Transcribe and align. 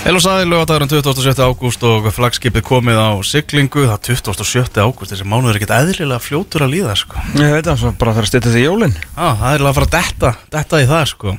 Heil 0.00 0.16
og 0.16 0.22
sæði 0.24 0.46
lögadagurinn 0.48 0.88
27. 0.88 1.42
ágúst 1.44 1.82
og 1.84 2.06
flagskipið 2.16 2.62
komið 2.64 2.96
á 2.96 3.20
siglingu 3.20 3.82
það 3.84 3.98
er 4.14 4.20
27. 4.24 4.80
ágúst, 4.80 5.10
þessi 5.12 5.26
mánuður 5.28 5.52
er 5.52 5.58
ekkert 5.58 5.74
eðlilega 5.76 6.24
fljótur 6.24 6.64
að 6.64 6.72
líða 6.72 6.94
sko. 6.96 7.20
Ég 7.36 7.52
veit 7.52 7.68
það, 7.68 7.82
bara 8.00 8.14
þarf 8.16 8.24
að 8.24 8.30
styrta 8.30 8.52
því 8.54 8.62
jólinn 8.64 8.96
Á, 9.12 9.26
það 9.42 9.50
er 9.52 9.64
að 9.68 9.76
fara 9.76 9.88
að 9.90 9.92
detta, 9.98 10.30
detta 10.56 10.80
í 10.80 10.86
það 10.88 11.04
sko. 11.10 11.34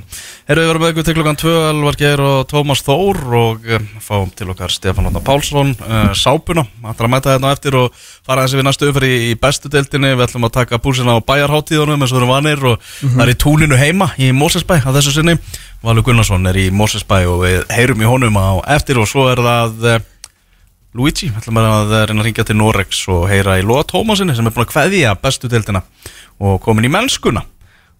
Herru, 0.45 0.61
við 0.61 0.69
verum 0.69 0.85
með 0.85 0.93
ykkur 0.93 1.07
til 1.07 1.15
klokkan 1.17 1.41
2 1.41 1.55
Elvar 1.71 1.97
Geir 2.03 2.23
og 2.27 2.37
Tómas 2.51 2.85
Þór 2.85 3.19
og 3.39 3.65
um, 3.65 3.89
fáum 4.05 4.31
til 4.37 4.49
okkar 4.53 4.75
Stefán 4.75 5.09
Landa 5.09 5.23
Pálsson 5.25 5.73
uh, 5.81 6.13
Sápuna, 6.13 6.67
hann 6.85 7.01
að 7.01 7.11
mæta 7.15 7.33
hérna 7.33 7.55
eftir 7.55 7.79
og 7.81 7.97
fara 7.97 8.45
þessi 8.45 8.61
við 8.61 8.67
næstu 8.69 8.91
umfyrir 8.91 9.15
í, 9.17 9.19
í 9.31 9.39
bestu 9.41 9.73
deildinni 9.73 10.13
við 10.13 10.27
ætlum 10.27 10.45
að 10.51 10.55
taka 10.59 10.81
búsina 10.83 11.17
á 11.17 11.25
bæjarháttíðunum 11.25 12.05
eins 12.05 12.13
og 12.13 12.19
við 12.19 12.21
erum 12.21 12.33
vanir 12.35 12.65
og 12.75 12.87
það 13.01 13.25
er 13.25 13.33
í 13.33 13.37
túninu 13.41 13.81
heima 13.81 14.11
í 14.21 14.29
Mósesbæ 14.35 14.81
að 14.83 14.99
þessu 14.99 15.17
sinni 15.17 15.37
Valur 15.81 16.05
Gunnarsson 16.05 16.45
er 16.45 16.57
í 16.61 16.67
Mósesbæ 16.69 17.23
og 17.25 17.39
við 17.41 17.63
heyrum 17.73 18.03
í 18.03 18.05
honum 18.05 18.35
á 18.51 18.53
eftir 18.75 18.99
og 18.99 19.07
svo 19.09 19.29
er 19.31 19.41
það 19.41 19.87
uh, 19.87 20.03
Luigi, 20.97 21.29
við 21.31 21.39
ætlum 21.39 21.61
að 21.61 21.93
reyna 22.09 22.19
að 22.19 22.25
ringja 22.27 22.45
til 22.47 22.57
Norex 22.59 23.05
og 23.13 23.25
heyra 23.31 23.55
í 23.61 23.63
Lóa 23.63 23.85
Tómasinni 23.87 24.35
sem 24.35 24.47
er 24.47 24.51
búin 24.51 24.65
að 24.65 24.73
kveðja 24.73 25.15
bestu 25.23 25.47
deildina 25.51 25.85
og 26.41 26.59
komin 26.65 26.89
í 26.89 26.91
mennskuna. 26.91 27.45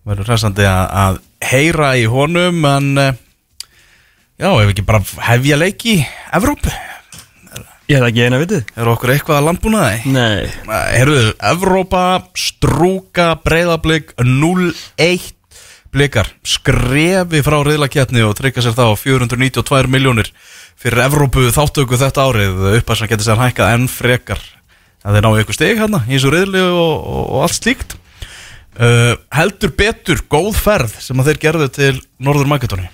Verður 0.07 0.33
hressandi 0.33 0.65
að, 0.67 1.21
heyra 1.45 1.93
í 1.95 2.07
honum 2.11 2.65
en 2.67 2.89
uh, 2.99 3.11
já, 4.35 4.49
ef 4.51 4.73
ekki 4.73 4.87
bara 4.87 5.05
hefja 5.31 5.59
leiki 5.61 6.01
í 6.01 6.07
Evrópu, 6.35 6.73
Ég 7.91 7.99
hef 7.99 8.07
ekki 8.07 8.21
eina 8.23 8.37
vitið. 8.39 8.69
Er 8.79 8.87
okkur 8.87 9.11
eitthvað 9.11 9.37
að 9.41 9.47
landbúnaði? 9.49 10.11
Nei. 10.13 10.45
Herruðu, 10.93 11.31
Evrópa, 11.43 12.03
strúka, 12.39 13.33
breyðablík, 13.43 14.13
0-1 14.21 15.25
blikar, 15.91 16.29
skrefi 16.47 17.41
frá 17.45 17.57
reyðlaketni 17.65 18.23
og 18.25 18.35
tryggja 18.39 18.63
sér 18.65 18.75
þá 18.77 18.85
492 18.99 19.91
miljónir 19.91 20.31
fyrir 20.79 21.03
Evrópu 21.05 21.47
þáttöku 21.53 21.99
þetta 21.99 22.27
árið. 22.29 22.61
Upp 22.79 22.93
að 22.93 23.01
sem 23.01 23.11
getur 23.11 23.27
sér 23.27 23.41
hækkað 23.41 23.73
enn 23.75 23.89
frekar. 23.91 24.43
Að 25.01 25.17
þeir 25.17 25.25
náu 25.25 25.41
ykkur 25.41 25.57
steg 25.57 25.81
hérna 25.81 26.03
í 26.07 26.15
þessu 26.15 26.31
reyðli 26.33 26.63
og, 26.69 26.95
og, 26.95 27.25
og 27.25 27.43
allt 27.47 27.57
slíkt. 27.57 27.97
Uh, 28.71 29.17
heldur 29.35 29.73
betur 29.75 30.21
góð 30.31 30.53
ferð 30.55 30.93
sem 31.03 31.19
að 31.19 31.31
þeir 31.31 31.41
gerðu 31.43 31.67
til 31.75 31.95
Norður 32.23 32.47
Makedóni 32.47 32.87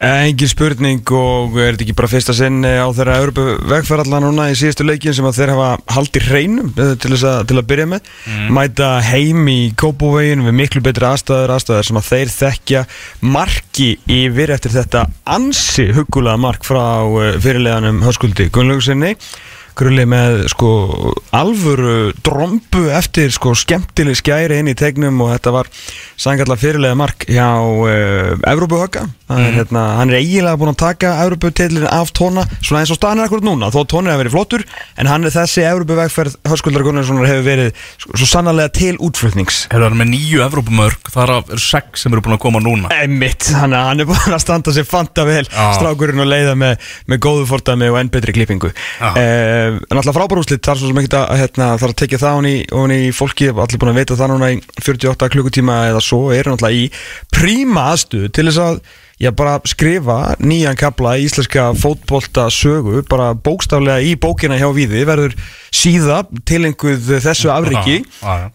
Engin 0.00 0.48
spurning 0.48 1.10
og 1.12 1.58
er 1.60 1.74
þetta 1.74 1.84
ekki 1.84 1.94
bara 1.98 2.08
fyrsta 2.08 2.32
sinn 2.32 2.62
á 2.64 2.88
þeirra 2.96 3.18
Európu 3.20 3.42
vegferðalla 3.68 4.22
núna 4.24 4.46
í 4.48 4.54
síðustu 4.56 4.86
leikin 4.88 5.12
sem 5.12 5.26
að 5.28 5.36
þeir 5.36 5.52
hafa 5.52 5.66
haldið 5.92 6.28
hreinum 6.30 6.70
eh, 6.72 6.94
til, 7.02 7.12
að, 7.18 7.42
til 7.50 7.58
að 7.60 7.66
byrja 7.68 7.86
með. 7.90 8.08
Mæta 8.56 8.88
heim 9.04 9.50
í 9.52 9.58
Kópavegin 9.76 10.46
við 10.46 10.56
miklu 10.56 10.80
betri 10.86 11.04
aðstæður, 11.04 11.52
aðstæður 11.52 11.90
sem 11.90 12.00
að 12.00 12.08
þeir 12.08 12.32
þekkja 12.38 12.82
marki 13.36 13.90
yfir 14.16 14.54
eftir 14.56 14.76
þetta 14.78 15.04
ansi 15.36 15.90
hugulega 15.92 16.40
mark 16.48 16.64
frá 16.64 16.82
eh, 17.04 17.36
fyrirleganum 17.44 18.00
höskuldi 18.06 18.48
Gunnlaugusinni 18.56 19.18
Grulli 19.80 20.04
með 20.08 20.42
sko 20.52 20.70
alvöru 21.36 22.10
drombu 22.20 22.82
eftir 22.92 23.30
sko 23.32 23.54
skemmtileg 23.56 24.18
skæri 24.18 24.58
inn 24.60 24.68
í 24.68 24.76
tegnum 24.76 25.22
og 25.24 25.32
þetta 25.32 25.54
var 25.54 25.70
sangallar 26.20 26.60
fyrirlega 26.60 26.98
mark 26.98 27.24
hjá 27.30 27.46
uh, 27.64 28.34
Evrópuhögga 28.50 29.06
mm. 29.06 29.46
hérna, 29.56 29.84
hann 29.98 30.12
er 30.12 30.20
eiginlega 30.20 30.58
búin 30.60 30.72
að 30.74 30.80
taka 30.82 31.14
Evróputeilin 31.24 31.86
af 31.88 32.12
tóna 32.16 32.44
svona 32.58 32.82
eins 32.82 32.92
og 32.92 32.98
staðan 32.98 33.22
er 33.22 33.30
akkurat 33.30 33.46
núna 33.46 33.70
þó 33.72 33.80
tónin 33.88 34.12
hefur 34.12 34.24
verið 34.24 34.34
flottur 34.34 34.66
en 35.00 35.10
hann 35.10 35.24
er 35.24 35.34
þessi 35.34 35.64
Evrópuvegferð 35.68 36.36
Höskuldar 36.50 36.84
Gunnarssonar 36.86 37.30
hefur 37.30 37.46
verið 37.46 37.70
sko, 37.94 38.16
svo 38.20 38.28
sannarlega 38.28 38.74
til 38.76 38.98
útflutnings 39.00 39.62
Hefur 39.70 39.86
hann 39.88 39.98
með 40.00 40.12
nýju 40.12 40.44
Evrópumörk 40.44 41.12
þar 41.14 41.34
af 41.38 41.54
eru 41.54 41.64
sex 41.64 42.04
sem 42.04 42.12
eru 42.12 42.24
búin 42.26 42.36
að 42.36 42.42
koma 42.44 42.62
núna 42.64 42.92
Emmitt, 43.00 43.48
hann, 43.56 43.76
hann 43.76 44.02
er 44.02 44.10
búin 44.10 44.36
að 44.36 44.42
standa 44.44 44.74
sér 44.76 44.88
fanta 44.88 45.24
vel 45.28 45.46
Já. 45.46 45.70
strákurinn 45.78 46.20
og 46.20 46.28
leiða 46.28 46.56
með, 46.58 46.90
með 47.08 47.22
góðu 47.24 47.48
fordæmi 47.48 47.90
og 47.92 48.00
enn 48.02 48.12
betri 48.12 48.36
klippingu 48.36 48.72
Já. 48.74 49.14
eh, 49.16 49.69
en 49.78 50.00
alltaf 50.00 50.16
frábær 50.16 50.40
úrslit 50.42 50.64
þar 50.64 50.80
svo 50.80 50.90
sem 50.90 51.02
ekki 51.02 51.18
að 51.18 51.42
hérna, 51.42 51.68
þarf 51.80 51.94
að 51.94 52.00
tekja 52.02 52.22
það 52.22 52.38
hún 52.70 52.94
í, 52.96 53.00
fólki 53.16 53.50
allir 53.50 53.80
búin 53.82 53.92
að 53.92 54.00
veita 54.00 54.18
það 54.20 54.32
núna 54.34 54.50
í 54.54 54.58
48 54.80 55.30
klukkutíma 55.34 55.78
eða 55.90 56.02
svo 56.04 56.20
er 56.34 56.50
náttúrulega 56.50 56.80
í 56.80 56.88
príma 57.34 57.86
aðstuð 57.92 58.28
til 58.36 58.46
þess 58.50 58.64
að 58.64 58.82
Já, 59.20 59.28
bara 59.36 59.58
skrifa 59.68 60.34
nýjan 60.40 60.78
kapla 60.80 61.10
í 61.20 61.26
íslenska 61.26 61.66
fótbolta 61.76 62.46
sögu, 62.48 63.02
bara 63.04 63.34
bókstaflega 63.36 64.00
í 64.00 64.14
bókina 64.16 64.56
hjá 64.56 64.70
Víði, 64.72 65.02
verður 65.04 65.34
síða 65.76 66.22
tilenguð 66.48 67.10
þessu 67.20 67.50
afriki 67.52 67.98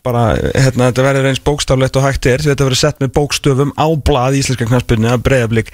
bara, 0.01 0.23
hérna, 0.55 0.87
þetta 0.87 1.05
verður 1.05 1.29
eins 1.29 1.43
bókstaflegt 1.45 1.99
og 2.01 2.07
hægt 2.07 2.25
er 2.31 2.41
þetta 2.47 2.65
verður 2.65 2.81
sett 2.81 3.03
með 3.03 3.13
bókstöfum 3.19 3.75
á 3.77 3.87
blað 4.09 4.39
í 4.39 4.41
íslenska 4.41 4.65
knarspunni 4.71 5.11
að 5.13 5.21
breyðablík 5.29 5.69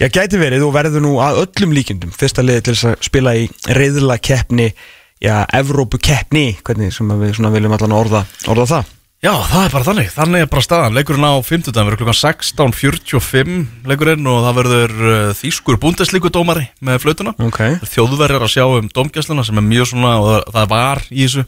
Já, 0.00 0.08
gæti 0.08 0.40
verið 0.40 0.64
og 0.64 0.72
verður 0.78 1.04
nú 1.04 1.12
að 1.20 1.42
öllum 1.44 1.76
líkindum 1.76 2.16
fyrsta 2.16 2.40
liði 2.40 2.70
til 2.70 2.78
að 2.88 3.04
spila 3.04 3.36
í 3.36 3.44
reyðla 3.68 4.16
keppni, 4.16 4.70
já, 5.20 5.42
Evrópu 5.60 6.00
keppni, 6.00 6.54
hvernig 6.64 6.96
sem 6.96 7.12
við 7.20 7.36
svona 7.36 7.52
viljum 7.52 7.76
allan 7.76 8.00
orða, 8.00 8.24
orða 8.48 8.70
það 8.72 8.98
Já, 9.22 9.36
það 9.46 9.60
er 9.62 9.70
bara 9.70 9.86
þannig, 9.86 10.08
þannig 10.10 10.42
er 10.42 10.48
bara 10.50 10.62
staðan. 10.66 10.96
Leikurinn 10.98 11.22
á 11.30 11.38
50. 11.46 11.76
verður 11.76 12.00
klukkan 12.00 12.16
16.45 12.18 13.60
Leikurinn 13.86 14.26
og 14.26 14.40
það 14.42 14.56
verður 14.56 14.94
uh, 14.98 15.28
Þýskur 15.38 15.78
búndeslíkudómari 15.84 16.64
með 16.82 16.98
flautuna. 17.04 17.34
Ok. 17.46 17.60
Þjóðverjar 17.86 18.42
að 18.42 18.50
sjá 18.56 18.64
um 18.66 18.88
dómgæsluna 18.90 19.44
sem 19.46 19.60
er 19.62 19.66
mjög 19.68 19.92
svona 19.92 20.16
og 20.18 20.50
það 20.50 20.66
var 20.74 21.04
í 21.06 21.20
þessu 21.22 21.44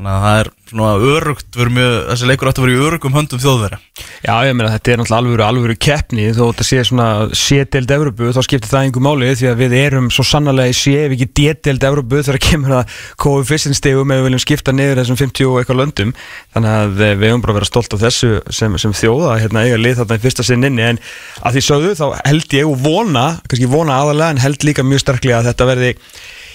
Þannig 0.00 0.14
að 0.16 0.22
það 0.24 0.38
er 0.40 0.48
svona 0.70 0.92
örugt 1.12 1.56
mjög, 1.76 1.94
Þessi 2.08 2.28
leikur 2.30 2.48
ætti 2.48 2.60
að 2.62 2.64
vera 2.64 2.72
í 2.72 2.84
örugum 2.86 3.16
höndum 3.18 3.40
þjóðverja. 3.42 3.78
Já, 4.24 4.32
ég 4.48 4.54
meina 4.56 4.70
þetta 4.72 4.92
er 4.94 5.00
náttúrulega 5.00 5.18
alvöru, 5.20 5.44
alvöru 5.44 5.76
keppni. 5.76 6.28
Þó 6.32 6.40
þetta 6.46 6.64
sé 6.64 6.84
svona 6.88 7.08
C-deild 7.36 7.92
Evrópu 7.92 8.30
þá 8.32 8.40
skiptir 8.46 8.70
það 8.70 8.86
einhver 8.86 9.04
máli 9.04 9.28
því 9.36 9.50
að 9.50 9.60
við 9.60 9.74
erum 9.76 10.08
svo 10.08 10.24
sannarlega 10.24 10.72
í 10.72 10.78
C 10.78 10.94
ef 11.02 11.12
ekki 11.18 11.28
D-deild 11.36 11.84
Evrópu 11.90 12.22
þegar 12.24 12.40
kemur 12.46 12.76
að 12.78 12.96
koefficientstegum 13.26 14.16
ef 14.16 14.22
við 14.22 14.28
viljum 14.30 14.44
skipta 14.46 14.76
niður 14.78 15.02
þessum 15.02 15.20
50 15.20 15.50
og 15.50 15.60
eitthvað 15.60 15.80
löndum. 15.82 16.16
Þannig 16.56 16.80
að 16.80 17.04
eh, 17.04 17.14
við 17.20 17.34
höfum 17.34 17.44
bara 17.44 17.56
að 17.58 17.60
vera 17.60 17.70
stolt 17.74 17.96
af 17.98 18.04
þessu 18.06 18.34
sem, 18.48 18.80
sem 18.80 18.98
þjóða, 19.02 19.36
hérna 19.44 19.66
eiga 19.68 19.82
lið 19.84 20.00
þarna 20.00 20.16
í 20.16 20.24
fyrsta 20.24 20.48
sinn 20.48 20.64
inni. 20.64 20.86
En 20.94 21.02
að 21.44 21.58
því 21.58 21.66
sögðu 21.68 21.96
þá 22.00 22.06
held 22.24 22.56
ég 22.56 22.72
og 22.72 22.80
vona, 22.88 23.26
kannski 23.44 23.68
vona 23.68 24.00
aðalega 24.00 24.32
en 24.32 24.44
held 24.48 24.64
líka 24.64 24.86
mjög 24.86 25.04
sterklega 25.04 25.42
að 25.42 25.52
þetta 25.52 25.68
verði 25.74 25.92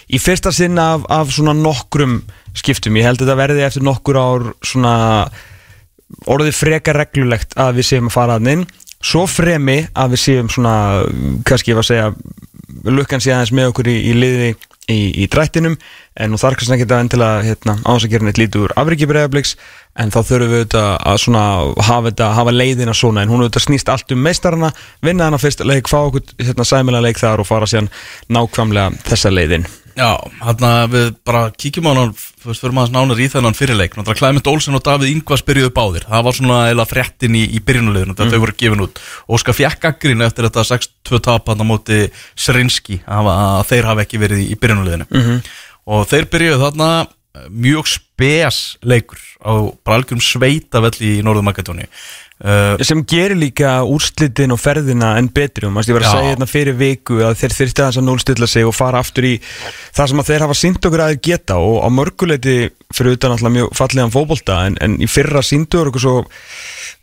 í 0.10 0.22
fyrsta 0.22 0.54
sinn 0.54 0.82
af, 0.82 1.06
af 1.14 1.30
svona 1.34 1.54
nokkrum 1.58 2.24
skiptum, 2.56 2.96
ég 3.00 3.08
held 3.08 3.20
að 3.20 3.28
þetta 3.28 3.42
verði 3.42 3.66
eftir 3.68 3.86
nokkur 3.86 4.20
ár 4.20 4.48
svona 4.66 4.96
orðið 6.30 6.58
frekar 6.58 7.00
reglulegt 7.02 7.56
að 7.60 7.80
við 7.80 7.90
séum 7.90 8.10
að 8.10 8.16
fara 8.16 8.40
að 8.40 8.52
inn. 8.54 8.66
Svo 9.06 9.26
fremi 9.30 9.82
að 9.94 10.16
við 10.16 10.22
séum 10.24 10.50
svona 10.50 10.76
kannski 11.46 11.74
ég 11.74 11.78
var 11.78 11.86
að 11.86 11.92
segja 11.92 12.14
lukkan 12.86 13.22
sé 13.22 13.34
aðeins 13.34 13.54
með 13.56 13.72
okkur 13.72 13.90
í, 13.92 13.96
í 14.10 14.14
liði 14.18 14.50
í, 14.92 15.00
í 15.24 15.28
drættinum. 15.32 15.78
En 16.16 16.32
nú 16.32 16.40
þarf 16.42 16.62
kannski 16.62 16.78
ekki 16.78 16.88
að 16.88 17.04
endilega 17.04 17.46
hérna, 17.46 17.78
ásakirinn 17.86 18.32
eitt 18.32 18.42
lítið 18.42 18.68
úr 18.68 18.76
afriki 18.80 19.10
bregðarbliks 19.10 19.56
en 20.00 20.12
þá 20.12 20.20
þurfum 20.28 20.52
við 20.52 20.62
auðvitað 20.62 20.90
að 21.12 21.22
svona 21.24 21.46
hafa, 21.88 22.10
þetta, 22.10 22.30
hafa 22.40 22.56
leiðina 22.56 22.98
svona. 22.98 23.24
En 23.24 23.34
hún 23.34 23.46
auðvitað 23.46 23.68
snýst 23.68 23.92
allt 23.92 24.16
um 24.16 24.26
meistarana 24.26 24.74
vinna 25.06 25.30
hana 25.30 25.42
fyrst 25.42 25.64
leik, 25.68 25.90
fá 25.92 26.00
okkur 26.04 26.26
hérna, 26.42 26.68
sæmilega 26.68 27.08
leik 27.08 27.22
þar 27.22 27.44
og 27.44 27.50
fara 27.50 27.70
síðan 27.70 27.92
nákvæmlega 28.32 28.94
þessa 29.10 29.34
leiðin 29.34 29.68
Já, 29.96 30.20
hérna 30.44 30.70
við 30.92 31.14
bara 31.24 31.46
kíkjum 31.56 31.88
á 31.88 31.92
hann 31.96 32.12
veist, 32.12 32.60
fyrir 32.60 32.74
maður 32.76 32.92
nánar 32.98 33.22
í 33.24 33.28
þennan 33.32 33.56
fyrirleik. 33.56 33.94
Náttúrulega 33.96 34.20
Klæmint 34.20 34.50
Olsen 34.52 34.76
og 34.76 34.84
Davíð 34.84 35.14
Ingvars 35.14 35.44
byrjuðu 35.48 35.72
báðir. 35.76 36.08
Það 36.10 36.26
var 36.28 36.36
svona 36.36 36.58
eila 36.68 36.86
fréttin 36.90 37.38
í, 37.40 37.46
í 37.56 37.62
byrjunuleginu 37.64 38.16
Þegar 38.18 38.34
þau 38.34 38.44
voru 38.44 38.56
gefin 38.60 38.84
út. 38.84 39.00
Óskar 39.32 39.56
fjekk 39.56 39.80
gaggrin 39.88 40.26
eftir 40.26 40.50
þetta 40.50 40.66
6-2 40.68 41.22
tap 41.30 41.48
hann 41.48 41.64
á 41.64 41.66
móti 41.68 42.02
Srinski 42.36 43.00
að, 43.08 43.32
að 43.32 43.64
þeir 43.72 43.90
hafa 43.92 44.04
ekki 44.04 44.20
verið 44.26 44.44
í, 44.44 44.50
í 44.52 44.60
byrjunuleginu 44.60 45.08
-hmm. 45.08 45.40
Og 45.96 46.08
þeir 46.12 46.28
byrjuðu 46.34 46.62
þarna 46.66 46.90
eh, 47.06 47.48
mjög 47.50 47.88
spes 47.96 48.60
leikur 48.84 49.22
á 49.40 49.72
bara 49.80 50.02
algjörum 50.02 50.24
sveitavelli 50.24 51.20
í 51.20 51.24
Norður 51.24 51.48
Makedóni 51.48 51.88
uh, 52.44 52.76
sem 52.84 53.04
gerir 53.08 53.38
líka 53.40 53.78
úrslitin 53.88 54.54
og 54.56 54.60
ferðina 54.62 55.14
enn 55.20 55.30
betri 55.34 55.70
og 55.70 55.78
ég 55.80 55.96
var 55.96 56.08
að 56.08 56.16
segja 56.18 56.34
hérna 56.34 56.50
fyrir 56.50 56.78
viku 56.80 57.22
að 57.24 57.38
þeir 57.42 57.58
þyrfti 57.60 57.84
aðeins 57.84 58.00
að 58.02 58.08
núlstilla 58.10 58.50
sig 58.50 58.68
og 58.68 58.76
fara 58.76 59.02
aftur 59.04 59.30
í 59.30 59.36
það 59.96 60.12
sem 60.12 60.24
að 60.24 60.32
þeir 60.32 60.46
hafa 60.46 60.60
sínt 60.60 60.90
okkur 60.90 61.06
að 61.06 61.14
þeir 61.14 61.24
geta 61.30 61.60
og 61.62 61.78
á 61.86 61.90
mörguleiti 61.94 62.58
fyrir 62.96 63.18
utan 63.18 63.36
alltaf 63.36 63.54
mjög 63.56 63.72
fallegan 63.78 64.14
fótbolta 64.14 64.64
en, 64.70 64.80
en 64.84 64.98
í 65.02 65.08
fyrra 65.10 65.44
síndu 65.46 65.84
okkur 65.86 66.04
svo 66.04 66.18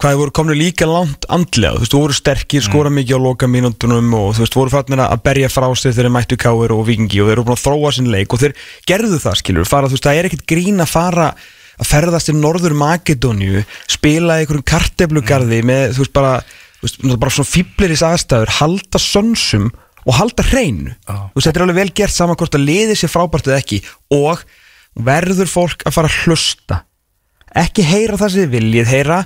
hvað 0.02 0.18
voru 0.18 0.34
komni 0.34 0.56
líka 0.58 0.86
langt 0.88 1.26
andlega. 1.30 1.76
Þú 1.76 1.82
veist, 1.84 1.92
þú 1.94 2.00
voru 2.02 2.16
sterkir, 2.16 2.64
skora 2.64 2.90
mikið 2.90 3.18
á 3.18 3.20
loka 3.22 3.46
mínúndunum 3.46 4.14
og 4.18 4.32
þú 4.34 4.42
veist, 4.42 4.56
voru 4.58 4.72
fannir 4.72 5.02
að 5.04 5.22
berja 5.22 5.50
frá 5.52 5.68
sig 5.76 5.92
þegar 5.92 6.08
þeir 6.08 6.14
mættu 6.16 6.38
káir 6.42 6.74
og 6.74 6.86
vikingi 6.88 7.22
og 7.22 7.28
þeir 7.28 7.36
eru 7.36 7.44
búin 7.46 7.58
að 7.58 7.64
þróa 7.66 7.92
sinn 7.94 8.10
leik 8.10 8.34
og 8.34 8.42
þeir 8.42 8.56
gerðu 8.88 9.20
það 9.22 9.38
skilur, 9.42 9.68
fara, 9.70 11.36
að 11.80 11.88
ferðast 11.88 12.28
til 12.28 12.36
Norður 12.38 12.74
Makedóniu 12.78 13.62
spila 13.90 14.38
í 14.38 14.44
einhverjum 14.44 14.66
karteflugarði 14.72 15.62
með, 15.66 15.96
þú 15.96 16.04
veist, 16.04 16.14
bara 16.16 16.34
þú 16.80 16.88
veist, 16.88 17.20
bara 17.24 17.34
svona 17.36 17.52
fýbleris 17.52 18.04
aðstæður 18.06 18.54
halda 18.58 19.02
sönsum 19.02 19.70
og 20.02 20.16
halda 20.18 20.44
hreinu. 20.50 20.96
Já. 21.06 21.14
þú 21.30 21.38
veist, 21.38 21.46
þetta 21.48 21.60
er 21.60 21.66
alveg 21.66 21.80
vel 21.80 21.94
gert 22.02 22.16
saman 22.16 22.40
hvort 22.40 22.58
að 22.58 22.66
liði 22.66 22.98
sér 22.98 23.12
frábært 23.12 23.50
eða 23.50 23.60
ekki 23.62 23.82
og 24.16 24.42
verður 25.08 25.50
fólk 25.50 25.86
að 25.86 25.96
fara 25.96 26.10
að 26.10 26.18
hlusta. 26.24 26.82
Ekki 27.62 27.84
heyra 27.86 28.18
það 28.20 28.34
sem 28.34 28.44
þið 28.44 28.56
viljið 28.56 28.92
heyra 28.92 29.20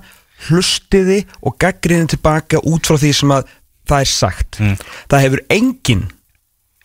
hlustiði 0.47 1.23
og 1.41 1.57
gaggriðin 1.63 2.11
tilbaka 2.13 2.61
út 2.69 2.87
frá 2.87 2.99
því 3.01 3.13
sem 3.17 3.33
að 3.33 3.49
það 3.87 4.03
er 4.03 4.11
sagt. 4.11 4.61
Mm. 4.61 4.77
það 5.11 5.25
hefur 5.25 5.43
engin 5.55 6.05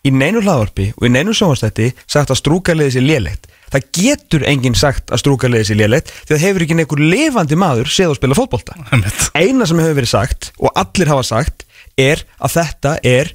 í 0.02 0.12
neinu 0.14 0.42
hlaðvarpi 0.42 0.88
og 0.96 1.06
í 1.06 1.10
neinu 1.12 1.34
sjónvastætti 1.36 1.92
sagt 2.06 2.32
að 2.32 2.40
strúkaliðið 2.40 2.94
sé 2.96 3.02
lélegt 3.04 3.51
það 3.72 3.88
getur 3.98 4.46
enginn 4.48 4.78
sagt 4.78 5.12
að 5.12 5.22
strúkaliðið 5.24 5.68
sé 5.70 5.78
lélegt 5.78 6.14
því 6.14 6.36
að 6.36 6.44
hefur 6.46 6.66
ekki 6.66 6.78
einhver 6.78 7.04
lifandi 7.12 7.58
maður 7.60 7.92
séð 7.92 8.12
að 8.12 8.20
spila 8.20 8.38
fótbolta. 8.38 8.78
Eina 9.34 9.68
sem 9.68 9.82
hefur 9.82 9.98
verið 10.00 10.14
sagt 10.14 10.52
og 10.60 10.72
allir 10.78 11.12
hafa 11.12 11.28
sagt 11.32 11.66
er 12.00 12.24
að 12.38 12.56
þetta 12.60 12.96
er 13.04 13.34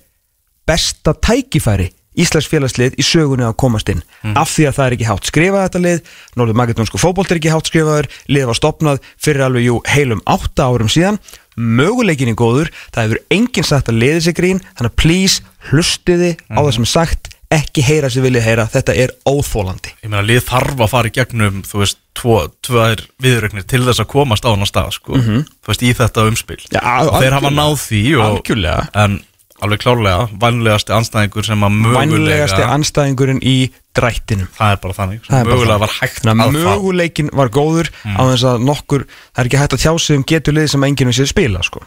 besta 0.68 1.14
tækifæri 1.14 1.92
Íslands 2.18 2.48
félagslið 2.50 2.96
í 2.98 3.06
sögunni 3.06 3.46
að 3.46 3.58
komast 3.62 3.90
inn. 3.94 4.02
Af 4.34 4.50
því 4.56 4.66
að 4.70 4.78
það 4.78 4.88
er 4.88 4.96
ekki 4.96 5.08
hátt 5.08 5.28
skrifað 5.30 5.66
þetta 5.68 5.82
lið 5.84 6.14
Norður 6.40 6.58
Makedónsku 6.58 7.02
fótbolt 7.02 7.34
er 7.34 7.40
ekki 7.40 7.52
hátt 7.54 7.70
skrifaður 7.70 8.10
liðið 8.26 8.50
var 8.50 8.58
stopnað 8.58 9.04
fyrir 9.22 9.46
alveg 9.46 9.68
jú 9.68 9.76
heilum 9.86 10.24
átta 10.26 10.66
árum 10.66 10.90
síðan. 10.90 11.20
Möguleikin 11.58 12.34
er 12.34 12.38
góður, 12.38 12.72
það 12.94 13.06
hefur 13.06 13.22
enginn 13.38 13.66
sagt 13.66 13.90
að 13.90 14.02
liðið 14.02 14.26
sig 14.28 14.38
grín, 14.38 14.60
þannig 14.78 14.92
að 14.92 15.00
please 15.02 15.46
hlustiði 15.70 16.34
á 16.54 16.60
það 16.60 16.74
sem 16.76 16.86
er 16.88 16.92
sagt 16.92 17.32
ekki 17.54 17.84
heyra 17.88 18.10
sem 18.12 18.24
viljið 18.26 18.44
heyra, 18.44 18.66
þetta 18.74 18.96
er 18.96 19.14
óþólandi 19.30 19.94
Ég 20.04 20.10
meina, 20.12 20.24
lið 20.26 20.42
þarf 20.50 20.82
að 20.84 20.90
fara 20.92 21.08
í 21.08 21.16
gegnum, 21.16 21.62
þú 21.68 21.80
veist, 21.84 22.00
tvo, 22.18 22.36
tvær 22.66 23.06
viðrögnir 23.24 23.64
til 23.70 23.84
þess 23.88 24.04
að 24.04 24.10
komast 24.12 24.44
á 24.44 24.52
hann 24.52 24.68
stað, 24.68 24.92
sko. 24.98 25.16
Þú 25.22 25.72
veist, 25.72 25.86
í 25.88 25.94
þetta 25.96 26.26
umspil. 26.28 26.60
Já, 26.74 26.82
Og 27.08 27.16
þeir 27.22 27.36
hafa 27.38 27.52
náð 27.54 27.76
því 27.86 28.02
og. 28.26 28.52
En 28.98 29.20
alveg 29.58 29.80
klárlega, 29.82 30.28
vænlegasti 30.38 30.94
anstæðingur 30.94 31.46
sem 31.48 31.64
að 31.66 31.72
mögulega, 31.80 32.02
vænlegasti 32.12 32.66
anstæðingurinn 32.76 33.40
í 33.42 33.56
drættinum 33.98 34.50
það 34.54 34.74
er 34.76 34.82
bara 34.84 34.94
þannig, 35.00 35.24
Það 35.26 35.40
bara 35.40 35.56
mögulega 35.56 35.72
það. 35.74 35.80
var 35.86 35.94
hægt 35.96 36.20
að 36.28 36.34
að 36.44 36.52
fá. 36.52 36.68
möguleikin 36.68 37.32
var 37.34 37.50
góður 37.56 37.90
á 38.06 38.22
þess 38.28 38.46
að 38.52 38.68
nokkur, 38.68 39.08
það 39.34 39.42
er 39.42 39.50
ekki 39.50 39.62
hægt 39.64 39.74
að 39.74 39.82
tjá 39.82 39.94
sig 40.04 40.20
um 40.20 40.28
getur 40.30 40.54
lið 40.60 40.68
sem 40.76 40.86
enginn 40.86 41.10
við 41.10 41.18
sér 41.24 41.32
spila 41.32 41.64
sko. 41.66 41.82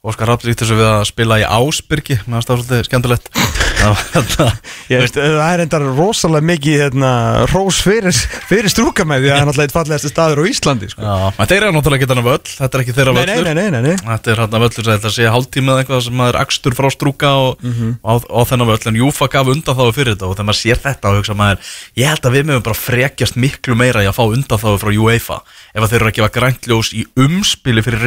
Óskar 0.00 0.30
Rapp 0.32 0.40
líkt 0.48 0.62
þessu 0.62 0.78
við 0.78 0.86
að 0.88 1.02
spila 1.10 1.36
í 1.36 1.42
Ásbyrgi, 1.44 2.14
meðan 2.24 2.40
það 2.40 2.54
er 2.54 2.60
svolítið 2.62 2.86
skemmtilegt. 2.88 3.26
Það 3.80 3.94
var 4.36 4.56
veist, 5.00 5.14
það 5.16 5.38
er 5.54 5.60
endar 5.62 5.84
rosalega 5.96 6.44
mikið 6.50 6.74
hérna, 6.82 7.10
rós 7.48 7.78
fyrir, 7.80 8.12
fyrir 8.50 8.68
strúka 8.68 9.06
með 9.08 9.22
því 9.22 9.30
að 9.30 9.32
það 9.32 9.40
er 9.40 9.46
náttúrulega 9.48 9.68
eitt 9.70 9.76
fallegasti 9.76 10.10
staður 10.12 10.40
á 10.40 10.44
Íslandi 10.50 10.88
sko. 10.92 11.00
já, 11.06 11.14
en 11.40 11.48
þeir 11.48 11.56
eru 11.64 11.72
náttúrulega 11.78 12.00
ekki 12.04 12.10
þannig 12.10 12.26
völl, 12.28 12.50
þetta 12.58 12.76
er 12.76 12.84
ekki 12.84 12.96
þeirra 12.98 13.14
völlur. 13.16 13.48
nei, 13.48 13.54
nei, 13.56 13.70
nei, 13.72 13.80
nei. 13.86 13.96
Þetta 14.04 14.34
er 14.34 14.42
hérna 14.42 14.60
völlur 14.66 14.90
þetta 14.90 15.14
sé 15.16 15.30
hálftíma 15.32 15.72
eða 15.72 15.84
eitthvað 15.86 16.04
sem 16.10 16.22
er 16.26 16.40
akstur 16.42 16.76
frá 16.76 16.90
strúka 16.92 17.32
og, 17.40 17.64
Mhm. 17.64 17.96
á, 18.04 18.12
á 18.20 18.40
þennan 18.52 18.68
völl 18.74 18.86
en 18.92 19.00
Júfa 19.00 19.30
gaf 19.32 19.48
undan 19.56 19.80
þá 19.80 19.84
fyrir 19.96 20.12
þetta 20.12 20.28
og 20.28 20.36
þegar 20.36 20.48
maður 20.50 20.60
sér 20.60 20.84
þetta 20.84 21.08
og 21.08 21.16
hugsa 21.22 21.38
maður 21.40 21.58
ég 21.96 22.12
held 22.12 22.20
að 22.28 22.36
við 22.36 22.44
mögum 22.52 22.68
bara 22.68 22.82
frekjast 22.84 23.40
miklu 23.40 23.74
meira 23.80 24.04
í 24.04 24.08
að 24.12 24.18
fá 24.20 24.24
undan 24.28 24.60
þá 24.60 24.76
frá 24.76 24.92
UEFA 24.92 25.40
ef 25.72 25.80
að 25.80 25.88
þeir 25.88 26.00
eru 26.04 26.10
að 26.12 26.16
gefa 26.20 26.34
græntljós 26.36 26.92
í 26.92 27.06
umspili 27.16 27.80
fyrir 27.80 28.04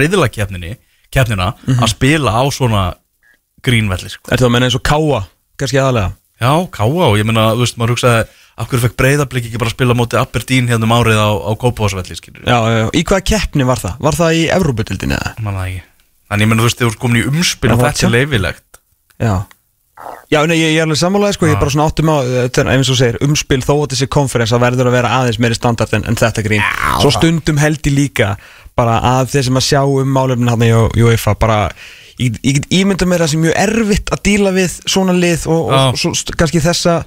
reyðilakefnina 1.14 1.54
kefnina 1.54 1.54
Mhm. 1.68 1.84
að 1.84 1.90
spila 1.90 2.32
á 2.32 2.44
svona 2.52 2.84
grínvelli 3.64 4.10
sko. 4.10 4.32
Er 4.32 4.38
það 4.38 4.48
að 4.48 4.52
menna 4.52 4.66
eins 4.68 4.76
og 4.76 4.84
káa, 4.84 5.26
kannski 5.58 5.78
aðalega? 5.80 6.14
Já, 6.42 6.68
káa 6.72 6.88
og 7.08 7.18
ég 7.18 7.24
meina, 7.26 7.54
þú 7.56 7.60
veist, 7.64 7.78
maður 7.78 7.96
hugsaði 7.96 8.28
af 8.58 8.68
hverju 8.68 8.82
fekk 8.84 8.98
breyðablík 8.98 9.46
ekki 9.48 9.58
bara 9.58 9.70
að 9.70 9.78
spila 9.78 9.94
móti 9.94 10.18
Aberdeen 10.20 10.68
hérna 10.68 10.84
um 10.84 10.94
árið 10.94 11.18
á, 11.18 11.30
á 11.32 11.52
Kópavásvelli 11.56 12.14
já, 12.14 12.46
já, 12.46 12.78
já. 12.84 12.90
Í 12.94 13.04
hvaða 13.04 13.24
keppni 13.24 13.66
var 13.66 13.78
það? 13.78 13.98
Var 14.00 14.14
það 14.14 14.34
í 14.34 14.44
Evróputildinni 14.52 15.16
eða? 15.18 15.34
Man 15.42 15.56
það 15.56 15.68
ekki. 15.70 15.82
Þannig 16.30 16.42
ég 16.44 16.48
meina, 16.50 16.62
þú 16.62 16.68
veist, 16.68 16.78
þeir 16.78 16.88
eru 16.90 17.00
komin 17.00 17.24
í 17.24 17.28
umspil 17.30 17.72
og 17.72 17.80
þetta 17.80 18.04
er 18.04 18.14
leifilegt 18.14 18.64
Já. 19.22 19.46
Já, 20.34 20.46
nei, 20.50 20.58
ég, 20.58 20.74
ég 20.74 20.82
er 20.82 20.88
alveg 20.88 20.98
sammálaði, 21.00 21.34
sko, 21.38 21.46
ég 21.48 21.54
er 21.56 21.60
bara 21.62 21.72
svona 21.72 21.86
áttum 21.88 22.10
á 22.10 22.18
eins 22.74 22.90
og 22.90 22.98
segir, 22.98 23.18
umspil 23.24 23.62
þó 23.62 23.74
að 23.86 23.94
þessi 23.94 24.08
konferens 24.10 24.52
að 24.52 24.64
verður 24.66 24.90
að 24.90 24.96
vera 24.98 25.12
aðeins 25.22 25.40
meiri 25.40 25.56
standart 25.56 25.94
en, 25.94 26.04
en 26.10 26.16
þetta 26.18 26.44
grín 26.44 26.64
Svo 27.00 27.12
stundum 27.14 27.58
held 27.62 27.80
ég 27.86 27.94
líka 27.94 28.36
bara 28.78 29.00
að 29.20 29.34
þeir 29.34 29.46
sem 29.50 29.60
að 29.60 29.68
sjá 29.68 29.82
um 29.86 30.16
málefnin 30.16 30.52
hann 30.54 30.66
í 30.66 30.72
UEFA 31.04 31.36
bara 31.40 31.60
ég, 32.20 32.40
ég 32.42 32.58
get 32.60 32.72
ímynda 32.74 33.08
mér 33.10 33.24
að 33.24 33.28
það 33.28 33.34
sé 33.34 33.42
mjög 33.44 33.60
erfitt 33.66 34.14
að 34.14 34.24
díla 34.30 34.56
við 34.56 34.80
svona 34.96 35.16
lið 35.18 35.46
og, 35.50 35.62
og, 35.68 35.78
og 35.94 36.02
svo, 36.02 36.14
kannski 36.40 36.64
þessa 36.64 36.98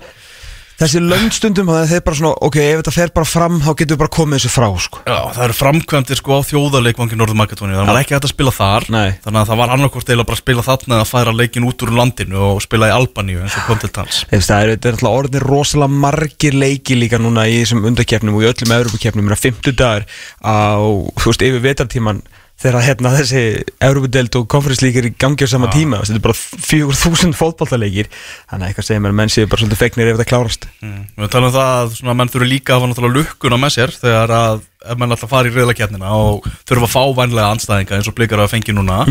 þessi 0.81 1.03
löndstundum, 1.03 1.71
þannig 1.71 1.87
að 1.87 1.93
þeir 1.95 2.05
bara 2.07 2.19
svona 2.21 2.33
ok, 2.47 2.59
ef 2.63 2.81
þetta 2.81 2.95
fer 2.97 3.13
bara 3.17 3.29
fram, 3.31 3.59
þá 3.65 3.71
getur 3.73 3.97
við 3.97 4.01
bara 4.03 4.13
komið 4.17 4.41
þessu 4.41 4.53
frá, 4.53 4.67
sko. 4.87 5.03
Já, 5.07 5.19
það 5.37 5.43
eru 5.47 5.57
framkvæmdir 5.61 6.21
sko 6.21 6.37
á 6.37 6.41
þjóðarleikvangi 6.51 7.19
Norður 7.21 7.41
Makedóni 7.41 7.77
Það 7.77 7.91
var 7.91 8.01
ekki 8.03 8.17
hægt 8.17 8.29
að 8.29 8.35
spila 8.35 8.55
þar 8.57 8.89
Nei. 8.93 9.09
Þannig 9.25 9.41
að 9.41 9.51
það 9.51 9.61
var 9.63 9.75
annarkvort 9.77 10.13
eða 10.15 10.27
bara 10.29 10.37
að 10.37 10.43
spila 10.43 10.67
þarna 10.67 10.99
eða 10.99 11.09
færa 11.11 11.37
leikin 11.37 11.69
út 11.69 11.87
úr 11.87 11.95
landinu 11.97 12.43
og 12.51 12.63
spila 12.65 12.91
í 12.91 12.97
Albaníu 12.97 13.43
eins 13.45 13.57
og 13.57 13.69
kom 13.71 13.81
til 13.83 13.93
tals. 13.97 14.23
Það 14.31 14.57
er, 14.57 14.73
þetta 14.75 14.91
er 14.91 14.99
alltaf 14.99 15.19
orðin 15.21 15.47
rosalega 15.47 16.01
margir 16.07 16.57
leiki 16.57 16.99
líka 16.99 17.21
núna 17.21 17.47
í 17.49 17.61
þessum 17.63 17.87
undakefnum 17.89 18.37
og 18.37 18.45
í 18.45 18.51
öllum 18.53 19.33
að 19.33 19.45
50 19.47 19.77
dagar 19.77 20.07
á, 20.45 20.77
þú 21.17 21.31
veist, 21.31 21.45
yfir 21.47 21.65
vetartíman 21.65 22.23
þegar 22.57 22.87
hérna 22.87 23.13
þessi 23.19 23.43
Evropadelt 23.85 24.39
og 24.39 24.47
konferenslíkir 24.53 25.11
í 25.11 25.13
gangi 25.21 25.45
á 25.45 25.49
sama 25.51 25.69
tíma 25.73 25.99
þú 26.01 26.05
veist, 26.05 26.13
þetta 26.15 26.21
er 26.21 26.27
bara 26.27 26.39
4000 26.71 27.37
fótballtaleikir 27.37 28.09
þannig 28.09 28.63
að 28.63 28.71
eitthvað 28.71 28.89
segir 28.89 29.03
mér 29.05 29.13
að 29.13 29.19
menn 29.21 29.33
séu 29.35 29.51
bara 29.51 29.63
svolítið 29.63 29.83
fegnir 29.83 30.11
ef 30.11 30.17
þetta 30.17 30.31
klárast. 30.31 30.65
Mm. 30.81 31.03
Við 31.21 31.31
talum 31.35 31.51
um 31.51 31.55
það 31.57 31.75
að 31.75 31.93
svona, 31.99 32.17
menn 32.17 32.33
þurfi 32.33 32.49
líka 32.51 32.77
að 32.77 32.87
hafa 32.87 33.13
lukkuna 33.19 33.61
með 33.61 33.77
sér 33.77 33.95
þegar 34.01 34.35
að 34.39 34.65
ef 34.87 34.99
menn 35.03 35.13
alltaf 35.17 35.33
fara 35.35 35.51
í 35.51 35.55
reyðlakefnina 35.55 36.17
og 36.17 36.49
þurfa 36.69 36.89
að 36.89 36.95
fá 36.95 37.03
vænlega 37.21 37.53
anstæðinga 37.53 37.99
eins 37.99 38.11
og 38.11 38.17
blikar 38.17 38.43
að 38.45 38.53
fengi 38.55 38.77
núna. 38.77 39.05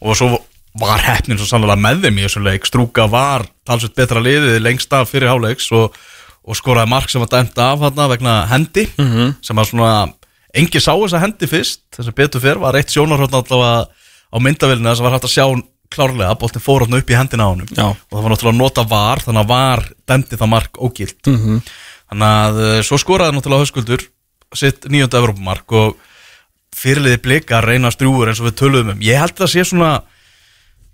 Og 0.00 0.16
svo 0.18 0.30
var 0.78 1.02
heppnin 1.02 1.38
svo 1.40 1.48
sannlega 1.48 1.80
með 1.80 2.04
þeim 2.06 2.20
í 2.20 2.24
þessum 2.26 2.46
leik. 2.46 2.68
Strúka 2.68 3.08
var 3.10 3.46
talsveit 3.66 3.96
betra 3.96 4.22
liðið 4.22 4.60
lengst 4.62 4.92
af 4.94 5.10
fyrir 5.10 5.30
háleiks 5.32 5.70
og, 5.74 5.96
og 6.44 6.58
skoraði 6.58 6.92
mark 6.92 7.10
sem 7.10 7.22
var 7.22 7.32
dæmt 7.32 7.58
af 7.58 7.82
hana 7.86 8.08
vegna 8.12 8.36
hendi 8.50 8.86
sem 9.42 9.56
var 9.56 9.66
svona 9.66 9.92
engi 10.56 10.82
sá 10.82 10.92
þessa 10.92 11.20
hendi 11.22 11.48
fyrst 11.50 11.82
þess 11.94 12.10
að 12.10 12.16
betur 12.18 12.42
fyrr 12.42 12.62
var 12.62 12.78
eitt 12.78 12.92
sjónarhótt 12.92 13.36
allavega 13.38 13.86
á 14.30 14.36
myndavélina 14.42 14.94
sem 14.96 15.06
var 15.06 15.14
hægt 15.16 15.28
að 15.28 15.34
sjá 15.36 15.46
klárlega 15.90 16.30
að 16.30 16.40
boltin 16.42 16.62
fór 16.62 16.84
hann 16.86 16.98
upp 17.00 17.10
í 17.10 17.18
hendina 17.18 17.48
á 17.50 17.52
Já. 17.74 17.86
og 17.90 18.14
það 18.14 18.22
var 18.22 18.32
náttúrulega 18.32 18.54
að 18.54 18.60
nota 18.60 18.84
var 18.90 19.22
þannig 19.24 19.42
að 19.42 19.50
var 19.50 19.82
dæmdi 20.06 20.38
það 20.38 20.52
mark 20.52 20.78
ógilt. 20.78 21.18
-hmm. 21.26 21.58
þannig 22.10 22.36
að 22.44 22.60
uh, 22.62 22.82
svo 22.86 22.98
skoraði 22.98 23.36
náttúrulega 23.36 23.64
höskuldur 23.64 24.06
sitt 24.54 24.86
nýjönda 24.86 25.18
Evrópumark 25.18 25.72
og 25.72 25.98
fyrirliði 26.74 27.18
blika 27.22 27.58
að 27.58 27.68
reyna 27.70 27.90
strúur 27.90 28.30
eins 28.30 28.40
og 28.40 28.50
við 28.50 28.58
töluðum 28.62 28.94
um. 28.94 29.02
Ég 29.02 29.18
held 29.18 29.34
að 29.34 29.44
það 29.44 29.52
sé 29.52 29.64
svona 29.66 29.92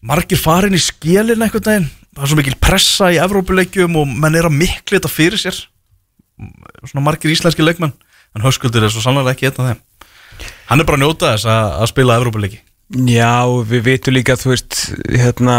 margir 0.01 0.41
farin 0.41 0.77
í 0.77 0.81
skjelin 0.81 1.43
einhvern 1.45 1.65
veginn. 1.65 1.91
Það 2.17 2.25
er 2.25 2.33
svo 2.33 2.39
mikil 2.41 2.57
pressa 2.61 3.13
í 3.13 3.21
Evrópuleikjum 3.21 3.97
og 4.01 4.09
menn 4.09 4.37
er 4.37 4.49
að 4.49 4.57
miklu 4.57 4.97
þetta 4.97 5.13
fyrir 5.13 5.41
sér. 5.41 5.57
Svona 6.89 7.05
margir 7.05 7.33
íslenski 7.33 7.65
leikmenn 7.65 7.93
en 8.37 8.45
höskuldur 8.45 8.85
er 8.85 8.93
svo 8.93 9.03
sannlega 9.05 9.35
ekki 9.35 9.51
einn 9.51 9.61
af 9.65 9.73
þeim. 9.73 9.83
Hann 10.69 10.83
er 10.83 10.89
bara 10.89 11.01
að 11.01 11.05
njóta 11.07 11.35
þess 11.35 11.49
að, 11.51 11.75
að 11.81 11.93
spila 11.93 12.17
Evrópuleiki. 12.21 12.63
Já, 12.87 13.43
við 13.67 13.81
vitum 13.83 14.15
líka, 14.15 14.37
þú 14.39 14.53
veist, 14.53 14.77
hérna 15.11 15.57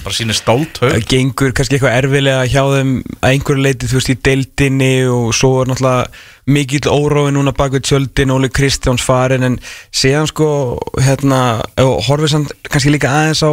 bara 0.00 0.14
sýnir 0.16 0.36
stált 0.38 0.78
haug 0.80 0.94
það 0.94 1.02
gengur 1.10 1.52
kannski 1.52 1.76
eitthvað 1.76 1.96
erfilega 1.98 2.46
hjá 2.48 2.62
þeim 2.72 2.92
að 3.18 3.34
einhverju 3.34 3.64
leiti, 3.66 3.88
þú 3.90 3.98
veist, 3.98 4.12
í 4.14 4.16
deildinni 4.24 4.94
og 5.12 5.34
svo 5.36 5.50
er 5.60 5.68
náttúrulega 5.68 6.54
mikill 6.56 6.88
órói 6.88 7.34
núna 7.36 7.52
bak 7.56 7.74
við 7.76 7.84
tjöldin, 7.90 8.32
Óli 8.32 8.48
Kristjáns 8.48 9.04
farin 9.04 9.44
en 9.44 9.58
síðan 9.92 10.30
sko, 10.30 10.48
hérna 11.04 11.42
og 11.84 12.00
horfið 12.08 12.32
samt 12.32 12.56
kannski 12.70 12.94
líka 12.94 13.12
aðeins 13.12 13.44
á, 13.44 13.52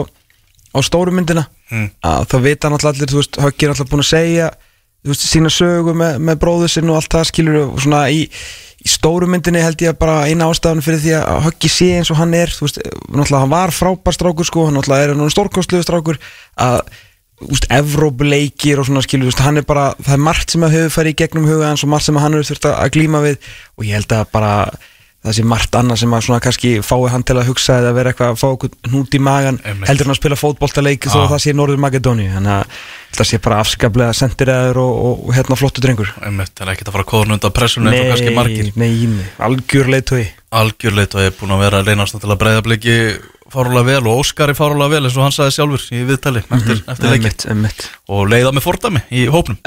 á 0.72 0.79
stóru 0.88 1.12
myndina. 1.12 1.50
Mm. 1.67 1.89
að 2.00 2.29
það 2.31 2.45
vita 2.45 2.69
náttúrulega 2.72 2.95
allir, 2.95 3.12
þú 3.12 3.19
veist, 3.19 3.38
Höggi 3.43 3.65
er 3.67 3.74
náttúrulega 3.74 3.91
búin 3.91 4.05
að 4.05 4.12
segja 4.13 4.45
veist, 5.11 5.25
sína 5.27 5.51
sögu 5.53 5.95
með, 5.97 6.21
með 6.29 6.39
bróðu 6.43 6.69
sinn 6.71 6.91
og 6.91 6.99
allt 6.99 7.11
það 7.13 7.27
skilur 7.31 7.59
og 7.63 7.81
svona 7.83 8.03
í, 8.13 8.23
í 8.83 8.91
stóru 8.91 9.29
myndinni 9.31 9.63
held 9.63 9.81
ég 9.83 9.93
að 9.93 9.99
bara 10.03 10.19
eina 10.27 10.47
ástæðan 10.51 10.83
fyrir 10.85 11.03
því 11.03 11.15
að 11.19 11.41
Höggi 11.47 11.71
sé 11.73 11.89
eins 11.97 12.13
og 12.13 12.21
hann 12.21 12.35
er 12.37 12.53
þú 12.53 12.67
veist, 12.67 12.79
náttúrulega 13.07 13.43
hann 13.43 13.55
var 13.55 13.75
frábær 13.75 14.17
strákur 14.17 14.49
sko, 14.49 14.67
hann 14.67 14.79
náttúrulega 14.79 15.09
er 15.09 15.19
núna 15.19 15.33
stórkostluðu 15.33 15.87
strákur 15.87 16.21
að 16.67 16.81
þú 17.37 17.53
veist, 17.53 17.69
Evrópuleikir 17.77 18.81
og 18.81 18.89
svona 18.89 19.05
skilur, 19.05 19.27
þú 19.27 19.33
veist, 19.33 19.45
hann 19.45 19.61
er 19.61 19.65
bara 19.69 19.89
það 20.01 20.13
er 20.17 20.23
margt 20.27 20.53
sem 20.53 20.67
að 20.67 20.77
hefur 20.77 20.95
farið 20.97 21.15
í 21.15 21.19
gegnum 21.23 21.49
huga 21.49 21.71
hans 21.71 21.85
og 21.85 21.91
margt 21.93 22.07
sem 22.07 22.17
að 22.17 22.25
hann 22.25 22.37
hefur 22.37 22.51
þurft 22.51 22.69
að 22.73 22.93
glíma 22.97 23.23
við 23.25 23.51
og 23.77 23.87
ég 23.87 23.99
held 23.99 24.15
að 24.17 24.29
bara 24.33 24.53
það 25.27 25.38
sé 25.38 25.46
margt 25.53 25.77
annað 25.79 26.01
sem 26.01 26.15
að 26.17 26.24
svona 26.27 26.43
kannski 26.46 26.72
fái 26.86 27.12
hann 27.13 27.25
til 27.27 27.38
að 27.38 27.50
hugsa 27.51 27.77
eða 27.81 27.93
vera 27.98 28.13
eitthvað 28.13 28.34
að 28.34 28.39
fá 28.41 28.48
okkur 28.50 28.74
hnút 28.91 29.17
í 29.17 29.22
magan 29.27 29.60
Einmitt. 29.63 29.89
heldur 29.91 30.07
hann 30.07 30.15
að 30.15 30.22
spila 30.22 30.39
fótboltaleik 30.39 31.07
þó 31.07 31.19
að 31.24 31.29
það 31.36 31.43
sé 31.46 31.55
Norður 31.57 31.84
Makedóni 31.84 32.27
þannig 32.34 32.55
að 32.55 32.81
það 33.17 33.29
sé 33.31 33.39
bara 33.43 33.62
afskaplega 33.63 34.17
sendiræður 34.17 34.81
og, 34.84 34.98
og, 35.07 35.29
hérna 35.34 35.57
flottu 35.57 35.81
drengur. 35.81 36.12
Einmitt, 36.22 36.51
það 36.53 36.67
er 36.67 36.74
ekkert 36.75 36.91
að 36.91 36.98
fara 36.98 37.05
að 37.07 37.12
kóðan 37.13 37.38
undan 37.38 37.55
pressunni 37.55 38.36
margir. 38.36 38.74
nei, 38.75 38.91
nei, 39.10 39.29
algjör 39.48 39.89
leitói 39.96 40.27
algjörleitt 40.55 41.15
og 41.15 41.25
ég 41.25 41.31
er 41.31 41.36
búin 41.36 41.55
að 41.55 41.63
vera 41.65 41.81
að 41.81 41.91
reynast 41.91 42.15
til 42.22 42.29
að 42.31 42.39
breyða 42.39 42.63
bliki 42.63 42.96
fárulega 43.51 43.88
vel 43.88 44.07
og 44.07 44.22
Óskari 44.22 44.55
fárulega 44.55 44.93
vel 44.96 45.03
eins 45.07 45.17
og 45.17 45.25
hann 45.25 45.36
sagði 45.36 45.55
sjálfur 45.57 45.86
í 45.91 46.03
viðtali 46.07 46.43
eftir, 46.46 46.81
eftir 46.84 47.12
leikin 47.12 47.27
Einmitt, 47.27 47.46
einmitt. 47.51 47.86
og 48.12 48.25
leiða 48.31 48.53
með 48.55 48.67
fordami 48.67 49.03
í 49.12 49.27
hópnum 49.31 49.60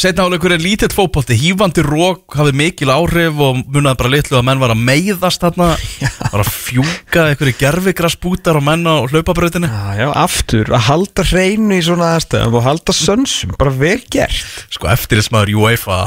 setna 0.00 0.24
áleikur 0.26 0.52
er 0.54 0.60
lítill 0.62 0.92
fótbolti 0.92 1.36
hýfandi 1.40 1.82
rók 1.86 2.34
hafði 2.36 2.52
mikil 2.60 2.90
áhrif 2.92 3.38
og 3.42 3.62
munaði 3.72 3.98
bara 4.00 4.12
litlu 4.12 4.36
að 4.38 4.44
menn 4.48 4.60
var 4.62 4.72
að 4.74 4.82
meiðast 4.88 5.44
þarna. 5.44 5.68
Var 6.32 6.42
að 6.42 6.50
fjúka 6.52 7.24
einhverju 7.30 7.56
gerfigrasbútar 7.60 8.58
og 8.60 8.64
menn 8.66 8.84
á 8.84 8.96
hlaupabrautinni. 9.08 9.70
Já, 9.70 10.00
já, 10.02 10.08
aftur, 10.20 10.72
að 10.74 10.84
halda 10.90 11.24
hreinu 11.30 11.78
í 11.78 11.84
svona 11.86 12.10
aðstæðum 12.16 12.58
og 12.60 12.66
halda 12.66 12.94
sönsum, 12.96 13.54
bara 13.56 13.72
vel 13.78 14.00
gert. 14.12 14.40
Sko 14.74 14.90
eftir 14.92 15.20
þess 15.22 15.32
maður 15.34 15.54
UEFA 15.62 16.00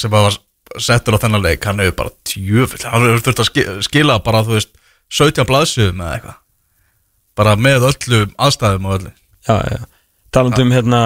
sem 0.00 0.10
var 0.14 0.38
settur 0.82 1.14
á 1.14 1.22
þennan 1.22 1.44
leik 1.44 1.66
hann 1.68 1.78
hefur 1.84 1.98
bara 2.00 2.14
tjöfull 2.26 2.86
hann 2.90 3.04
hefur 3.06 3.20
þurft 3.28 3.42
að 3.44 3.50
ski- 3.50 3.66
skila 3.86 4.16
bara 4.26 4.40
þú 4.46 4.56
veist 4.56 4.72
17 5.14 5.46
blaðsjöfum 5.46 6.00
eða 6.02 6.14
eitthvað. 6.18 6.38
Bara 7.38 7.52
með 7.60 7.86
öllum 7.92 8.32
aðstæðum 8.42 8.88
og 8.90 8.96
öllu. 8.98 9.12
Já, 9.46 9.56
já. 9.70 9.78
Talandi 9.84 9.93
um 10.64 10.74
hérna, 10.74 11.00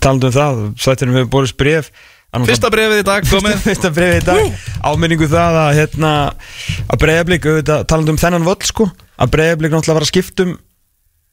talandi 0.00 0.30
um 0.30 0.34
það 0.34 0.62
Sættinum 0.80 1.18
hefur 1.18 1.30
borist 1.34 1.56
bref 1.60 1.90
annars- 2.32 2.52
Fyrsta 2.52 2.70
brefið 2.70 3.02
í 3.02 3.06
dag 3.08 3.28
komið 3.28 3.62
Fyrsta 3.66 3.90
brefið 3.96 4.20
í 4.22 4.26
dag. 4.30 4.58
Áminningu 4.86 5.28
það 5.30 5.60
að 5.64 5.70
hérna 5.80 6.12
að 6.86 6.98
auðvitað, 7.50 7.86
talandi 7.90 8.14
um 8.14 8.20
þennan 8.22 8.48
völl 8.48 8.66
sko, 8.70 8.90
að 9.18 9.32
breyðablík 9.34 9.74
náttúrulega 9.74 9.98
var 9.98 10.06
að 10.06 10.12
skiptum 10.12 10.56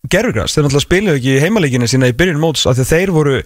gerfugras, 0.10 0.56
þeir 0.56 0.66
náttúrulega 0.68 0.88
spiluðu 0.88 1.20
ekki 1.22 1.40
heimalegina 1.44 1.90
sína 1.90 2.10
í 2.12 2.16
byrjun 2.18 2.42
móts 2.42 2.66
af 2.66 2.78
því 2.78 2.86
að 2.86 2.94
þeir 2.94 3.14
voru 3.16 3.38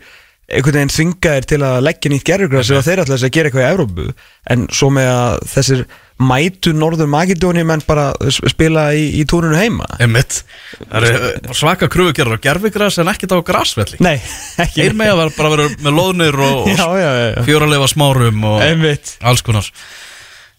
einhvern 0.51 0.77
veginn 0.77 0.93
þvingaðir 0.93 1.45
til 1.49 1.59
að 1.65 1.81
leggja 1.87 2.11
nýtt 2.11 2.25
gerfugras 2.27 2.71
eða 2.71 2.85
þeir 2.87 3.01
ætlaði 3.03 3.27
að 3.27 3.35
gera 3.35 3.49
eitthvað 3.51 3.63
í 3.65 3.71
Evrópu. 3.71 4.05
En 4.53 4.65
svo 4.75 4.89
með 4.93 5.09
að 5.11 5.35
þessir 5.51 5.83
mætu 6.21 6.73
Norður 6.77 7.09
Makedóni 7.09 7.63
menn 7.65 7.83
bara 7.87 8.09
spila 8.29 8.87
í, 8.93 9.07
í 9.17 9.25
túrunu 9.29 9.57
heima. 9.57 9.87
Einmitt. 10.01 10.41
Það 10.83 11.07
eru 11.09 11.29
uh, 11.31 11.53
svaka 11.57 11.89
kröfugerðar 11.91 12.41
á 12.41 12.45
gerfigras 12.45 12.99
en 13.01 13.09
ekkert 13.11 13.33
á 13.33 13.39
grasvelli. 13.47 14.01
Nei, 14.03 14.17
ekki. 14.63 14.85
Einn 14.85 14.99
með 14.99 15.15
að 15.25 15.37
bara 15.39 15.53
vera 15.55 15.69
með 15.81 15.97
loðnir 15.97 16.41
og, 16.45 16.67
og 16.69 17.45
fjóraleifa 17.47 17.89
smárum 17.95 18.45
og 18.51 18.61
Einmitt. 18.65 19.15
alls 19.25 19.41
konar. 19.45 19.71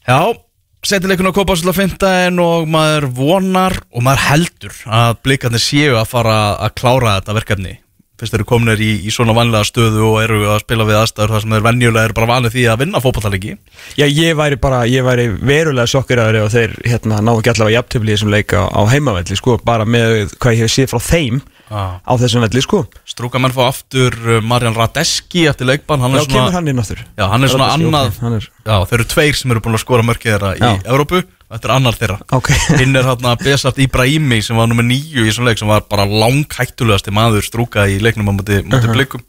Já, 0.03 0.19
setileikun 0.83 1.31
á 1.31 1.37
Kópásvölda 1.37 1.77
15 1.79 2.43
og 2.43 2.67
maður 2.71 3.07
vonar 3.15 3.79
og 3.95 4.03
maður 4.03 4.27
heldur 4.33 4.81
að 4.91 5.21
blikarnir 5.23 5.63
séu 5.63 5.95
að 6.01 6.11
fara 6.11 6.39
að 6.59 6.75
klára 6.81 7.17
þetta 7.21 7.37
verkefni 7.39 7.77
fyrst 8.23 8.37
eru 8.39 8.47
kominir 8.47 8.81
í, 8.83 8.91
í 9.03 9.13
svona 9.13 9.35
vanlega 9.35 9.67
stöðu 9.67 10.05
og 10.13 10.19
eru 10.23 10.45
að 10.53 10.61
spila 10.63 10.87
við 10.87 10.99
aðstæður 11.01 11.35
þar 11.35 11.45
sem 11.45 11.55
þeir 11.57 11.65
venjulega 11.67 12.09
eru 12.09 12.17
bara 12.19 12.31
vanið 12.31 12.55
því 12.55 12.67
að 12.71 12.83
vinna 12.85 13.03
fótballtalegi 13.03 13.57
Já, 13.99 14.05
ég 14.07 14.37
væri 14.39 14.59
bara, 14.63 14.85
ég 14.87 15.07
væri 15.07 15.27
verulega 15.35 15.91
sokkiraður 15.91 16.39
ef 16.45 16.55
þeir 16.55 16.77
hérna 16.87 17.19
ná 17.19 17.33
ekki 17.35 17.53
allavega 17.55 17.81
jafntöfli 17.81 18.13
í 18.13 18.17
þessum 18.17 18.33
leika 18.33 18.63
á 18.71 18.81
heimavelli, 18.93 19.39
sko, 19.41 19.59
bara 19.67 19.89
með 19.89 20.37
hvað 20.39 20.57
ég 20.61 20.69
hef 20.69 20.75
séð 20.77 20.93
frá 20.95 21.03
þeim 21.03 21.43
ah. 21.73 21.99
á 21.99 22.13
þessum 22.23 22.47
velli, 22.47 22.63
sko 22.63 22.85
Strúka 23.09 23.43
menn 23.43 23.55
fá 23.55 23.65
aftur 23.67 24.17
uh, 24.23 24.39
Marjan 24.45 24.79
Radeski 24.79 25.49
eftir 25.51 25.69
leikbann 25.73 26.05
hann 26.05 26.21
Já, 26.21 26.27
kemur 26.31 26.55
hann 26.55 26.71
inn 26.71 26.83
áttur 26.83 27.03
Já, 27.19 27.27
hann 27.33 27.43
er 27.43 27.53
svona 27.53 27.73
Radeski, 27.73 27.91
annað 27.91 28.13
ok, 28.13 28.23
hann 28.23 28.39
er- 28.39 28.51
Já, 28.63 28.77
þeir 28.87 29.01
eru 29.01 29.09
tveir 29.11 29.39
sem 29.41 29.55
eru 29.55 29.63
búin 29.65 29.75
að 29.75 29.83
skora 29.83 30.07
mörkið 30.07 30.37
þeirra 30.37 30.51
í. 30.55 30.69
Evrópu 30.87 31.25
Þetta 31.53 31.69
er 31.69 31.75
annar 31.77 31.99
þeirra. 32.01 32.19
Ok. 32.33 32.53
Hinn 32.81 32.97
er 32.97 33.09
hérna 33.09 33.35
Besart 33.41 33.81
Ibrahimi 33.83 34.41
sem 34.45 34.57
var 34.57 34.71
nummer 34.71 34.87
nýju 34.87 35.25
í 35.25 35.29
þessum 35.29 35.49
leik 35.49 35.61
sem 35.61 35.69
var 35.69 35.85
bara 35.91 36.07
langhættulegasti 36.09 37.13
maður 37.15 37.45
strúka 37.45 37.85
í 37.91 37.99
leiknum 38.01 38.33
á 38.33 38.35
móti, 38.39 38.63
móti 38.65 38.93
blikum. 38.93 39.25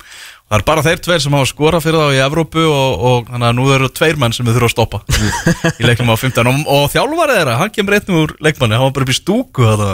Það 0.53 0.59
er 0.59 0.65
bara 0.67 0.81
þeir 0.85 0.99
tveir 1.01 1.21
sem 1.23 1.33
hafa 1.33 1.47
skorað 1.49 1.81
fyrir 1.81 1.97
þá 1.97 2.13
í 2.13 2.17
Evrópu 2.21 2.63
og, 2.67 3.03
og 3.09 3.29
þannig 3.31 3.47
að 3.47 3.55
nú 3.57 3.63
eru 3.73 3.87
tveir 3.89 4.19
menn 4.21 4.35
sem 4.35 4.45
við 4.45 4.57
þurfum 4.59 4.67
að 4.67 4.73
stoppa 4.73 4.99
í, 5.79 5.85
leiknum 5.87 6.11
á 6.13 6.15
15 6.19 6.49
og, 6.51 6.59
og 6.75 6.83
þjálfarið 6.93 7.39
þeirra, 7.39 7.55
hann 7.57 7.71
kemur 7.73 7.95
einn 7.97 8.19
úr 8.19 8.33
leikmanni, 8.43 8.77
hann 8.77 8.85
var 8.85 8.93
bara 8.93 9.07
upp 9.07 9.13
í 9.13 9.17
stúku 9.17 9.65
þetta 9.65 9.87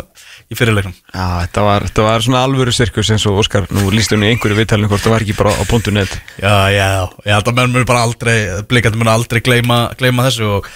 í 0.49 0.57
fyrirleiknum 0.59 0.97
Já, 0.97 1.25
þetta 1.45 1.63
var, 1.63 1.87
þetta 1.87 2.07
var 2.09 2.25
svona 2.25 2.43
alvöru 2.43 2.73
sirkus 2.75 3.13
eins 3.13 3.27
og 3.29 3.39
Óskar, 3.39 3.69
nú 3.71 3.87
líst 3.93 4.11
hún 4.11 4.25
í 4.27 4.33
einhverju 4.33 4.59
viðtalinu 4.59 4.91
hvort 4.91 5.05
það 5.05 5.15
var 5.15 5.27
ekki 5.27 5.37
bara 5.39 5.53
á 5.55 5.63
punktu 5.69 5.93
net. 5.95 6.17
Já, 6.41 6.55
já, 6.75 6.89
held 7.29 7.53
að 7.53 7.61
menn 7.61 7.77
munu 7.77 7.87
bara 7.87 8.03
aldrei 8.09 8.37
blikandi 8.67 8.99
munu 8.99 9.13
aldrei 9.13 9.39
gleyma, 9.45 9.83
gleyma 10.01 10.27
þessu 10.27 10.49
og, 10.57 10.67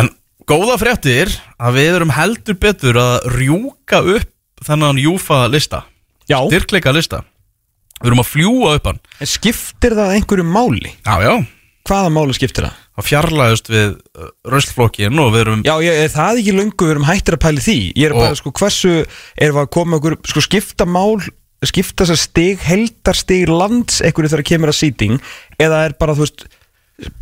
en 0.00 0.10
góða 0.48 0.76
fréttir 0.80 1.32
að 1.60 1.78
við 1.78 1.96
erum 1.98 2.14
heldur 2.16 2.58
betur 2.60 3.00
að 3.00 3.16
rjúka 3.36 4.02
upp 4.16 4.64
þennan 4.66 5.00
Júfa 5.00 5.46
lista. 5.50 5.84
Já, 6.30 6.38
styrkleika 6.46 6.92
lista. 6.94 7.24
Við 8.00 8.12
erum 8.12 8.22
að 8.22 8.30
fljúa 8.30 8.76
upp 8.78 8.86
hann. 8.88 9.00
En 9.20 9.28
skiptir 9.28 9.96
það 9.98 10.14
einhverju 10.16 10.46
máli? 10.46 10.94
Já, 11.04 11.16
já, 11.24 11.34
Hvaða 11.88 12.12
máli 12.12 12.36
skiptir 12.36 12.68
það? 12.68 12.78
að 13.00 13.06
fjarlægust 13.08 13.70
við 13.72 13.92
röstflokkin 14.52 15.20
og 15.22 15.30
við 15.34 15.44
erum 15.44 15.60
Já, 15.66 15.74
ég, 15.84 15.98
er 16.04 16.12
það 16.12 16.40
ekki 16.42 16.54
löngu 16.56 16.86
við 16.86 16.94
erum 16.94 17.06
hættir 17.08 17.36
að 17.36 17.42
pæli 17.46 17.64
því? 17.64 17.76
Ég 17.96 18.10
er 18.10 18.16
bara, 18.16 18.36
sko, 18.38 18.52
hversu 18.60 18.94
við 19.40 19.60
að 19.62 19.70
koma 19.76 20.00
okkur, 20.00 20.16
sko, 20.28 20.42
skipta 20.44 20.86
mál 20.88 21.20
skipta 21.66 22.06
þessar 22.06 22.20
stig, 22.20 22.62
heldar 22.64 23.18
stig 23.18 23.50
lands 23.52 24.00
einhverju 24.04 24.32
þegar 24.32 24.46
kemur 24.48 24.72
að 24.72 24.78
sýting 24.78 25.18
eða 25.60 25.82
er 25.88 25.96
bara, 26.00 26.16
þú 26.16 26.24
veist 26.24 26.46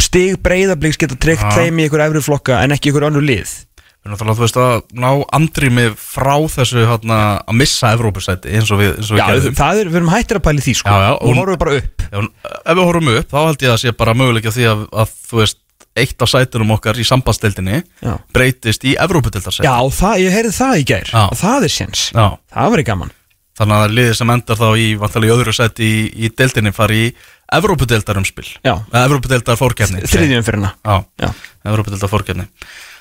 stig 0.02 0.38
breyðabliks 0.44 1.00
geta 1.00 1.18
tryggt 1.20 1.46
Já. 1.46 1.54
þeim 1.60 1.80
í 1.80 1.86
einhverju 1.86 2.06
efri 2.08 2.24
flokka 2.24 2.62
en 2.64 2.74
ekki 2.76 2.90
einhverju 2.92 3.10
annu 3.12 3.24
lið. 3.24 3.56
Náttúrulega, 4.08 4.38
þú 4.38 4.44
veist, 4.44 4.58
að 4.62 5.00
ná 5.02 5.08
andrými 5.36 5.84
frá 6.00 6.34
þessu 6.48 6.84
hérna, 6.88 7.18
að 7.44 7.56
missa 7.60 7.90
Evrópusæti 7.92 8.54
eins 8.56 8.70
og 8.72 8.80
við, 8.80 8.94
eins 8.96 9.10
og 9.10 9.18
við 9.18 9.20
Já, 9.20 9.54
það 9.58 9.80
er, 9.82 9.90
við 9.90 9.98
erum 10.00 10.12
hættir 10.14 10.38
að 10.38 10.44
pæli 10.46 10.64
því, 10.64 10.74
sko. 10.80 10.94
Já, 10.94 11.04
já, 11.04 11.10
og 11.18 11.40
horfum 11.42 11.60
bara 11.60 11.74
upp. 11.82 12.04
Já, 12.06 12.20
ef 12.22 12.78
við 12.78 12.84
horfum 12.86 13.10
upp, 13.12 13.28
þá 13.34 13.38
held 13.42 13.66
ég 13.66 13.74
að 13.74 13.80
sé 13.82 13.92
bara 13.98 14.14
möguleika 14.16 14.54
því 14.54 14.68
að, 14.70 14.86
að 15.02 15.12
þú 15.28 15.40
veist, 15.42 15.60
eitt 15.98 16.24
af 16.24 16.30
sætunum 16.30 16.74
okkar 16.76 16.98
í 17.02 17.04
sambandstildinni 17.08 17.82
breytist 18.32 18.84
í 18.86 18.94
Evróputildarsæti 19.02 19.66
Já, 19.66 19.76
það, 19.98 20.20
ég 20.22 20.36
heyrði 20.36 20.56
það 20.56 20.80
í 20.80 20.84
gær. 20.92 21.14
Það 21.42 21.68
er 21.68 21.74
séns, 21.74 22.08
það 22.14 22.74
verið 22.76 22.88
gaman. 22.92 23.14
Þannig 23.58 23.82
að 23.82 23.94
liðið 23.96 24.16
sem 24.20 24.30
endar 24.30 24.60
þá 24.60 24.68
í 24.78 24.86
í 24.94 25.32
öðru 25.34 25.54
sæti 25.56 25.86
í, 25.88 26.02
í 26.14 26.30
deildinni 26.38 26.70
fari 26.74 27.00
í 27.08 27.14
Evróputildarumspil 27.48 28.50
Já. 28.66 28.74
Evróputildar 29.04 29.56
fórkefni 29.60 30.04
þriðjum 30.04 30.44
fyrir 30.46 30.60
hana 30.60 30.74
fórkefni 32.12 32.48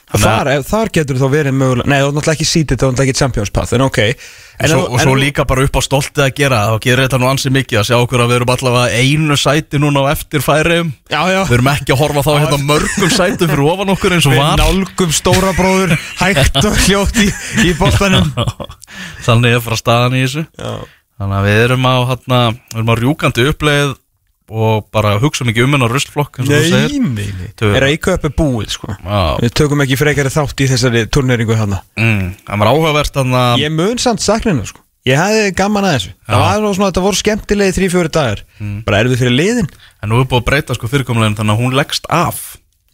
og 0.08 0.22
þar, 0.24 0.50
þar 0.64 0.90
getur 0.96 1.18
þá 1.20 1.26
verið 1.32 1.56
mögulega 1.58 1.90
nei, 1.92 1.98
það 2.00 2.06
er 2.06 2.14
náttúrulega 2.16 2.36
ekki 2.38 2.46
sítið, 2.48 2.78
það 2.80 2.86
er 2.86 2.94
náttúrulega 2.94 3.12
ekki 3.12 3.20
Champions 3.20 3.52
Path 3.52 3.76
en 3.76 3.84
ok. 3.84 3.98
En, 4.08 4.70
svo, 4.72 4.78
en, 4.80 4.94
og 4.96 5.02
svo 5.04 5.16
líka 5.20 5.44
bara 5.50 5.66
upp 5.68 5.76
á 5.76 5.82
stoltið 5.84 6.24
að 6.24 6.32
gera 6.38 6.62
þá 6.70 6.76
gerir 6.86 7.02
þetta 7.04 7.20
nú 7.20 7.28
ansið 7.28 7.56
mikið 7.58 7.82
að 7.82 7.88
sjá 7.90 7.98
okkur 7.98 8.24
að 8.24 8.32
við 8.32 8.40
erum 8.40 8.54
allavega 8.56 9.02
einu 9.04 9.38
sæti 9.42 9.82
núna 9.84 10.06
á 10.08 10.12
eftir 10.14 10.46
færiðum 10.46 10.94
Já, 11.12 11.20
já. 11.34 11.42
Við 11.44 11.56
erum 11.58 11.70
ekki 11.74 11.96
að 11.98 12.02
horfa 12.06 12.24
þá 12.24 12.32
hérna 12.38 12.62
mörgum 12.72 13.14
sætum 13.18 13.52
fyrir 13.52 13.66
ofan 13.68 13.94
okkur 13.98 14.16
eins 14.16 14.30
og 14.30 14.36
Við 14.38 14.44
var. 14.46 14.64
nálgum 14.64 15.14
stóra 15.20 15.54
bróður 15.60 15.96
hægt 16.24 16.60
og 16.64 16.82
hljótt 16.88 17.22
í, 17.22 17.28
í 17.68 17.76
bóttanum 17.78 18.32
Þannig 19.28 19.60
er 19.60 19.64
frá 19.68 19.76
staðan 19.76 20.16
í 20.16 20.24
þessu. 20.24 20.48
Já, 20.56 20.74
Þannig 21.20 21.38
að 21.42 21.48
við 21.50 21.64
erum 21.68 21.88
á, 21.90 21.96
hérna, 22.14 22.42
við 22.72 22.80
erum 22.80 22.94
á 22.94 22.96
rjúkandi 23.02 23.48
uppleið 23.52 23.96
og 24.48 24.88
bara 24.96 25.16
hugsa 25.22 25.46
mikið 25.48 25.68
um 25.68 25.78
hennar 25.78 25.96
segir. 26.00 26.98
Nei, 27.04 27.28
nei 27.36 27.52
Tvö. 27.58 27.72
Er 27.76 27.84
Reykjavík 27.84 28.28
er 28.30 28.36
búið, 28.38 28.74
sko. 28.78 28.96
Já, 28.96 29.22
Við 29.44 29.56
tökum 29.60 29.84
ekki 29.84 30.00
frekari 30.00 30.34
þátt 30.34 30.64
í 30.64 30.70
þessari 30.72 31.06
turneringu 31.12 31.58
hana 31.60 31.82
mm, 32.00 32.28
það 32.48 32.62
var 32.64 32.72
áhugavert 32.74 33.18
þannig 33.20 33.40
að 33.42 33.64
Ég 33.66 33.74
mun 33.76 34.00
samt 34.02 34.24
sakninu, 34.24 34.68
sko. 34.70 34.84
Ég 35.08 35.20
hefði 35.20 35.52
gaman 35.56 35.88
að 35.88 35.98
þessu. 35.98 36.14
Það 36.28 36.42
var 36.44 36.64
nú 36.64 36.70
svona, 36.76 36.92
þetta 36.92 37.04
voru 37.06 37.20
skemmtilegi 37.22 37.76
þrý, 37.78 37.90
fjóri 37.94 38.10
dagar. 38.12 38.42
Bara 38.84 39.04
erfið 39.06 39.22
fyrir 39.22 39.36
liðin. 39.38 39.70
En 40.04 40.12
nú 40.12 40.18
er 40.20 40.28
búið 40.28 40.42
að 40.42 40.48
breyta 40.50 40.76
sko 40.76 40.90
fyrirkomulegin 40.92 41.38
þannig 41.38 41.56
að 41.56 41.62
hún 41.64 41.78
leggst 41.80 42.10
af. 42.12 42.42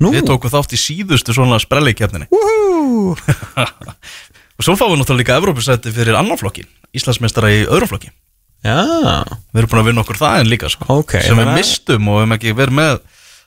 Nú. 0.01 0.11
Við 0.13 0.25
tókum 0.27 0.51
þátt 0.51 0.73
í 0.75 0.79
síðustu 0.79 1.35
svona 1.35 1.59
sprellikjarninni 1.61 2.25
Woohoo! 2.33 3.13
Og 4.57 4.65
svo 4.65 4.75
fáum 4.77 4.93
við 4.93 5.03
náttúrulega 5.03 5.21
líka 5.21 5.37
Evrópusæti 5.39 5.93
fyrir 5.93 6.17
annan 6.17 6.39
flokkin 6.39 6.67
Íslandsmeistara 6.97 7.51
í 7.53 7.61
öðrum 7.63 7.91
flokki 7.93 8.09
Við 8.63 9.59
erum 9.61 9.71
búin 9.73 9.81
að 9.83 9.89
vinna 9.91 10.03
okkur 10.05 10.19
það 10.21 10.39
en 10.41 10.51
líka 10.51 10.69
sko. 10.71 10.87
Ok, 11.01 11.17
Sem 11.21 11.37
við 11.37 11.49
að- 11.49 11.57
mistum 11.59 12.07
og 12.07 12.15
við 12.17 12.23
hefum 12.23 12.37
ekki 12.37 12.55
verið 12.57 12.79
með 12.79 13.01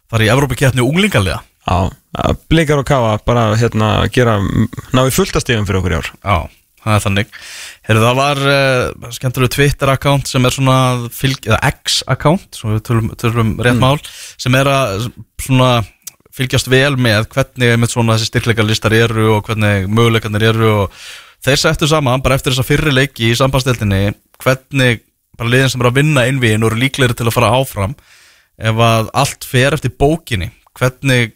Það 0.06 0.22
í 0.22 0.28
Evrópukjarni 0.30 0.84
unglingalega. 0.86 1.40
Já 1.66 1.90
að 2.16 2.36
Blikar 2.48 2.78
og 2.80 2.86
kafa 2.88 3.16
bara 3.26 3.48
hérna 3.58 3.88
gera 4.14 4.38
Ná 4.40 5.02
í 5.04 5.12
fulltastíðum 5.12 5.66
fyrir 5.68 5.80
okkur 5.82 5.92
í 5.92 5.98
ár. 5.98 6.10
Já, 6.22 6.36
það 6.84 6.94
er 6.94 7.02
þannig. 7.04 7.34
Heyrðu, 7.88 8.04
það 8.06 8.20
var 8.20 8.40
uh, 8.52 9.10
skemmtilegu 9.16 9.52
Twitter-account 9.56 10.30
sem 10.30 10.46
er 10.48 10.54
svona 10.54 10.76
fylg, 11.12 11.50
X-account, 11.82 12.46
svo 12.56 12.72
við 12.76 12.80
tölum, 12.88 13.10
tölum 13.20 13.52
rétt 13.66 13.82
mál, 13.82 13.98
sem 14.40 14.56
er 14.58 14.70
að 14.70 15.08
svona 15.42 15.70
fylgjast 16.36 16.68
vel 16.72 16.96
með 17.00 17.28
hvernig 17.32 17.74
einmitt 17.74 17.92
svona 17.94 18.16
þessi 18.16 18.30
styrkleika 18.30 18.64
listar 18.66 18.94
eru 18.96 19.30
og 19.36 19.46
hvernig 19.48 19.86
möguleikarnir 19.88 20.48
eru 20.50 20.72
og 20.84 20.96
þeir 21.46 21.60
settu 21.62 21.88
saman 21.88 22.22
bara 22.24 22.36
eftir 22.36 22.52
þessa 22.52 22.66
fyrri 22.68 22.92
leiki 22.92 23.30
í 23.30 23.36
sambandstildinni 23.38 24.10
hvernig 24.44 25.00
bara 25.38 25.52
liðin 25.52 25.72
sem 25.72 25.82
eru 25.82 25.92
að 25.92 25.98
vinna 26.00 26.26
innvíðin 26.30 26.64
og 26.64 26.72
eru 26.72 26.82
líklegri 26.82 27.16
til 27.16 27.28
að 27.28 27.36
fara 27.36 27.54
áfram 27.56 27.96
ef 28.56 28.84
að 28.86 29.10
allt 29.22 29.44
fer 29.44 29.76
eftir 29.76 29.92
bókinni 29.98 30.50
hvernig 30.76 31.34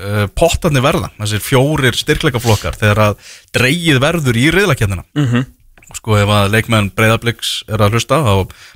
uh, 0.00 0.26
pottarnir 0.34 0.84
verða, 0.84 1.10
þessir 1.18 1.42
fjórir 1.42 1.98
styrkleikaflokkar 1.98 2.78
þegar 2.78 3.02
að 3.08 3.34
dreigið 3.54 4.00
verður 4.02 4.38
í 4.38 4.48
reyðlakjarnina 4.54 5.06
mm 5.06 5.28
-hmm. 5.30 5.46
Sko 5.94 6.16
ef 6.18 6.30
að 6.34 6.50
leikmenn 6.54 6.88
breyðabliks 6.96 7.50
er 7.70 7.82
að 7.84 7.94
hlusta 7.96 8.18
þá 8.24 8.32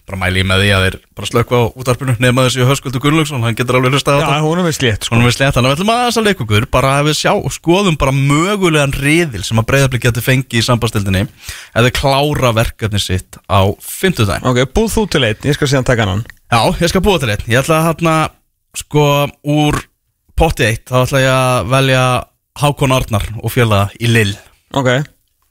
bara 0.08 0.18
mæli 0.22 0.40
ég 0.42 0.46
með 0.48 0.62
því 0.62 0.68
að 0.76 0.84
þeir 0.86 0.96
bara 1.18 1.28
slökka 1.30 1.58
á 1.58 1.62
útarpinu 1.82 2.14
nema 2.22 2.44
þessi 2.46 2.66
Höskuldur 2.68 3.02
Gunnlaugsson 3.04 3.42
hann 3.44 3.56
getur 3.58 3.78
alveg 3.78 3.96
hlusta 3.96 4.14
á 4.14 4.18
Já, 4.18 4.20
þetta. 4.22 4.38
hún 4.46 4.62
er 4.62 4.68
við 4.68 4.76
slétt 4.78 5.04
sko. 5.08 5.14
Hún 5.14 5.24
er 5.24 5.28
við 5.28 5.36
slett, 5.36 5.54
þannig 5.56 5.68
að 5.68 5.74
við 5.74 5.82
ætlum 5.82 5.92
að 5.94 6.28
leika 6.28 6.44
okkur 6.46 6.68
bara 6.78 6.92
að 7.00 7.08
við 7.10 7.18
sjá 7.18 7.32
skoðum 7.58 7.98
bara 8.00 8.14
mögulegan 8.16 8.94
riðil 8.96 9.44
sem 9.44 9.60
að 9.62 9.68
breyðablik 9.72 10.06
getur 10.06 10.24
fengið 10.24 10.60
í 10.62 10.64
sambandstildinni 10.68 11.24
ef 11.26 11.88
þau 11.88 11.92
klára 12.00 12.54
verkefni 12.56 13.02
sitt 13.02 13.38
á 13.50 13.60
fimmtudaginn. 13.82 14.48
Ok, 14.48 14.62
búð 14.72 14.90
þú 14.94 15.06
til 15.12 15.24
einn, 15.28 15.44
ég 15.44 15.58
skal 15.58 15.68
síðan 15.70 15.88
taka 15.90 16.08
hann 16.08 16.24
Já, 16.48 16.60
ég 16.80 16.88
skal 16.94 17.04
búa 17.04 17.20
til 17.20 17.28
einn. 17.34 17.44
Ég 17.50 17.60
ætla 17.60 17.82
að 17.82 17.86
hérna, 17.90 18.16
sko, 18.78 19.04
úr 19.44 19.82
potti 20.38 20.64
eitt, 20.70 20.86
þá 20.88 21.02
ætla 21.04 21.20
ég 21.26 21.34
að 21.34 21.70
velja 21.74 22.02
Hákon 22.58 22.94
Arnar 22.94 23.26
og 23.42 23.52
fjöla 23.54 23.84
í 24.00 24.08
Lill 24.10 24.32
Ok, 24.74 24.88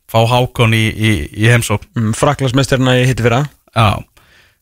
Fá 0.08 0.22
Hákon 0.32 0.72
í, 0.78 0.84
í, 0.94 1.10
í 1.36 1.50
heimsók 1.52 1.84
mm, 1.98 2.14
fraklasmesterna 2.16 2.94
ég 3.02 3.10
hitti 3.12 3.26
fyrra. 3.26 3.42
Já, 3.76 3.98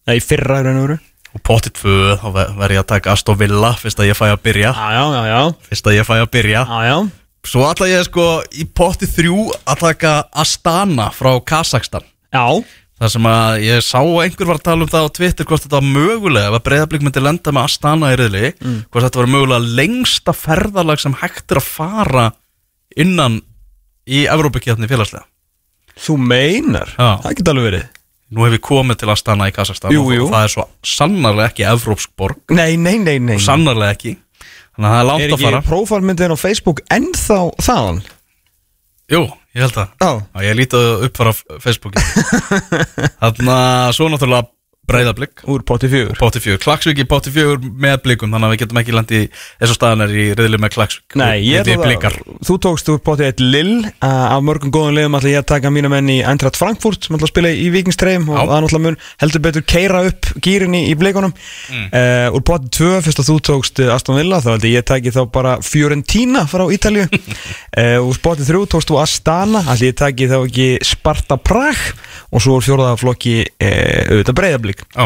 Nei, 0.10 0.20
fyrra 0.22 0.60
raun 0.66 0.78
og 0.80 0.88
veru. 0.88 0.96
Og 1.36 1.42
potti 1.46 1.70
tvö, 1.75 2.16
þá 2.22 2.25
ver- 2.34 2.52
verð 2.58 2.75
ég 2.78 2.82
að 2.84 2.88
taka 2.94 3.12
Aston 3.12 3.38
Villa 3.40 3.72
Fyrst 3.75 4.00
að 4.00 4.08
ég 4.12 4.16
fæ 4.18 4.25
að 4.32 4.42
byrja. 4.46 4.72
Já, 4.72 4.88
já, 4.96 5.04
já, 5.12 5.24
já. 5.34 5.42
Fyrst 5.70 5.90
að 5.90 5.96
ég 5.98 6.08
fæ 6.08 6.14
að 6.22 6.30
byrja. 6.36 6.62
Já, 6.70 6.80
já. 6.90 6.98
Svo 7.46 7.66
ætla 7.70 7.88
ég 7.92 8.06
sko 8.08 8.25
í 8.58 8.66
potti 8.74 9.06
þrjú 9.10 9.44
að 9.70 9.82
taka 9.84 10.14
Astana 10.34 11.12
frá 11.14 11.36
Kazakstan 11.46 12.06
Já, 12.34 12.46
Það 12.96 13.12
sem 13.12 13.25
að 13.28 13.60
ég 13.66 13.82
sá 13.84 14.00
einhver 14.00 14.48
var 14.48 14.58
að 14.62 14.64
tala 14.70 14.86
um 14.86 14.90
það 14.90 15.06
á 15.06 15.16
Twitter 15.20 15.46
hvort 15.50 15.66
þetta 15.66 15.75
var 15.82 15.90
mögulega 15.92 16.48
ef 16.50 16.56
að 16.56 16.64
breyðablík 16.70 17.04
myndi 17.04 17.22
lenda 17.25 17.52
með 17.54 17.66
Astana 17.68 18.14
í 18.14 18.18
riðli 18.22 18.50
Mm. 18.56 18.78
hvort 18.88 19.04
þetta 19.06 19.20
var 19.20 19.30
mögulega 19.34 19.75
lengsta 19.82 20.34
ferðalag 20.34 21.02
sem 21.04 21.18
hægt 21.20 21.52
er 21.52 21.60
að 21.60 21.68
fara 21.68 22.25
innan 22.96 23.42
í 24.08 24.24
Evrópakefni 24.32 24.88
félagslega 24.88 25.28
Þú 25.96 26.18
meinar? 26.20 26.92
Já. 26.98 27.10
Það 27.24 27.38
geta 27.40 27.54
alveg 27.56 27.68
verið 27.70 27.86
Nú 28.36 28.42
hef 28.44 28.56
ég 28.58 28.64
komið 28.66 28.98
til 29.00 29.12
Astana 29.14 29.48
í 29.48 29.54
Kazakstan 29.56 29.94
Jú, 29.94 30.02
og 30.10 30.16
jú. 30.16 30.25
það 30.32 30.48
er 30.48 30.54
svo 30.56 30.66
sannarlega 30.96 31.52
ekki 31.52 31.68
evrópsk 31.70 32.12
borg 32.18 32.56
Nei, 32.58 32.74
nei, 32.75 32.98
nei, 33.00 33.20
nei 33.22 33.38
og 33.38 33.44
sannarlega 33.46 33.96
ekki 33.96 34.16
Þannig 34.75 34.90
að 34.90 34.92
það 34.92 34.98
er 34.98 35.06
Er 35.06 35.10
langt 35.12 35.25
að 35.25 35.36
ekki 35.38 35.46
fara 35.46 35.62
prófálmyndin 35.70 36.36
á 36.36 36.38
Facebook 36.42 36.82
ennþá 36.92 37.40
þaðan? 37.64 38.02
Jú, 39.14 39.22
ég 39.56 39.62
held 39.64 39.78
það 39.78 39.88
Já 40.02 40.10
Já, 40.10 40.44
ég 40.50 40.60
lítið 40.60 41.06
upp 41.08 41.22
fara 41.22 41.36
Facebooki 41.64 42.04
Þannig 43.22 43.54
að 43.56 43.94
svo 44.00 44.10
náttúrulega 44.12 44.50
breyðablík 44.89 45.44
Úr 45.51 45.63
potti 45.68 45.89
fjögur. 45.92 46.18
Potti 46.20 46.42
fjögur, 46.44 46.62
Klagsvík 46.63 47.01
í 47.01 47.06
Potti 47.10 47.34
fjögur 47.34 47.62
með 47.62 47.98
blikum 48.06 48.34
Þannig 48.36 48.48
að 48.48 48.54
við 48.56 48.62
getum 48.63 48.80
ekki 48.82 48.96
landi 48.96 49.22
eins 49.25 49.72
og 49.72 49.77
staðan 49.80 50.06
er 50.06 50.13
í 50.15 50.25
riðli 50.38 50.60
með 50.62 50.74
Klagsvík 50.75 51.18
Nei, 51.20 51.42
ég 51.48 51.65
Við 51.65 51.75
ætla 51.75 51.89
blikar. 51.89 52.18
að 52.22 52.46
Þú 52.50 52.58
tókst 52.65 52.92
úr 52.94 53.01
potti 53.06 53.27
eitt 53.27 53.44
Lill 53.44 53.75
uh, 53.86 54.36
Af 54.36 54.46
mörgum 54.46 54.74
góðum 54.75 54.96
liðum 55.00 55.18
ætla 55.20 55.34
ég 55.34 55.42
að 55.42 55.48
taka 55.54 55.72
mína 55.74 55.92
menn 55.92 56.12
í 56.13 56.20
Eintracht 56.25 56.60
Frankfurt 56.60 57.08
sem 57.08 57.18
ætla 57.18 57.30
að 57.30 57.34
spila 57.34 57.51
í 57.56 57.68
Vikingstreim 57.74 58.27
og 58.30 58.38
það 58.42 58.54
náttúrulega 58.65 58.86
mun 58.86 59.00
heldur 59.24 59.44
betur 59.48 59.65
keira 59.70 60.04
upp 60.10 60.30
gýrin 60.46 60.75
í, 60.77 60.84
í 60.92 60.96
blikunum. 61.00 61.34
Mm. 61.72 61.88
uh, 61.89 62.36
Úr 62.38 62.46
potti 62.46 62.72
2, 62.80 62.92
fyrst 63.06 63.22
að 63.24 63.30
þú 63.32 63.38
tókst 63.50 63.82
uh, 63.84 63.94
Aston 63.96 64.20
Villa 64.20 64.42
þá 64.44 64.51
held 64.56 64.68
ég 64.70 64.75
ég 64.80 64.88
taki 64.88 65.13
þá 65.15 65.22
bara 65.34 65.56
Fiorentina 65.65 66.46
frá 66.50 66.65
Ítalju 66.74 67.06
uh, 67.10 68.00
Úr 68.10 68.20
potti 68.24 68.48
3 68.48 68.63
tókst 68.75 68.92
þú 68.92 69.00
Astana 69.01 69.63
ætla 69.65 69.89
ég 69.89 69.98
taki 70.00 70.30
þá 70.32 70.38
ekki 70.42 70.70
Sparta 70.86 71.38
Prag 71.42 71.80
og 72.36 72.44
svo 72.44 72.58
úr 72.60 72.65
fjóraða 72.65 72.98
flokki 73.00 73.38
uh, 73.46 74.24
breyðablík 74.75 74.84
Já, 74.96 75.05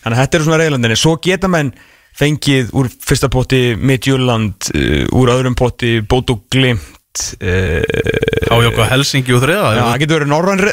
Þannig 0.00 0.16
að 0.16 0.20
þetta 0.22 0.38
eru 0.38 0.46
svona 0.46 0.60
reyðlandinni 0.62 0.98
Svo 1.00 1.16
geta 1.22 1.50
menn 1.52 1.72
fengið 2.20 2.72
úr 2.76 2.88
fyrsta 2.90 3.28
potti 3.32 3.60
Midjúland, 3.78 4.70
uh, 4.74 5.04
úr 5.20 5.30
öðrum 5.34 5.56
potti 5.58 6.00
Bóto 6.02 6.40
Glimt 6.52 7.22
uh, 7.40 8.88
Helsingi 8.90 9.34
og 9.36 9.44
þriða 9.44 9.70
Já, 9.76 9.82
það 9.84 10.00
getur 10.02 10.18
verið 10.18 10.32
norræn- 10.32 10.64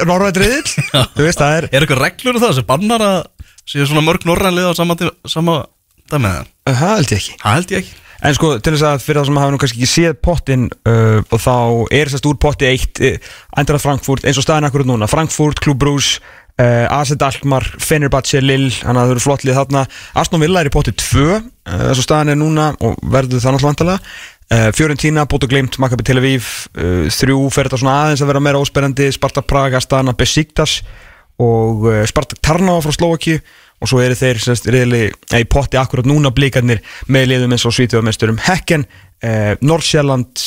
það 1.44 1.56
er 1.60 1.70
eitthvað 1.72 2.04
reglur 2.04 2.40
um 2.40 2.44
það 2.44 2.58
sem 2.58 2.68
bannar 2.68 3.06
að 3.06 3.20
séu 3.68 3.86
svona 3.88 4.06
mörg 4.06 4.26
norrænlið 4.28 4.72
á 4.72 4.74
sama, 4.78 4.98
sama 5.28 5.56
dæmið 6.12 6.36
það? 6.38 6.52
Það 6.68 6.78
held 6.82 7.12
ég 7.12 7.18
ekki. 7.22 7.40
Það 7.42 7.58
held 7.58 7.74
ég 7.74 7.82
ekki. 7.84 7.96
En 8.28 8.34
sko, 8.34 8.48
til 8.64 8.74
þess 8.74 8.86
að 8.88 9.02
fyrir 9.06 9.20
það 9.20 9.28
sem 9.30 9.38
hafa 9.38 9.54
nú 9.54 9.58
kannski 9.62 9.78
ekki 9.84 9.90
séð 9.92 10.14
pottin 10.26 10.64
uh, 10.90 11.20
og 11.22 11.42
þá 11.44 11.54
er 11.94 12.10
þess 12.10 12.24
að 12.24 12.30
úr 12.32 12.40
potti 12.42 12.70
eitt 12.70 13.02
uh, 13.06 13.18
Eindrað 13.60 13.84
Frankfurt, 13.84 14.26
eins 14.26 14.40
og 14.42 14.46
staðin 14.48 14.66
akkurat 14.70 14.90
núna. 14.90 15.10
Frankfurt, 15.12 15.62
Klub 15.62 15.78
Brús, 15.84 16.16
uh, 16.62 17.00
AZ 17.00 17.14
Alkmaar 17.18 17.66
Fenerbahce, 17.82 18.42
Lill, 18.44 18.70
þannig 18.74 19.02
að 19.02 19.04
það 19.04 19.14
eru 19.16 19.24
flott 19.24 19.46
lið 19.46 19.60
þarna. 19.60 19.84
Aston 20.22 20.44
Villa 20.44 20.64
er 20.64 20.70
í 20.70 20.74
potti 20.74 20.94
2 20.98 21.28
uh, 21.28 21.44
eins 21.76 22.02
og 22.02 22.06
staðin 22.06 22.34
er 22.34 22.40
núna 22.40 22.72
og 22.82 22.98
verður 23.04 23.44
það 23.44 23.58
náttúrulega 23.58 23.72
vantalega 23.72 24.00
uh, 24.00 24.72
Fiorentina, 24.78 25.28
Bodo 25.30 25.50
Glimt, 25.52 25.78
Maccabi 25.82 26.08
Tel 26.08 26.22
Aviv 26.22 26.50
þrjú 27.18 27.46
fer 27.54 27.70
þetta 27.70 27.82
svona 27.84 28.00
aðeins 28.06 28.26
að 28.26 28.34
vera 28.34 28.44
meira 28.48 28.64
ósperrandi 28.64 29.12
Sparta 29.16 29.46
Praga, 29.46 29.82
Astana, 29.82 30.16
Besiktas 30.18 30.82
og 31.44 31.86
Spartak 32.10 32.42
Tarnava 32.42 32.82
frá 32.82 32.96
Slovaki 32.96 33.38
og 33.78 33.90
svo 33.92 34.00
eru 34.02 34.16
þeir 34.18 34.40
sérst, 34.42 34.66
reyðli, 34.74 35.04
í 35.38 35.44
potti 35.46 35.78
akkurat 35.78 36.08
núna 36.10 36.32
blikarnir 36.34 36.80
með 37.14 37.28
liðum 37.30 37.54
eins 37.54 37.66
og 37.70 37.76
svítjóðamesturum 37.78 38.40
Hekken, 38.48 38.88
Norrsjælland 39.62 40.42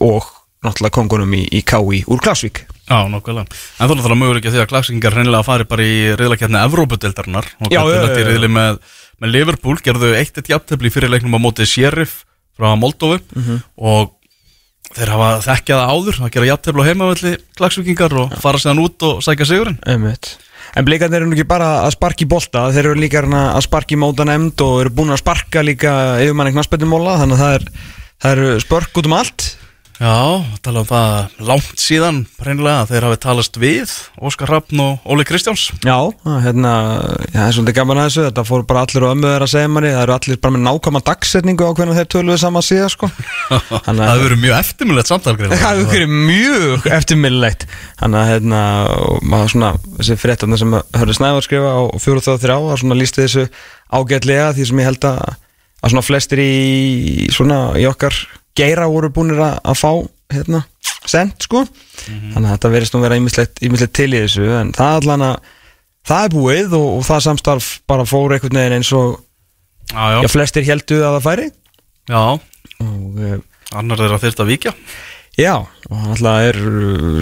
og 0.00 0.30
náttúrulega 0.64 0.94
kongunum 0.98 1.34
í, 1.38 1.42
í 1.54 1.60
KI 1.62 2.02
úr 2.10 2.20
Klasvík 2.24 2.64
Já, 2.88 3.04
nokkulega 3.12 3.46
En 3.78 3.88
þú 3.90 3.94
náttúrulega 3.98 4.20
möguleika 4.22 4.50
því 4.54 4.62
að 4.64 4.70
Klagsvíkingar 4.72 5.14
reynilega 5.18 5.46
fari 5.46 5.66
bara 5.70 5.84
í 5.86 5.96
riðlakefni 6.18 6.60
Evrópudeldarinnar 6.64 7.46
og 7.62 7.72
Já, 7.74 7.82
þetta 7.84 7.94
já, 7.94 8.04
er 8.08 8.18
já, 8.18 8.22
já. 8.24 8.28
riðli 8.32 8.50
með, 8.56 8.78
með 9.22 9.34
Liverpool 9.36 9.76
gerðu 9.84 10.12
eitt 10.18 10.40
eitt 10.40 10.50
jafntefli 10.54 10.90
fyrir 10.94 11.12
leiknum 11.12 11.36
á 11.36 11.40
móti 11.42 11.66
Sheriff 11.68 12.24
frá 12.58 12.72
Moldófu 12.80 13.20
Mhm. 13.36 13.60
og 13.76 14.14
þeir 14.96 15.10
hafa 15.12 15.28
þekkjað 15.44 15.78
það 15.82 15.92
áður 15.94 16.18
að 16.24 16.30
gera 16.34 16.48
jafntefli 16.48 16.82
á 16.82 16.88
heimavelli 16.88 17.32
Klagsvíkingar 17.60 18.14
og 18.24 18.36
fara 18.40 18.58
síðan 18.62 18.82
út 18.86 19.04
og 19.04 19.22
sækja 19.22 19.46
sigurinn 19.46 19.78
Einmitt. 19.86 20.38
En 20.76 20.84
blikarnir 20.84 21.20
eru 21.22 21.28
nú 21.30 21.36
ekki 21.36 21.46
bara 21.48 21.68
að 21.86 21.94
sparka 21.94 22.24
í 22.24 22.28
bolta 22.28 22.66
þeir 22.72 22.88
eru 22.90 22.98
líka 23.00 23.20
hérna 23.20 23.52
að 23.56 23.62
sparka 23.68 23.94
í 23.94 24.00
móta 24.00 24.24
nefnd 24.28 24.60
og 24.64 24.80
eru 24.82 24.90
búin 24.96 25.12
að 25.14 25.20
sparka 25.22 25.62
líka 25.64 25.92
yfirmann 26.24 26.50
ekki 26.50 26.58
náttúrulega 26.60 27.20
þannig 27.22 27.36
að 27.38 27.44
það 27.44 27.54
er, 27.58 27.64
það 28.24 28.42
er 28.48 28.60
spörk 28.64 29.00
út 29.00 29.08
um 29.12 29.16
allt 29.20 29.46
Já, 29.98 30.44
tala 30.62 30.84
um 30.84 30.86
það 30.86 31.32
langt 31.42 31.80
síðan 31.82 32.20
reynilega 32.38 32.84
að 32.84 32.90
þeir 32.92 33.04
hafi 33.08 33.16
talast 33.24 33.56
við 33.58 33.94
Óskar 34.22 34.46
Hrafn 34.52 34.78
og 34.84 35.08
Óli 35.10 35.24
Kristjáns 35.26 35.64
Já, 35.82 35.96
hérna, 36.44 36.74
það 37.32 37.40
er 37.48 37.56
svolítið 37.56 37.76
gaman 37.80 37.98
að 37.98 38.06
þessu 38.06 38.26
Þetta 38.28 38.44
fór 38.46 38.62
bara 38.68 38.84
allir 38.86 39.06
og 39.08 39.14
ömmu 39.16 39.32
þeir 39.32 39.44
að 39.48 39.50
segja 39.56 39.72
manni 39.74 39.90
Það 39.90 40.04
eru 40.04 40.14
allir 40.14 40.38
bara 40.44 40.54
með 40.54 40.62
nákvæma 40.68 41.02
dagsetningu 41.08 41.66
á 41.66 41.70
hvernig 41.80 41.98
þeir 41.98 42.08
töluðu 42.14 42.38
saman 42.44 42.66
síðan 42.68 42.94
sko. 42.94 43.10
Þannig 43.88 44.04
Það 44.04 44.22
verið 44.22 44.42
mjög 44.44 44.56
eftirminnlegt 44.60 45.10
samtal 45.10 45.36
greinilega. 45.40 45.62
það 45.66 45.82
verið 45.96 46.16
mjög 46.30 46.88
eftirminnilegt 47.00 47.66
Þannig 47.98 48.22
að 48.22 48.32
hérna, 48.36 48.62
og 49.02 49.28
maður 49.34 49.54
svona 49.56 49.72
Þessi 49.98 50.20
fréttarna 50.22 50.62
sem 50.62 50.78
hörðu 50.78 51.18
Snævar 51.18 51.48
skrifa 51.48 51.74
á 51.74 51.82
fjóru 51.98 52.22
þá 52.22 52.32
þrjá 52.38 52.56
Það 52.68 52.80
svona 52.84 53.02
lísti 53.02 53.26
þessu 53.26 53.48
ágætlega 53.98 54.54
Því 54.54 54.70
sem 54.70 54.84
ég 54.84 54.92
held 54.92 55.10
að, 55.10 55.38
að 55.82 55.96
svona 55.96 56.06
flestir 56.06 56.46
í 56.46 56.52
Svona 57.34 57.64
í 57.82 57.88
okkar 57.90 58.14
geira 58.58 58.88
voru 58.90 59.12
búinir 59.14 59.38
að, 59.40 59.60
að 59.70 59.78
fá 59.78 59.92
hérna, 60.34 60.64
send 61.08 61.38
sko. 61.46 61.62
Þannig 62.08 62.44
að 62.44 62.52
þetta 62.56 62.72
verðist 62.74 62.96
nú 62.96 63.04
vera 63.04 63.18
ímislegt, 63.18 63.62
til 63.96 64.10
í 64.12 64.20
þessu 64.22 64.44
En 64.58 64.74
það 64.76 65.00
allan 65.00 65.24
að 65.32 65.54
Það 66.08 66.24
er 66.24 66.32
búið 66.32 66.74
og, 66.78 66.86
og 66.96 67.02
það 67.04 67.24
samstarf 67.26 67.66
bara 67.90 68.06
fór 68.08 68.32
einhvern 68.32 68.56
veginn 68.56 68.78
eins 68.78 68.92
og 68.96 69.18
Já, 69.88 70.02
já, 70.12 70.16
já, 70.20 70.28
flestir 70.32 70.66
heldu 70.68 70.98
að 71.00 71.14
það 71.16 71.24
færi. 71.24 71.44
Já, 72.08 72.22
og 72.84 73.20
uh, 73.24 73.38
annar 73.76 74.00
þeirra 74.02 74.20
þyrft 74.20 74.42
að 74.44 74.50
víkja. 74.52 74.72
Já, 75.38 75.54
og 75.64 76.08
alltaf 76.12 76.48
er 76.48 76.58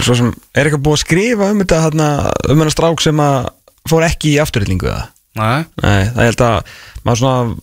svo 0.03 0.15
sem, 0.19 0.31
er 0.51 0.67
eitthvað 0.67 0.83
búið 0.87 0.97
að 0.97 1.03
skrifa 1.03 1.51
um 1.53 1.61
þetta 1.63 2.07
um 2.51 2.57
hennar 2.57 2.73
strák 2.73 3.03
sem 3.03 3.21
að 3.23 3.51
fór 3.87 4.07
ekki 4.07 4.33
í 4.33 4.39
afturrýtningu 4.43 4.89
það 4.89 5.05
Nei, 5.37 5.65
Nei, 5.83 6.03
það 6.11 6.21
ég 6.23 6.31
held 6.31 6.45
að 6.47 6.71
maður 7.07 7.21
svona, 7.21 7.55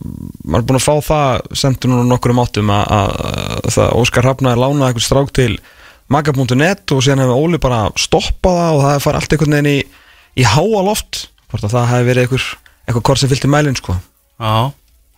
maður 0.45 0.63
er 0.63 0.67
búin 0.69 0.81
að 0.81 0.87
fá 0.87 0.95
það 1.09 1.59
sendur 1.61 1.93
núna 1.93 2.09
nokkur 2.09 2.35
um 2.35 2.43
áttum 2.45 2.73
að, 2.73 2.85
að, 2.97 3.81
að 3.85 3.97
Óskar 4.01 4.27
Hrafna 4.27 4.55
er 4.55 4.63
lánað 4.63 4.87
eitthvað 4.89 5.07
strák 5.09 5.35
til 5.37 5.51
maga.net 6.13 6.95
og 6.95 7.03
síðan 7.05 7.25
hefur 7.25 7.43
Óli 7.43 7.61
bara 7.63 7.85
stoppað 8.01 8.61
það 8.61 8.79
og 8.79 8.83
það 8.85 9.03
fær 9.05 9.19
allt 9.19 9.37
einhvern 9.37 9.57
veginn 9.57 9.73
í, 9.73 9.79
í 10.41 10.47
háa 10.49 10.87
loft 10.87 11.27
hvort 11.51 11.67
að 11.67 11.77
það 11.77 11.91
hefur 11.93 12.09
verið 12.11 12.25
eitthvað, 12.25 12.49
eitthvað 12.85 13.05
hvort 13.09 13.23
sem 13.23 13.33
fylgti 13.33 13.51
mælinn 13.51 13.79
sko. 13.79 13.97
Já, 14.41 14.55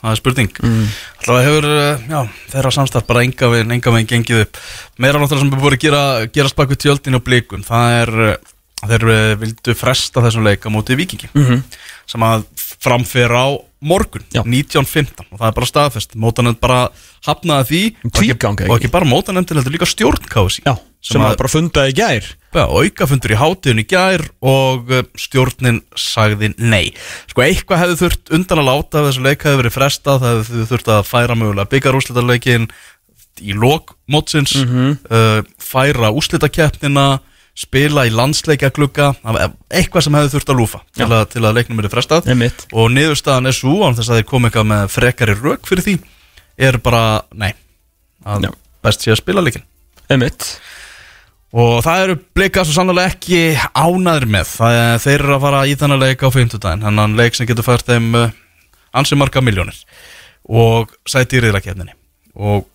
það 0.03 0.11
er 0.11 0.21
spurning. 0.21 0.59
Mm. 0.63 0.91
Alltaf 1.21 1.47
hefur, 1.47 1.69
uh, 1.71 2.05
já, 2.13 2.19
þeirra 2.53 2.75
samstarf 2.77 3.09
bara 3.09 3.25
enga 3.27 3.51
veginn, 3.53 3.77
enga 3.79 3.95
veginn 3.95 4.11
gengið 4.13 4.43
upp. 4.45 4.61
Meira 5.01 5.23
náttúrulega 5.23 5.47
sem 5.47 5.55
er 5.55 5.65
búið 5.65 5.79
að 5.79 5.87
gera, 5.87 6.03
gerast 6.35 6.59
bak 6.59 6.71
við 6.73 6.83
tjöldin 6.85 7.19
og 7.19 7.25
blikun 7.27 7.67
Það 7.67 7.97
er, 8.03 8.15
uh, 8.27 8.55
þeir 8.85 9.09
uh, 9.09 9.35
vildu 9.43 9.77
fresta 9.79 10.25
þessum 10.27 10.47
leik 10.47 10.69
á 10.69 10.71
móti 10.71 10.99
vikingi 10.99 11.31
-hmm. 11.33 11.63
Sem 12.07 12.23
að 12.27 12.47
framfyrir 12.83 13.35
á 13.35 13.47
morgun, 13.87 14.25
Já. 14.33 14.41
1915 14.43 15.27
og 15.31 15.39
það 15.39 15.47
er 15.49 15.55
bara 15.59 15.69
staðfest, 15.69 16.17
mótanend 16.19 16.59
bara 16.63 16.79
hafnaði 17.27 17.67
því. 17.71 17.81
Og 18.01 18.09
ekki, 18.11 18.17
Tvíganga, 18.33 18.69
og 18.71 18.79
ekki? 18.79 18.91
bara 18.95 19.09
mótanend 19.09 19.51
þetta 19.51 19.73
líka 19.75 19.89
stjórn 19.89 20.29
kási 20.33 20.65
Já, 20.65 20.75
sem, 21.05 21.23
að, 21.23 21.37
bara 21.43 21.53
fundaði 21.53 21.93
í 21.93 21.97
gær. 22.01 22.31
Já, 22.57 22.65
aukafundur 22.65 23.35
í 23.35 23.39
hátíðin 23.39 23.83
í 23.83 23.87
gær 23.91 24.25
og 24.41 24.91
uh, 24.91 25.03
stjórnin 25.21 25.83
sagði 25.99 26.55
nei. 26.57 26.95
Sko 27.29 27.45
eitthvað 27.45 27.83
hefði 27.85 27.99
þurft 28.01 28.35
undan 28.39 28.63
að 28.63 28.69
láta 28.71 29.05
þessu 29.11 29.25
leik 29.27 29.45
hefði 29.45 29.61
verið 29.63 29.77
frestað, 29.77 30.23
það 30.25 30.39
hefði 30.41 30.69
þurft 30.73 30.93
að 30.97 31.09
færa 31.11 31.37
mögulega 31.39 31.73
byggarúslitaleikin 31.75 32.69
í 33.45 33.53
lok 33.53 33.93
mótsins, 34.09 34.57
uh, 34.57 35.43
færa 35.61 36.09
úslitakeppnina, 36.17 37.19
spila 37.57 38.05
í 38.07 38.13
var 38.13 39.55
eitthvað 39.73 40.05
sem 40.05 40.19
hefði 40.19 40.33
þurft 40.35 40.53
að 40.53 40.59
lúfa 40.61 40.83
til 40.93 41.09
að, 41.09 41.23
til 41.33 41.43
að 41.43 41.57
leiknum 41.57 41.81
verið 41.81 41.95
frestað 41.95 42.29
Einmitt. 42.29 42.67
og 42.73 42.91
niðurstaðan 42.93 43.49
er 43.49 43.57
svo, 43.57 43.79
án 43.87 43.97
þess 43.97 44.13
að 44.13 44.21
þeir 44.21 44.29
komi 44.29 44.51
eitthvað 44.51 44.69
með 44.73 44.91
frekari 44.93 45.37
rauk 45.41 45.69
fyrir 45.69 45.87
því, 45.87 45.95
er 46.69 46.81
bara, 46.85 47.05
nei, 47.33 47.53
að 48.29 48.49
Já. 48.49 48.53
best 48.85 49.07
sé 49.07 49.15
að 49.15 49.23
spila 49.23 49.45
leikin. 49.45 49.65
Emitt 50.13 50.51
Og 51.57 51.79
það 51.81 52.03
eru 52.03 52.17
blika 52.37 52.65
svo 52.67 52.75
sannlega 52.75 53.15
ekki 53.15 53.39
ánæður 53.73 54.27
með 54.35 54.49
það 54.59 54.79
er 54.81 54.99
þeir 55.05 55.15
eru 55.23 55.35
að 55.37 55.45
fara 55.47 55.61
í 55.65 55.77
þennan 55.79 56.03
leik 56.03 56.25
á 56.27 56.29
50 56.29 56.63
daginn 56.63 56.83
hennan 56.85 57.15
leik 57.17 57.39
sem 57.39 57.49
getur 57.49 57.65
fært 57.65 57.87
þeim 57.89 58.09
uh, 58.19 58.35
ansi 58.99 59.17
marga 59.17 59.41
miljónir 59.45 59.79
og 60.47 60.93
sæti 61.09 61.39
í 61.39 61.45
riðlakefninni 61.47 61.95
og 62.37 62.67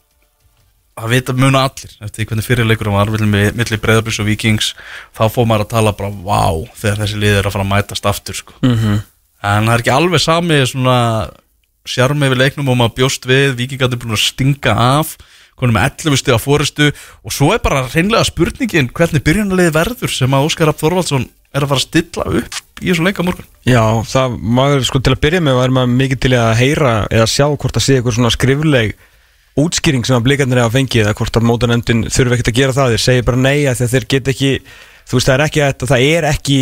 það 0.99 1.13
vita 1.15 1.35
muna 1.37 1.63
allir 1.67 1.93
eftir 2.03 2.27
hvernig 2.27 2.45
fyrirleikurum 2.45 2.97
var 2.97 3.11
milli, 3.13 3.51
milli 3.57 3.79
breyðablís 3.81 4.19
og 4.21 4.27
vikings 4.27 4.73
þá 5.17 5.23
fór 5.31 5.47
maður 5.49 5.67
að 5.67 5.73
tala 5.75 5.95
bara 5.97 6.11
vá 6.11 6.43
þegar 6.77 7.03
þessi 7.03 7.21
lið 7.21 7.37
er 7.39 7.47
að 7.47 7.55
fara 7.55 7.65
að 7.65 7.71
mætast 7.71 8.09
aftur 8.11 8.39
sko. 8.41 8.57
mm 8.61 8.75
-hmm. 8.75 9.03
en 9.41 9.69
það 9.69 9.73
er 9.73 9.83
ekki 9.83 9.95
alveg 9.95 10.21
sami 10.21 10.61
svona 10.65 10.97
sjarmi 11.85 12.29
við 12.29 12.41
leiknum 12.43 12.69
og 12.69 12.77
maður 12.77 12.97
bjóst 12.99 13.25
við 13.25 13.55
vikingandi 13.57 13.97
búin 13.97 14.17
að 14.17 14.25
stinga 14.27 14.73
af 14.75 15.15
konum 15.55 15.77
með 15.77 16.05
11 16.09 16.17
stiga 16.17 16.39
fórustu 16.41 16.89
og 17.23 17.33
svo 17.33 17.53
er 17.53 17.61
bara 17.63 17.87
reynlega 17.87 18.25
spurningin 18.25 18.89
hvernig 18.89 19.23
byrjunarliði 19.23 19.73
verður 19.73 20.09
sem 20.13 20.33
að 20.33 20.47
Óskar 20.47 20.69
Rapp 20.69 20.81
Þorvaldsson 20.81 21.27
er 21.51 21.63
að 21.63 21.71
fara 21.71 21.81
að 21.81 21.87
stilla 21.87 22.25
upp 22.39 22.81
í 22.81 22.89
þessu 22.89 23.05
leika 23.05 23.25
morgun 23.25 23.47
Já, 23.67 23.83
það 24.07 24.37
maður 24.41 24.85
sko 24.87 25.01
til 25.03 25.13
að 25.13 25.23
byrja 25.25 25.41
með 25.41 25.59
var 25.59 25.73
maður 25.75 25.95
mikið 25.99 26.21
til 26.23 26.33
að 26.39 26.53
heyra 26.61 26.93
eða 27.11 27.27
sjá 27.29 27.45
hvort 27.49 27.75
það 27.77 27.85
sé 27.85 27.97
eitthvað 27.97 28.17
svona 28.17 28.33
skrifleg 28.33 28.95
útskýring 29.59 30.05
sem 30.07 30.15
að 30.15 30.27
blikarnir 30.29 30.61
hafa 30.61 30.77
fengið 30.77 31.03
eða 31.03 31.17
hvort 31.19 31.37
að 31.37 31.47
mótanendin 31.49 32.05
þurfi 32.07 32.37
ekkert 32.37 32.51
að 32.53 32.59
gera 32.61 32.75
það 32.77 32.93
þeir 32.93 33.03
segja 33.05 33.27
bara 33.27 33.41
nei 33.41 33.57
að 33.67 33.83
þeir 33.91 34.07
get 34.13 34.31
ekki 34.31 34.51
þú 35.11 35.17
veist 35.17 35.27
það 35.27 35.35
er 35.35 35.43
ekki 35.45 35.63
að 35.65 35.87
það 35.89 36.05
er 36.07 36.27
ekki 36.29 36.59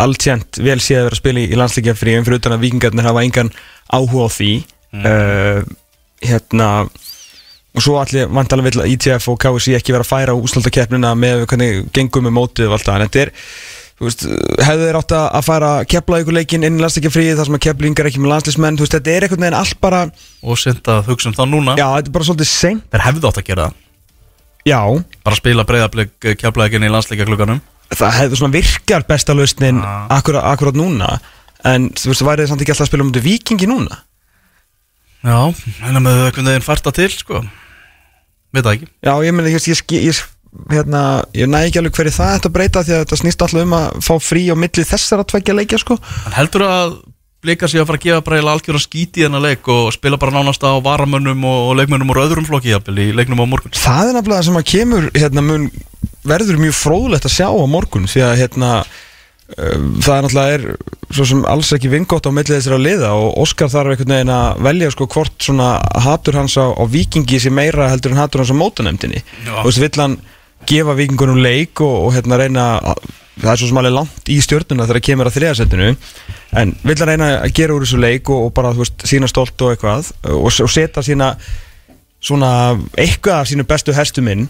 alltjent 0.00 0.58
vel 0.58 0.80
séð 0.82 1.02
að 1.02 1.06
vera 1.06 1.14
að 1.14 1.20
spila 1.20 1.42
í, 1.42 1.58
landsleikjafri 1.60 2.16
en 2.16 2.26
fyrir 2.26 2.42
utan 2.42 2.56
að 2.56 2.64
vikingarnir 2.64 3.06
hafa 3.06 3.22
engan 3.26 3.52
áhuga 3.94 4.26
á 4.26 4.30
því. 4.34 4.50
Uh, 4.90 5.60
hérna 6.26 6.70
og 7.70 7.84
svo 7.84 8.00
allir 8.00 8.30
vantalega 8.34 8.66
vil 8.66 8.82
að 8.82 8.94
ITF 8.96 9.28
og 9.30 9.38
KSI 9.44 9.76
ekki 9.78 9.94
vera 9.94 10.02
að 10.02 10.10
færa 10.10 10.34
úslaldakeppnina 10.34 11.12
með 11.14 11.44
hvernig 11.46 11.84
gengum 11.94 12.26
með 12.26 12.34
mótið 12.40 12.66
og 12.66 12.74
allt 12.76 12.88
það 12.88 12.96
en 12.96 13.04
þetta 13.06 13.22
er 13.22 13.32
þú 14.00 14.06
veist, 14.08 14.22
hefðu 14.64 14.86
þeir 14.88 14.98
átt 15.00 15.12
að 15.18 15.44
fara 15.44 15.70
að 15.78 15.86
kepla 15.92 16.20
ykkur 16.22 16.36
leikin 16.38 16.64
inn 16.64 16.78
í 16.78 16.82
landsleikjafríði 16.82 17.34
þar 17.36 17.48
sem 17.50 17.58
að 17.58 17.64
keplingar 17.66 18.08
ekki 18.08 18.22
með 18.24 18.32
landsleismenn, 18.32 18.78
þú 18.80 18.86
veist, 18.86 18.94
þetta 18.96 19.12
er 19.12 19.26
einhvern 19.26 19.44
veginn 19.44 19.58
allt 19.60 19.80
bara, 19.84 20.00
og 20.40 20.58
senda 20.60 20.96
að 21.00 21.10
hugsa 21.12 21.28
um 21.30 21.36
það 21.36 21.50
núna. 21.52 21.74
Já, 21.76 21.86
þetta 21.98 22.08
er 22.08 22.16
bara 22.16 22.28
svolítið 22.30 22.50
seint, 22.50 22.86
þeir 22.90 23.04
hefðu 23.06 23.28
átt 23.30 23.40
að 23.42 23.46
gera 23.50 23.66
það. 23.68 23.76
Já. 24.70 24.80
Bara 25.24 25.36
spila 25.36 25.64
breyðablik 25.68 26.30
kjaplæðin 26.40 26.88
í 26.88 26.92
landsleika 26.92 27.28
klukkanum 27.28 27.60
það 27.90 28.12
hefði 28.20 28.38
svona 28.38 28.54
virkar 28.54 29.04
besta 29.08 29.34
lausnin 29.34 29.80
Ah. 29.82 30.06
akkurat, 30.16 30.44
akkurat 30.44 30.74
núna. 30.78 31.18
En 31.64 31.90
þú 31.90 32.12
veist, 32.12 32.22
það 32.22 32.28
væri 32.30 32.46
samt 32.48 32.60
ekki 32.62 32.72
alltaf 32.72 32.86
að 32.86 32.90
spila 32.92 33.02
um 33.04 33.12
þetta 33.12 33.24
vikingi 33.24 33.66
núna? 33.68 33.98
Já, 35.24 35.52
en 35.84 35.98
með 36.00 36.20
einhvern 36.30 36.46
veginn 36.48 36.64
fært 36.64 36.84
það 36.86 36.94
til 36.96 37.08
sko 37.10 37.42
hérna, 40.70 41.04
ég 41.36 41.50
næ 41.50 41.62
ekki 41.66 41.80
alveg 41.80 41.94
hverju 41.98 42.16
það 42.16 42.34
ætti 42.36 42.50
að 42.50 42.56
breyta 42.56 42.82
því 42.86 42.96
að 42.96 43.04
þetta 43.04 43.20
snýst 43.20 43.44
alltaf 43.46 43.64
um 43.64 43.76
að 43.78 44.00
fá 44.06 44.14
frí 44.22 44.42
á 44.50 44.54
milli 44.58 44.86
þessara 44.86 45.26
tveggja 45.30 45.56
leikja, 45.56 45.80
sko. 45.82 45.96
En 46.26 46.36
heldur 46.38 46.66
að 46.66 46.96
blika 47.40 47.68
sig 47.70 47.80
að 47.80 47.88
fara 47.88 48.00
að 48.00 48.04
gefa 48.04 48.24
bara 48.24 48.40
algjör 48.52 48.76
að 48.76 48.84
skíti 48.84 49.22
í 49.22 49.24
þennan 49.24 49.44
leik 49.46 49.68
og 49.72 49.92
spila 49.94 50.18
bara 50.20 50.34
nánast 50.34 50.64
á 50.64 50.76
varamönnum 50.84 51.44
og, 51.48 51.60
og 51.70 51.78
leikmönnum 51.78 52.10
úr 52.12 52.22
öðrum 52.26 52.48
flokki 52.48 52.74
jafnvel 52.74 52.98
í 53.00 53.12
leiknum 53.16 53.40
á 53.40 53.48
morgun? 53.48 53.76
Það 53.76 54.10
er 54.10 54.18
nefnilega 54.18 54.40
það 54.40 54.48
sem 54.48 54.58
að 54.60 54.66
kemur 54.74 55.06
hérna, 55.16 55.44
mun, 55.46 55.68
verður 56.28 56.60
mjög 56.60 56.76
fróðlegt 56.76 57.28
að 57.30 57.36
sjá 57.38 57.46
á 57.48 57.64
morgun 57.70 58.10
því 58.10 58.24
að 58.26 58.34
hérna, 58.42 58.72
uh, 59.56 59.86
það 60.04 60.16
er 60.16 60.26
náttúrulega 60.26 60.58
er 60.58 60.66
svo 61.10 61.28
sem 61.30 61.40
alls 61.48 61.72
ekki 61.74 61.92
vingott 61.94 62.28
á 62.28 62.30
millið 62.36 62.58
þessara 62.58 62.80
liða 62.82 63.14
og 63.16 63.40
Óskar 63.46 63.72
þarf 63.72 63.94
einhvern 63.94 64.14
veginn 64.18 64.34
að 64.34 64.60
velja 64.68 64.90
sko 64.92 65.08
hvort 65.14 65.48
svona 65.48 65.70
hatur 66.04 66.42
hans 66.42 66.58
á, 66.60 66.68
á 66.76 66.84
vikingi 66.92 67.40
sé 67.40 67.54
meira 67.54 67.88
heldur 67.90 68.12
en 68.12 68.20
hatur 68.20 68.44
hans 68.44 68.52
á 68.52 68.60
mótanemdini 68.60 69.24
og 69.62 69.70
þess 69.70 69.82
vill 69.86 69.96
hann 69.96 70.20
gefa 70.70 70.96
vikingunum 70.98 71.40
leik 71.42 71.82
og, 71.84 71.96
og 72.06 72.14
hérna 72.16 72.38
reyna 72.40 72.66
að, 72.92 73.08
það 73.40 73.52
er 73.52 73.62
svo 73.62 73.70
sem 73.70 73.80
alveg 73.82 73.96
langt 73.96 74.30
í 74.30 74.36
stjórnuna 74.44 74.86
þegar 74.90 75.06
kemur 75.08 75.30
að 75.30 75.38
þriðasettinu 75.38 75.90
en 76.60 76.76
vill 76.84 76.98
hann 77.00 77.10
reyna 77.12 77.32
að 77.40 77.56
gera 77.58 77.76
úr 77.76 77.86
þessu 77.86 78.00
leik 78.02 78.30
og, 78.30 78.46
og 78.48 78.54
bara 78.56 78.74
þú 78.76 78.84
veist 78.84 79.08
sína 79.10 79.30
stolt 79.30 79.66
og 79.66 79.74
eitthvað 79.74 80.12
og, 80.30 80.46
og 80.50 80.72
setja 80.72 81.04
sína 81.06 81.34
svona 82.20 82.52
eitthvað 83.00 83.42
af 83.42 83.50
sínu 83.50 83.66
bestu 83.68 83.96
hestum 83.96 84.28
inn 84.30 84.48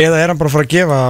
eða 0.00 0.20
er 0.20 0.32
hann 0.32 0.40
bara 0.40 0.50
að 0.50 0.56
fara 0.58 0.68
að 0.68 0.74
gefa 0.74 1.00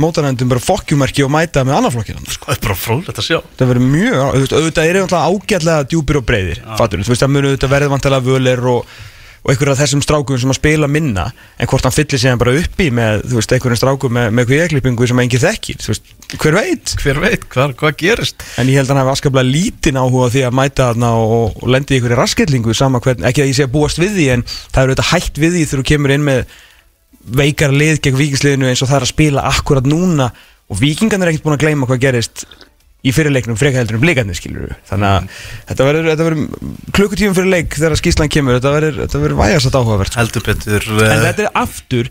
mótanendum 0.00 0.48
bara 0.48 0.62
fokkjumerki 0.62 1.24
og 1.26 1.32
mæta 1.32 1.64
með 1.68 1.78
annarflokkina 1.78 2.22
sko. 2.24 2.48
það 2.48 2.54
er 2.54 2.62
bara 2.64 2.76
fróðlegt 2.80 3.18
að 3.20 3.26
sjá 3.26 3.38
það 3.58 3.72
verður 3.72 3.90
mjög, 3.92 4.20
þú 4.22 4.42
veist, 4.42 4.54
auðvitað 4.56 4.92
er 4.92 4.98
það 5.12 5.26
ágætlega 5.32 5.88
djúpir 5.90 6.18
og 6.20 6.28
breyðir, 6.30 6.62
fattur 6.78 7.02
þú 7.02 7.12
veist, 7.12 7.24
það 7.24 7.34
munu 7.34 7.50
auðvitað 7.50 7.74
verið 7.74 7.92
vantilega 7.92 8.26
völir 8.28 8.62
og, 8.72 8.94
og 9.42 9.50
einhverja 9.50 9.74
af 9.74 9.80
þessum 9.82 10.02
strákum 10.04 10.38
sem 10.38 10.52
að 10.52 10.58
spila 10.60 10.88
minna 10.90 11.24
en 11.58 11.70
hvort 11.70 11.86
hann 11.86 11.94
fyllir 11.94 12.22
hann 12.28 12.40
bara 12.40 12.54
upp 12.60 12.82
í 12.82 12.88
með, 12.94 13.24
veist, 13.32 13.54
einhverjum 13.56 13.80
strákum 13.80 14.14
með, 14.14 14.28
með 14.38 14.48
kvíðaklippingu 14.52 15.08
sem 15.10 15.22
engin 15.24 15.42
þekkir, 15.42 15.80
veist, 15.88 16.12
hver 16.36 16.58
veit? 16.58 16.94
Hver 17.02 17.22
veit 17.24 17.46
hvað, 17.50 17.76
hvað 17.80 17.96
gerist? 18.04 18.44
En 18.62 18.70
ég 18.70 18.78
held 18.78 18.90
að 18.90 18.94
hann 18.94 19.02
hafi 19.02 19.16
askaplega 19.16 19.50
lítinn 19.50 19.98
áhuga 19.98 20.30
því 20.36 20.44
að 20.46 20.58
mæta 20.60 20.90
þarna 20.92 21.14
og, 21.18 21.56
og 21.58 21.72
lendi 21.74 21.96
í 21.96 21.98
einhverju 21.98 22.20
raskillingu 22.20 22.76
hvern, 22.76 23.26
ekki 23.26 23.42
að 23.42 23.50
ég 23.50 23.58
sé 23.58 23.66
að 23.66 23.74
búast 23.74 23.98
við 23.98 24.14
því 24.20 24.28
en 24.36 24.46
það 24.52 24.82
er 24.82 24.92
auðvitað 24.92 25.10
hægt 25.10 25.42
við 25.42 25.56
því 25.56 25.64
þegar 25.64 25.82
þú 25.82 25.88
kemur 25.90 26.14
inn 26.14 26.28
með 26.28 26.44
veikara 27.22 27.74
lið 27.74 28.00
gegn 28.02 28.18
vikingsliðinu 28.18 28.68
eins 28.70 28.82
og 28.82 28.90
það 28.90 28.98
er 28.98 29.06
að 29.06 29.12
spila 29.12 29.46
akkurat 29.50 29.88
núna. 29.88 30.30
Og 30.72 30.78
vikingarnir 30.80 31.28
er 31.28 31.34
ekkert 31.34 31.46
búin 31.46 31.56
að 31.56 31.64
gleyma 31.66 31.88
hvað 31.88 32.04
gerist 32.06 32.44
í 33.02 33.12
fyrirleiknum 33.14 33.58
freka 33.58 33.80
heldur 33.80 33.98
en 33.98 34.02
blikarnir 34.04 34.38
skilur 34.38 34.68
við 34.68 34.74
þannig 34.86 35.08
að 35.08 35.38
þetta 35.70 35.86
verður, 35.88 36.08
þetta 36.12 36.26
verður 36.28 36.92
klukkutífum 36.94 37.36
fyrir 37.38 37.50
leik 37.50 37.74
þegar 37.74 37.98
skýslan 37.98 38.30
kemur. 38.30 38.58
Þetta 38.58 38.74
verður, 38.76 39.00
verður 39.10 39.38
vægast 39.40 39.70
að 39.70 39.78
áhugavert 39.80 40.18
heldur 40.20 40.46
betur 40.46 40.86
en 40.92 41.02
eh, 41.08 41.24
þetta 41.26 41.46
er 41.46 41.50
aftur 41.58 42.10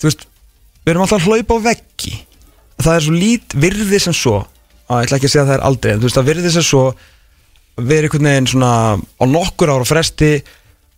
þú 0.00 0.08
veist, 0.08 0.24
við 0.82 0.94
erum 0.94 1.04
alltaf 1.04 1.20
að 1.20 1.28
hlaupa 1.28 1.58
á 1.60 1.64
veggi. 1.68 2.14
Það 2.82 2.94
er 2.94 3.06
svo 3.06 3.18
lít 3.18 3.56
virði 3.62 4.00
sem 4.02 4.16
svo 4.16 4.38
að 4.88 5.02
ég 5.02 5.08
ætla 5.08 5.20
ekki 5.20 5.28
að 5.28 5.34
segja 5.34 5.44
að 5.44 5.50
það 5.50 5.58
er 5.58 5.66
aldrei 5.68 5.92
en 5.92 6.00
þú 6.00 6.08
veist, 6.08 6.18
það 6.18 6.30
virði 6.30 6.54
sem 6.56 6.66
svo 6.66 6.82
verið 7.76 8.08
einhvern 8.08 8.28
veginn 8.30 8.50
svona 8.52 8.72
á 8.96 9.24
nokkur 9.28 9.72
ára 9.72 9.88
fresti 9.88 10.32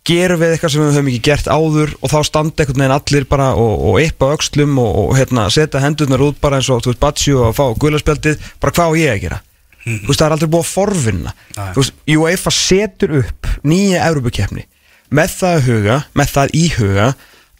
gerum 0.05 0.41
við 0.41 0.53
eitthvað 0.53 0.73
sem 0.73 0.83
við 0.83 0.91
höfum 0.93 1.09
ekki 1.11 1.23
gert 1.25 1.49
áður 1.49 1.95
og 1.99 2.11
þá 2.11 2.17
standa 2.27 2.63
einhvern 2.63 2.83
veginn 2.83 2.95
allir 2.95 3.27
bara 3.29 3.49
og, 3.57 3.73
og 3.89 3.99
yppa 4.03 4.31
öxlum 4.35 4.77
og, 4.81 4.91
og 5.01 5.17
hérna, 5.17 5.47
setja 5.53 5.81
hendurnar 5.83 6.23
út 6.27 6.39
bara 6.43 6.59
eins 6.59 6.69
og 6.69 6.83
þú 6.85 6.93
veist, 6.93 7.01
batsjú 7.01 7.41
og 7.47 7.55
fá 7.57 7.65
guðlarspjaldið 7.81 8.47
bara 8.61 8.75
hvað 8.77 8.93
á 8.93 8.99
ég 9.01 9.15
að 9.15 9.23
gera? 9.25 9.39
Þú 9.85 10.09
veist, 10.09 10.19
það 10.19 10.27
er 10.27 10.35
aldrei 10.35 10.49
búið 10.49 10.63
að 10.63 10.71
forvinna. 10.71 11.33
Nei. 11.57 11.71
þú 11.75 11.81
veist, 11.81 11.97
UEFA 12.15 12.53
setur 12.57 13.17
upp 13.21 13.49
nýja 13.65 14.05
Európa-keppni 14.09 14.67
með 15.15 15.33
það 15.39 15.57
að 15.57 15.65
huga, 15.69 15.97
með 16.17 16.31
það 16.35 16.55
í 16.57 16.63
huga 16.75 17.09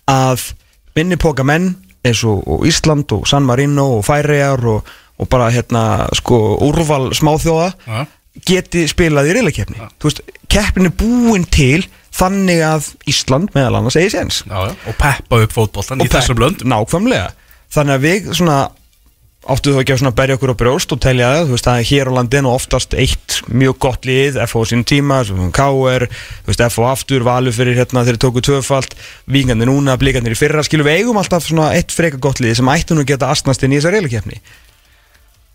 að 0.10 0.46
minni 0.98 1.18
póka 1.22 1.46
menn 1.46 1.74
eins 2.06 2.22
og, 2.28 2.44
og 2.46 2.66
Ísland 2.70 3.12
og 3.16 3.26
San 3.30 3.46
Marino 3.48 3.88
og 3.98 4.06
Færiar 4.08 4.62
og, 4.70 4.86
og 5.18 5.30
bara 5.32 5.52
hérna 5.54 6.06
sko 6.18 6.40
úrval 6.66 7.10
smáþjóða 7.18 8.06
geti 8.46 8.86
spilað 8.92 9.32
í 9.32 9.38
reylakeppni 9.38 9.80
þú 9.96 10.10
veist, 10.10 10.22
keppnin 10.52 10.92
er 10.92 10.98
búin 11.00 11.46
til 11.50 11.86
þannig 12.16 12.64
að 12.66 12.90
Ísland 13.12 13.52
meðal 13.56 13.82
annars 13.82 14.00
eigi 14.00 14.16
séns. 14.16 14.42
Og 14.48 14.96
peppa 15.00 15.44
upp 15.44 15.54
fótboltan 15.56 16.02
í 16.02 16.08
Og 16.08 16.16
þessum 16.16 16.42
löndum. 16.42 16.72
Nákvæmlega. 16.72 17.30
Þannig 17.76 17.98
að 17.98 18.06
við 18.06 18.34
svona 18.38 18.60
áttu 19.46 19.76
þú 19.76 19.82
ekki 19.84 19.94
að 19.94 20.16
berja 20.18 20.36
okkur 20.40 20.54
á 20.58 20.62
brjóst 20.62 20.94
og 20.96 21.02
telja 21.04 21.28
það, 21.30 21.44
þú 21.46 21.54
veist 21.54 21.68
það 21.68 21.80
er 21.80 21.88
hér 21.92 22.10
á 22.10 22.18
landinu 22.18 22.50
oftast 22.50 22.96
eitt 22.98 23.36
mjög 23.46 23.76
gott 23.86 24.08
lið 24.10 24.40
FO 24.50 24.64
á 24.66 24.70
sínum 24.72 24.86
tíma, 24.90 25.20
KR 25.54 26.06
FO 26.74 26.88
aftur, 26.90 27.26
valur 27.28 27.54
fyrir 27.54 27.78
hérna 27.78 28.02
þeir 28.08 28.18
tóku 28.24 28.42
tvöfalt, 28.46 28.96
vikandi 29.30 29.68
núna, 29.70 30.00
blikandir 30.02 30.34
í 30.34 30.40
fyrra 30.40 30.66
skilur 30.66 30.88
við 30.90 31.04
eigum 31.04 31.20
alltaf 31.22 31.46
svona 31.46 31.76
eitt 31.78 31.94
freka 31.94 32.18
gott 32.18 32.42
lið 32.42 32.58
sem 32.58 32.72
ættu 32.74 32.98
nú 32.98 33.06
geta 33.06 33.30
astnast 33.30 33.62
inn 33.62 33.76
í 33.76 33.78
þessa 33.78 33.94
reylakefni 33.94 34.42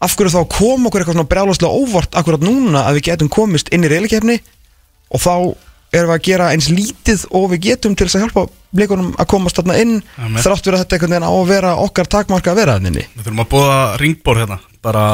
af 0.01 0.15
hverju 0.17 0.33
þá 0.33 0.43
kom 0.55 0.87
okkur 0.89 1.03
eitthvað 1.03 1.19
svona 1.19 1.31
brjálaslega 1.35 1.83
óvart 1.83 2.15
akkurat 2.17 2.47
núna 2.47 2.87
að 2.87 3.01
við 3.01 3.11
getum 3.11 3.33
komist 3.33 3.69
inn 3.75 3.85
í 3.85 3.91
reylakefni 3.91 4.39
og 5.11 5.21
þá 5.21 5.35
erum 5.93 6.11
við 6.11 6.17
að 6.17 6.25
gera 6.29 6.49
eins 6.55 6.71
lítið 6.71 7.27
og 7.35 7.51
við 7.53 7.63
getum 7.69 7.97
til 7.99 8.07
þess 8.07 8.19
að 8.19 8.25
hjálpa 8.27 8.47
blikunum 8.77 9.11
að 9.19 9.31
komast 9.33 9.59
þarna 9.59 9.79
inn 9.83 9.97
Amen. 10.17 10.39
þrátt 10.43 10.65
fyrir 10.65 10.79
að 10.79 10.85
þetta 10.85 10.97
einhvern 10.97 11.15
veginn 11.17 11.27
á 11.27 11.33
að 11.35 11.51
vera 11.51 11.73
okkar 11.83 12.11
takmarka 12.15 12.53
að 12.53 12.61
vera 12.63 12.77
þannig 12.79 12.95
Við 13.17 13.25
þurfum 13.25 13.43
að 13.43 13.51
búa 13.55 13.79
ringbór 13.99 14.41
hérna 14.45 14.61
bara 14.85 15.05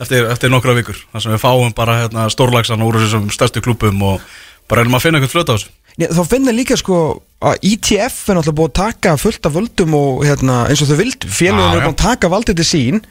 eftir, 0.00 0.28
eftir 0.30 0.52
nokkra 0.52 0.76
vikur 0.78 1.02
þar 1.12 1.24
sem 1.24 1.34
við 1.34 1.42
fáum 1.42 1.74
bara 1.76 1.98
hérna, 2.04 2.28
stórlagsan 2.32 2.84
úr 2.86 3.00
þessum 3.02 3.28
stærstu 3.34 3.62
klúpum 3.64 4.02
og 4.06 4.24
bara 4.70 4.84
erum 4.84 4.96
að 4.96 5.04
finna 5.06 5.20
eitthvað 5.20 5.34
flöta 5.34 5.52
á 5.52 5.56
þessu. 5.58 5.72
Þá 6.16 6.22
finnir 6.30 6.56
líka 6.56 6.78
sko 6.80 6.98
að 7.44 7.66
ITF 7.68 8.30
er 8.30 8.38
náttúrulega 8.38 8.58
búið 8.62 8.70
að 8.70 8.78
taka 8.78 9.16
fullt 9.20 9.48
af 9.48 9.56
völdum 9.58 9.96
og 9.98 10.22
hérna, 10.24 10.62
eins 10.70 10.80
og 10.80 10.88
þau 10.88 11.00
vildu. 11.02 11.28
Félaginu 11.28 11.76
er 11.76 11.84
búið 11.84 11.92
að 11.92 12.04
taka 12.06 12.30
valdið 12.32 12.62
til 12.62 12.68
sín 12.70 13.02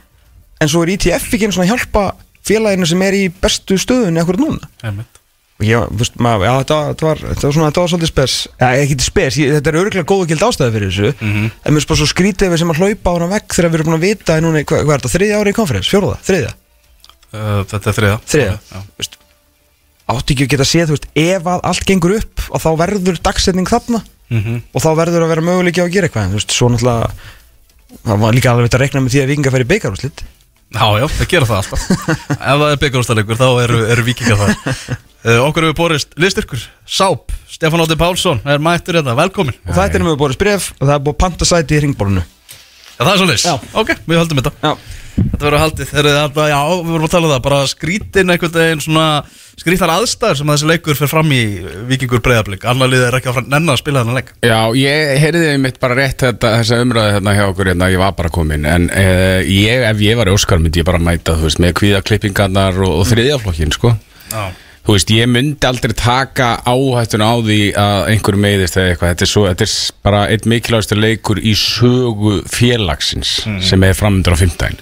en 0.62 0.72
svo 0.72 0.82
er 0.82 0.96
ITF 0.96 1.28
ekki 1.30 1.46
einu 1.46 1.58
svona 1.58 1.68
að 1.68 1.74
hjálpa 1.76 2.06
félaginu 2.48 2.90
sem 2.90 3.04
er 3.06 3.20
í 3.20 3.26
bestu 3.44 3.78
stöðunni 3.78 4.24
ég, 5.66 5.92
veist, 6.00 6.16
maður, 6.22 6.46
já, 6.48 6.52
þetta, 6.62 6.78
þetta, 6.92 7.06
var, 7.08 7.22
þetta 7.26 7.46
var 7.48 7.54
svona, 7.56 7.68
þetta 7.72 7.84
var 7.84 7.92
svolítið 7.92 8.12
spes. 8.12 8.36
Já, 8.62 8.68
ekki 8.82 8.98
spes, 9.06 9.38
ég, 9.42 9.54
þetta 9.58 9.72
er 9.72 9.78
örgulega 9.82 10.10
góð 10.12 10.24
og 10.24 10.30
gild 10.32 10.46
ástæði 10.48 10.74
fyrir 10.76 10.92
þessu. 10.92 11.12
Mhm. 11.22 11.46
en 11.66 11.76
mér 11.76 11.88
bara 11.92 12.00
svo 12.02 12.08
skrítið 12.12 12.52
við 12.54 12.62
sem 12.62 12.74
að 12.74 12.80
hlaupa 12.82 13.08
á 13.12 13.16
hana 13.18 13.30
vekk 13.36 13.50
þegar 13.58 13.70
við 13.72 13.78
erum 13.80 13.88
búin 13.90 14.00
að 14.00 14.06
vita 14.08 14.32
núna, 14.42 14.64
hvað, 14.64 14.82
hvað 14.86 14.96
er 14.96 15.02
þetta, 15.02 15.14
þriðja 15.16 15.40
ári 15.42 15.50
í 15.52 15.58
konferens, 15.58 15.92
fjóruða, 15.92 16.18
þriðja? 16.28 16.52
Uh, 17.32 17.62
Þetta 17.72 17.88
er 17.92 17.96
þriða 17.98 18.18
þriðja, 18.28 18.56
Já. 18.72 18.80
veist, 19.00 19.14
átti 20.12 20.34
ekki 20.36 20.44
að 20.48 20.52
geta 20.56 20.68
séð, 20.68 20.88
þú 20.90 20.96
veist, 20.98 21.08
ef 21.16 21.44
að 21.48 21.60
allt 21.72 21.86
gengur 21.88 22.16
upp 22.18 22.36
og 22.52 22.60
þá 22.60 22.70
verður 22.82 23.22
dagsetning 23.24 23.68
þarna? 23.72 24.02
Mhm. 24.32 24.62
og 24.72 24.80
þá 24.82 24.92
verður 24.96 25.24
að 25.26 25.32
vera 25.34 25.44
möguleiki 25.44 25.84
á 25.84 25.88
að 25.88 25.92
gera 25.92 26.08
eitthvað 26.08 26.24
en 26.24 26.32
þú 26.32 26.40
veist, 26.40 26.52
svo 26.56 26.68
náttúrulega 26.72 27.12
það 28.08 28.22
var 28.22 28.32
líka 28.36 28.52
alveg 28.52 28.72
að 28.72 28.80
rekna 28.80 29.04
með 29.04 30.12
Já, 30.72 30.88
já, 31.02 31.06
það 31.12 31.28
gera 31.28 31.48
það 31.50 31.58
alltaf. 31.60 31.82
Ef 32.32 32.60
það 32.62 32.70
er 32.70 32.78
byggarústalegur 32.80 33.40
þá 33.40 33.48
eru, 33.66 33.80
eru 33.92 34.04
vikingar 34.08 34.40
það 34.40 34.54
uh, 35.26 35.40
Okkur 35.48 35.70
hefur 35.70 35.80
borist 35.84 36.16
listyrkur 36.20 36.64
Sáp, 36.86 37.34
Stefán 37.52 37.84
Ótti 37.84 37.98
Pálsson 38.00 38.42
er 38.46 38.62
mættur 38.64 39.00
hérna, 39.00 39.18
velkomin 39.18 39.58
og 39.68 39.76
það 39.76 40.00
er 40.00 40.08
með 40.08 40.20
búið 40.22 40.40
bref 40.42 40.72
og 40.80 40.86
það 40.88 40.96
er 40.98 41.04
búið 41.06 41.18
að 41.18 41.22
panta 41.26 41.50
sæti 41.50 41.78
í 41.78 41.84
ringbólunu 41.86 42.26
Já, 43.02 43.06
það 43.06 43.14
er 43.14 43.22
svo 43.22 43.52
Já. 43.52 43.70
Ok, 43.82 43.96
við 44.06 44.20
höldum 44.22 44.42
þetta. 44.42 44.52
Já, 44.62 44.98
Þetta 45.12 45.44
verður 45.44 45.62
haldið, 45.62 45.90
þeir 45.92 46.08
þarna, 46.08 46.44
já, 46.50 46.60
við 46.72 46.92
vorum 46.94 47.06
að 47.06 47.14
tala 47.14 47.28
um 47.28 47.32
það 47.34 47.42
bara 47.46 47.60
skrítin 47.70 48.32
einhvern 48.32 48.54
veginn 48.56 48.84
svona 48.84 49.06
skrítar 49.60 49.92
aðstæður 49.94 50.40
sem 50.40 50.50
að 50.52 50.56
þessi 50.58 50.70
leikur 50.72 50.98
fer 50.98 51.12
fram 51.12 51.34
í 51.36 51.42
Víkingur 51.90 52.24
breyðablík, 52.26 52.66
annar 52.72 52.90
liðið 52.90 53.08
er 53.10 53.18
ekki 53.20 53.32
að 53.32 53.42
nennan 53.44 53.74
að 53.74 53.82
spila 53.82 54.02
þennan 54.02 54.20
leik. 54.22 54.32
Já, 54.48 54.58
ég 54.80 55.12
heyrði 55.22 55.52
mitt 55.62 55.80
bara 55.84 55.98
rétt 56.00 56.26
þetta, 56.26 56.54
þessa 56.62 56.80
umræði 56.86 57.16
hérna 57.18 57.36
hjá 57.38 57.44
okkur 57.50 57.72
hérna, 57.74 57.92
ég 57.92 58.02
var 58.02 58.16
bara 58.18 58.34
komin 58.34 58.68
en 58.72 58.88
uh, 58.88 59.40
ég, 59.46 59.86
ef 59.92 60.04
ég 60.08 60.20
var 60.22 60.32
í 60.32 60.36
Óskar 60.38 60.64
myndi 60.64 60.82
ég 60.82 60.88
bara 60.88 61.02
mæta, 61.04 61.36
þú 61.38 61.50
veist, 61.50 61.62
með 61.62 61.76
kvíðaklippingarnar 61.82 62.82
og, 62.88 62.98
og 63.02 63.10
þriðjaflokkin, 63.12 63.76
sko. 63.78 63.94
Já, 64.32 64.46
Þú 64.82 64.96
veist, 64.96 65.12
ég 65.14 65.28
myndi 65.30 65.68
aldrei 65.68 65.94
taka 65.94 66.54
áhættun 66.66 67.22
á 67.22 67.34
því 67.38 67.60
að 67.78 68.08
einhver 68.16 68.38
meiðist 68.42 68.80
eða 68.82 68.94
eitthvað, 68.94 69.12
þetta 69.14 69.26
er, 69.28 69.30
svo, 69.30 69.44
þetta 69.52 69.68
er 69.68 69.76
bara 70.08 70.22
einn 70.34 70.48
mikilvægastur 70.54 71.02
leikur 71.02 71.42
í 71.42 71.54
sögu 71.58 72.40
félagsins 72.50 73.36
sem 73.62 73.86
er 73.86 73.98
framöndur 73.98 74.34
á 74.34 74.42
fimmtæðin 74.42 74.82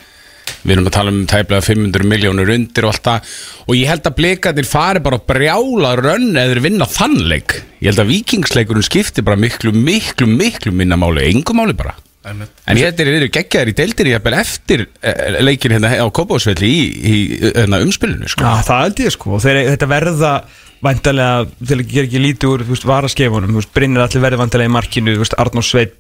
Við 0.60 0.76
erum 0.76 0.90
að 0.90 0.96
tala 0.96 1.14
um 1.14 1.22
tæplega 1.30 1.64
500 1.64 2.08
miljónur 2.10 2.52
undir 2.52 2.88
og 2.88 2.92
allt 2.94 3.06
það. 3.06 3.30
Og 3.70 3.78
ég 3.78 3.92
held 3.92 4.10
að 4.10 4.18
blikarnir 4.18 4.68
fari 4.68 5.04
bara 5.06 5.20
að 5.20 5.28
brjála 5.32 5.94
rönn 6.00 6.34
eða 6.42 6.66
vinna 6.66 6.90
þann 6.90 7.16
leik. 7.32 7.56
Ég 7.80 7.94
held 7.94 8.04
að 8.04 8.12
vikingsleikurinn 8.12 8.88
skipti 8.90 9.24
bara 9.26 9.40
miklu, 9.40 9.72
miklu, 9.76 10.28
miklu 10.28 10.76
minna 10.76 11.00
máli, 11.00 11.30
engum 11.32 11.62
máli 11.62 11.78
bara 11.80 11.96
En 12.28 12.42
að 12.76 12.98
þeir 13.00 13.12
eru 13.14 13.30
geggjaðir 13.32 13.72
í 13.72 13.76
deildir 13.78 14.10
ég 14.12 14.26
eftir 14.40 14.82
eh, 15.00 15.38
leikin 15.40 15.72
hérna 15.78 15.94
á 16.04 16.08
Kópásvelli 16.12 16.68
í, 16.68 16.82
í, 16.84 17.14
í 17.38 17.54
hérna, 17.54 17.80
umspilinu 17.86 18.28
sko. 18.28 18.44
Já, 18.44 18.66
það 18.68 18.84
held 18.84 19.00
ég 19.06 19.16
sko 19.16 19.38
og 19.38 19.46
þeir, 19.46 19.62
þetta 19.70 19.90
verða 19.94 20.34
væntalega, 20.84 21.48
til 21.64 21.80
að 21.80 21.88
gera 21.94 22.10
ekki 22.10 22.26
lítið 22.26 22.52
úr 22.52 22.66
veist, 22.68 22.86
varaskefunum, 22.88 23.56
veist, 23.56 23.72
Brynir 23.76 24.04
allir 24.04 24.24
verði 24.24 24.44
væntalega 24.44 24.72
í 24.72 24.76
markinu, 24.76 25.16
Arnór 25.40 25.66
Sveit 25.68 25.96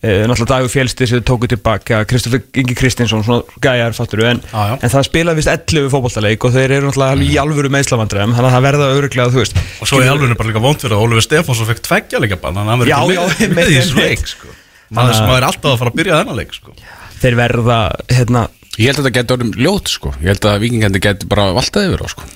eh, 0.00 0.24
náttúrulega 0.28 0.48
Dagur 0.54 0.72
Fjelstir 0.72 1.10
sem 1.10 1.20
þau 1.20 1.28
tóku 1.32 1.50
tilbaka 1.52 2.00
Kristoffer 2.08 2.42
Ingi 2.60 2.76
Kristinsson, 2.78 3.24
svona 3.24 3.60
gæjar 3.64 3.96
fattur 3.96 4.24
en, 4.28 4.40
já. 4.40 4.64
en 4.76 4.94
það 4.96 5.06
spilaði 5.08 5.40
vist 5.40 5.52
11 5.52 5.92
fótballtaleik 5.92 6.48
og 6.48 6.56
þeir 6.56 6.78
eru 6.78 6.88
náttúrulega 6.90 7.16
alveg 7.18 7.32
í 7.32 7.38
alvöru 7.44 7.72
meðslavandræðum 7.76 8.36
þannig 8.36 8.50
að 8.50 8.56
það 8.56 8.66
verða 8.68 8.90
öruglega, 8.96 9.32
þú 9.36 9.44
veist 9.44 9.62
Og 9.62 9.92
svo 9.92 10.02
í 10.02 10.10
alveg 10.12 10.36
bara 10.36 10.52
líka 10.52 10.64
vond 10.64 10.84
fyrir 10.84 10.98
að 10.98 11.06
Oliver 11.06 11.28
Stefánsson 11.28 11.72
fekk 11.72 11.86
tveggja 11.88 12.24
leika 12.24 12.40
bann 12.40 12.60
Þannig 12.60 12.68
að 12.68 12.74
hann 12.74 12.84
verður 12.84 13.36
ekki 13.36 13.54
með, 13.56 13.72
í 13.72 14.10
leik 14.12 14.28
sko. 14.34 14.58
Það 14.92 15.14
sem 15.16 15.28
maður 15.28 15.38
er 15.40 15.48
alltaf 15.48 15.70
að 15.72 15.78
fara 15.80 15.92
að 15.92 15.98
byrja 16.00 16.18
þennan 16.20 16.40
leik 16.40 16.56
sko. 16.56 16.74
þeir 17.22 17.38
verða, 17.38 17.78
hérna 18.12 18.48
Ég 18.72 18.88
held 18.88 19.02
að 19.02 19.04
þetta 19.04 19.16
getur 19.18 19.36
orðum 19.36 19.50
ljót 19.60 19.90
sko. 19.92 20.10
Ég 20.22 20.30
held 20.32 20.46
að 20.48 20.62
vikingandi 20.62 21.00
getur 21.04 21.28
bara 21.28 21.50
valtað 21.52 21.90
yfir 21.90 22.04
á 22.04 22.08
sko. 22.08 22.28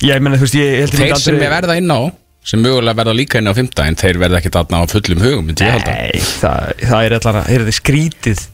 ég 0.00 0.22
meina, 0.24 0.38
þú 0.40 0.46
veist, 0.46 0.56
ég 0.56 0.78
held 0.80 0.94
ég 0.96 1.02
Þeir 1.02 1.20
sem 1.20 1.42
er 1.44 1.52
verða 1.52 1.76
inn 1.76 1.92
á 1.92 2.00
sem 2.40 2.62
mögulega 2.64 2.96
verða 2.96 3.12
líka 3.16 3.40
inn 3.40 3.50
á 3.52 3.56
fimmtæðin 3.56 3.98
þeir 4.00 4.18
verða 4.22 4.38
ekki 4.40 4.52
þarna 4.54 4.80
á 4.80 4.84
fullum 4.88 5.20
hugum 5.20 5.50
myndi 5.50 5.66
ég 5.66 5.74
halda 5.76 5.92
Nei, 5.92 6.22
það, 6.40 6.70
það 6.88 7.04
er 7.04 7.14
allan 7.18 7.38
að, 7.40 7.50
er 7.52 7.64
þetta 7.66 7.76
skrítið 7.76 8.44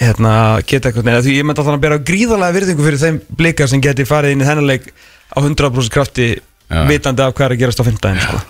hérna, 0.00 0.32
geta 0.68 0.90
eitthvað 0.90 1.08
neina, 1.08 1.22
því 1.24 1.36
ég 1.38 1.46
myndi 1.48 1.62
allan 1.62 1.78
að 1.78 1.84
bera 1.86 1.98
gríðarlega 2.10 2.56
virðingu 2.58 2.86
fyrir 2.86 3.00
þeim 3.00 3.20
blikar 3.40 3.70
sem 3.72 3.82
geti 3.84 4.04
farið 4.08 4.36
inn 4.36 4.44
í 4.44 4.48
þennan 4.48 4.68
leik 4.68 4.90
á 5.32 5.38
100% 5.40 5.94
krafti. 5.94 6.28
Vitandi 6.66 7.22
af 7.22 7.34
hvað 7.36 7.46
er 7.46 7.54
að 7.54 7.60
gerast 7.60 7.82
á 7.82 7.84
15 7.86 8.22
sko. 8.24 8.40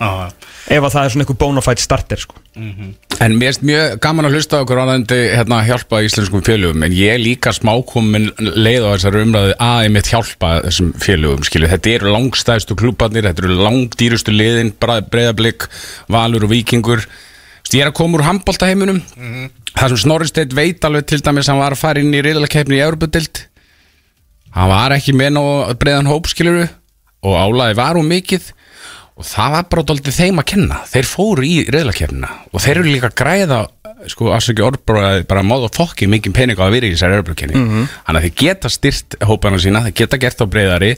Ef 0.67 0.83
að 0.83 0.93
það 0.93 1.03
er 1.03 1.11
svona 1.13 1.23
einhver 1.23 1.37
bonafide 1.39 1.83
starter 1.83 2.21
sko. 2.21 2.39
En 2.57 3.35
mér 3.37 3.51
erst 3.51 3.63
mjög 3.65 3.99
gaman 4.03 4.27
að 4.27 4.37
hlusta 4.37 4.57
á 4.57 4.63
okkur 4.65 4.81
ánægndi 4.81 5.19
hérna, 5.35 5.61
hjálpa 5.67 6.01
íslenskum 6.05 6.43
félögum 6.45 6.83
en 6.85 6.95
ég 6.97 7.13
er 7.13 7.21
líka 7.21 7.53
smákomin 7.55 8.27
leið 8.37 8.89
á 8.89 8.89
þessari 8.95 9.23
umræði 9.25 9.55
að 9.67 9.83
ég 9.85 9.93
mitt 9.95 10.11
hjálpa 10.11 10.51
þessum 10.65 10.91
félögum 11.01 11.45
skilju. 11.47 11.71
Þetta 11.71 11.93
eru 11.93 12.11
langstæðstu 12.15 12.77
klúbarnir, 12.77 13.29
þetta 13.29 13.45
eru 13.45 13.61
langdýrustu 13.61 14.35
liðin, 14.35 14.73
breyðablík, 14.81 15.69
valur 16.13 16.49
og 16.49 16.53
vikingur 16.53 17.05
Ég 17.73 17.83
er 17.83 17.89
að 17.89 17.97
koma 17.99 18.15
úr 18.15 18.23
handbóltaheiminum 18.23 19.01
Það 19.75 19.91
sem 19.91 19.99
Snorri 19.99 20.27
Steit 20.29 20.53
veit 20.55 20.85
alveg 20.87 21.07
til 21.09 21.19
dæmis 21.19 21.49
hann 21.51 21.59
var 21.59 21.75
að 21.75 21.81
fara 21.81 21.99
inn 21.99 22.15
í 22.15 22.21
reyðalakefni 22.23 22.77
í 22.77 22.83
Európa-dild 22.85 23.41
Hann 24.55 24.71
var 24.71 24.95
ekki 24.95 25.15
með 25.17 25.33
ná 25.35 25.41
breiðan 25.81 26.07
hóp 26.07 26.29
skiluru 26.31 26.67
og 27.27 27.35
álaði 27.43 27.77
var 27.79 27.99
um 27.99 28.07
mikið 28.11 28.51
og 29.17 29.25
það 29.25 29.53
var 29.55 29.63
bara 29.71 29.83
dóltið 29.89 30.13
þeim 30.19 30.39
að 30.43 30.45
kenna. 30.51 30.75
Þeir 30.91 31.07
fóru 31.09 31.45
í 31.47 31.55
reyðlakefnina 31.73 32.27
og 32.53 32.61
þeir 32.61 32.79
eru 32.83 32.91
líka 32.93 33.09
að 33.09 33.15
græða 33.23 33.61
sko 34.13 34.27
afsaki 34.35 34.61
orðbróða 34.61 35.23
bara 35.27 35.41
móð 35.47 35.65
og 35.67 35.73
fokki 35.73 36.05
mikið 36.11 36.35
pening 36.37 36.59
á 36.61 36.67
að 36.67 36.75
vera 36.77 36.85
í 36.85 36.93
þessari 36.93 37.17
reyðlakenni 37.17 37.57
Mhm. 37.57 37.87
þannig 38.05 38.19
að 38.21 38.27
þeir 38.27 38.35
geta 38.43 38.69
styrt 38.69 39.17
hópana 39.25 39.57
sína 39.63 39.81
þeir 39.87 39.95
geta 40.03 40.19
gert 40.21 40.37
á 40.37 40.45
breyðari 40.45 40.91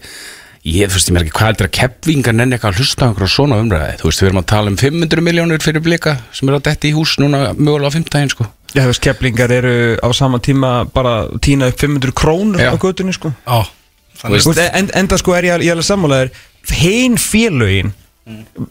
ég 0.67 0.91
veist 0.91 1.07
ég 1.07 1.15
mér 1.15 1.23
ekki 1.23 1.31
hvað 1.39 1.47
heldur 1.47 1.67
að 1.69 1.77
keppvingar 1.79 2.35
nenni 2.35 2.57
eitthvað 2.57 2.73
að 2.75 2.79
hlusta 2.83 3.05
á 3.05 3.07
einhverja 3.07 3.31
svona 3.31 3.59
umræði 3.63 3.95
þú 4.01 4.09
veist 4.09 4.19
við 4.21 4.27
erum 4.27 4.41
að 4.43 4.49
tala 4.51 4.67
um 4.73 4.75
500 4.83 5.23
miljónur 5.23 5.63
fyrir 5.63 5.81
blika 5.87 6.17
sem 6.35 6.49
eru 6.51 6.59
að 6.59 6.67
detti 6.67 6.91
í 6.91 6.95
hús 6.99 7.15
núna 7.23 7.53
mögulega 7.55 7.87
á 7.87 7.95
15 7.95 8.29
sko. 8.35 8.45
Já, 8.75 8.81
þú 8.83 8.91
veist, 8.91 9.01
keplingar 9.07 9.49
eru 9.55 9.95
á 10.03 10.07
sama 10.13 10.37
tíma 10.43 10.83
bara 10.93 11.23
að 11.23 11.39
tína 11.39 11.71
upp 11.71 11.79
500 11.79 12.11
krónur 12.13 12.59
á 12.59 12.75
götunni 12.77 13.15
sko. 13.15 13.31
Já, 13.47 13.63
veist, 14.23 14.61
en, 14.65 14.91
enda 14.99 15.17
sko 15.17 15.33
er 15.37 15.49
ég, 15.49 15.65
ég 15.69 15.75
alveg 15.75 15.87
sammálaður. 15.87 16.31
Hinn 16.79 17.17
félögin 17.17 17.93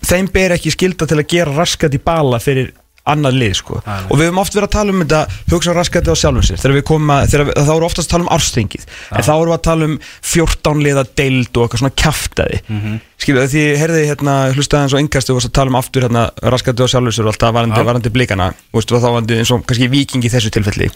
þeim 0.07 0.29
ber 0.33 0.55
ekki 0.57 0.75
skilda 0.75 1.09
til 1.09 1.19
að 1.19 1.31
gera 1.33 1.57
raskat 1.57 1.97
í 1.97 2.03
bala 2.03 2.41
fyrir 2.43 2.71
annað 3.09 3.39
lið 3.41 3.53
sko. 3.57 3.79
Nei. 3.87 4.03
og 4.05 4.19
við 4.21 4.27
höfum 4.29 4.41
oft 4.43 4.53
verið 4.53 4.67
að 4.67 4.75
tala 4.75 4.93
um 4.93 4.99
þetta 5.01 5.21
hugsa 5.49 5.75
raskati 5.77 6.13
á 6.13 6.17
sjálfum 6.21 6.45
sér. 6.45 6.59
Þegar 6.61 6.75
við 6.77 6.85
komum 6.91 7.13
að, 7.15 7.37
þá 7.57 7.71
við 7.71 7.87
oftast 7.87 8.05
að 8.05 8.13
tala 8.13 8.27
um 8.27 8.33
árstingið 8.37 8.85
en 8.85 9.25
þá 9.25 9.33
við 9.33 9.53
að 9.55 9.63
tala 9.65 9.89
um 9.89 9.95
14 10.33 10.83
liða 10.85 11.05
deild 11.17 11.49
og 11.49 11.65
eitthvað 11.65 11.83
svona 11.83 11.97
kjaftaði. 12.03 12.61
Mm 12.67 12.83
-hmm. 12.83 13.01
skilu 13.25 13.47
því 13.49 13.65
ég 13.65 13.81
heyrði 13.81 14.05
hérna 14.11 14.35
hlustaði 14.53 14.83
eins 14.85 14.97
og 14.99 15.03
yngast 15.07 15.33
og 15.33 15.39
varst 15.39 15.49
að 15.49 15.57
tala 15.57 15.73
um 15.73 15.81
aftur 15.81 16.05
hérna 16.05 16.27
raskati 16.43 16.85
á 16.85 16.93
sjálfum 16.93 17.17
sér 17.17 17.25
og 17.25 17.33
alltaf 17.33 17.57
varandi, 17.57 17.89
varandi 17.89 18.13
blikana. 18.13 18.53
Og 18.73 18.85
þá 18.85 19.09
varandi 19.09 19.41
eins 19.41 19.55
og 19.57 19.65
kannski 19.65 19.89
viking 19.89 20.29
í 20.29 20.33
þessu 20.33 20.53
tilfelli 20.53 20.93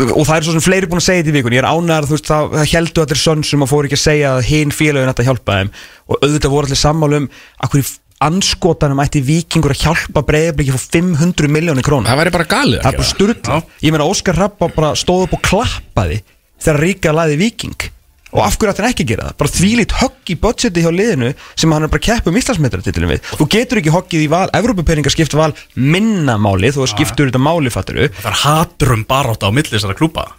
og 0.00 0.22
það 0.24 0.36
er 0.36 0.46
svo 0.46 0.54
sem 0.56 0.64
fleiri 0.64 0.88
búin 0.88 1.02
að 1.02 1.08
segja 1.08 1.22
þetta 1.22 1.32
í 1.32 1.36
vikun 1.36 1.56
ég 1.56 1.60
er 1.62 1.68
ánægðar, 1.68 2.06
þú 2.08 2.16
veist, 2.16 2.28
það, 2.30 2.54
það 2.54 2.70
heldur 2.72 3.04
allir 3.04 3.20
sönn 3.20 3.42
sem 3.44 3.64
að 3.64 3.72
fóru 3.74 3.88
ekki 3.90 3.98
að 3.98 4.04
segja 4.06 4.30
að 4.36 4.46
hinn 4.48 4.72
félagin 4.72 5.12
ætti 5.12 5.24
að 5.24 5.28
hjálpa 5.28 5.58
þeim. 5.58 5.72
Og 6.08 6.24
auðvitað 6.24 6.54
voru 6.54 6.70
allir 6.70 6.80
sammála 6.80 7.20
um 7.20 7.28
að 7.60 7.74
hverju 7.74 7.90
anskotanum 8.22 9.02
ætti 9.02 9.22
vikingur 9.26 9.74
að 9.74 9.82
hjálpa 9.86 10.22
breyðabliki 10.26 10.74
fyrir 10.74 11.08
500 11.16 11.50
miljónir 11.52 11.86
krónu 11.86 12.06
það 12.10 12.20
væri 12.20 12.34
bara 12.36 12.50
galið 12.52 12.84
það 12.84 12.92
er 12.92 13.00
bara 13.00 13.08
sturla 13.08 13.56
Já. 13.56 13.72
ég 13.82 13.94
meina 13.94 14.06
Óskar 14.06 14.38
Rappa 14.38 14.68
bara 14.76 14.92
stóð 14.98 15.26
upp 15.26 15.36
og 15.38 15.42
klappaði 15.48 16.20
þegar 16.62 16.80
Ríka 16.84 17.14
laði 17.16 17.40
viking 17.40 17.88
og 18.32 18.42
af 18.46 18.58
hverju 18.58 18.72
ætti 18.72 18.82
hann 18.82 18.90
ekki 18.92 19.06
að 19.06 19.10
gera 19.12 19.28
það? 19.28 19.38
Bara 19.42 19.54
þvílít 19.56 19.96
högg 20.00 20.34
í 20.34 20.38
budgeti 20.42 20.84
hjá 20.84 20.90
liðinu 20.92 21.32
sem 21.54 21.74
hann 21.76 21.86
er 21.86 21.92
bara 21.92 22.02
að 22.02 22.08
keppa 22.08 22.32
um 22.32 22.38
Íslandsmetratitlum 22.40 23.12
við. 23.12 23.32
Þú 23.38 23.48
getur 23.56 23.82
ekki 23.82 23.96
hoggið 23.96 24.26
í 24.26 24.30
val, 24.32 24.46
Evrópupeningar 24.56 25.14
skipta 25.14 25.40
val 25.40 25.52
minna 25.76 26.38
máli, 26.40 26.72
þú 26.72 26.88
skiptur 26.90 27.28
þetta 27.28 27.42
máli 27.42 27.72
fatturu 27.72 28.08
Það 28.22 28.30
er 28.32 28.40
haturum 28.44 29.04
barátt 29.08 29.44
á 29.44 29.48
milli 29.52 29.74
þessara 29.74 29.98
klúpa 29.98 30.30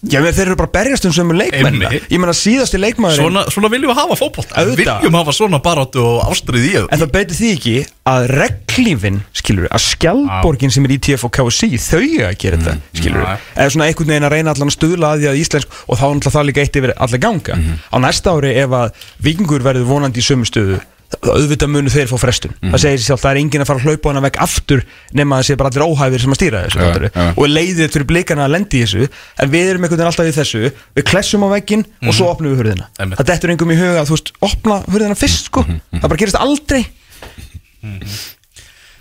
Já, 0.00 0.22
þeir 0.24 0.46
eru 0.46 0.56
bara 0.56 0.70
berjast 0.72 1.04
um 1.04 1.12
sömu 1.12 1.34
leikmenn. 1.36 1.76
Einmitt. 1.76 2.06
Ég 2.08 2.20
meina 2.22 2.32
síðasti 2.32 2.78
leikmaður 2.80 3.18
Svona, 3.20 3.42
svona 3.52 3.68
viljum 3.72 3.90
við 3.90 3.98
hafa 3.98 4.16
fótbolta. 4.16 4.62
Við 4.70 4.78
viljum 4.80 5.18
hafa 5.18 5.34
svona 5.36 5.60
baráttu 5.60 6.00
og 6.00 6.22
ástrið 6.24 6.68
í 6.70 6.70
En 6.86 7.02
það 7.02 7.10
beitir 7.16 7.36
því 7.36 7.50
ekki 7.56 7.74
að 8.10 8.28
reglífin, 8.40 9.18
skilur 9.36 9.68
að 9.68 9.84
skjaldborgin 9.84 10.72
sem 10.72 10.86
er 10.88 10.94
í 10.94 10.98
TF 11.04 11.26
og 11.28 11.34
KSC, 11.36 11.68
þau 11.84 12.00
að 12.30 12.38
gera 12.40 12.60
þetta, 12.62 12.76
skilur 12.96 13.26
Já. 13.26 13.34
eða 13.54 13.74
svona 13.74 13.90
einhvern 13.90 14.14
veginn 14.14 14.28
að 14.30 14.34
reyna 14.34 14.54
allan 14.54 14.72
að 14.72 14.76
stuðla 14.78 15.10
að 15.12 15.20
því 15.20 15.28
að 15.30 15.42
íslensk 15.42 15.76
og 15.84 16.00
þá 16.00 16.06
er 16.06 16.14
náttúrulega 16.16 16.34
það 16.38 16.48
líka 16.48 16.64
eitt 16.64 16.80
yfir 16.80 16.94
allir 16.96 17.22
ganga. 17.26 17.58
Á 17.92 17.96
næsta 18.00 18.34
ári 18.34 18.54
ef 18.56 18.78
að 18.80 19.04
vikingur 19.28 19.66
verður 19.68 19.90
vonandi 19.90 20.24
í 20.24 20.26
sömu 20.26 20.48
stöðu 20.48 20.80
þá 20.80 20.99
auðvitað 21.18 21.70
munu 21.72 21.90
þeir 21.90 22.08
fá 22.10 22.16
frestun. 22.22 22.52
Það 22.62 22.82
segir 22.84 23.00
sér 23.00 23.06
sjálf, 23.08 23.22
það 23.24 23.32
er 23.32 23.40
enginn 23.40 23.64
að 23.64 23.68
fara 23.70 23.80
að 23.80 23.86
hlaupa 23.88 24.12
hana 24.12 24.22
vekk 24.24 24.38
aftur 24.44 24.82
nema 25.16 25.36
að 25.36 25.40
það 25.40 25.48
sé 25.48 25.56
bara 25.58 25.72
allir 25.72 25.84
óhæfir 25.86 26.22
sem 26.22 26.34
að 26.34 26.38
stýra 26.38 26.60
þessu 26.66 26.80
fattarðu. 26.80 27.10
já. 27.10 27.24
og 27.34 27.48
leiðið 27.50 27.94
fyrir 27.96 28.06
blikana 28.12 28.46
að 28.46 28.54
lendi 28.54 28.78
í 28.78 28.84
þessu 28.84 29.08
en 29.10 29.50
við 29.50 29.70
erum 29.72 29.86
einhvern 29.86 29.98
veginn 29.98 30.10
alltaf 30.12 30.30
í 30.30 30.36
þessu. 30.38 30.62
Við 31.00 31.06
klessum 31.10 31.46
á 31.46 31.48
vegginn 31.50 31.84
og 32.06 32.14
svo 32.14 32.30
opnum 32.30 32.54
við 32.54 32.62
hurðina. 32.62 32.86
Einmitt. 33.00 33.18
það 33.18 33.32
dettur 33.32 33.54
engum 33.56 33.74
í 33.74 33.78
huga 33.80 34.04
að 34.04 34.12
þú 34.12 34.16
veist, 34.16 34.32
opna 34.46 34.78
hurðina 34.86 35.18
fyrst 35.18 35.50
sko, 35.50 35.66
það 35.66 36.06
bara 36.06 36.22
gerist 36.22 36.38
aldrei. 36.38 36.82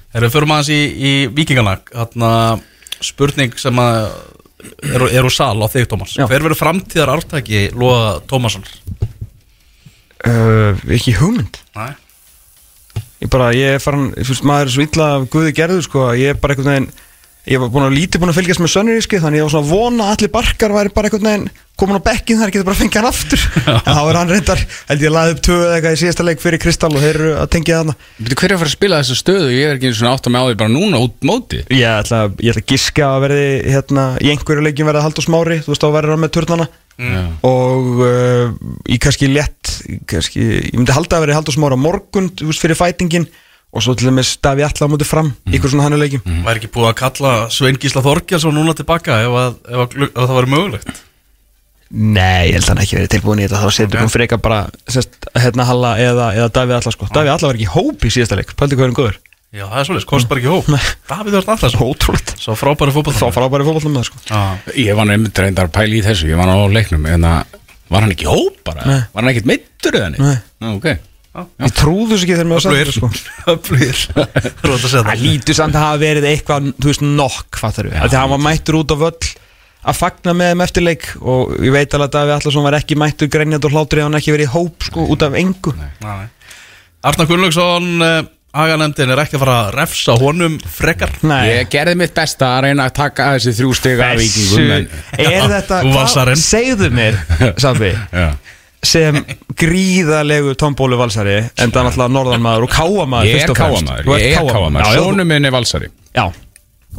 Erum 0.10 0.26
við 0.26 0.34
fyrir 0.34 0.50
aðeins 0.50 0.74
í, 0.74 0.82
í 0.82 1.14
vikingana 1.36 1.78
Þarna 1.92 2.32
spurning 3.06 3.54
sem 3.62 3.78
að 3.80 4.10
er, 4.84 5.06
er 5.20 5.28
úr 5.28 5.34
sal 5.34 5.56
á 5.62 5.68
þig 5.72 5.88
Tómas. 5.92 6.16
Hver 6.18 6.42
verður 6.42 6.60
framtíðar 6.60 7.14
ártæki 7.14 7.68
Lóa 7.78 8.18
Tómasson? 8.30 8.66
Uh, 10.28 10.86
ekki 10.96 11.16
hugmynd. 11.20 11.62
Næ 11.78 11.90
ég 13.20 13.28
bara, 13.32 13.52
ég 13.56 13.76
er 13.76 13.84
farin, 13.84 14.10
veist, 14.16 14.48
maður 14.48 14.70
er 14.70 14.74
svo 14.74 14.88
illa 14.88 15.12
af 15.18 15.30
Guði 15.34 15.54
gerður, 15.56 15.86
sko, 15.86 16.10
að 16.12 16.22
ég 16.22 16.34
er 16.34 16.42
bara 16.42 16.56
einhvern 16.56 16.74
veginn 16.74 16.92
ég 17.50 17.58
var 17.58 17.72
búin 17.74 17.88
að 17.88 17.96
lítið 17.96 18.22
búin 18.22 18.30
að 18.34 18.38
fylgjast 18.38 18.62
með 18.62 18.72
sönnuríski 18.74 19.20
þannig 19.24 19.40
ég 19.40 19.46
var 19.48 19.54
svona 19.54 19.66
að 19.66 19.72
vona 19.74 20.06
að 20.06 20.12
allir 20.14 20.32
barkar 20.34 20.74
væri 20.76 20.92
bara 20.94 21.10
einhvern 21.10 21.28
veginn 21.30 21.46
komin 21.80 21.98
á 21.98 22.04
bekkin 22.04 22.40
þar, 22.40 22.52
getur 22.52 22.68
bara 22.68 22.76
að 22.76 22.82
fengja 22.84 23.00
hann 23.00 23.08
aftur. 23.10 23.44
En 23.88 23.96
þá 23.96 24.02
er 24.02 24.18
hann 24.20 24.32
reyndar, 24.34 24.64
held 24.90 25.06
ég 25.06 25.10
að 25.10 25.16
laði 25.16 25.36
upp 25.36 25.42
töðu 25.48 25.62
eða 25.64 25.78
eitthvað 25.78 25.96
í 25.96 26.00
síðasta 26.02 26.26
leik 26.28 26.44
fyrir 26.44 26.62
Kristall 26.62 26.92
og 26.92 27.06
þeir 27.06 27.20
eru 27.22 27.30
að 27.40 27.48
tengja 27.56 27.78
þarna. 27.80 27.96
Byrju, 28.20 28.38
hver 28.42 28.50
er 28.50 28.56
að 28.58 28.62
fara 28.62 28.70
að 28.70 28.76
spila 28.76 29.00
þessu 29.00 29.18
stöðu? 29.22 29.54
Ég 29.56 29.72
er 29.72 29.80
ekki 29.80 29.94
svona 29.96 30.12
átt 30.18 30.28
að 30.28 30.36
með 30.36 30.44
á 30.44 30.48
því 30.50 30.60
bara 30.60 30.74
núna 30.76 31.02
út 31.06 31.16
móti. 31.32 31.62
Ég 31.72 31.88
ætla, 31.88 32.22
ég 32.36 32.52
ætla 32.52 32.66
að 32.66 32.74
giska 32.74 33.08
að 33.08 33.24
verði 33.30 33.48
hérna, 33.72 34.06
í 34.20 34.34
einhverju 34.34 34.68
leikin 34.68 34.92
verði 34.92 35.06
Haldur 35.08 35.28
Smári 35.30 35.62
þú 35.64 35.72
veist, 35.72 35.88
þá 35.88 35.96
verður 35.96 36.18
hann 36.18 36.24
með 36.26 36.36
turnana 36.36 36.68
Já. 37.00 37.20
og 37.48 38.02
uh, 38.04 38.52
í 38.92 38.98
kannski 39.00 39.30
létt 39.32 39.76
kannski, 40.10 40.42
ég 40.68 40.76
myndi 40.76 40.92
halda 40.92 41.16
að 41.18 41.24
verði 41.26 41.38
Haldur 41.38 41.56
Smári 41.56 41.78
á 41.80 41.80
morgun 41.80 42.28
veist, 42.42 42.60
fyrir 42.60 42.76
fætingin 42.76 43.28
og 43.72 43.84
svo 43.86 43.94
til 43.96 44.10
dæmis 44.10 44.34
Daví 44.44 44.66
Alla 44.68 44.84
á 44.84 44.92
mútið 44.92 45.08
fram 45.08 45.30
Mhm. 45.32 45.54
ykkur 45.56 45.72
svona 45.72 45.86
hannu 45.88 46.00
leikjum 46.02 46.24
Væri 46.44 46.60
ekki 46.60 46.72
búið 46.74 46.90
að 46.92 46.98
kalla 47.04 47.34
Svein 47.54 47.78
Gísla 47.80 48.02
Þorkjálsson 48.04 48.58
núna 48.58 48.76
tilbaka 48.76 49.22
ef, 49.24 49.38
að, 49.44 49.56
ef, 49.70 49.80
að, 49.86 50.10
ef 50.10 50.26
það 50.26 50.36
væri 50.42 50.52
mögulegt? 50.56 50.90
Nei, 51.90 52.52
ég 52.52 52.60
held 52.60 52.66
að 52.68 52.70
hann 52.70 52.82
ekki 52.84 52.98
verið 53.00 53.12
tilbúin 53.16 53.40
í 53.42 53.46
þetta. 53.48 53.60
Þá 53.64 53.72
setur 53.74 54.02
hún 54.04 54.12
freka 54.14 54.38
bara 54.38 54.60
sest, 54.94 55.16
hérna 55.34 55.66
Halla 55.66 55.96
eða, 55.98 56.28
eða 56.38 56.52
Daví 56.54 56.76
Alla 56.78 56.92
sko. 56.94 57.08
Daví 57.16 57.32
Alla 57.34 57.48
var 57.50 57.58
ekki 57.58 57.72
hóp 57.74 58.06
í 58.06 58.12
síðasta 58.14 58.38
leik. 58.38 58.52
Er 58.54 58.78
hann 58.84 58.94
góður 58.94 59.18
Já, 59.50 59.64
það 59.66 59.80
er 59.82 59.88
svolítið, 59.88 60.08
kost 60.12 60.30
bara 60.30 60.42
ekki 60.44 60.52
hóp. 60.54 60.68
Davíð 61.10 61.38
Örn 61.40 61.52
Allarsson, 61.56 61.82
Ótrúlegt. 61.90 62.34
Svo 62.38 62.54
frábæri 62.60 62.94
fótball 62.94 63.16
Þá 63.18 63.28
frábæri 63.34 63.66
fótballum 63.66 63.96
með 63.96 64.04
það 64.04 64.10
sko. 64.12 64.22
Já, 64.30 64.42
Ég 64.86 64.98
var 65.00 65.10
nefnd 65.10 65.42
reyndar 65.42 65.70
að 65.72 65.76
pæla 65.80 65.98
í 65.98 66.02
þessu 66.06 66.30
Ég 66.30 66.38
var 66.40 66.52
á 66.54 66.58
leiknum 66.70 67.08
En 67.10 67.26
það 67.26 67.58
var 67.90 68.06
hann 68.06 68.14
ekki 68.14 68.28
í 68.28 68.30
hóp 68.30 68.60
bara? 68.70 68.86
Nei. 68.86 69.00
Var 69.16 69.24
hann 69.26 69.32
ekkit 69.34 69.48
meittur 69.50 69.98
eða 69.98 70.12
Nei. 70.14 70.20
neitt 70.22 70.62
Nú, 70.62 70.76
ok 70.78 70.90
Ég 71.66 71.74
trúðu 71.78 72.08
þess 72.14 72.24
ekki 72.26 72.36
þegar 72.38 72.48
mér 72.50 72.58
var 72.58 72.64
sagt 72.66 72.78
Öflugir. 73.54 73.98
sko. 73.98 74.24
Að 74.70 74.88
Það. 74.90 75.04
Það 75.10 75.22
lítur 75.24 75.58
samt 75.58 75.78
að 75.78 75.84
hafa 75.86 76.00
verið 76.02 76.26
eitthvað, 76.30 76.70
þú 76.82 76.90
veist, 76.90 77.04
nokk, 77.06 77.60
fattar 77.62 77.88
við. 77.88 77.94
Því 78.02 78.10
að 78.10 78.16
hann 78.20 78.34
var 78.34 78.42
mættur 78.44 78.78
út 78.80 78.92
á 78.94 78.98
völl 79.00 79.30
að 79.90 79.96
fagna 80.02 80.34
með 80.36 80.50
þeim 80.52 80.64
eftirleik 80.66 81.06
og 81.22 81.54
ég 81.64 81.76
veit 81.78 81.94
alveg 81.96 82.10
að 82.10 82.16
Daví 82.18 82.34
Allarsson 82.36 82.66
var 82.66 82.78
ekki 82.82 82.98
mættur 83.00 83.30
grænjand 83.32 83.68
og 83.70 83.76
hlátur 83.78 84.02
eða 84.02 84.10
hann 84.10 84.20
ekki 84.20 84.34
verið 84.36 84.50
í 84.50 84.54
hóp, 84.58 84.88
sko, 84.90 85.06
út 85.14 85.24
af 85.30 85.38
engu. 85.40 85.76
Nei. 85.80 86.18
Arnar 87.08 87.30
Gunnlaugsson 87.30 88.04
Haganefndin 88.56 89.12
er 89.14 89.20
ekki 89.22 89.38
að 89.38 89.44
fara 89.44 89.56
að 89.68 89.74
refsa 89.78 90.16
honum 90.18 90.56
frekar. 90.74 91.12
Nei, 91.22 91.44
Ég 91.60 91.68
gerði 91.70 91.94
mitt 92.02 92.16
besta 92.18 92.48
að 92.58 92.64
reyna 92.66 92.88
að 92.90 92.96
taka 92.98 93.28
þessi 93.36 93.54
þrjú 93.60 93.76
stig 93.78 94.00
af 94.02 94.16
vikingum 94.18 94.72
en, 94.74 94.88
er 95.22 95.44
þetta, 95.54 95.82
Þú 95.86 95.92
valsarinn. 95.94 96.42
segðu 96.42 96.90
mér, 96.98 97.20
Sabi 97.62 97.92
Já. 97.94 98.30
sem 98.82 99.20
gríðalegu 99.60 100.56
tombólu 100.58 100.98
valsari 100.98 101.38
en 101.44 101.70
það 101.70 101.80
er 101.82 101.88
náttúrulega 101.92 102.14
norðanmaður 102.18 102.66
og 102.66 102.74
káamaður 102.74 103.30
Ég 103.30 103.38
fyrst 103.38 103.46
er 103.46 103.52
og 103.54 103.58
fremst. 103.60 103.86
káamaður, 103.86 104.06
Þú 104.10 104.14
ert 104.18 104.24
ég 104.24 104.30
er 104.30 104.38
káamaður. 104.40 104.54
káamaður. 104.58 104.86
Já, 104.86 104.94
já, 104.96 105.02
Sónu 105.04 105.26
minn 105.30 105.46
er 105.46 105.52
valsari. 105.60 105.90
Já, 106.16 106.26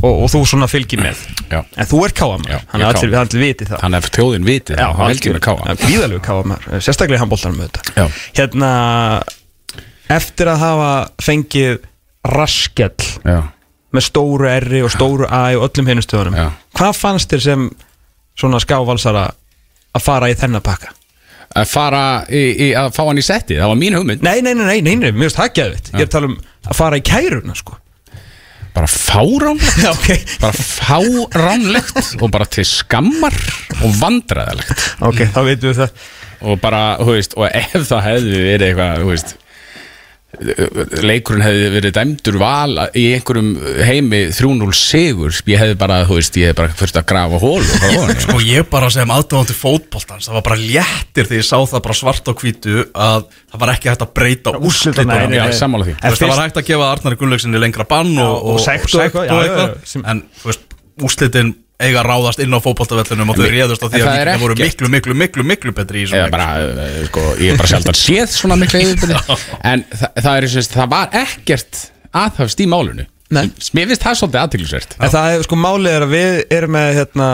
og, 0.00 0.14
og 0.22 0.28
þú 0.30 0.42
svona 0.52 0.68
fylgir 0.70 1.02
með. 1.02 1.24
Já. 1.50 1.60
En 1.76 1.90
þú 1.90 2.04
ert 2.06 2.14
káamaður, 2.20 2.52
Já, 2.54 2.60
hann 2.70 2.80
ég 2.80 2.84
er 2.84 2.86
er 2.86 2.94
allir, 2.94 3.10
káamaður. 3.10 3.26
allir 3.26 3.44
vitið 3.48 3.72
það. 3.72 3.82
Þannig 3.84 3.98
að 4.04 4.10
þjóðin 4.20 4.46
viti 4.52 4.78
Já, 4.78 4.86
það 4.94 5.10
Veldi 5.10 5.34
með 5.34 5.42
káa 5.48 5.76
Gríðalegu 5.82 6.22
káamaður, 6.30 6.80
sérstaklega 6.86 7.18
í 7.18 7.22
handbóltanum 7.24 7.64
auðvitað. 7.64 7.92
Já. 7.96 8.06
Hérna, 8.38 8.70
eftir 10.10 10.50
að 10.50 10.62
hafa 10.64 10.92
fengið 11.22 11.80
raskell 12.30 13.08
Já. 13.24 13.40
með 13.94 14.06
stóru 14.06 14.48
R 14.50 14.70
og 14.84 14.92
stóru 14.92 15.28
A 15.28 15.44
og 15.56 15.68
öllum 15.68 15.90
hinnustöðunum. 15.90 16.38
Hvað 16.76 16.96
fannst 16.98 17.32
þér 17.32 17.44
sem 17.46 17.68
svona 18.38 18.60
skávalsara 18.62 19.28
að 19.96 20.04
fara 20.04 20.30
í 20.30 20.36
þennan 20.38 20.64
pakka? 20.64 20.94
Að 21.50 21.66
fara 21.66 22.02
í, 22.30 22.40
í, 22.54 22.66
að 22.78 22.92
fá 22.94 23.00
hann 23.08 23.18
í 23.18 23.24
setti 23.26 23.56
Það 23.58 23.72
var 23.72 23.78
mín 23.80 23.96
hugmynd. 23.98 24.20
Nei, 24.22 24.36
nei, 24.38 24.52
nei, 24.54 24.68
nei, 24.68 24.94
nei, 25.00 25.10
nei, 25.10 25.30
það 25.34 25.48
geðvitt 25.56 25.88
Ég 25.96 26.04
er 26.04 26.06
að 26.06 26.12
tala 26.12 26.28
um 26.30 26.36
að 26.70 26.76
fara 26.78 27.00
í 27.00 27.02
kæruna, 27.02 27.56
sko. 27.58 27.74
Bara 28.70 28.86
fáránlegt. 28.86 29.80
Já, 29.82 29.90
ok. 29.90 30.36
Bara 30.44 30.66
fáránlegt 30.68 32.22
Og 32.22 32.30
bara 32.30 32.46
til 32.46 32.62
skammar 32.70 33.34
Og 33.80 33.98
vandræðalegt. 33.98 34.86
Ok, 35.02 35.24
þá 35.34 35.40
veitum 35.48 35.72
við 35.72 35.80
það. 35.80 36.04
Og 36.46 36.62
bara, 36.62 36.84
þú 37.02 37.16
veist 37.16 37.34
Og 37.34 37.48
ef 37.50 37.88
það 37.90 38.06
hefði 38.06 38.44
verið 38.46 38.66
eitthvað, 38.68 39.02
þú 39.02 39.10
veist 39.10 39.34
leikurinn 40.30 41.42
hefði 41.42 41.70
verið 41.74 41.94
dæmdur 41.96 42.36
val 42.40 42.76
í 42.96 43.02
einhverjum 43.16 43.48
heimi 43.82 44.20
3-0 44.30 44.68
sigur, 44.78 45.34
ég 45.50 45.58
hefði 45.60 45.76
bara, 45.80 45.98
þú 46.06 46.18
veist 46.20 46.38
ég 46.38 46.50
hefði 46.52 46.58
bara 46.60 46.76
fyrst 46.78 47.00
að 47.00 47.06
grafa 47.10 47.40
hól 47.42 47.58
og. 47.58 48.12
Sko 48.24 48.38
ég 48.46 48.68
bara 48.70 48.90
sem 48.94 49.10
aðdáðandi 49.10 49.56
fótboltans 49.58 50.30
Það 50.30 50.38
var 50.38 50.46
bara 50.46 50.60
léttir 50.60 51.26
þegar 51.26 51.42
ég 51.42 51.48
sá 51.50 51.56
það 51.58 51.84
bara 51.88 51.98
svart 51.98 52.30
á 52.30 52.32
hvítu 52.38 52.76
Að 52.94 53.26
það 53.50 53.62
var 53.64 53.74
ekki 53.74 53.90
hægt 53.90 54.06
að 54.06 54.12
breyta 54.20 54.54
úrslitunum. 54.56 55.14
Það 56.00 56.26
var 56.30 56.44
hægt 56.44 56.60
að 56.62 56.68
gefa 56.70 56.90
Arnari 56.94 57.20
Gunnlaugsinni 57.20 57.62
lengra 57.62 57.88
bann 57.90 58.14
og, 58.14 58.36
Já, 58.38 58.50
og 58.54 58.60
sekt 58.64 58.94
og 58.94 59.06
eitthvað, 59.08 60.04
En 60.06 60.22
þú 60.38 60.52
veist, 60.52 60.68
úrslitin 61.04 61.54
eiga 61.80 62.02
ráðast 62.04 62.42
inn 62.44 62.52
á 62.52 62.60
fótboltavellunum 62.60 63.32
og 63.32 63.38
þau 63.40 63.46
réðust 63.48 63.84
á 63.84 63.88
því 63.88 64.00
að 64.02 64.08
það 64.08 64.20
er 64.20 64.42
voru 64.42 64.56
miklu, 64.58 64.90
miklu, 64.92 65.16
miklu, 65.16 65.46
miklu 65.48 65.72
betri 65.76 66.04
í 66.04 66.10
svona 66.10 66.28
bara, 66.32 66.48
eh, 66.60 66.98
sko, 67.08 67.24
ég 67.40 67.54
er 67.54 67.60
bara 67.60 67.70
sjálf 67.72 67.88
að 67.88 68.00
séð 68.00 68.34
svona 68.34 68.58
miklu 68.60 68.82
en 69.70 69.86
það, 69.88 70.20
það 70.20 70.34
er 70.34 70.48
það 70.76 70.92
var 70.92 71.16
ekkert 71.22 71.80
aðhafst 72.20 72.60
í 72.60 72.68
málunu 72.68 73.06
Nei. 73.30 73.44
mér 73.76 73.86
finnst 73.90 74.02
það 74.02 74.16
svolítið 74.18 74.40
aðtilsvert 74.40 74.94
En 74.98 75.12
það 75.12 75.34
er 75.36 75.44
sko 75.46 75.58
málið 75.60 75.92
er 75.92 76.04
að 76.06 76.14
við 76.16 76.38
erum 76.56 76.72
með 76.74 76.88
hérna 76.96 77.28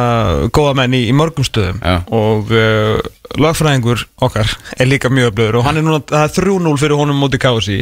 góða 0.52 0.74
menn 0.76 0.96
í, 0.98 1.00
í 1.08 1.14
mörgum 1.16 1.46
stöðum 1.46 1.78
Já. 1.80 1.94
og 2.12 2.52
uh, 2.52 2.98
lagfræðingur 3.40 4.04
okkar 4.26 4.52
er 4.76 4.90
líka 4.90 5.08
mjög 5.12 5.32
öflugur 5.32 5.58
og 5.60 5.66
hann 5.66 5.80
er 5.80 5.86
núna, 5.86 6.02
það 6.04 6.26
er 6.28 6.34
3-0 6.36 6.76
fyrir 6.82 7.00
honum 7.00 7.22
mútið 7.24 7.42
KSI 7.46 7.78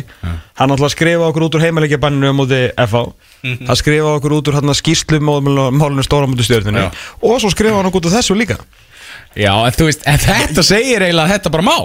hann 0.61 0.77
ætla 0.77 0.89
að 0.89 0.95
skrifa 0.95 1.27
okkur 1.33 1.49
út 1.49 1.59
úr 1.59 1.67
heimalegja 1.67 2.01
banninu 2.07 2.33
mútið 2.39 2.71
FH 2.87 3.03
að 3.69 3.81
skrifa 3.83 4.15
okkur 4.21 4.39
út 4.39 4.49
úr 4.53 4.61
hérna 4.61 4.79
skýrslu 4.79 5.21
málinu 5.21 6.07
stóra 6.07 6.31
mútið 6.31 6.49
stjórninu 6.53 6.87
og 6.87 7.37
svo 7.43 7.51
skrifa 7.53 7.81
hann 7.81 7.91
okkur 7.91 8.05
út 8.05 8.09
úr 8.13 8.17
þessu 8.17 8.39
líka. 8.39 8.57
Já, 9.35 9.51
en 9.67 9.75
þú 9.75 9.89
veist, 9.91 10.05
en 10.07 10.21
þetta 10.23 10.63
segir 10.63 11.03
eiginlega 11.03 11.27
að 11.27 11.33
þetta 11.35 11.51
bara 11.51 11.67
má 11.67 11.77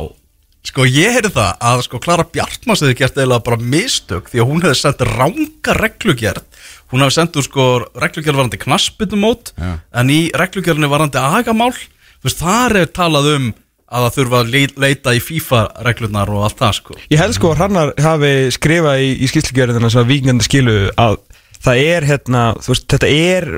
Sko 0.68 0.84
ég 0.84 1.14
heyrði 1.16 1.32
það 1.38 1.62
að 1.70 1.82
sko 1.86 2.00
Klara 2.04 2.26
Bjartmans 2.28 2.82
hefði 2.84 2.98
gert 3.00 3.20
eða 3.24 3.38
bara 3.46 3.58
mistök 3.64 4.28
því 4.30 4.42
að 4.44 4.50
hún 4.50 4.64
hefði 4.66 4.80
sendt 4.82 5.04
ranga 5.08 5.76
reglugjörð 5.78 6.44
hún 6.92 7.04
hefði 7.06 7.16
sendt 7.16 7.40
úr 7.40 7.46
sko 7.48 7.68
reglugjörð 8.04 8.42
varandi 8.42 8.60
knaspitumót 8.60 9.54
Já. 9.56 9.72
en 10.02 10.12
í 10.12 10.20
reglugjörðinni 10.36 10.90
varandi 10.92 11.22
agamál 11.22 11.72
þú 11.78 12.28
veist 12.28 12.44
þar 12.44 12.76
er 12.82 12.92
talað 12.92 13.30
um 13.38 13.48
að 13.90 14.04
það 14.06 14.16
þurfa 14.20 14.40
að 14.44 14.52
lei- 14.54 14.76
leita 14.84 15.16
í 15.18 15.22
FIFA 15.24 15.62
reglunar 15.88 16.30
og 16.36 16.44
allt 16.50 16.60
það 16.60 16.76
sko 16.82 16.98
Ég 17.10 17.22
held 17.24 17.38
sko 17.40 17.54
að 17.54 17.62
Hrannar 17.64 17.94
hafi 18.06 18.34
skrifað 18.54 19.06
í, 19.08 19.10
í 19.24 19.30
skýrslugjörðina 19.32 19.90
sem 19.90 20.04
að 20.04 20.12
vikingandi 20.12 20.46
skilu 20.50 20.76
að 21.00 21.18
það 21.64 21.82
er 21.88 22.06
hérna, 22.12 22.44
þú 22.60 22.76
veist, 22.76 22.86
þetta 22.92 23.10
er 23.16 23.50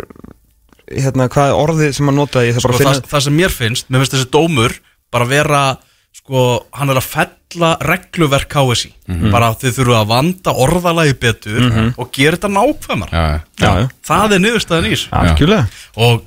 hérna, 0.92 1.28
hvað 1.34 1.50
er 1.52 1.60
orðið 1.66 1.92
sem 1.98 2.12
að 2.14 2.18
nota 2.22 2.44
í 2.46 2.54
það 2.56 2.64
sko, 2.66 2.78
það, 2.80 3.02
það 3.12 3.26
sem 3.28 3.36
mér 3.42 3.54
finnst, 3.58 3.90
mér 3.92 4.02
finnst 4.04 4.16
þessi 4.16 4.30
dómur 4.34 4.78
bara 5.12 5.28
vera, 5.30 5.62
sko, 6.15 6.65
hann 6.76 6.91
er 6.93 7.00
að 7.02 7.08
fella 7.12 7.69
regluverk 7.84 8.47
KSI 8.52 8.91
bara 9.32 9.54
þið 9.60 9.78
þurfa 9.80 10.02
að 10.02 10.12
vanda 10.12 10.54
orðalagi 10.65 11.15
betur 11.19 11.63
og 11.97 12.12
gera 12.15 12.38
þetta 12.38 12.52
nákvæmar 12.58 13.12
já, 13.15 13.24
Já, 13.62 13.71
já, 13.82 13.88
það 14.08 14.36
er 14.38 14.43
niðurstaðan 14.45 14.88
í 14.88 14.93
þessu. 14.95 15.10
Algjörlega. 15.21 15.65
Og 15.97 16.21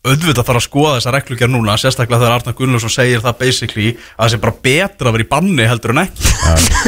auðvitað 0.00 0.46
þarf 0.48 0.56
að 0.56 0.64
skoða 0.64 0.92
þessa 0.96 1.12
reglugjör 1.12 1.50
núna 1.52 1.74
sérstaklega 1.76 2.22
þegar 2.22 2.34
Arnar 2.38 2.54
Gunnlaugsson 2.56 2.92
segir 2.94 3.20
það 3.20 3.34
basically 3.36 3.88
að 3.92 4.22
það 4.22 4.30
sé 4.32 4.38
bara 4.40 4.54
betra 4.64 5.10
að 5.10 5.14
vera 5.16 5.24
í 5.26 5.28
banni 5.28 5.64
heldur 5.68 5.92
en 5.92 6.00
ekki. 6.06 6.30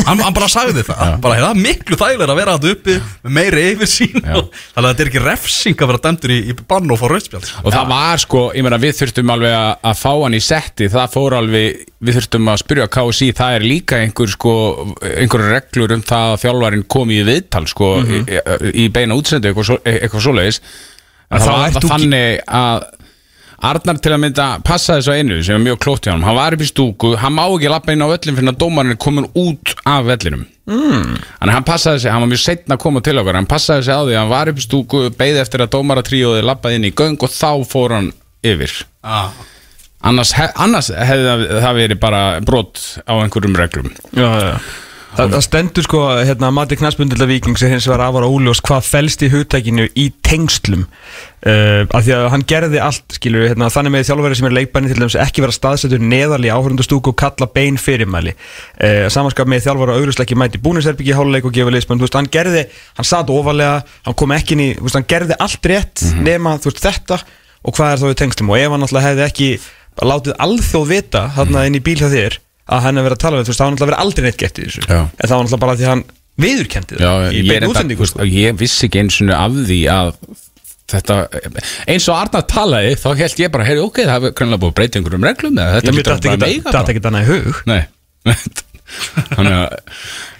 Hann, 0.07 0.23
hann 0.25 0.37
bara 0.39 0.49
sagði 0.49 0.85
það. 0.87 1.19
Bara 1.21 1.37
það 1.43 1.51
er 1.51 1.59
miklu 1.67 1.99
þægilega 2.01 2.33
að 2.33 2.41
vera 2.41 2.55
að 2.57 2.65
uppi 2.71 2.95
með 2.97 3.35
meiri 3.37 3.65
yfir 3.75 3.91
sín 3.93 4.17
og, 4.23 4.49
þannig 4.73 4.81
að 4.81 4.89
þetta 4.89 5.05
er 5.05 5.11
ekki 5.11 5.25
refsing 5.27 5.77
að 5.77 5.91
vera 5.91 6.01
dæmdur 6.07 6.33
í, 6.33 6.39
í 6.49 6.57
bann 6.73 6.89
og 6.89 7.01
fá 7.03 7.05
rauðspjald. 7.13 7.51
Og 7.61 7.69
það 7.75 7.91
var 7.93 8.23
sko, 8.25 8.41
ég 8.57 8.65
meina 8.65 8.79
við 8.81 8.95
þurftum 9.03 9.33
alveg 9.35 9.53
að, 9.59 9.73
að 9.91 10.01
fá 10.01 10.13
hann 10.15 10.39
í 10.39 10.41
setti, 10.47 10.89
það 10.95 11.13
fór 11.13 11.37
alveg 11.37 11.85
við 12.03 12.17
þurftum 12.17 12.49
að 12.49 12.63
spyrja 12.63 12.87
KSI, 12.97 13.29
það 13.37 13.59
er 13.59 13.67
líka 13.67 14.01
einhver 14.01 14.33
sko, 14.33 14.55
einhverju 15.05 15.53
reglur 15.53 15.93
um 15.99 16.07
það 16.09 16.33
að 16.33 16.41
þjálfarin 16.47 16.87
komi 16.97 17.21
í 17.21 17.29
viðtal 17.29 17.67
sko, 17.69 17.93
í, 18.09 18.25
í 18.73 18.89
Arnar 23.63 24.01
til 24.03 24.11
að 24.11 24.23
mynda 24.25 24.47
passa 24.67 24.97
þessu 24.99 25.13
einu 25.15 25.37
sem 25.47 25.55
er 25.55 25.63
mjög 25.63 25.79
klótt 25.85 26.07
hjá 26.09 26.13
hann, 26.17 26.25
hann 26.27 26.35
var 26.35 26.57
upp 26.57 26.65
í 26.65 26.67
stúku 26.67 27.13
hann 27.21 27.37
má 27.37 27.45
ekki 27.45 27.71
lappa 27.71 27.95
inn 27.95 28.03
á 28.03 28.11
völlin 28.11 28.39
fyrir 28.39 28.51
að 28.51 28.59
dómarinn 28.59 28.97
er 28.97 28.99
komin 28.99 29.29
út 29.39 29.75
af 29.87 30.09
vellinum. 30.09 30.43
Mm. 30.67 31.17
en 31.43 31.51
hann 31.51 31.67
passaði 31.67 32.05
sig, 32.05 32.13
hann 32.15 32.23
var 32.23 32.31
mjög 32.31 32.43
setna 32.43 32.77
að 32.77 32.83
koma 32.85 33.03
til 33.03 33.17
okkar 33.19 33.39
hann 33.39 33.49
passaði 33.51 33.87
sig 33.87 33.95
á 33.95 34.03
því 34.03 34.15
að 34.15 34.21
hann 34.21 34.33
var 34.35 34.51
upp 34.51 34.59
í 34.59 34.67
stúku 34.67 35.01
beigði 35.19 35.43
eftir 35.43 35.65
að 35.65 35.73
dómaratríóði 35.77 36.45
lappaði 36.47 36.79
inn 36.79 36.91
í 36.91 36.95
göng 36.99 37.19
og 37.23 37.35
þá 37.35 37.51
fór 37.71 37.97
hann 37.99 38.13
yfir. 38.43 38.75
Ah. 39.03 39.31
annars, 40.03 40.33
hef, 40.35 40.51
annars 40.59 40.91
hefði 40.91 41.29
það, 41.29 41.45
það 41.63 41.79
verið 41.79 42.01
bara 42.03 42.23
brot 42.43 42.83
á 43.07 43.15
einhverjum 43.15 43.59
reglum. 43.59 43.93
Já, 44.11 44.27
já, 44.27 44.57
það 45.17 45.43
stendur 45.45 45.85
sko 45.85 46.01
hérna 46.23 46.49
að 46.49 46.55
mati 46.57 46.77
knastbundilla 46.81 47.27
vikings 47.29 47.63
er 47.65 47.75
hins 47.75 47.87
vegar 47.89 48.07
afar 48.07 48.25
óljós 48.25 48.63
hvað 48.65 48.87
felst 48.87 49.25
í 49.27 49.29
hugtækinu 49.33 49.85
í 49.99 50.07
tengslum. 50.25 50.87
Uh, 51.43 51.83
af 51.91 52.07
því 52.07 52.15
að 52.17 52.29
hann 52.33 52.45
gerði 52.49 52.81
allt 52.81 53.17
skilur 53.19 53.49
hérna, 53.51 53.69
þannig 53.73 53.93
með 53.97 54.07
þjálfverði 54.09 54.39
sem 54.39 54.49
er 54.49 54.55
leikbæni 54.57 54.93
til 54.93 54.99
dæmis 55.01 55.17
ekki 55.21 55.45
vera 55.45 55.57
staðsettur 55.57 56.05
neðal 56.05 56.41
í 56.47 56.53
áhörundastúku 56.55 57.13
og 57.13 57.19
kalla 57.19 57.49
bein 57.51 57.77
fyrirmæli. 57.83 58.33
Uh, 58.79 59.09
samanskap 59.13 59.51
með 59.51 59.67
þjálfverði 59.67 59.99
auðvitað 59.99 60.25
ekki 60.25 60.39
mæti 60.39 60.63
búnisherbyggi 60.63 61.17
háluleik 61.19 61.49
og 61.51 61.57
gefa 61.57 61.75
leismann, 61.75 62.05
hann 62.15 62.31
gerði 62.33 62.65
hann 62.97 63.09
satt 63.09 63.33
ofalega, 63.33 63.83
hann 64.07 64.17
kom 64.17 64.33
ekki 64.37 64.57
inn 64.57 64.65
í 64.65 64.71
veist, 64.79 64.97
hann 64.97 65.09
gerði 65.11 65.37
allt 65.43 65.69
rétt 65.73 66.07
nema 66.23 66.57
þú 66.63 66.71
veist, 66.71 66.85
þetta 66.87 67.21
og 67.63 67.77
hvað 67.77 67.93
er 67.93 68.01
þá 68.01 68.07
í 68.09 68.19
tengslum? 68.23 68.55
Og 68.55 68.63
ef 68.63 68.75
hann 68.75 68.87
alltaf 68.87 69.07
hefði 69.07 69.27
ekki 69.27 69.51
látið 70.03 70.39
alþjóð 70.47 70.89
vita 70.89 71.27
þarna 71.37 71.67
inn 71.69 71.79
í 71.79 71.85
bíl 71.85 71.99
hjá 72.01 72.09
þér 72.13 72.39
að 72.73 72.81
hann 72.87 72.99
hefði 73.01 73.07
verið 73.09 73.19
að 73.19 73.23
tala 73.25 73.39
við, 73.41 73.45
þú 73.47 73.53
veist, 73.53 73.61
það 73.63 73.69
var 73.69 73.75
náttúrulega 73.77 74.05
aldrei 74.07 74.25
neitt 74.29 74.41
gett 74.43 74.59
í 74.63 74.67
þessu. 74.69 74.83
Já. 74.89 75.01
en 75.03 75.27
það 75.29 75.37
var 75.37 75.45
náttúrulega 75.47 75.65
bara 75.67 75.77
því 75.81 75.87
að 75.87 75.93
hann 75.93 76.05
viðurkendi 76.43 76.97
Já, 77.03 77.11
það 77.13 77.37
í 77.37 77.43
beinu 77.51 77.71
útsendingu 77.73 78.09
sko. 78.09 78.27
ég 78.33 78.57
vissi 78.63 78.89
ekki 78.89 79.03
eins 79.03 79.19
og 79.23 79.33
af 79.37 79.59
því 79.69 79.79
að 79.93 80.13
þetta, 80.93 81.17
eins 81.93 82.07
og 82.13 82.17
Arnar 82.19 82.45
talaði 82.53 82.95
þá 83.01 83.09
held 83.23 83.43
ég 83.43 83.53
bara, 83.55 83.67
heyri, 83.69 83.81
ok, 83.85 84.01
það 84.05 84.17
hefur 84.19 84.35
grannlega 84.41 84.63
búið 84.65 84.73
að 84.73 84.79
breyta 84.81 85.01
einhverjum 85.01 85.27
reglum 85.29 85.61
eða 85.63 85.77
þetta 85.79 85.93
Ég 85.93 85.99
hlýtur 85.99 86.13
dætti 86.13 86.29
bara 86.29 86.35
ekki 86.35 86.43
mega 86.43 86.53
dætti 86.53 86.73
bara. 86.73 86.93
ekki 86.93 87.09
annað 87.09 87.23
í 87.23 87.31
hug. 87.33 87.63
Nei. 87.71 87.83
Þannig 89.33 89.55
að 89.57 89.77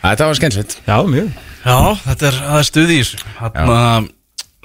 þetta 0.03 0.29
var 0.29 0.39
skemmtilegt. 0.41 0.75
Já, 0.89 0.97
mjög. 1.09 1.31
Já, 1.63 1.77
þetta 2.05 2.29
er, 2.29 2.39
er 2.59 2.67
stuði 2.69 2.97
í 2.99 3.03
þessu. 3.05 3.21
Þarna, 3.39 3.79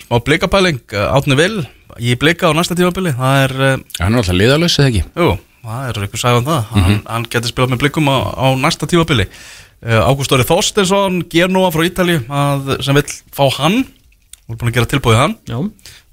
smá 0.08 0.20
blikapæling 0.28 0.82
uh, 0.98 1.06
Átni 1.18 1.38
Vil, 1.40 1.56
ég 2.04 2.20
blika 2.22 2.52
á 2.52 2.58
næsta 2.58 2.76
tímabili 2.78 3.12
Það 3.18 3.40
er, 3.46 3.54
uh, 3.58 3.86
Hann 4.02 4.16
er 4.18 4.22
alltaf 4.24 4.38
liðalaus 4.38 4.76
eða 4.82 4.92
ekki? 4.92 5.04
Jú, 5.18 5.30
það 5.68 5.90
er 5.90 6.00
eitthvað 6.06 6.40
um 6.40 6.48
það? 6.48 6.66
Hann, 6.72 6.98
hann 7.06 7.28
getur 7.32 7.52
spilað 7.52 7.74
með 7.74 7.84
blikum 7.84 8.10
á, 8.10 8.18
á 8.34 8.48
næsta 8.58 8.90
tímabili. 8.90 9.28
Uh, 9.84 10.02
Ágúst 10.08 10.34
Óri 10.34 10.48
Þorsteinsson 10.48 11.20
Genúa 11.30 11.70
frá 11.76 11.84
Ítali 11.86 12.18
að, 12.26 12.74
sem 12.86 12.98
vill 12.98 13.06
fá 13.36 13.46
hann. 13.60 13.84
Við 14.48 14.56
erum 14.56 14.62
búin 14.62 14.72
að 14.72 14.78
gera 14.80 14.90
tilbúið 14.94 15.20
hann. 15.20 15.36
Já, 15.50 15.58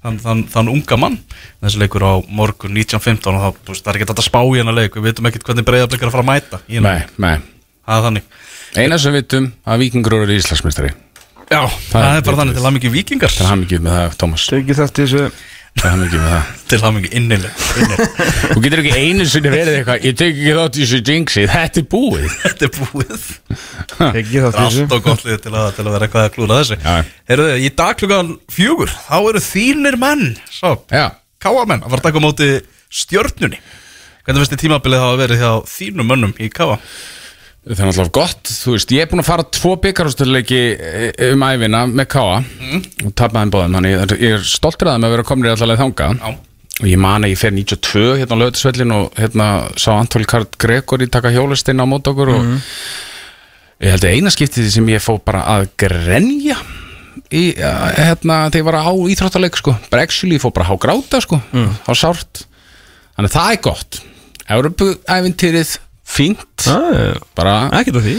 þann, 0.03 0.19
þann, 0.21 0.43
þann 0.51 0.71
unga 0.75 0.99
mann. 1.01 1.15
Þessi 1.63 1.81
leikur 1.81 2.03
á 2.03 2.13
morgun 2.27 2.75
19.15 2.75 3.39
og 3.39 3.61
veist, 3.65 3.85
það 3.85 3.93
er 3.93 4.01
ekki 4.01 4.09
þetta 4.11 4.27
spá 4.27 4.41
í 4.43 4.59
hennar 4.59 4.75
leik. 4.75 4.99
Við 4.99 5.07
veitum 5.09 5.31
ekkert 5.31 5.47
hvernig 5.47 5.67
breyðarblikar 5.71 6.11
að 6.11 6.17
fara 6.17 6.25
að 6.27 6.31
mæta 6.33 6.61
í 6.67 6.83
Nei, 6.83 6.99
nei. 7.15 7.37
Það 7.87 8.11
er 8.11 8.21
Eina 8.75 8.97
sem 8.99 9.13
við 9.15 9.21
vitum 9.23 9.45
að 9.63 9.85
Víkingur 9.85 10.17
eru 10.17 10.35
Íslandsmeistari. 10.35 10.89
Já, 11.45 11.61
það, 11.91 12.05
er 12.09 12.23
bara 12.25 12.39
þannig. 12.41 12.55
til 12.57 12.65
að 12.65 12.73
mikið 12.75 12.93
vikingar 12.95 13.31
Það 13.31 13.51
er 13.51 13.59
mikið 13.61 13.83
með 13.85 13.95
það, 13.95 14.15
Tómas 14.19 14.45
hann 15.83 16.01
mikið 16.01 16.21
með 16.23 16.31
það. 16.31 16.51
Til 16.71 16.79
að 16.79 16.93
mikið 16.95 17.15
innileg. 17.19 17.63
Þú 18.55 18.61
getur 18.63 18.81
ekki 18.81 18.93
einu 19.01 19.25
sinni 19.29 19.51
verið 19.53 19.79
eitthvað 19.79 20.05
Ég 20.07 20.15
tek 20.17 20.31
ekki 20.31 20.55
þátt 20.57 20.77
í 20.79 20.85
þessu 20.85 20.99
jinxi, 21.09 21.43
þetta 21.51 21.81
er 21.81 21.87
búið. 21.91 22.27
Þetta 22.45 22.67
er 22.67 22.73
búið. 22.79 23.25
Er 24.05 24.21
allt 24.63 24.95
og 24.97 25.03
gott 25.05 25.25
lið 25.27 25.41
til 25.43 25.53
að, 25.53 25.67
til 25.77 25.85
að 25.85 25.91
vera 25.95 26.07
eitthvað 26.07 26.27
að 26.29 26.33
klúra 26.37 26.59
þessu. 26.61 26.77
Já. 26.81 26.95
Heyrðu, 27.31 27.49
í 27.59 27.71
dag 27.81 27.99
klukkan 27.99 28.31
fjögur 28.55 28.93
þá 28.95 29.17
eru 29.19 29.43
þínir 29.45 29.99
menn 30.01 30.25
káamenn 31.43 31.83
að 31.83 31.91
fara 31.91 32.01
að 32.01 32.07
taka 32.07 32.23
á 32.23 32.25
móti 32.25 32.49
stjörnunni. 33.03 33.59
Hvernig 34.25 34.41
finnst 34.41 34.55
þið 34.55 34.63
tímabilið 34.63 35.03
hafa 35.03 35.19
verið 35.21 35.43
hjá 35.43 35.51
þínum 35.69 36.09
mönnum 36.09 36.33
í 36.41 36.49
káa? 36.49 36.79
Það 37.65 37.79
er 37.81 37.87
náttúrulega 37.89 38.13
gott 38.19 38.49
Þú 38.51 38.73
veist, 38.75 38.91
ég 38.93 39.01
er 39.05 39.09
búin 39.11 39.23
að 39.23 39.29
fara 39.29 39.45
tvo 39.57 39.71
byggarústöðleiki 39.83 40.59
um 41.31 41.45
æfina 41.47 41.83
með 41.89 42.07
Káa 42.13 42.35
og 42.39 43.13
tapnaði 43.17 43.41
þeim 43.47 43.53
báðum, 43.55 43.77
þannig 43.79 43.95
ég- 44.21 44.35
er 44.35 44.45
stoltur 44.45 44.91
að 44.91 44.97
þeim 44.99 45.07
að 45.09 45.15
vera 45.15 45.25
komin 45.31 45.49
í 45.49 45.53
allavega 45.55 45.81
þanga 45.81 46.09
Já. 46.19 46.29
og 46.81 46.87
ég 46.91 46.99
man 47.01 47.23
að 47.25 47.33
ég 47.33 47.41
fer 47.41 47.51
92 47.55 48.05
hérna 48.21 48.37
á 48.37 48.41
lögatisvellin 48.43 48.95
og 48.99 49.19
hérna 49.19 49.49
sá 49.81 49.91
Antól 49.95 50.25
Karl 50.29 50.47
Gregori 50.61 51.07
taka 51.09 51.31
hjólistinn 51.33 51.81
á 51.81 51.85
mót 51.89 52.05
okkur 52.11 52.33
og 52.35 52.49
ég 53.81 53.91
held 53.95 54.05
að 54.05 54.13
eina 54.15 54.29
skiptið 54.33 54.69
sem 54.71 54.87
ég 54.93 55.01
fó 55.03 55.17
bara 55.23 55.41
að 55.57 55.69
grenja 55.81 56.57
í, 57.33 57.55
uh, 57.57 57.87
hérna, 57.97 58.45
þegar 58.53 58.59
ég 58.61 58.67
var 58.67 58.77
á 58.85 58.91
íþróttaleik 58.93 59.57
sko, 59.57 59.73
bara 59.89 60.03
actually, 60.05 60.35
ég 60.37 60.43
fó 60.43 60.51
bara 60.53 60.67
að 60.67 60.75
há 60.75 60.75
gráta 60.85 61.21
sko, 61.23 61.39
á 61.49 61.91
sárt. 61.97 62.45
Þannig 63.15 63.31
að 63.31 63.35
það 63.39 63.51
er 63.55 63.61
gott. 63.65 63.97
Európu-ævintýrið 64.55 65.71
fínt. 66.05 66.67
Bara, 67.37 67.55
ekkert 67.79 67.99
af 68.01 68.05
því. 68.05 68.15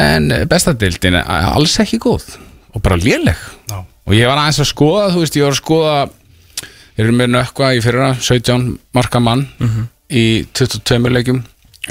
En 0.00 0.30
bestadildin 0.50 1.18
er 1.20 1.50
alls 1.50 1.76
ekki 1.82 2.00
góð 2.02 2.36
og 2.70 2.82
bara 2.84 2.98
léleg. 3.00 3.38
Já. 3.66 3.80
og 3.82 4.14
ég 4.14 4.28
var 4.30 4.38
aðeins 4.38 4.60
að 4.62 4.68
skoða, 4.70 5.08
þú 5.10 5.22
veist, 5.24 5.36
ég 5.38 5.46
var 5.46 5.56
að 5.56 5.58
skoða 5.58 5.94
ég 6.94 7.08
er 7.08 7.16
með 7.16 7.32
nökkva 7.34 7.70
í 7.74 7.80
fyrra 7.82 8.10
17 8.14 8.68
marka 8.94 9.22
mann 9.22 9.48
í 10.06 10.44
22 10.54 11.10
leikjum. 11.16 11.40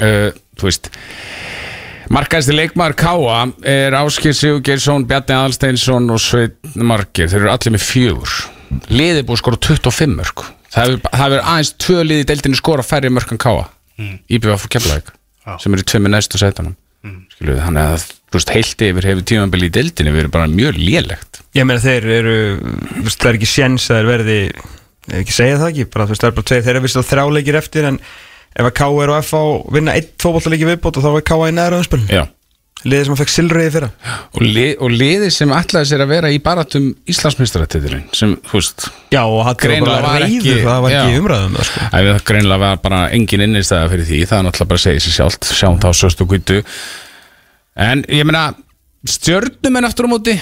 Uh, 0.00 0.30
þú 0.56 0.70
veist 0.70 0.92
Markaðist 2.10 2.50
leikmaður 2.50 2.96
Káa 2.98 3.34
er 3.70 3.94
Áskir 3.94 4.32
Sigurgeirsson, 4.34 5.04
Bjarni 5.06 5.36
Aðalsteinsson 5.36 6.08
og 6.10 6.18
Sveit 6.18 6.56
Markir, 6.74 7.28
þeir 7.30 7.44
eru 7.44 7.52
allir 7.52 7.74
með 7.76 7.84
fjögur. 7.86 8.32
Liðið 8.90 9.28
búið 9.28 9.36
að 9.36 9.42
skora 9.44 9.60
25 9.68 10.16
mörg 10.16 10.48
það 10.70 10.96
hefur 11.18 11.40
aðeins 11.40 11.72
tvö 11.82 12.02
liði 12.06 12.24
í 12.24 12.28
deildinu 12.30 12.58
skora 12.58 12.86
færri 12.86 13.10
mörg 13.12 13.34
en 13.34 13.42
Káa 13.42 13.64
mm. 13.98 14.18
IBF 14.36 14.66
og 14.66 14.72
Keflavík 14.72 15.10
Já. 15.46 15.56
sem 15.62 15.76
eru 15.76 16.00
með 16.04 16.14
næstu 16.14 16.40
sætunum 16.40 16.74
mm. 17.06 17.20
skiluðu, 17.34 17.60
þannig 17.64 17.94
að 17.94 18.06
þú 18.10 18.38
veist, 18.38 18.52
heilt 18.56 18.84
yfir 18.86 19.08
hefur 19.10 19.26
tímambili 19.30 19.70
í 19.70 19.74
deildinu 19.74 20.14
verið 20.16 20.34
bara 20.34 20.50
mjög 20.50 20.80
lélegt 20.80 21.40
Ég 21.56 21.66
meina 21.66 21.82
þeir 21.82 22.08
eru, 22.14 22.34
þú 22.60 23.04
veist, 23.06 23.20
það 23.22 23.30
er 23.30 23.38
ekki 23.40 23.50
séns 23.50 23.86
að 23.88 24.00
þeir 24.00 24.10
verði, 24.10 24.40
ég 24.50 25.14
hef 25.14 25.22
ekki 25.24 25.36
segja 25.36 25.60
það 25.62 25.70
ekki 25.72 25.86
bara 25.94 26.06
þú 26.06 26.14
veist, 26.14 26.24
það 26.24 26.30
er 26.30 26.36
bara 26.36 26.50
tveir, 26.50 26.66
þeir 26.66 26.74
eru 26.76 26.84
vist 26.84 27.00
að 27.00 27.08
þrjáleikir 27.10 27.60
eftir 27.60 27.88
en 27.90 28.02
ef 28.50 28.68
að 28.68 28.76
K.A. 28.80 28.90
og 28.90 29.16
F.A. 29.22 29.42
vinna 29.74 29.96
einn 29.96 30.12
fótballleiki 30.20 30.68
viðbót 30.68 31.00
og 31.00 31.06
þá 31.06 31.10
er 31.12 31.26
K.A. 31.30 31.48
í 31.48 31.56
næra 31.56 31.80
umspil 31.80 32.02
Já. 32.10 32.24
Liðið 32.84 33.04
sem 33.06 33.14
að 33.14 33.20
fekk 33.20 33.32
silriði 33.34 33.70
fyrra. 33.74 33.88
Og, 34.32 34.40
li, 34.44 34.64
og 34.80 34.92
liðið 34.94 35.32
sem 35.34 35.50
ætlaði 35.52 35.88
sér 35.90 36.04
að 36.04 36.12
vera 36.14 36.30
í 36.32 36.38
baratum 36.44 36.86
Íslandsmeistaratitilin 37.12 38.06
sem, 38.16 38.36
þú 38.48 38.56
veist 38.56 38.86
Já 39.12 39.20
og 39.26 39.42
var 40.06 40.24
ekki- 40.24 40.54
það 40.64 40.80
var 40.86 40.94
ekki 40.96 41.12
já. 41.14 41.20
umræðum 41.20 41.58
það 41.58 41.68
sko. 41.70 41.80
Það 41.92 42.24
greinilega 42.30 42.62
var 42.64 42.80
bara 42.86 43.00
engin 43.18 43.44
innistæða 43.46 43.90
fyrir 43.92 44.08
því 44.08 44.20
það 44.30 44.38
er 44.38 44.46
náttúrulega 44.48 44.70
bara 44.72 44.80
að 44.80 44.86
segja 44.86 45.04
sér 45.06 45.16
sjálft. 45.18 45.50
Sjáum 45.60 45.78
þá 45.82 45.88
söst 46.00 46.20
og 46.24 46.28
gutu 46.32 46.58
en 47.76 48.04
ég 48.08 48.24
meina 48.24 48.46
stjörnum 49.08 49.76
en 49.80 49.84
aftur 49.88 50.08
á 50.08 50.12
móti 50.12 50.34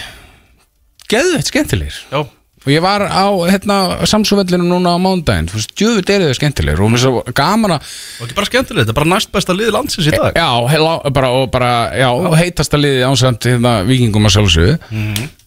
geðveitt 1.08 1.48
skemmtilegir. 1.50 1.98
Já, 2.12 2.22
og 2.64 2.70
ég 2.72 2.82
var 2.84 3.04
á 3.06 3.26
hérna, 3.48 3.78
samsúvellinu 4.08 4.66
núna 4.66 4.94
á 4.94 4.98
mándaginn 5.00 5.48
djöfitt 5.48 6.12
eru 6.14 6.28
þau 6.28 6.38
skemmtilegir 6.40 6.82
og 6.84 6.92
mér 6.92 7.02
svo 7.04 7.22
gaman 7.36 7.76
að 7.78 7.90
og 8.18 8.26
ekki 8.26 8.38
bara 8.38 8.50
skemmtilegt, 8.50 8.84
þetta 8.84 8.94
er 8.94 9.00
bara 9.00 9.12
næst 9.14 9.32
besta 9.34 9.56
liði 9.56 9.74
landsins 9.74 10.10
í 10.10 10.14
dag. 10.14 10.38
Já, 10.38 10.50
heila, 10.72 10.94
bara, 11.14 11.32
og 11.38 11.50
bara, 11.54 11.72
já, 11.96 12.08
heitasta 12.40 12.80
liði 12.80 13.04
ánsamt 13.08 13.48
hérna, 13.50 13.78
vikingum 13.88 14.28
að 14.28 14.38
sjálfsögðu 14.38 14.78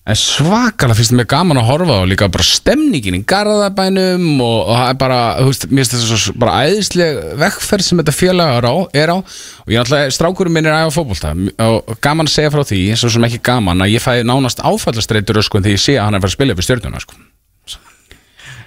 en 0.02 0.18
svakalega 0.18 0.98
finnst 0.98 1.14
mér 1.14 1.28
gaman 1.30 1.60
að 1.62 1.68
horfa 1.68 1.98
á 2.02 2.10
líka 2.10 2.30
bara 2.34 2.46
stemningin 2.46 3.20
í 3.20 3.22
Garðabænum 3.30 4.40
og, 4.42 4.56
og 4.66 4.80
það 4.80 4.88
er 4.88 4.96
bara, 5.04 5.20
þú 5.38 5.50
veist, 5.52 5.66
mér 5.70 5.84
finnst 5.86 5.94
þetta 5.94 6.20
svo 6.24 6.34
bara 6.42 6.56
æðisleg 6.66 7.20
vekkferð 7.44 7.86
sem 7.86 8.02
þetta 8.02 8.16
félag 8.18 8.54
er 8.58 8.66
á, 8.66 8.76
er 9.04 9.14
á 9.14 9.18
og 9.22 9.70
ég 9.70 9.78
náttúrulega, 9.78 10.16
strákurinn 10.16 10.56
minn 10.56 10.70
er 10.70 10.80
æfa 10.80 10.96
fótbolta 10.96 11.36
og 11.68 11.92
gaman 12.02 12.30
að 12.30 12.34
segja 12.34 12.54
frá 12.56 12.64
því, 12.66 12.80
svo 12.98 13.12
sem 13.14 13.28
ekki 13.30 13.44
gaman 13.52 13.86
að 13.86 13.94
ég 13.94 14.02
fæ 14.02 14.26
nánast 14.26 14.64
áfallastreitur 14.66 15.42
öskun 15.44 15.62
þegar 15.68 15.78
ég 15.78 15.84
sé 15.86 16.00
að 16.00 16.08
hann 16.08 16.18
er 16.18 16.24
fara 16.26 16.34
að 16.34 16.38
spila 16.40 16.56
upp 16.56 16.64
í 16.64 16.66
stjórnuna 16.66 17.04
sko. 17.04 17.22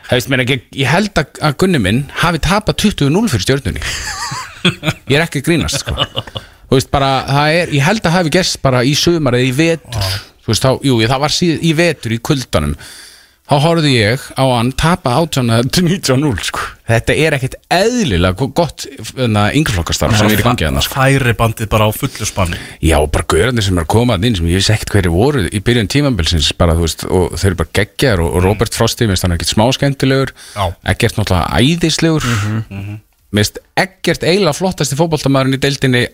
Það 0.05 0.19
veist 0.19 0.31
mér 0.31 0.43
ekki, 0.45 0.59
ég 0.79 0.91
held 0.93 1.19
að, 1.19 1.39
að 1.49 1.57
Gunni 1.63 1.81
minn 1.81 2.03
hafi 2.21 2.41
tapað 2.45 2.77
20-0 2.85 3.31
fyrir 3.33 3.47
stjórnunni 3.47 3.83
Ég 5.09 5.17
er 5.17 5.25
ekki 5.25 5.43
grínast 5.45 5.81
sko. 5.81 5.97
Veist 6.71 6.91
bara, 6.93 7.25
er, 7.53 7.73
ég 7.73 7.85
held 7.85 8.05
að 8.05 8.17
hafi 8.19 8.33
gerst 8.33 8.61
bara 8.65 8.85
í 8.85 8.93
sumar 8.99 9.37
eða 9.39 9.49
í 9.49 9.57
vetur 9.57 10.13
veist 10.47 10.65
þá, 10.65 10.71
jú, 10.85 11.01
það 11.09 11.27
var 11.27 11.35
síð, 11.35 11.59
í 11.65 11.75
vetur 11.79 12.15
í 12.15 12.23
kuldanum. 12.25 12.79
Þá 13.45 13.59
horfði 13.61 13.91
ég 13.93 14.23
á 14.41 14.45
hann 14.49 14.71
tapa 14.73 15.19
18-19-0 15.21 16.47
sko. 16.49 16.63
Þetta 16.89 17.17
er 17.21 17.35
ekkit 17.37 17.59
eðlilega 17.77 18.47
gott 18.57 18.87
yngreflokkastarf 18.89 20.17
sem 20.17 20.31
er 20.33 20.41
í 20.41 20.47
gangi 20.47 20.65
að 20.65 20.79
það 20.79 20.87
sko. 20.87 20.97
Færi 20.97 21.35
bandið 21.37 21.69
bara 21.75 21.89
á 21.89 21.91
fullu 21.93 22.29
spanni. 22.29 22.61
Já, 22.81 22.97
bara 23.05 23.29
gaurarnir 23.29 23.67
sem 23.67 23.77
er 23.77 23.85
að 23.85 23.91
koma 23.93 24.17
að 24.17 24.25
inn 24.31 24.39
sem 24.39 24.49
ég 24.49 24.63
vissi 24.63 24.73
ekkert 24.73 24.95
hverju 24.97 25.13
voru 25.13 25.45
í 25.45 25.61
byrjun 25.65 25.93
tímambilsins 25.93 26.49
bara, 26.57 26.73
veist, 26.81 27.05
og 27.05 27.37
þeir 27.37 27.51
eru 27.51 27.61
bara 27.61 27.75
geggjar 27.83 28.25
og, 28.25 28.33
og 28.33 28.47
Robert 28.49 28.81
Frosti, 28.81 29.11
minnst 29.13 29.29
hann 29.29 29.37
er 29.37 29.41
ekkert 29.43 29.53
smá 29.53 29.67
skemmtilegur 29.77 30.33
ekkert 30.95 31.21
náttúrulega 31.21 31.61
æðislegur. 31.61 32.25
Minnst 33.37 33.61
ekkert 33.77 34.25
eiginlega 34.25 34.57
flottasti 34.57 34.97
fótboltamæðurinn 34.97 35.59
í 35.59 35.63
deildinni 35.69 36.07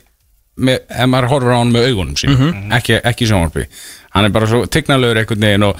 með, 0.60 0.82
ef 0.90 1.06
maður 1.08 1.30
horfir 1.30 1.54
á 1.54 1.58
hann 1.62 1.70
með 1.72 1.88
augunum 1.92 2.18
sín 2.18 2.34
ekki, 2.74 2.98
ekki 3.06 3.24
í 3.24 3.30
sjónvarpi 3.30 3.68
hann 4.14 4.26
er 4.28 4.34
bara 4.34 4.48
svo 4.50 4.64
tignalegur 4.66 5.20
einhvern 5.22 5.46
veginn 5.48 5.68
og 5.70 5.76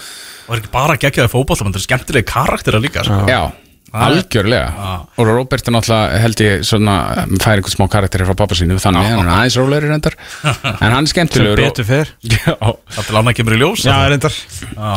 og 0.50 0.54
er 0.56 0.62
ekki 0.64 0.72
bara 0.74 0.96
geggjaði 0.98 1.30
fótboll 1.30 1.58
þetta 1.60 1.78
er 1.78 1.84
skemmtilegi 1.84 2.26
karakterar 2.26 2.82
líka 2.82 3.04
sko. 3.06 3.18
já, 3.30 3.42
algjörlega. 3.94 4.96
Og 5.18 5.26
Robert 5.28 5.68
er 5.68 5.74
náttúrulega 5.74 6.18
held 6.24 6.40
ég 6.42 6.64
svona, 6.66 6.94
fær 7.42 7.58
einhvern 7.60 7.74
smá 7.74 7.86
karakter 7.90 8.24
frá 8.26 8.34
pappa 8.38 8.54
sínu 8.58 8.78
þannig, 8.82 9.06
hann 9.14 9.26
er 9.28 9.32
aðeins 9.36 9.58
rólegri 9.60 9.90
reyndar. 9.90 10.16
En 10.82 10.90
hann 10.90 11.04
er 11.04 11.06
sem 11.06 11.12
skemmtilegur 11.14 11.58
og- 11.62 11.70
betur 11.70 11.86
fer. 11.86 12.10
Já, 12.34 12.54
það 12.56 13.06
til 13.10 13.20
annað 13.20 13.38
kemur 13.40 13.56
í 13.56 13.60
ljós 13.62 13.84
Já, 13.86 13.98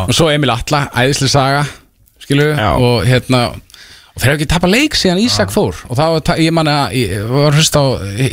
og 0.07 0.13
svo 0.17 0.29
Emil 0.34 0.53
Atla, 0.53 0.88
æðislega 0.93 1.34
saga 1.38 1.63
skilu, 2.23 2.49
Já. 2.55 2.69
og 2.79 3.05
hérna 3.09 3.43
og 4.14 4.22
þeir 4.22 4.30
hafa 4.30 4.38
ekki 4.38 4.49
tapað 4.51 4.74
leik 4.76 4.97
síðan 4.97 5.22
Ísak 5.24 5.49
fór. 5.53 5.80
Og 5.89 5.97
þá, 5.97 6.34
ég 6.38 6.53
manna, 6.53 6.76
ég 6.93 7.24
var 7.30 7.49
að 7.49 7.57
hlusta 7.61 7.82
á 7.82 7.86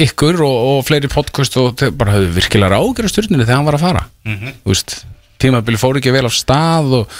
ykkur 0.04 0.42
og, 0.44 0.56
og 0.74 0.80
fleiri 0.84 1.08
podcast 1.12 1.56
og 1.60 1.72
þeir 1.80 1.94
bara 1.96 2.16
höfðu 2.18 2.34
virkilega 2.36 2.74
ráðgjara 2.74 3.12
stjórninu 3.14 3.46
þegar 3.46 3.56
hann 3.62 3.68
var 3.70 3.78
að 3.78 3.86
fara. 3.86 4.02
Þú 4.60 4.74
veist, 4.74 4.96
tímabili 5.40 5.80
fór 5.80 6.00
ekki 6.02 6.12
vel 6.12 6.28
á 6.28 6.32
stað 6.36 6.98
og, 7.00 7.16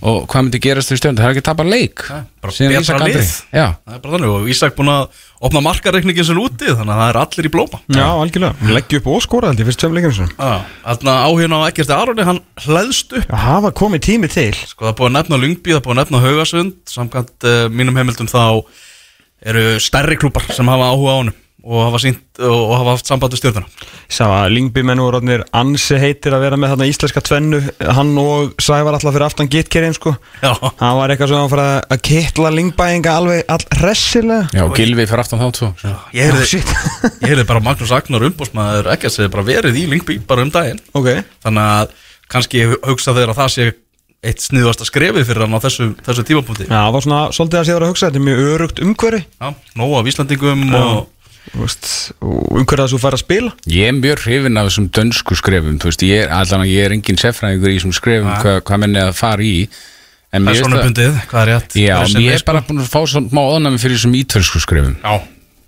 og 0.00 0.24
hvað 0.30 0.44
myndi 0.46 0.60
gerast 0.64 0.92
í 0.94 0.96
stjórninu, 0.98 1.20
þeir 1.20 1.26
hafa 1.26 1.36
ekki 1.36 1.44
tapað 1.48 1.70
leik. 1.70 2.04
Bara 2.40 2.54
síðan 2.56 2.76
betra 2.80 2.98
lið. 3.04 3.32
já, 3.52 3.66
það 3.84 3.96
er 3.96 4.02
bara 4.04 4.14
þannig. 4.14 4.30
Og 4.32 4.50
Ísak 4.54 4.76
búin 4.78 4.90
að 4.92 5.18
opna 5.48 5.62
markareikningin 5.66 6.26
sem 6.28 6.40
úti 6.40 6.70
þannig 6.70 6.94
að 6.94 7.00
það 7.02 7.10
er 7.10 7.18
allir 7.20 7.48
í 7.48 7.52
blóma. 7.52 7.80
Já, 7.92 8.06
algjörlega. 8.08 8.70
Leggja 8.76 9.00
upp 9.00 9.10
og 9.12 9.24
skora 9.26 9.50
held 9.50 9.60
ég 9.60 9.68
fyrst 9.68 9.82
tveim 9.84 9.98
leikjum 9.98 10.16
sinni 10.16 10.36
Þannig 10.40 11.12
að 11.12 11.26
áhugin 11.28 11.56
á 11.56 11.60
Eggerti 11.68 11.96
Aroni 11.96 12.28
hann 12.30 12.40
hlæðst 12.64 13.16
upp. 13.20 13.28
Já, 13.28 13.38
hafa 13.44 13.74
komið 13.82 14.04
tími 14.08 14.32
til. 14.32 14.54
Sko 14.56 14.88
það 14.88 14.92
er 14.94 14.98
búið 15.02 15.10
að 15.10 15.16
nefna 15.18 15.40
Lungby, 15.44 15.74
það 15.74 15.80
er 15.80 15.86
búið 15.86 15.96
að 15.96 16.00
nefna 16.02 16.22
Haugasund. 16.24 16.80
Samkvæmt 16.94 17.48
uh, 17.50 17.60
mínum 17.68 18.00
heimildum 18.00 18.30
þá 18.30 18.42
eru 19.50 19.64
stærri 19.80 20.16
klúpar 20.20 20.48
sem 20.52 20.68
hafa 20.68 20.90
áhuga 20.92 21.16
á 21.16 21.20
honum 21.20 21.36
og 21.60 21.82
hafa, 21.84 21.98
sínt, 22.00 22.22
og 22.40 22.70
hafa 22.72 22.94
haft 22.94 23.08
samband 23.08 23.34
við 23.34 23.40
stjórnuna 23.42 23.88
Sá 24.10 24.24
að 24.26 24.54
Lingby 24.56 24.82
menn 24.86 25.00
voru 25.02 25.18
orðnir 25.20 25.42
ansi 25.54 25.98
heitir 26.00 26.34
að 26.34 26.42
vera 26.46 26.56
með 26.58 26.72
þarna 26.72 26.86
íslenska 26.90 27.20
tvennu. 27.22 27.60
Hann 27.94 28.10
og 28.18 28.56
Sævar 28.58 28.96
alltaf 28.96 29.14
fyrir 29.14 29.26
aftan 29.28 29.50
gitkerinn 29.52 29.94
sko. 29.94 30.16
Já, 30.42 30.50
Hann 30.80 30.96
var 30.98 31.12
eitthvað 31.12 31.30
sem 31.30 31.38
að 31.38 31.52
fara 31.52 31.66
að 31.86 32.00
kittla 32.08 32.50
Lingbæinga 32.56 33.10
alveg 33.20 33.44
all 33.54 33.66
hressilega. 33.78 34.48
Já, 34.56 34.64
Gilvi 34.74 35.06
fyrir 35.06 35.22
aftan 35.22 35.38
þá 35.42 35.48
tvo 35.60 35.68
ég 36.16 36.26
heyrði, 36.26 36.46
shit. 36.50 36.68
ég 37.20 37.28
heyrði 37.28 37.46
bara 37.52 37.62
Magnús 37.68 37.92
Agnar 37.94 38.26
umbósmaður 38.30 38.90
ekki 38.96 39.06
að 39.06 39.14
segja 39.18 39.34
bara 39.36 39.46
verið 39.46 39.78
í 39.78 39.86
Lingby 39.92 40.18
bara 40.26 40.42
um 40.42 40.50
daginn. 40.50 40.82
Ok. 40.98 41.08
Þannig 41.46 41.64
að 41.76 41.94
kannski 42.34 42.66
hugsa 42.72 43.14
þeir 43.14 43.30
að 43.30 43.40
það 43.44 43.54
sé 43.54 43.70
eitt 44.20 44.42
sniðvasta 44.44 44.84
skrefið 44.84 45.24
fyrir 45.30 45.46
hann 45.46 45.54
á 45.56 45.64
þessu, 45.64 45.94
þessu 46.04 46.26
tímapunkti. 46.28 46.66
Já, 46.66 46.74
það 46.82 46.92
var 46.96 47.02
svona 47.06 47.22
svolítið 47.32 47.58
að 47.62 47.66
séður 47.70 47.84
að 51.50 51.56
er 51.56 51.62
veist, 51.64 51.88
og 52.20 52.60
umhverfið 52.60 52.84
að 52.84 52.92
þú 52.94 53.00
fara 53.02 53.18
að 53.18 53.24
spila? 53.24 53.52
Ég 53.66 53.88
er 53.90 53.96
mjög 53.96 54.22
hrifin 54.26 54.60
af 54.60 54.68
þessum 54.68 54.90
dönsku 54.96 55.38
skrefum 55.40 55.80
Þú 55.80 55.90
veist, 55.90 56.04
ég 56.06 56.22
er, 56.24 56.28
allan 56.36 56.64
að 56.66 56.70
ég 56.74 56.84
er 56.86 56.94
engin 56.96 57.20
seffræðingur 57.20 57.72
í 57.72 57.78
þessum 57.80 57.96
skrefum 57.96 58.30
Nei. 58.30 58.38
hvað, 58.44 58.60
hvað 58.68 58.82
menn 58.84 58.96
er 59.00 59.10
að 59.10 59.18
fara 59.18 59.42
í. 59.42 59.56
En 60.30 60.44
mér 60.46 60.54
finnst 60.54 60.68
persónubundið, 60.68 61.20
hvað 61.32 61.42
er 61.42 61.52
rétt? 61.54 61.76
Já, 61.80 61.96
sem 62.06 62.22
ég 62.22 62.36
er, 62.36 62.38
er 62.38 62.46
bara 62.46 62.62
búin 62.68 62.84
að 62.84 62.92
fá 62.92 63.00
smá 63.10 63.42
óðnami 63.42 63.82
fyrir 63.82 63.98
þessum 63.98 64.14
ítölsku 64.20 64.62
skrefum. 64.62 64.96
Já, 65.02 65.14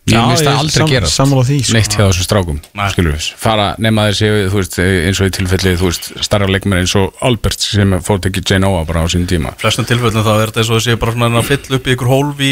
Ég 0.03 0.18
það 0.18 0.49
er 0.51 0.57
aldrei 0.59 0.75
sam- 0.83 0.89
gerast. 0.91 1.14
sammála 1.14 1.43
því, 1.47 1.57
sko. 1.62 1.73
Neitt 1.77 1.95
hjá 1.95 2.03
þessum 2.11 2.25
strákum, 2.27 2.57
Nei. 2.75 3.18
Fara 3.39 3.77
nema 3.79 4.09
veist, 4.11 4.79
eins 4.83 5.20
og 5.23 5.29
í 5.29 5.31
tilfelli 5.31 5.77
Þú 5.79 5.87
veist, 5.87 6.09
starra 6.27 6.49
leikmenn 6.51 6.81
eins 6.83 6.95
og 6.99 7.14
Albert 7.23 7.61
sem 7.61 7.95
fór 8.03 8.18
tekið 8.18 8.51
Jane 8.51 8.66
Oa 8.66 8.85
bara 8.85 9.05
á 9.05 9.07
sín 9.07 9.29
tíma. 9.31 9.55
Flestum 9.62 9.87
tilfellum 9.87 10.25
þá 10.27 10.43
er 10.43 10.51
þetta 10.51 10.59
eins 10.64 10.70
og 10.75 10.81
þessi 10.81 10.99
bara 10.99 11.12
svona 11.12 11.39
að 11.39 11.51
fylla 11.53 11.77
upp 11.79 11.87
í 11.87 11.95
ykkur 11.95 12.11
hólf 12.11 12.43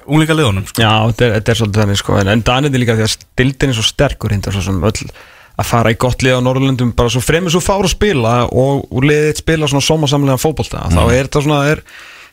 í 0.00 0.08
unglinga 0.10 0.36
liðunum 0.36 0.66
sko. 0.68 0.82
Já, 0.82 0.92
þetta 1.10 1.26
er, 1.26 1.34
þetta 1.38 1.52
er 1.52 1.60
svolítið 1.60 1.82
þannig 1.84 2.00
sko 2.00 2.16
En, 2.20 2.30
en 2.32 2.44
Danið 2.46 2.76
er 2.76 2.82
líka 2.84 2.96
því 2.98 3.06
að 3.06 3.12
stildin 3.14 3.72
er 3.72 3.78
svo 3.78 3.86
sterkur 3.86 4.34
hindar 4.34 4.56
svo 4.56 4.64
sem 4.64 4.80
öll 4.90 5.12
að 5.60 5.68
fara 5.68 5.92
í 5.92 5.98
gott 6.00 6.24
lið 6.24 6.38
á 6.40 6.44
Norrlundum 6.44 6.94
bara 6.96 7.12
svo 7.12 7.20
fremur 7.20 7.52
svo 7.52 7.60
fár 7.60 7.84
að 7.84 7.92
spila 7.92 8.34
og, 8.48 8.86
og 8.88 9.04
liðið 9.04 9.42
spila 9.42 9.68
svona 9.68 9.84
sómasamlega 9.84 10.40
fótbolta 10.40 10.86
þá 10.88 11.02
er 11.04 11.26
þetta 11.26 11.42
svona 11.44 11.60
er, 11.68 11.82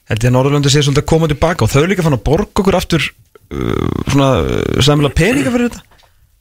held 0.07 0.23
ég 0.23 0.31
að 0.31 0.35
Norrlundu 0.37 0.71
sé 0.71 0.83
svolítið 0.85 1.03
að 1.03 1.09
koma 1.11 1.29
tilbaka 1.31 1.65
og 1.65 1.73
þau 1.73 1.89
líka 1.91 2.05
fann 2.05 2.15
að 2.15 2.23
borga 2.29 2.63
okkur 2.63 2.79
aftur 2.79 3.03
uh, 3.03 3.99
svona 4.07 4.29
uh, 4.45 4.79
samlega 4.85 5.17
peninga 5.17 5.51
fyrir 5.51 5.73
þetta. 5.73 5.83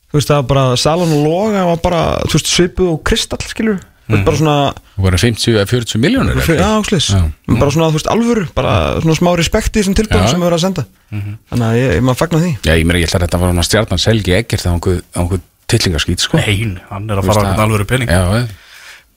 Þú 0.06 0.20
veist 0.20 0.30
það 0.30 0.46
bara 0.52 0.64
Salon 0.78 1.16
og 1.16 1.26
Loga 1.26 1.66
var 1.72 1.82
bara 1.82 2.02
þú 2.28 2.38
veist 2.38 2.52
svipu 2.52 2.90
og 2.92 3.02
Kristall 3.08 3.42
skilur 3.50 3.80
mm. 4.08 4.24
bara 4.26 4.38
svona 4.40 4.56
Það 4.96 5.06
voru 5.06 5.20
50 5.22 5.56
eða 5.56 5.66
40 5.70 6.02
miljónur 6.02 6.38
Já, 6.46 6.70
slis. 6.86 7.08
Já. 7.12 7.22
bara 7.50 7.70
svona, 7.74 7.88
þú 7.90 7.98
veist, 7.98 8.10
alvöru 8.12 8.46
bara 8.56 8.74
svona 9.02 9.16
smá 9.18 9.30
respekti 9.38 9.80
í 9.80 9.82
þessum 9.82 9.96
tilbúðum 9.98 10.24
Já. 10.24 10.30
sem 10.32 10.40
við 10.40 10.48
erum 10.48 10.58
að 10.58 10.64
senda. 10.64 10.86
Þannig 11.10 11.66
að 11.66 11.78
ég, 11.80 11.92
ég 11.96 12.06
maður 12.06 12.20
fagna 12.22 12.40
því. 12.44 12.52
Já, 12.62 12.72
ég 12.72 12.86
meira, 12.88 13.02
ég 13.02 13.10
ætla 13.10 13.20
að 13.20 13.26
þetta 13.26 13.40
var 13.42 13.52
hann 13.52 13.62
að 13.62 13.68
stjarnan 13.68 14.02
selgi 14.02 14.36
ekkert 14.38 14.66
á 14.66 14.70
einhver, 14.72 15.02
á 15.12 15.18
einhver 15.24 15.42
tillingaskít, 15.66 16.24
sko. 16.24 16.40
Nein, 16.40 16.78
hann 16.88 17.10
er 17.10 17.20
að 17.20 17.28
fara 17.30 17.42
að 17.42 17.50
það- 17.50 17.64
alvöru 17.66 17.88
pening. 17.90 18.12
Já, 18.14 18.22
eh. 18.38 18.48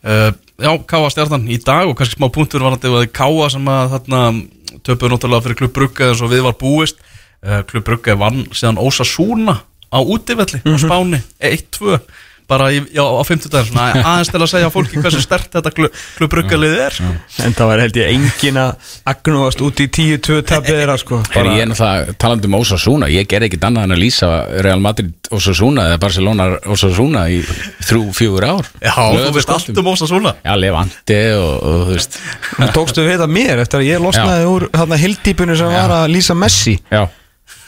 uh, 0.03 0.31
Já, 0.59 0.71
Káa 0.83 1.07
stjarnan 1.13 1.47
í 1.47 1.57
dag 1.63 1.87
og 1.87 1.95
kannski 1.95 2.19
smá 2.19 2.27
punktur 2.35 2.65
var 2.65 2.75
að 2.75 3.07
Káa 3.15 3.49
sem 3.53 3.63
að 3.71 3.93
þarna 3.95 4.23
töpuðu 4.83 5.13
náttúrulega 5.13 5.45
fyrir 5.45 5.59
Klubb 5.61 5.73
Brugge 5.77 6.09
eins 6.09 6.23
og 6.25 6.33
við 6.33 6.43
var 6.43 6.57
búist. 6.59 6.99
Uh, 7.39 7.61
Klubb 7.63 7.85
Brugge 7.87 8.17
vann 8.19 8.43
síðan 8.51 8.81
Ósa 8.81 9.05
Súna 9.07 9.61
á 9.89 9.99
útivelli 10.03 10.59
á 10.61 10.75
Spáni 10.77 11.21
1-2 11.39 11.99
bara 12.49 12.69
í, 12.73 12.81
já, 12.95 13.03
á 13.05 13.21
50 13.25 13.51
dagar 13.53 13.67
svona 13.69 13.85
aðeins 14.01 14.31
til 14.33 14.41
að 14.41 14.49
segja 14.51 14.71
fólki 14.73 15.01
hversu 15.03 15.21
stert 15.23 15.53
þetta 15.53 15.73
Klubb 15.75 16.31
Brugge 16.31 16.59
liðið 16.59 16.81
er 16.87 16.97
En 17.45 17.55
það 17.57 17.71
var 17.71 17.83
held 17.83 17.99
ég 17.99 18.13
engin 18.15 18.59
að 18.59 18.95
agnúast 19.13 19.61
út 19.65 19.83
í 19.83 19.87
10-2 19.89 20.39
tapið 20.49 20.79
þeirra 20.81 20.97
sko. 20.99 21.21
Heri, 21.33 21.53
ég 21.59 21.65
er 21.65 21.69
náttúrulega 21.71 22.15
talandi 22.21 22.49
um 22.49 22.57
Osasuna 22.59 23.09
ég 23.13 23.29
ger 23.29 23.45
ekkit 23.47 23.67
annað 23.69 23.87
en 23.87 23.95
að 23.95 24.03
lýsa 24.03 24.31
Real 24.65 24.81
Madrid 24.83 25.29
Osasuna 25.35 25.85
eða 25.91 26.01
Barcelona 26.01 26.49
Osasuna 26.73 27.27
í 27.29 27.39
þrjú, 27.45 28.01
fjögur 28.17 28.47
ár. 28.49 28.71
Já, 28.81 28.95
þú 28.97 29.35
veist 29.35 29.53
allt 29.53 29.77
um 29.77 29.91
Ósa 29.91 30.09
Súna 30.09 30.33
Já, 30.41 30.53
Levante 30.57 31.19
og, 31.37 31.53
og 31.61 31.85
þú 31.85 31.93
veist. 31.93 32.19
Þú 32.55 32.71
tókstu 32.79 33.05
við 33.05 33.21
það 33.21 33.33
mér 33.37 33.63
eftir 33.63 33.83
að 33.83 33.89
ég 33.91 34.03
losnaði 34.03 34.49
úr 34.49 34.67
hérna 34.73 34.99
hildýpunni 35.03 35.57
sem 35.59 35.73
var 35.73 35.95
að 36.01 36.11
lýsa 36.15 36.37
Messi. 36.37 36.75
Já, 36.89 37.05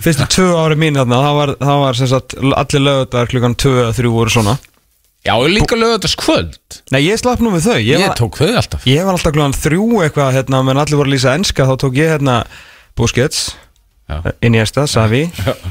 Fyrstu 0.01 0.25
tvö 0.33 0.47
ári 0.57 0.77
mín 0.81 0.97
þarna 0.97 1.19
það 1.21 1.35
var, 1.37 1.51
það 1.61 1.79
var 1.83 1.97
sem 1.99 2.09
sagt 2.09 2.35
allir 2.41 2.83
lögðar 2.87 3.29
klukkan 3.29 3.55
2-3 3.61 4.13
voru 4.13 4.33
svona 4.33 4.55
Já 5.21 5.35
líka 5.45 5.77
lögðast 5.77 6.17
kvöld 6.17 6.55
Nei 6.93 7.03
ég 7.05 7.19
slapp 7.21 7.41
nú 7.45 7.51
við 7.53 7.67
þau. 7.67 7.75
Ég, 7.77 7.89
Ég, 7.93 8.05
var, 8.07 8.15
tók 8.17 8.39
þau 8.41 8.47
alltaf. 8.57 8.85
Ég 8.89 9.03
var 9.05 9.13
alltaf 9.17 9.35
klukkan 9.35 9.53
3 9.53 9.81
eitthvað 10.07 10.31
hérna 10.39 10.61
menn 10.65 10.81
allir 10.81 10.97
voru 10.97 11.11
að 11.11 11.15
lýsa 11.17 11.35
enska 11.37 11.67
þá 11.69 11.73
tók 11.83 11.99
ég 11.99 12.15
hérna 12.15 12.39
Busquets 12.97 13.51
Já. 14.11 14.17
Iniesta, 14.43 14.83
Savi 14.91 15.21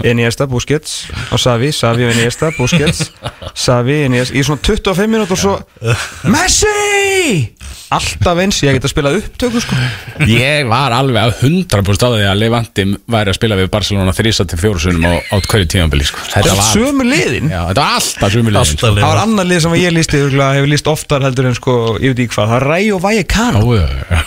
Iniesta, 0.07 0.46
Busquets 0.48 1.11
og 1.34 1.42
Savi, 1.42 1.72
Savi 1.76 2.07
og 2.07 2.14
Iniesta, 2.14 2.53
Busquets 2.57 3.11
Savi, 3.66 3.98
Iniesta. 4.07 4.38
Í 4.38 4.44
svona 4.46 4.62
25 4.64 5.11
minút 5.12 5.34
og 5.34 5.40
svo 5.42 5.59
Messi 6.30 7.51
alltaf 7.97 8.38
eins, 8.43 8.59
ég 8.62 8.76
get 8.76 8.86
að 8.86 8.93
spila 8.93 9.12
upptöku 9.18 9.61
sko 9.64 9.78
Ég 10.30 10.68
var 10.70 10.95
alveg 10.95 11.20
að 11.22 11.45
100% 11.49 12.05
á 12.07 12.09
því 12.14 12.26
að 12.30 12.41
Levante 12.41 12.86
væri 13.11 13.32
að 13.32 13.38
spila 13.38 13.59
við 13.59 13.70
Barcelona 13.72 14.14
3-4 14.14 14.82
sunum 14.84 15.07
á, 15.11 15.12
á 15.18 15.36
hverju 15.41 15.68
tímanbili 15.74 16.07
sko. 16.07 16.22
Þetta 16.30 16.55
var 16.55 16.68
sömu 16.70 17.07
liðin 17.09 17.51
Já, 17.51 17.61
þetta 17.70 17.84
var 17.86 17.97
alltaf 17.99 18.34
sumulegin 18.36 18.61
Alltaf 18.62 18.78
sko. 18.78 18.91
liðin. 18.91 19.03
það 19.05 19.11
var 19.11 19.22
annar 19.24 19.51
lið 19.51 19.62
sem 19.64 19.76
ég 19.80 19.95
lísti 19.97 20.22
hefur 20.22 20.70
líst 20.70 20.91
oftar 20.93 21.26
heldur 21.26 21.51
en 21.51 21.59
sko, 21.59 21.76
ég 21.99 22.14
veit 22.14 22.24
ekki 22.26 22.36
hvað, 22.36 22.55
það 22.55 22.59
er 22.61 22.68
Ó, 23.61 23.74
já, 23.74 23.86
já, 23.91 24.05
já. 24.11 24.20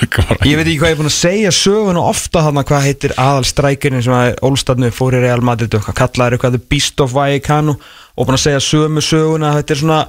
Ég 0.43 0.57
veit 0.59 0.67
ekki 0.67 0.79
hvað 0.81 0.91
ég 0.91 0.95
er 0.95 0.99
búin 0.99 1.09
að 1.09 1.15
segja 1.17 1.51
söguna 1.55 2.03
ofta 2.09 2.43
þarna 2.43 2.63
hvað 2.67 2.85
heitir 2.87 3.13
aðalstrækirinn 3.21 4.03
sem 4.05 4.13
að 4.17 4.35
Ólstadnu 4.45 4.91
fór 4.93 5.15
í 5.17 5.23
Real 5.23 5.43
Madrid 5.45 5.73
og 5.77 5.85
hvað 5.87 5.97
kallaður 6.01 6.37
eitthvað 6.37 6.57
The 6.57 6.63
Beast 6.73 7.03
of 7.03 7.13
Vallecano 7.15 7.77
og 7.79 8.27
búin 8.27 8.37
að 8.37 8.43
segja 8.45 8.63
sömu 8.63 9.03
söguna 9.03 9.53
þetta 9.57 9.75
er 9.77 9.81
svona 9.83 9.99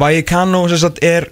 Vallecano 0.00 0.64
sem 0.72 0.80
sagt 0.82 1.02
er 1.04 1.28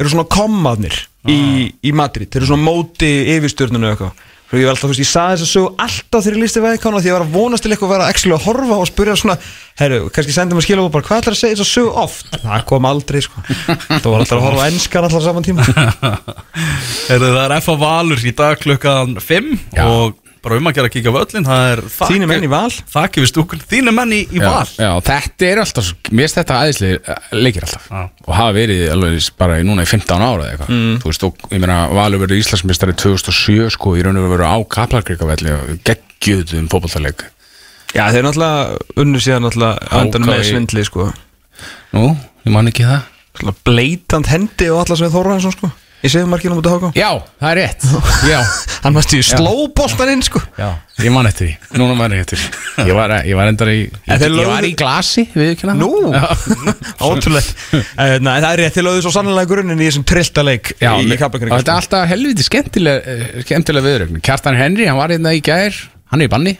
eru 0.00 0.12
svona 0.12 0.28
komaðnir 0.36 0.96
í, 1.28 1.40
í 1.82 1.92
Madrid, 1.96 2.30
þeir 2.30 2.42
eru 2.42 2.50
svona 2.52 2.66
móti 2.68 3.12
yfirstjörnunu 3.36 3.92
eitthvað 3.92 4.24
Fyrir 4.46 4.62
ég 4.62 4.68
var 4.68 4.76
alltaf, 4.76 4.84
þú 4.86 4.92
veist, 4.92 5.00
ég 5.02 5.08
saði 5.10 5.38
þess 5.40 5.42
að 5.42 5.48
sögu 5.50 5.70
alltaf 5.82 6.22
þegar 6.22 6.36
ég 6.36 6.42
lísti 6.44 6.60
Vallecano 6.62 6.98
því 7.02 7.08
ég 7.08 7.14
var 7.16 7.24
að 7.24 7.32
vonast 7.34 7.64
til 7.64 7.70
eitthvað 7.72 7.88
að 7.88 7.94
vera 7.96 8.10
actually 8.12 8.34
að 8.36 8.44
horfa 8.46 8.76
og 8.78 8.86
spyrja 8.86 9.16
svona, 9.18 9.34
herru, 9.80 9.98
kannski 10.14 10.34
sendum 10.36 10.60
að 10.60 10.66
skilja 10.68 10.84
og 10.84 10.92
bara, 10.94 11.06
hvað 11.08 11.22
ætlar 11.24 11.34
að 11.34 11.40
segja 11.40 11.56
þess 11.56 11.64
að 11.64 11.72
sögu 11.72 11.90
oft? 12.04 12.30
Það 12.44 12.62
kom 12.70 12.86
aldrei, 12.86 13.18
sko 13.26 13.42
Það 13.90 14.06
var 14.06 14.22
alltaf 14.22 14.36
að 14.36 14.44
horfa 14.46 14.62
á 14.62 14.70
enskar 14.70 15.08
alltaf 15.08 15.24
saman 15.26 15.48
tíma 15.48 15.66
Heyrðu, 17.08 17.32
Það 17.32 17.42
er 17.42 17.56
F.A. 17.58 17.76
Valur 17.82 18.22
í 18.22 18.34
dag 18.38 18.62
klukkan 18.62 19.18
5 19.18 19.50
Já. 19.74 19.82
og 19.82 20.14
bara 20.46 20.58
um 20.60 20.68
að 20.70 20.76
gera 20.76 20.88
að 20.88 20.94
kíka 20.94 21.12
völlin 21.14 21.46
það 21.46 21.68
er 21.72 21.80
Þínir 21.96 22.28
menn 22.30 22.44
í 22.46 22.50
Val? 22.50 22.70
Þakki 22.92 23.22
við 23.22 23.30
stúkun, 23.32 23.62
þínu 23.66 23.94
menn 23.96 24.12
í, 24.14 24.20
í 24.30 24.38
já, 24.38 24.46
Val. 24.46 24.66
já, 24.78 24.90
þetta 25.08 25.46
er 25.48 25.60
alltaf 25.62 25.88
Mér 26.06 26.26
finnst 26.26 26.38
þetta 26.38 26.58
aðeinslega 26.60 27.16
leikir 27.34 27.66
alltaf. 27.66 27.88
Já. 27.90 28.02
og 28.26 28.36
hafa 28.38 28.52
verið 28.54 28.82
alveg 28.94 29.30
bara 29.42 29.56
í 29.58 29.64
núna 29.66 29.86
í 29.86 29.90
15 29.90 30.22
ára 30.22 30.44
eða 30.44 30.52
eitthvað. 30.52 30.70
Mm. 30.76 30.98
Þú 31.02 31.10
veist, 31.10 31.24
og 31.26 31.48
ég 31.56 31.62
meina 31.64 31.78
Valur 31.98 32.22
verið 32.22 32.42
Íslandsmeistari 32.44 32.94
2007 33.02 33.72
sko, 33.74 33.94
í 33.98 34.04
raun 34.06 34.20
og 34.20 34.28
veru 34.36 34.46
á 34.46 34.56
Kaplakrikavelli 34.76 35.56
geggjuðum 35.86 36.70
fótballtaleik 36.70 37.26
Já, 37.96 38.04
þeir 38.12 38.26
náttúrulega 38.26 39.02
unnu 39.02 39.22
síðan 39.22 39.46
náttúrulega 39.46 39.90
andan 39.96 40.26
með 40.28 40.42
svindli 40.50 40.82
sko. 40.84 41.08
Nú, 41.96 42.10
ég 42.44 42.52
man 42.52 42.68
ekki 42.68 42.84
það. 42.84 43.06
Svona 43.40 43.54
Bleitant 43.66 44.28
hendi 44.30 44.68
og 44.72 44.82
allar 44.82 44.98
sem 45.00 45.06
við 45.08 45.16
Þorransson 45.16 45.54
sko 45.56 45.70
Ég 46.06 46.12
segði 46.12 46.28
markinu 46.30 46.56
mútið 46.60 46.74
háká 46.76 46.90
Já, 46.94 47.08
það 47.42 47.48
er 47.50 47.58
rétt. 47.58 47.86
Já, 48.30 48.38
Hann 48.86 48.94
varst 48.94 49.14
í 49.16 49.18
slóboltan 49.26 50.10
inn 50.12 50.20
sko. 50.22 50.38
Já, 50.54 50.68
ég 51.02 51.10
man 51.10 51.26
eftir 51.26 51.48
því. 51.48 51.78
Núna 51.80 51.96
man 51.98 52.12
ég 52.14 52.22
eftir 52.22 52.38
því. 52.38 52.84
Ég 52.86 52.94
var, 52.94 53.14
ég 53.26 53.34
var 53.40 53.50
endar 53.50 53.70
í 53.72 53.78
Ég, 53.80 53.96
En 54.06 54.20
þeir 54.20 54.28
ég 54.28 54.36
lögðu- 54.36 54.52
var 54.52 54.66
í 54.68 54.70
glasi, 54.78 55.24
við 55.34 55.50
ekki 55.56 55.72
Nú, 55.80 55.88
ótrúlegt. 57.08 57.50
Eh, 57.74 58.16
Nei, 58.22 58.36
það 58.44 58.48
er 58.52 58.62
rétt 58.62 58.76
til 58.78 58.84
lögðu 58.86 59.02
svo 59.06 59.12
sannlega 59.16 59.50
grunninn 59.50 59.80
í 59.82 59.88
þessum 59.88 60.04
trillta 60.06 60.44
leik 60.46 60.72
Já, 60.78 60.92
í, 61.00 61.08
í 61.08 61.16
og 61.16 61.20
Kaplakrika 61.24 61.58
þetta 61.58 61.74
er 61.74 61.80
alltaf 61.82 62.06
helviti 62.12 62.46
skemmtileg 62.46 63.10
eh, 63.12 63.26
skemmtileg 63.48 63.86
viðrögn 63.88 64.22
Kjartan 64.24 64.58
Henry, 64.60 64.86
hann 64.86 65.00
var 65.00 65.12
hérna 65.14 65.34
í 65.36 65.42
gær. 65.44 65.74
Hann 66.12 66.22
er 66.22 66.30
í 66.30 66.32
banni, 66.32 66.54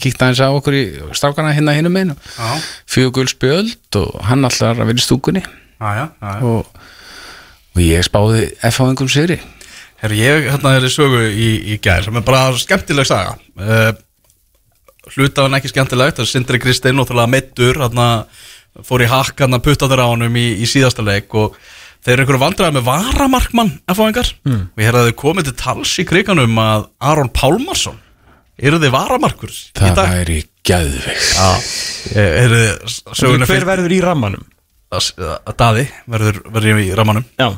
kíkta 0.00 0.28
hans 0.28 0.42
á 0.44 0.48
okkur 0.52 0.76
í 0.76 0.84
strákana 1.16 1.54
hérna 1.56 1.74
hinum 1.78 1.96
megin. 1.96 2.12
Já. 2.36 2.52
fjögur 2.90 3.22
gul 3.22 3.32
spjöld 3.32 4.00
og 4.02 4.20
hann 4.28 4.44
alltaf 4.44 4.74
að 4.76 4.84
vera 4.92 5.00
í 5.00 5.06
stúkunni. 5.08 5.42
Aja, 5.80 6.10
aja. 6.20 6.38
og, 6.44 6.68
og 7.74 7.82
ég 7.84 8.06
spáði 8.06 8.46
F-fáingum 8.70 9.10
sigri 9.10 9.40
Herru, 10.00 10.16
ég 10.16 10.46
hérna 10.48 10.76
er 10.78 10.86
í 10.86 10.92
sögu 10.92 11.26
í, 11.28 11.50
í 11.74 11.80
gær 11.82 12.06
sem 12.06 12.16
er 12.16 12.24
bara 12.24 12.54
skemmtileg 12.56 13.08
saga 13.08 13.36
uh, 13.60 13.90
hluta 15.14 15.46
hann 15.46 15.58
ekki 15.58 15.72
skemmtilegt 15.72 16.18
það 16.18 16.26
er 16.26 16.30
Sindri 16.30 16.60
Kristinn 16.62 17.02
og 17.02 17.12
meittur 17.28 17.80
hérna, 17.82 18.08
fór 18.86 19.04
í 19.04 19.10
hakk 19.10 19.44
hérna 19.44 19.60
puttaður 19.62 20.04
á 20.04 20.12
honum 20.12 20.36
í, 20.40 20.46
í 20.62 20.68
síðasta 20.68 21.04
leik 21.04 21.34
og 21.34 21.56
þeir 22.00 22.14
eru 22.14 22.24
einhverju 22.24 22.42
vandræði 22.44 22.76
með 22.78 22.86
varamarkmann 22.88 23.72
F.A.ingar 23.92 24.30
mm. 24.46 24.62
og 24.72 24.82
ég 24.82 24.90
herði 24.90 25.16
komið 25.20 25.50
til 25.50 25.58
tals 25.60 25.96
í 26.00 26.06
kriganum 26.08 26.62
að 26.62 26.86
Aron 27.10 27.32
Pálmarsson 27.36 27.98
eru 28.60 28.80
þið 28.80 28.94
varamarkur 28.94 29.52
í 29.52 29.60
það 29.76 29.98
dag? 29.98 30.14
væri 30.14 30.40
gæðvig 30.66 31.28
eru 32.20 32.64
söguna 33.16 33.48
Hver 33.48 33.68
verður 33.68 33.96
í 33.96 34.00
rammanum? 34.04 34.48
Að 34.90 35.56
Daði 35.60 35.88
verður, 36.10 36.40
verður 36.50 36.80
í 36.82 36.88
ramanum 36.98 37.26
Já. 37.38 37.52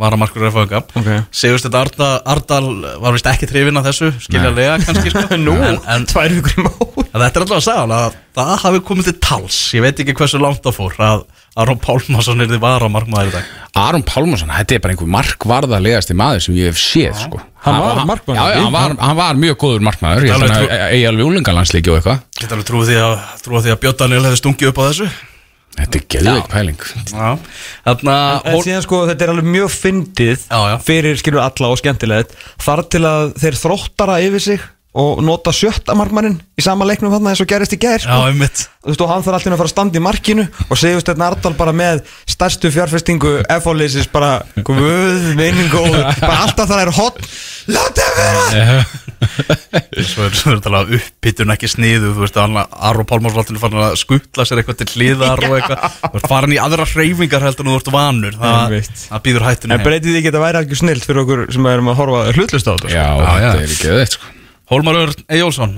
Varamarkur 0.00 0.46
F.A.G. 0.48 0.78
Ok. 0.96 1.08
Sigursteinn 1.36 1.76
Arda, 1.76 2.08
Ardal 2.32 2.70
var 3.02 3.12
vist 3.12 3.26
ekki 3.28 3.48
trefin 3.50 3.76
að 3.76 3.90
þessu, 3.90 4.08
skiljanlega 4.24 4.78
kannski 4.86 5.12
sko. 5.12 5.36
Nú, 5.46 5.58
en, 5.60 5.76
en, 5.92 6.06
tvær 6.08 6.32
vikur 6.38 6.56
í 6.56 6.64
mót. 6.64 6.96
En 7.10 7.20
þetta 7.20 7.28
er 7.28 7.44
alltaf 7.44 7.58
að 7.58 7.66
segja 7.66 7.82
hann 7.82 7.94
að 7.98 8.16
það 8.38 8.54
hafi 8.64 8.80
komið 8.88 9.10
til 9.10 9.14
tals. 9.26 9.60
Ég 9.76 9.84
veit 9.84 10.00
ekki 10.00 10.16
hversu 10.16 10.40
langt 10.40 10.64
það 10.64 10.78
fór 10.78 10.96
að 11.04 11.26
Aron 11.60 11.80
Pálmarsson 11.82 12.40
er 12.40 12.48
þið 12.48 12.62
varamarkmaður 12.62 13.28
í 13.28 13.34
dag. 13.34 13.54
Aron 13.82 14.06
Pálmarsson, 14.08 14.52
þetta 14.56 14.78
er 14.78 14.84
bara 14.86 14.94
einhver 14.94 15.14
markvarðarlegasti 15.18 16.16
maður 16.16 16.44
sem 16.46 16.60
ég 16.62 16.70
hef 16.70 16.80
séð 16.80 17.24
sko. 17.26 17.44
Hann 17.60 17.80
var 17.82 18.04
markmaður, 18.08 18.38
Já, 18.40 18.54
já, 18.54 18.60
hann 18.62 18.72
var, 18.72 18.94
hann 19.02 19.18
var 19.18 19.40
mjög 19.42 19.58
góður 19.60 19.82
markmaður. 19.84 20.30
Ég 20.30 20.46
að 20.46 20.84
eigi 20.94 21.08
alveg 21.10 21.28
úlingalandsleiki 21.28 21.92
og 21.92 21.98
eitthvað. 21.98 22.22
Geta 22.38 22.56
alveg 22.56 22.70
trúið 22.70 22.92
því 22.94 23.02
að, 23.02 23.18
því 23.50 23.74
að 23.74 23.82
Björn 23.82 23.98
Daniel 24.00 24.22
hefði 24.30 24.40
stungið 24.40 24.70
upp 24.70 24.80
á 24.80 24.84
þessu 24.86 25.10
Þetta 25.80 26.00
er 26.00 26.04
geðveik 26.14 26.50
pæling. 26.52 26.82
Já. 27.10 27.30
Þarna 27.86 28.16
En 28.50 28.58
síðan 28.66 28.84
sko, 28.84 29.04
þetta 29.10 29.26
er 29.26 29.32
alveg 29.34 29.48
mjög 29.54 29.70
fyndið 29.76 30.44
Já, 30.50 30.58
já. 30.72 30.76
fyrir 30.84 31.16
skilur 31.22 31.44
alla 31.46 31.70
og 31.72 31.80
skemmtilegt. 31.80 32.36
Þar 32.60 32.84
til 32.92 33.06
að 33.08 33.32
þeir 33.40 33.58
þróttara 33.64 34.20
yfir 34.26 34.44
sig 34.50 34.68
og 35.00 35.20
nota 35.22 35.52
sjötta 35.54 35.94
markmannin 35.94 36.40
í 36.58 36.62
sama 36.66 36.82
leiknum 36.88 37.12
þarna 37.14 37.30
eins 37.30 37.38
og 37.44 37.46
gerist 37.46 37.76
í 37.76 37.78
gær 37.78 38.02
Já, 38.02 38.08
sko. 38.08 38.16
einmitt. 38.26 38.64
Þú 38.82 38.90
veist, 38.90 39.04
og 39.04 39.12
hann 39.12 39.22
þarf 39.22 39.36
alltaf 39.38 39.52
að 39.54 39.60
fara 39.60 39.68
að 39.68 39.74
standa 39.76 40.00
í 40.00 40.02
markinu 40.02 40.46
og 40.66 40.80
segjast 40.80 41.06
þetta 41.12 41.28
Ardal 41.28 41.52
bara 41.60 41.74
með 41.78 42.00
stærstu 42.26 42.72
fjárfestingu 42.74 43.36
F-fóliðsins 43.60 44.10
bara 44.10 44.32
guð, 44.66 45.30
meining 45.38 45.70
og 45.78 45.94
bara 46.26 46.40
alltaf 46.42 46.72
það 46.72 46.82
er 46.88 46.92
hot. 46.98 47.22
Láttu 47.70 48.10
vera 48.18 48.74
Svo 50.10 50.26
er 50.26 50.34
þetta 50.36 50.70
alveg 50.70 50.96
uppbytun 51.00 51.54
ekki 51.54 51.70
sniðu 51.70 52.14
Þú 52.16 52.24
veist 52.24 52.40
að 52.40 53.04
Pálmarsson 53.10 53.56
er 53.56 53.62
farin 53.62 53.84
að 53.84 53.94
skutla 54.00 54.46
sér 54.48 54.62
eitthvað 54.62 54.80
til 54.82 54.88
hliðar 54.94 55.44
og 55.46 55.54
eitthvað. 55.58 55.86
Þú 56.02 56.20
ert 56.20 56.28
farin 56.30 56.56
í 56.56 56.60
aðra 56.62 56.88
hreyfingar 56.90 57.46
heldur 57.46 57.66
en 57.66 57.72
þú 57.72 57.78
ert 57.80 57.92
vanur. 57.94 58.36
Það, 58.40 58.90
það 59.06 59.24
býður 59.28 59.46
hættunni 59.48 59.76
En 59.76 59.86
breytið 59.86 60.10
því 60.10 60.18
ekki 60.20 60.28
að 60.28 60.32
þetta 60.32 60.44
væri 60.46 60.60
alveg 60.62 60.82
snilt 60.82 61.06
fyrir 61.06 61.24
okkur 61.24 61.46
sem 61.54 61.70
erum 61.72 61.90
að 61.92 61.98
horfa 62.02 62.26
hlutlust 62.34 62.68
á 62.68 62.72
þetta 62.74 62.90
sko. 62.90 62.98
Já, 62.98 63.08
þetta 63.20 63.64
er 63.64 63.74
geðveikt 63.80 64.18
sko. 64.18 64.36
Hólmarur 64.70 65.10
Ejjólfsson 65.26 65.72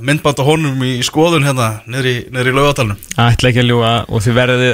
myndband 0.00 0.38
á 0.40 0.44
honum 0.48 0.84
í 0.88 0.94
skoðun 1.04 1.44
hérna 1.44 1.66
niður 1.84 2.08
í, 2.08 2.52
laugatalunum 2.56 3.00
Ætla 3.20 3.50
ekki 3.50 3.60
að 3.60 3.68
ljúa 3.68 3.90
og 4.08 4.22
þið 4.24 4.38
verði, 4.38 4.70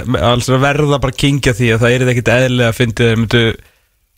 verða 0.62 1.01
bara 1.03 1.14
að 1.14 1.18
kingja 1.18 1.55
því 1.59 1.72
að 1.74 1.83
það 1.83 1.97
er 1.97 2.12
ekkit 2.12 2.31
eðlilega 2.37 2.70
að 2.70 2.79
fyndi 2.79 3.09
þeir 3.09 3.18
myndu 3.24 3.43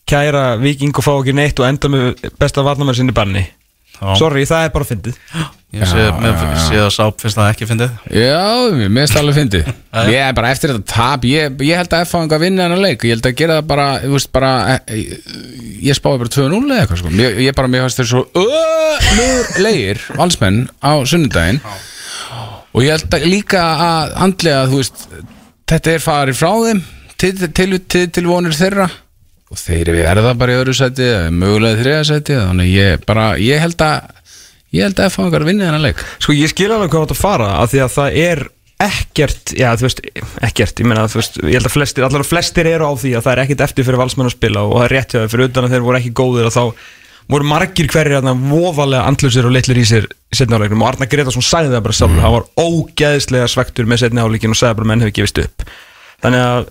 kæra 0.09 0.43
viking 0.61 1.01
og 1.01 1.05
fá 1.05 1.13
ekki 1.15 1.37
neitt 1.37 1.61
og 1.61 1.69
enda 1.69 1.91
með 1.93 2.27
besta 2.41 2.65
varnamenn 2.65 2.97
sinni 2.97 3.17
banni. 3.17 3.47
Sorry, 4.19 4.45
það 4.49 4.65
er 4.67 4.73
bara 4.75 4.87
fyndið. 4.89 5.17
Ég 5.69 5.85
sé, 5.85 6.01
Já, 6.01 6.13
með, 6.17 6.33
já, 6.33 6.49
já. 6.49 6.61
sé 6.65 6.77
að 6.81 6.91
Sáp 6.95 7.19
finnst 7.21 7.37
það 7.37 7.51
ekki 7.53 7.67
fyndið. 7.69 7.91
Já, 8.17 8.45
mér 8.79 8.89
finnst 8.95 9.13
það 9.13 9.21
alveg 9.21 9.37
fyndið. 9.37 9.65
Ég 10.15 10.21
er 10.23 10.33
bara 10.39 10.53
eftir 10.55 10.73
þetta 10.73 10.89
tap 10.95 11.27
Ég, 11.29 11.59
ég 11.69 11.77
held 11.77 11.93
að 11.99 12.05
F 12.07 12.13
að 12.19 12.41
vinna 12.41 12.65
hennar 12.65 12.81
leik. 12.81 13.05
Ég 13.05 13.13
held 13.19 13.29
að 13.29 13.37
gera 13.43 13.59
það 13.59 13.67
bara, 13.75 13.89
þú 14.05 14.13
veist, 14.15 14.31
bara 14.33 14.53
eh, 14.87 15.03
Ég 15.85 15.99
spáði 15.99 16.23
bara 16.23 16.33
2-0 16.39 16.49
eða 16.49 16.81
eitthvað 16.81 17.01
sko. 17.03 17.09
Ég, 17.21 17.31
ég 17.45 17.53
bara, 17.59 17.69
mér 17.75 17.85
fannst 17.85 18.01
þeir 18.01 18.11
svo 18.15 18.23
ömur 18.39 18.79
Og 29.49 29.57
að 29.57 29.63
að 29.63 29.65
og 29.65 29.65
þeir 29.65 29.89
eru 29.89 30.05
verða 30.05 30.35
bara 30.37 30.53
í 30.53 30.61
öðru 30.61 30.77
sæti 30.77 31.09
eða 31.09 31.33
mögulega 31.33 31.81
þriða 31.81 32.05
sæti 32.05 32.37
þannig 32.37 32.71
ég 32.75 33.05
bara, 33.09 33.27
ég 33.41 33.63
held 33.63 33.81
að 33.81 34.15
ég 34.77 34.85
held 34.85 35.01
að 35.01 35.09
F 35.09 35.19
að 35.25 35.49
vinna 35.49 35.71
hennar 35.71 35.81
leik. 35.81 36.05
Sko 36.21 36.37
ég 36.37 36.53
skil 36.53 36.69
alveg 36.69 36.93
hvað 36.93 37.07
þetta 37.07 37.17
að 37.17 37.23
fara 37.23 37.51
af 37.63 37.73
því 37.73 37.83
að 37.85 37.95
það 37.97 38.19
er 38.27 38.45
ekkert 38.79 39.55
já 39.59 39.73
þú 39.75 39.89
veist, 39.89 40.05
ekkert, 40.47 40.79
ég 40.79 40.87
meina 40.87 41.09
þú 41.11 41.19
veist 41.19 41.41
ég 41.41 41.57
held 41.57 41.67
að 41.67 41.75
flestir, 41.75 42.05
allar 42.07 42.27
flestir 42.29 42.69
eru 42.71 42.87
á 42.87 42.93
því 42.95 43.17
að 43.17 43.25
það 43.25 43.33
er 43.33 43.43
ekkert 43.43 43.65
eftir 43.67 43.89
fyrir 43.89 43.99
valsmenn 43.99 44.29
að 44.29 44.37
spila 44.37 44.63
og 44.69 44.77
það 44.77 44.85
er 44.85 44.95
rétt 44.95 45.15
hjá 45.15 45.21
þeir 45.23 45.33
fyrir 45.33 45.49
utan 45.49 45.67
að 45.67 45.75
þeir 45.75 45.87
voru 45.89 45.99
ekki 45.99 46.13
góðir 46.21 46.51
og 46.51 46.55
þá 46.55 46.63
voru 47.29 47.49
margir 47.49 47.91
hverjir 47.91 48.21
þarna 48.21 48.35
voðalega 48.53 49.09
andlusir 49.11 49.49
og 49.49 49.55
litlir 49.57 49.81
í 49.83 49.87
sér 49.89 50.07
í 50.07 50.39
setni 50.39 50.57
áleiknum 50.57 50.85
og 50.85 50.93
Arna 50.93 51.09
Gretarsson 51.11 51.45
sagði 51.45 51.75
það 51.75 51.85
bara 51.89 51.99
sjálfur, 51.99 52.23
hann 52.23 52.37
var 52.37 52.47
ógeðslega 52.55 53.51
svektur 53.51 53.89
með 53.91 54.05
setni 54.05 54.23
áleikin 54.23 54.55
og 54.55 54.61
sagði 54.61 54.79
bara 54.79 54.87
að 54.87 54.93
menn 54.93 55.05
hefur 55.05 55.17
gefist 55.19 55.43
upp. 55.43 55.67
Þannig 56.23 56.45
að 56.47 56.71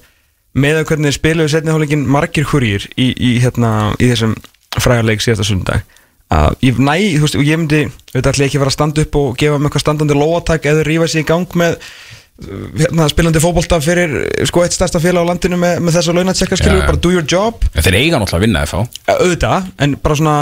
með 0.58 0.82
að 0.82 0.90
hvernig 0.92 1.16
spiluðu 1.16 1.54
setni 1.54 1.74
áleikin 1.74 2.08
margir 2.10 2.48
hverjir 2.50 2.88
í, 2.98 3.12
í, 3.14 3.32
hérna, 3.44 3.94
í 4.02 4.10
þessum 4.12 4.36
frægarleik 4.78 5.24
síðasta 5.24 5.48
sundag 5.48 5.86
að 6.34 6.56
ég 6.66 6.80
næ, 6.82 6.94
þú 7.16 7.24
veist, 7.24 7.40
og 7.40 7.48
ég 7.48 7.60
myndi 7.60 7.82
auðvitað 7.88 8.32
ætla 8.34 8.48
ekki 8.48 8.58
að 8.58 8.64
fara 8.64 8.72
að 8.72 8.76
standa 8.76 9.04
upp 9.06 9.18
og 9.20 9.36
gefa 9.40 9.58
með 9.58 9.70
eitthvað 9.70 9.84
standandi 9.86 10.18
lóatak 10.18 10.68
eða 10.68 10.86
rífa 10.88 11.08
sér 11.08 11.24
í 11.24 11.28
gang 11.30 11.58
með 11.62 11.78
uh, 11.78 12.64
hérna, 12.82 13.08
spilandi 13.14 13.44
fótbolta 13.44 13.80
fyrir 13.84 14.16
sko 14.50 14.66
eitt 14.66 14.76
stærsta 14.76 15.02
félag 15.04 15.24
á 15.24 15.30
landinu 15.30 15.60
með, 15.62 15.78
með 15.86 15.98
þess 15.98 16.12
að 16.12 16.20
launatsekka 16.20 16.60
já. 16.60 16.74
bara 16.84 17.00
do 17.00 17.14
your 17.16 17.24
job. 17.24 17.64
En 17.72 17.86
þeir 17.86 18.00
eiga 18.02 18.20
náttúrulega 18.20 18.42
að 18.42 18.48
vinna 18.48 18.66
FH 18.68 18.84
Ja, 19.08 19.16
auðvitað, 19.16 19.70
en 19.86 19.96
bara 20.04 20.20
svona 20.20 20.38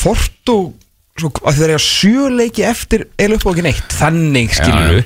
hvort 0.00 0.54
og 0.56 0.64
svo, 1.20 1.30
að 1.44 1.60
þeir 1.60 1.74
eiga 1.76 1.84
sjöleiki 1.86 2.66
eftir 2.66 3.06
eða 3.14 3.38
upp 3.38 3.46
og 3.46 3.54
ekki 3.54 3.68
neitt, 3.68 3.98
þannig 4.00 4.58
skilur 4.58 5.04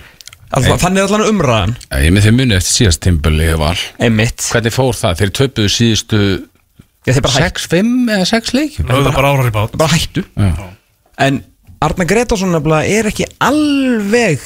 Við 0.48 0.78
þannig 0.80 1.02
er 1.02 1.08
allan 1.08 1.28
umræðan. 1.28 1.74
Ég 2.04 2.14
með 2.14 2.28
þeir 2.28 2.36
muni 2.38 2.56
eftir 2.56 2.74
síðast 2.78 3.02
tímböli 3.04 3.50
Hvernig 4.48 4.74
fór 4.74 4.96
það? 4.96 5.18
Þeir 5.20 5.34
töpuðu 5.42 5.72
síðustu 5.74 6.20
Já, 7.04 7.12
þeir 7.12 7.24
bara 7.26 7.44
hættu. 7.44 7.68
6-5 7.68 8.14
eða 8.16 8.28
6 8.32 8.54
leikjum. 8.56 8.88
Það 8.88 9.10
er 9.10 9.16
bara 9.18 9.32
árar 9.34 9.48
í 9.50 9.54
bát. 9.54 9.76
Bara 9.80 9.96
hættu. 9.98 10.24
Já. 10.36 10.68
en 11.18 11.42
Arna 11.84 12.06
Gretarsson 12.08 12.54
er 12.88 13.08
ekki 13.10 13.26
alveg 13.44 14.42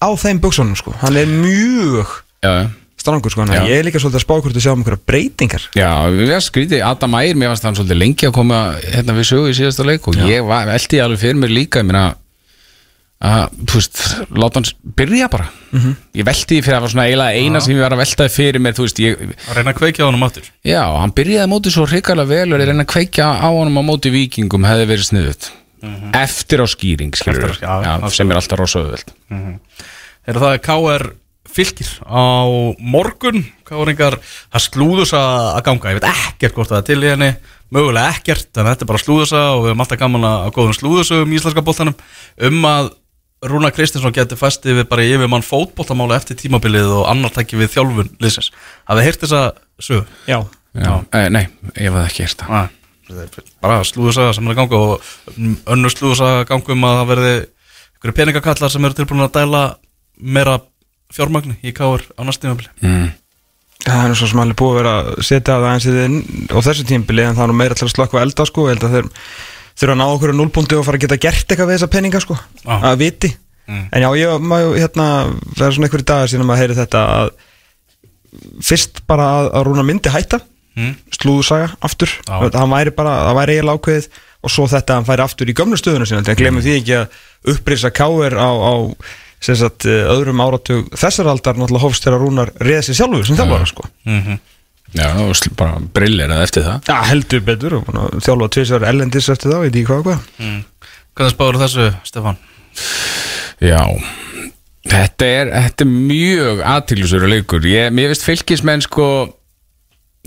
á 0.00 0.08
þeim 0.16 0.38
buksunum 0.42 0.76
sko, 0.78 0.94
hann 1.02 1.18
er 1.18 1.28
mjög 1.28 2.12
Já, 2.44 2.48
já. 2.48 2.68
strangur 3.00 3.32
sko, 3.34 3.44
ég 3.50 3.74
er 3.74 3.84
líka 3.84 4.00
svolítið 4.00 4.20
að 4.20 4.24
spá 4.24 4.34
hvort 4.38 4.56
að 4.56 4.64
sjá 4.64 4.72
um 4.72 4.80
einhverja 4.80 5.02
breytingar. 5.10 5.66
Já, 5.76 5.90
við 6.14 6.22
erum 6.30 6.44
skrítið, 6.46 6.84
Adam 6.86 7.18
Ægir, 7.18 7.40
mér 7.40 7.52
fannst 7.52 7.66
hann 7.68 7.76
svolítið 7.78 8.00
lengi 8.00 8.28
að 8.30 8.36
koma 8.38 8.60
hérna 8.84 9.16
við 9.18 9.28
sögu 9.32 9.50
í 9.50 9.58
síðasta 9.58 9.86
leik 9.88 10.08
og 10.08 10.20
ég 10.28 10.46
var, 10.48 10.70
velti 10.70 11.02
alveg 11.04 11.22
fyrir 11.24 11.40
mér 11.42 11.52
líka, 11.52 11.82
ég 11.82 11.90
meina 11.90 12.06
að, 13.18 13.54
þú 13.66 13.78
veist, 13.80 14.00
láta 14.38 14.60
hans 14.60 14.72
byrja 14.98 15.28
bara. 15.32 15.48
Ég 16.14 16.26
velti 16.28 16.58
því 16.58 16.62
fyrir 16.62 16.76
að 16.76 16.78
það 16.78 16.84
var 16.86 16.92
svona 16.94 17.06
eiginlega 17.08 17.40
eina 17.42 17.60
sem 17.64 17.74
ég 17.74 17.82
var 17.82 17.96
að 17.96 18.02
veltaði 18.04 18.34
fyrir 18.36 18.62
mér, 18.62 18.76
þú 18.78 18.86
veist, 18.86 19.00
ég 19.02 19.22
Að 19.48 19.56
reyna 19.58 19.72
að 19.74 19.78
kveikja 19.80 20.04
á 20.04 20.08
honum 20.08 20.26
aftur. 20.28 20.50
Já, 20.66 20.82
hann 21.02 21.14
byrjaði 21.18 21.50
móti 21.50 21.72
svo 21.74 21.86
hrikalega 21.90 22.30
vel 22.30 22.52
og 22.54 22.60
er 22.62 22.70
reyna 22.70 22.84
að 22.86 22.92
kveikja 22.94 23.26
á 23.42 23.48
honum 23.50 23.80
á 23.80 23.82
móti 23.90 24.12
vikingum 24.14 24.66
hefði 24.68 24.86
verið 24.92 25.08
sniðut 25.10 25.50
eftir 26.18 26.58
á 26.58 26.66
skýring, 26.66 27.12
skilur 27.14 27.52
á- 27.62 27.82
já, 27.82 27.92
absolutt. 28.02 28.14
sem 28.16 28.30
er 28.32 28.38
alltaf 28.40 28.58
rosa 28.58 28.80
auðveld 28.82 29.12
Er 30.28 30.34
það 30.42 30.56
KR 30.66 31.04
fylgir 31.48 31.90
á 32.04 32.22
morgun? 32.82 33.44
KR-ingar, 33.64 34.18
það 34.52 34.64
slúðus 34.66 35.12
að 35.16 35.62
ganga. 35.64 35.92
Ég 35.94 36.00
veit 36.00 36.08
ekkert 36.10 36.54
hvort 36.58 36.68
það 36.72 36.78
er 36.82 36.86
til 36.90 36.98
í 37.06 37.08
henni. 37.12 37.30
Mögulega 37.72 38.10
ekkert, 38.16 38.50
en 38.58 38.68
þetta 38.68 38.84
er 38.84 38.88
bara 38.90 39.00
slúðusa 39.02 39.40
Og 39.54 39.62
við 39.64 39.70
höfum 39.72 39.82
alltaf 39.84 39.98
gaman 40.02 40.26
að 40.28 40.50
góðum 40.56 40.76
slúðusum 40.76 41.32
í 41.32 41.38
íslenska 41.38 41.64
boltanum. 41.64 41.96
Um 42.48 42.62
að 42.68 42.90
Rúna 43.46 43.70
Kristinsson 43.70 44.14
geti 44.14 44.38
fæsti 44.38 44.74
við 44.74 44.88
bara 44.90 45.04
yfir 45.06 45.30
mann 45.30 45.46
fótboltamála 45.46 46.18
eftir 46.18 46.38
tímabilið 46.40 46.90
og 47.00 47.04
annar 47.12 47.30
tæki 47.34 47.60
við 47.60 47.76
þjálfun 47.76 48.10
liðsins. 48.18 48.50
Hafið 48.90 49.06
heyrt 49.06 49.22
þessa 49.22 49.44
sögu? 49.78 50.08
já, 50.26 50.40
já. 50.74 50.90
Eh, 51.14 51.28
nei, 51.30 51.46
ég 51.78 51.94
var 51.94 52.10
ekki 52.10 52.26
þetta 53.08 53.40
er 53.40 53.52
bara 53.62 53.84
slúðusaga 53.86 54.34
sem 54.36 54.48
er 54.48 54.54
að 54.54 54.60
ganga 54.60 54.80
og 54.82 55.06
önnur 55.72 55.92
slúðusaga 55.92 56.48
ganga 56.48 56.74
um 56.74 56.86
að 56.88 56.98
það 56.98 57.10
verði 57.12 57.32
einhverju 57.38 58.16
peningakallar 58.18 58.72
sem 58.74 58.88
eru 58.88 58.98
tilbúin 58.98 59.24
að 59.24 59.34
dæla 59.38 59.62
meira 60.18 60.58
fjármagni 61.14 61.56
í 61.64 61.72
káur 61.76 62.04
á 62.18 62.20
næstímabili 62.26 62.70
mm. 62.84 63.06
það 63.86 64.02
er 64.02 64.12
nú 64.12 64.18
svo 64.18 64.30
sem 64.30 64.42
alveg 64.42 64.60
búið 64.60 64.74
að 64.74 64.80
vera 64.80 64.96
að 64.98 65.28
setja 65.28 65.60
það 65.64 66.18
á 66.52 66.58
þessu 66.68 66.88
tímbili 66.88 67.24
en 67.24 67.38
það 67.38 67.46
er 67.46 67.52
nú 67.52 67.58
meira 67.62 67.78
til 67.78 67.88
að 67.88 67.94
slökka 67.94 68.24
elda 68.24 68.48
sko, 68.48 68.68
að 68.72 68.88
þeir 68.96 69.12
þurfa 69.78 69.94
að 69.94 70.00
ná 70.00 70.06
okkur 70.06 70.32
á 70.34 70.38
núlpunkti 70.38 70.78
og 70.78 70.86
fara 70.86 70.98
að 70.98 71.04
geta 71.06 71.20
gert 71.22 71.44
eitthvað 71.46 71.70
við 71.70 71.76
þessa 71.78 71.92
peninga 71.92 72.22
sko, 72.24 72.38
Já. 72.64 72.74
að 72.78 73.02
viti. 73.04 73.34
En 73.68 74.00
já, 74.00 74.08
ég, 74.16 74.30
maður, 74.40 74.78
hérna, 74.80 75.06
það 75.52 75.66
er 75.66 75.74
svona 75.76 75.88
einhverju 75.88 76.06
dagar 76.08 76.30
síðan 76.32 76.48
maður 76.48 76.62
heyri 76.62 76.76
þetta 76.78 77.02
að 77.18 77.34
fyrst 78.64 79.02
bara 79.08 79.26
að, 79.34 79.50
að 79.58 79.66
Rúna 79.68 79.84
myndi 79.84 80.12
hætta 80.12 80.40
mm. 80.78 80.94
slúðusaga 81.18 81.68
aftur. 81.84 82.14
Já. 82.24 82.48
hann 82.56 82.72
væri 82.72 82.94
bara, 82.96 83.14
það 83.28 83.38
væri 83.42 83.56
eiginlega 83.58 83.82
ákveðið 83.82 84.08
og 84.38 84.54
svo 84.54 84.66
þetta 84.70 84.94
að 84.94 85.00
hann 85.00 85.08
færi 85.08 85.24
aftur 85.24 85.50
í 85.50 85.56
gömlu 85.58 85.78
stöðuna 85.78 86.08
þannig 86.08 86.32
að 86.32 86.40
glemum 86.40 86.64
því 86.64 86.76
ekki 86.78 86.96
að 86.96 87.52
upprýsa 87.52 87.90
káir 87.94 88.38
á, 88.38 88.48
á 88.48 88.72
sagt, 89.40 89.86
eh, 89.86 90.04
öðrum 90.10 90.40
áratug 90.42 90.88
þessar 90.98 91.30
aldar 91.32 91.58
náttúrulega 91.58 91.84
hófst 91.84 92.06
þegar 92.06 92.22
Rúnar 92.22 92.52
reða 92.62 92.86
sér 92.86 92.98
sjálfur 93.02 93.26
sem 93.26 93.38
þjálfara 93.38 93.68
sko. 93.70 93.90
Mm 94.08 94.38
já, 94.96 95.08
og 95.20 95.34
bara 95.58 95.82
brillerað 95.94 96.44
eftir 96.46 96.66
það. 96.66 96.88
Já, 96.88 96.96
heldur 97.10 97.44
betur 97.46 97.78
og 97.80 97.92
að 97.92 98.18
þjálfa 98.24 98.50
tvisar 98.56 98.88
ellendis 98.88 99.28
eftir 99.34 99.52
þá, 99.52 99.58
veit 99.64 99.78
ég 99.78 99.88
hvað 99.88 100.02
og 100.02 100.08
hvað. 100.08 100.28
Mm. 100.44 100.60
Hvernig 101.18 101.34
spáður 101.34 101.60
þessu, 101.64 101.88
Stefán? 102.06 102.36
Já 103.64 103.80
Þetta 104.88 105.26
er, 105.26 105.48
þetta 105.66 105.84
er 105.84 105.88
mjög 105.90 106.60
aðtilsverður 106.64 107.32
leikur. 107.34 107.66
Ég, 107.68 107.90
Mér 107.92 108.12
veist 108.12 108.24
fylgismenn 108.24 108.84
sko 108.86 109.08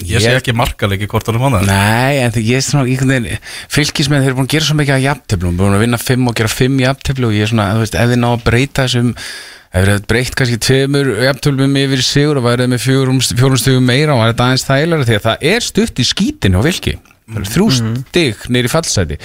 Ég 0.02 0.24
sé 0.24 0.32
ekki 0.34 0.54
markalegi 0.56 1.08
hvort 1.10 1.28
hann 1.28 1.38
er 1.38 1.44
mánuð 1.44 1.66
Nei, 1.68 2.22
en 2.24 2.32
það 2.34 2.46
ég 2.48 2.60
er 2.60 2.66
svona 2.66 2.86
veginn 2.88 3.28
Fylgismenn 3.72 4.24
þeir 4.24 4.32
eru 4.32 4.38
búin 4.40 4.48
að 4.48 4.54
gera 4.56 4.68
svo 4.68 4.78
mikið 4.80 4.96
að 4.96 5.06
jafnteflum. 5.06 5.58
Búin 5.60 5.76
að 5.78 5.84
vinna 5.84 6.00
fimm 6.02 6.30
og 6.32 6.38
gera 6.40 6.52
fimm 6.52 6.78
jafnteflu 6.82 7.30
Og 7.30 7.36
ég 7.36 7.46
er 7.46 7.52
svona, 7.52 7.68
þú 7.76 7.84
veist, 7.84 7.98
ef 8.00 8.12
þið 8.12 8.22
ná 8.22 8.30
að 8.32 8.46
breyta 8.48 8.86
þessum 8.88 9.12
ef 9.72 9.88
það 9.88 10.04
breytt 10.12 10.36
kannski 10.36 10.60
tveimur 10.66 11.14
jafntölmum 11.26 11.78
yfir 11.86 12.04
sigur 12.04 12.42
og 12.42 12.48
værið 12.50 12.74
með 12.74 12.84
fjórum, 12.84 13.22
stugum 13.24 13.88
meira 13.88 14.16
og 14.16 14.24
var 14.24 14.34
þetta 14.34 14.50
aðeins 14.50 14.68
þægilega 14.68 15.08
því 15.08 15.18
að 15.20 15.26
það 15.30 15.48
er 15.54 15.68
stutt 15.70 16.02
í 16.04 16.08
skítin 16.12 16.60
á 16.60 16.62
vilki 16.66 16.98
þrjú 17.32 17.68
stig 17.72 18.40
nýri 18.52 18.68
fallsæti. 18.72 19.16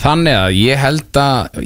Þannig 0.00 0.36
að 0.38 0.54
ég 0.56 0.80
held 0.80 1.18
að 1.20 1.58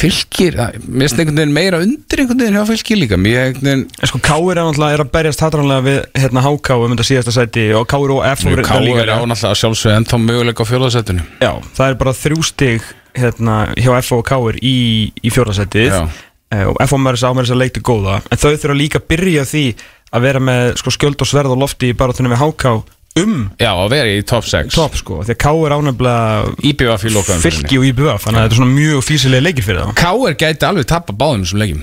fylgir 0.00 0.56
mér 0.58 1.06
finnst 1.06 1.20
einhvern 1.20 1.38
veginn 1.38 1.54
meira 1.54 1.80
undir 1.84 2.22
einhvern 2.24 2.40
veginn 2.42 2.58
hjá 2.58 2.64
fylgir 2.70 2.98
líka. 2.98 3.18
Einhvern 3.20 3.84
En 3.86 4.10
sko 4.10 4.18
Káir 4.24 4.56
er 4.58 4.64
náttúrulega 4.66 4.98
er 4.98 5.04
að 5.04 5.12
berjast 5.14 5.44
hatranlega 5.44 5.86
við 5.86 6.00
hérna 6.24 6.44
HK 6.46 6.78
um 6.78 6.94
þetta 6.96 7.08
síðasta 7.10 7.36
sæti 7.36 7.66
og 7.76 7.86
Káir 7.90 8.14
og 8.16 8.24
F 8.32 8.46
líka- 8.48 8.66
á 8.74 9.22
náttúrulega 9.22 9.60
sjálfsög 9.62 9.94
ennþá 9.98 10.18
möguleika 10.24 10.66
á 10.66 10.70
fjóðarsætinu 10.70 11.22
Já, 11.38 11.52
það 11.76 11.86
er 11.86 12.00
bara 12.02 12.16
þrjú 12.24 12.42
stig 12.50 12.82
hérna, 13.14 13.60
hjá 13.76 13.94
F 14.02 14.12
og 14.12 14.26
Káir 14.26 14.58
í, 14.62 15.12
í. 15.22 15.30
Eh, 15.30 16.29
og 16.50 16.80
F 16.82 16.94
og 16.96 17.02
mér 17.02 17.18
sá 17.20 17.28
mér 17.30 17.46
þess 17.46 17.54
að 17.54 17.62
leikti 17.62 17.82
góða. 17.86 18.20
En 18.30 18.40
þau 18.40 18.50
þurfa 18.52 18.78
líka 18.78 19.00
að 19.00 19.08
byrja 19.12 19.44
á 19.46 19.50
því 19.50 19.64
að 20.10 20.24
vera 20.26 20.42
með 20.42 20.72
sko, 20.80 20.94
skjöld 20.94 21.22
og 21.22 21.30
sverð 21.30 21.54
og 21.54 21.62
lofti 21.62 21.92
í 21.92 21.96
barátunum 21.98 22.34
við 22.34 22.42
HK 22.42 22.72
um 23.20 23.38
Já, 23.58 23.70
að 23.74 23.88
vera 23.90 24.10
í 24.10 24.20
top 24.26 24.46
6 24.46 24.74
top 24.74 24.94
sko, 24.98 25.20
því 25.26 25.34
að 25.34 26.50
IBF 26.70 27.06
í 27.06 27.12
lokaðum 27.14 27.42
fylki 27.42 27.80
og 27.80 27.88
IBF 27.88 28.26
þannig 28.26 28.38
að 28.38 28.44
þetta 28.44 28.54
er 28.54 28.60
svona 28.60 28.76
mjög 28.76 29.02
físilega 29.06 29.46
leikir 29.48 29.66
fyrir 29.66 29.82
það 29.82 29.96
Káir 29.98 30.36
gæti 30.38 30.68
alveg 30.68 30.86
tappa 30.90 31.16
báðum 31.16 31.42
þessum 31.42 31.62
leikjum. 31.62 31.82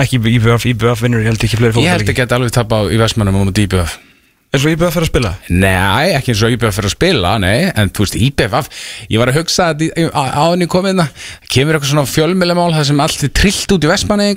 Ekki 0.00 0.20
IBF, 0.36 0.66
IBF 0.74 1.02
vinnur 1.04 1.24
ég 1.24 1.32
held 1.32 1.44
ekki 1.48 1.60
fleiri 1.60 1.84
Ég 1.84 1.96
held 1.96 2.12
að 2.12 2.20
gæti 2.20 2.36
alveg 2.36 2.54
tappa 2.56 2.82
í 2.92 3.00
Vestmannum 3.00 3.40
um 3.40 3.52
IBF 3.52 3.96
eins 4.50 4.64
og 4.66 4.72
IBF 4.74 4.96
er 4.98 5.04
að 5.06 5.10
spila? 5.12 5.32
Nei, 5.50 6.10
ekki 6.16 6.32
eins 6.34 6.42
og 6.46 6.54
IBF 6.56 6.74
fyrir 6.78 6.90
að 6.90 6.94
spila, 6.96 7.34
nei 7.42 7.70
En 7.70 7.90
þú 7.94 8.02
veist, 8.06 8.16
IBF, 8.18 8.70
ég 9.10 9.20
var 9.22 9.30
að 9.30 9.38
hugsa 9.40 9.68
að 9.72 9.84
í- 9.86 9.92
á- 10.10 10.34
áður 10.42 10.56
en 10.58 10.64
ég 10.66 10.72
komið 10.72 10.90
hérna 10.94 11.06
Kemur 11.48 11.78
eitthvað 11.78 11.92
svona 11.92 12.10
fjölmjölamál 12.10 12.72
Það 12.74 12.88
sem 12.90 13.00
allt 13.06 13.22
er 13.28 13.32
trillt 13.40 13.76
út 13.76 13.86
í 13.86 13.92
Vestmanni 13.92 14.32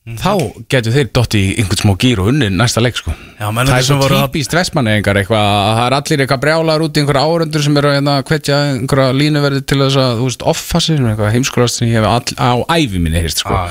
Þá 0.00 0.32
getur 0.72 0.94
þeir 0.94 1.08
dotti 1.12 1.40
í 1.44 1.48
einhvern 1.60 1.76
smá 1.82 1.90
gýr 2.00 2.20
og 2.22 2.30
unni 2.32 2.46
næsta 2.50 2.80
leik 2.80 2.96
sko. 2.96 3.12
Já, 3.36 3.50
Það 3.52 3.72
er 3.76 3.84
svo 3.84 3.96
voru 4.00 4.16
að- 4.16 4.30
típist 4.32 4.54
Vestmanni 4.56 4.94
eitthvað 4.96 5.28
að 5.28 5.74
Það 5.76 5.82
er 5.86 5.96
allir 5.98 6.22
eitthvað 6.24 6.40
brjálar 6.40 6.80
út 6.86 6.96
í 6.96 7.00
einhverja 7.02 7.24
árundur 7.28 7.62
sem 7.62 7.76
eru 7.76 7.90
að 7.90 7.96
hérna, 7.98 8.14
hvetja 8.24 8.56
einhverja 8.80 9.12
línuverði 9.12 9.60
til 9.66 9.78
þess 9.82 9.98
að, 10.00 10.14
þú 10.16 10.24
veist, 10.30 10.42
offa 10.54 10.80
sig 10.80 10.96
sem 10.96 11.04
er 11.06 11.12
eitthvað 11.12 11.34
heimskurast 11.36 11.76
sem 11.76 11.88
ég 11.88 12.00
hef 12.00 12.08
all, 12.08 12.32
á 12.40 12.52
ævi 12.80 12.98
minni 12.98 13.20
heyrst 13.20 13.44
sko. 13.44 13.52
Ah, 13.52 13.68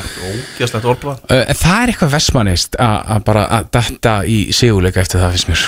en 1.34 1.58
það 1.58 1.82
er 1.82 1.94
eitthvað 1.96 2.14
vestmannist 2.14 2.78
að 2.78 3.24
bara 3.26 3.48
að 3.50 3.72
detta 3.72 4.16
í 4.30 4.54
sigurleika 4.54 5.02
eftir 5.02 5.20
það 5.20 5.34
finnst 5.34 5.50
mér 5.50 5.64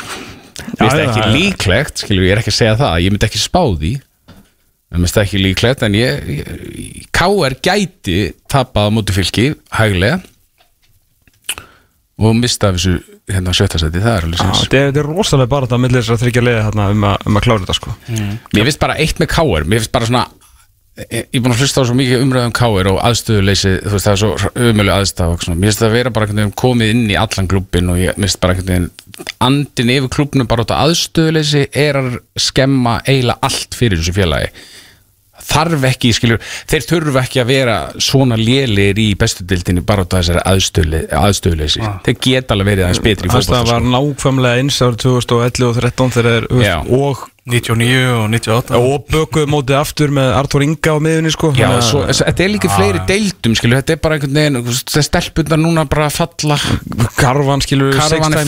finnst 0.78 0.93
það 0.93 1.01
já, 1.01 1.09
ekki 1.09 1.32
líklegt, 1.34 1.97
skilur 2.05 2.24
ég 2.30 2.32
er 2.38 2.41
ekki 2.43 2.53
að 2.53 2.59
segja 2.62 2.78
það 2.78 3.01
ég 3.01 3.12
myndi 3.12 3.26
ekki 3.28 3.41
spá 3.41 3.64
því. 3.82 3.93
Mér 4.91 4.99
finnst 5.01 5.18
það 5.18 5.26
ekki 5.26 5.41
líklegt 5.41 5.84
en 5.88 5.93
ég, 5.97 6.28
ég 6.38 7.07
KR 7.12 7.55
gæti 7.66 8.20
tapað 8.47 8.88
á 8.88 8.89
móti 8.93 9.16
fylki 9.16 9.55
hæglega 9.74 10.22
og 12.30 12.36
mista 12.38 12.69
af 12.69 12.78
þessu 12.78 12.93
hérna 13.32 13.53
sjöttasæti, 13.55 14.01
það 14.03 14.17
er 14.17 14.28
alveg 14.28 14.41
sinns 14.41 14.61
þetta 14.65 14.78
er, 14.82 14.89
þetta 14.91 15.01
er 15.03 15.09
rosalega 15.11 15.51
bara 15.53 15.65
þetta 15.67 15.78
að 15.80 15.84
millir 15.86 16.03
þess 16.05 16.13
að 16.15 16.22
þryggja 16.26 16.43
leiði 16.45 16.63
hérna 16.67 16.89
um, 16.93 17.07
að- 17.11 17.26
um 17.32 17.39
að 17.39 17.45
klára 17.47 17.63
þetta 17.65 17.78
sko. 17.80 17.95
Mér 18.55 18.67
finnst 18.69 18.82
bara 18.84 18.97
eitt 19.01 19.22
með 19.24 19.32
KR 19.36 19.67
Mér 19.72 19.82
finnst 19.84 19.95
bara 19.95 20.09
svona 20.11 20.28
Ég 21.01 21.07
ég 21.32 21.38
er 21.39 21.41
búin 21.45 21.53
að 21.55 21.61
hlusta 21.63 21.82
á 21.82 21.88
svo 21.88 21.93
mikið 21.95 22.19
umræðum 22.26 22.51
KR 22.51 22.88
og 22.91 22.97
aðstöðuleysi, 23.07 23.69
þú 23.86 23.93
veist 23.95 24.07
það 24.09 24.11
er 24.11 24.19
svo 24.19 24.49
umölu 24.67 24.95
svona, 25.07 25.55
mér 25.55 25.69
finnst 25.72 25.80
það 25.82 25.88
að 25.88 25.93
vera 25.95 26.11
bara 26.11 26.26
einhvern 26.28 26.41
veginn 26.41 26.57
komið 26.61 26.91
inn 26.91 27.05
í 27.07 27.15
allan 27.22 27.47
klúbbin 27.47 27.91
og 27.93 28.01
ég 28.01 28.17
finnst 28.19 28.39
bara 28.43 28.53
einhvern 28.57 28.74
veginn 28.74 29.30
andin 29.47 29.93
yfir 29.95 30.11
klúbbinu 30.17 30.45
bara 30.51 30.65
út 30.67 30.74
af 30.76 30.84
aðstöðuleysi 30.89 31.63
er 31.80 31.99
að 32.01 32.09
skemma 32.43 32.97
eiginlega 33.07 33.39
allt 33.47 33.80
fyrir 33.80 34.01
þessu 34.03 34.17
félagi 34.19 34.51
þarf 35.52 35.84
ekki, 35.91 36.14
skilur, 36.16 36.39
þeir 36.72 36.86
þurfa 36.89 37.24
ekki 37.26 37.41
að 37.43 37.49
vera 37.52 37.76
svona 38.02 38.38
lélir 38.39 39.02
í 39.02 39.10
bestu 39.20 39.43
dildinni 39.47 39.84
bara 39.86 40.06
út 40.06 40.16
af 40.16 40.24
þessari 40.24 40.45
aðstöðle- 40.52 41.04
aðstöðuleysi. 41.22 41.84
Þeir 42.08 42.18
geta 42.28 42.56
alveg 42.56 42.72
verið 42.72 42.88
aðeins 42.88 43.04
betri 43.04 43.28
í 43.28 43.32
Þannig 43.32 43.36
að 43.36 43.52
það 43.52 43.60
fótbolta 43.60 43.74
var 43.74 43.82
sko. 43.82 43.91
nákvæmlega 43.97 44.64
eins 44.64 44.82
árið 44.82 44.97
2011 45.06 45.68
og 45.68 45.78
13 45.82 46.16
þegar 46.16 46.47
þeir, 46.47 46.89
og 47.02 47.28
99 47.52 48.02
og 48.14 48.28
98 48.30 48.78
og 48.78 49.08
bökuðu 49.10 49.47
mótið 49.49 49.78
aftur 49.80 50.12
með 50.14 50.28
Artur 50.38 50.62
Inga 50.62 50.93
á 50.93 50.97
miðunni 51.02 51.32
sko. 51.34 51.49
Já, 51.58 51.72
svo, 51.82 52.04
þetta 52.06 52.43
er 52.45 52.52
líka 52.54 52.70
fleiri 52.70 53.02
deildum 53.10 53.56
skilur, 53.58 53.82
þetta 53.82 53.95
er 53.95 54.02
bara 54.04 54.18
einhvern 54.20 54.38
veginn 54.38 54.60
það 54.62 55.06
stelpundar 55.08 55.58
núna 55.60 55.88
bara 55.89 56.06
að 56.12 56.20
falla. 56.20 56.58
Karvan 57.18 57.64
skilur 57.66 57.97
Karvan 57.97 58.38
er 58.38 58.45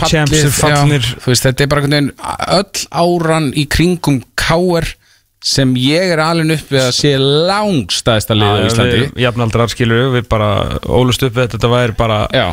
fallið 0.53 1.09
þetta 1.25 1.65
er 1.65 1.71
bara 1.73 1.81
einhvern 1.81 1.97
veginn 1.97 2.11
öll 2.59 2.85
áran 2.93 3.49
í 3.57 3.65
kringum 3.65 4.21
káer 4.37 4.93
sem 5.43 5.73
ég 5.75 6.13
er 6.15 6.21
alveg 6.23 6.53
upp 6.55 6.69
við 6.71 6.83
að 6.85 6.91
sé 6.97 7.13
langstæðista 7.19 8.37
lið 8.37 8.53
á 8.53 8.65
Íslandi. 8.67 9.01
Jafnaldrar 9.25 9.71
skilur 9.73 10.13
við 10.15 10.29
bara 10.31 10.51
ólust 10.87 11.25
upp 11.27 11.35
við 11.35 11.51
þetta 11.55 11.71
væri 11.73 11.97
bara 11.99 12.21
Já, 12.31 12.45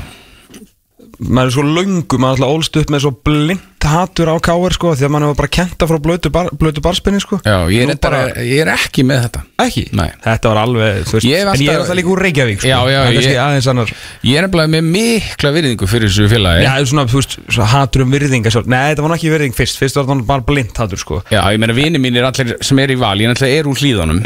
maður 1.21 1.51
er 1.51 1.55
svo 1.55 1.64
löngu, 1.66 2.18
maður 2.18 2.31
er 2.31 2.45
alltaf 2.45 2.55
ólust 2.57 2.77
upp 2.81 2.91
með 2.95 3.03
svo 3.05 3.11
blind 3.27 3.66
hatur 3.91 4.29
á 4.29 4.37
káir 4.45 4.75
sko 4.77 4.91
því 4.95 5.07
að 5.07 5.11
maður 5.14 5.25
hefur 5.31 5.39
bara 5.41 5.51
kenta 5.57 5.87
frá 5.89 5.99
blötu, 6.05 6.31
bar, 6.33 6.49
blötu 6.61 6.83
barspinni 6.85 7.21
sko. 7.23 7.39
Já 7.45 7.57
ég, 7.73 7.89
er 7.91 7.99
bara, 8.03 8.21
ég 8.45 8.61
er 8.62 8.71
ekki 8.75 9.05
með 9.09 9.23
þetta. 9.25 9.41
Ekki? 9.64 9.85
Nei. 9.97 10.07
Þetta 10.25 10.53
var 10.53 10.61
alveg, 10.62 10.99
þú 11.09 11.16
veist, 11.16 11.27
Ég 11.29 11.41
hef 11.41 11.49
en 11.49 11.61
ég 11.64 11.71
er 11.71 11.75
alltaf- 11.75 11.81
alltaf 11.87 11.99
líka 11.99 12.12
úr 12.12 12.23
Reykjavík 12.27 12.61
sko. 12.61 12.68
Já, 12.68 12.79
já, 12.93 13.01
er 13.01 13.12
ég- 13.16 13.81
Ég 14.23 14.37
er 14.37 14.47
nefnilega 14.47 14.73
með 14.77 14.85
mikla 14.95 15.53
virðingu 15.57 15.89
fyrir 15.89 16.09
þessu 16.12 16.29
félagi. 16.29 16.62
Já, 16.64 16.73
svona, 16.85 17.07
þú 17.09 17.21
veist, 17.21 17.39
hatur 17.73 18.03
um 18.05 18.12
virðinga 18.12 18.51
svo. 18.53 18.62
Nei, 18.66 18.95
þetta 18.95 19.03
var 19.03 19.11
nú 19.11 19.16
ekki 19.16 19.33
virðing 19.33 19.55
fyrst, 19.57 19.79
fyrst 19.81 19.97
var 19.97 20.05
það 20.05 20.27
bara 20.27 20.41
blind 20.47 20.77
hatur 20.77 20.99
sko. 21.01 21.23
Já, 21.31 21.41
ég 21.51 21.59
meina 21.59 21.73
vini 21.75 21.99
mínir 21.99 22.25
allir 22.29 22.57
sem 22.62 22.79
er 22.79 22.89
í 22.89 22.99
val, 23.01 23.16
ég 23.18 23.29
náttúrulega 23.33 23.59
er 23.59 23.64
úr 23.64 23.81
hlýðanum 23.81 24.23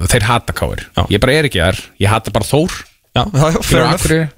og 0.00 0.08
þeir 0.08 0.22
hata 0.22 0.52
káir. 0.52 0.84
Ég 1.10 1.20
bara 1.20 1.32
er 1.32 1.44
ekki 1.48 1.60
þar, 1.60 1.80
ég 2.00 2.08
hata 2.08 2.30
bara 2.30 2.44
Þór 2.44 2.70
Já, 3.10 3.24
fyrir 3.66 4.28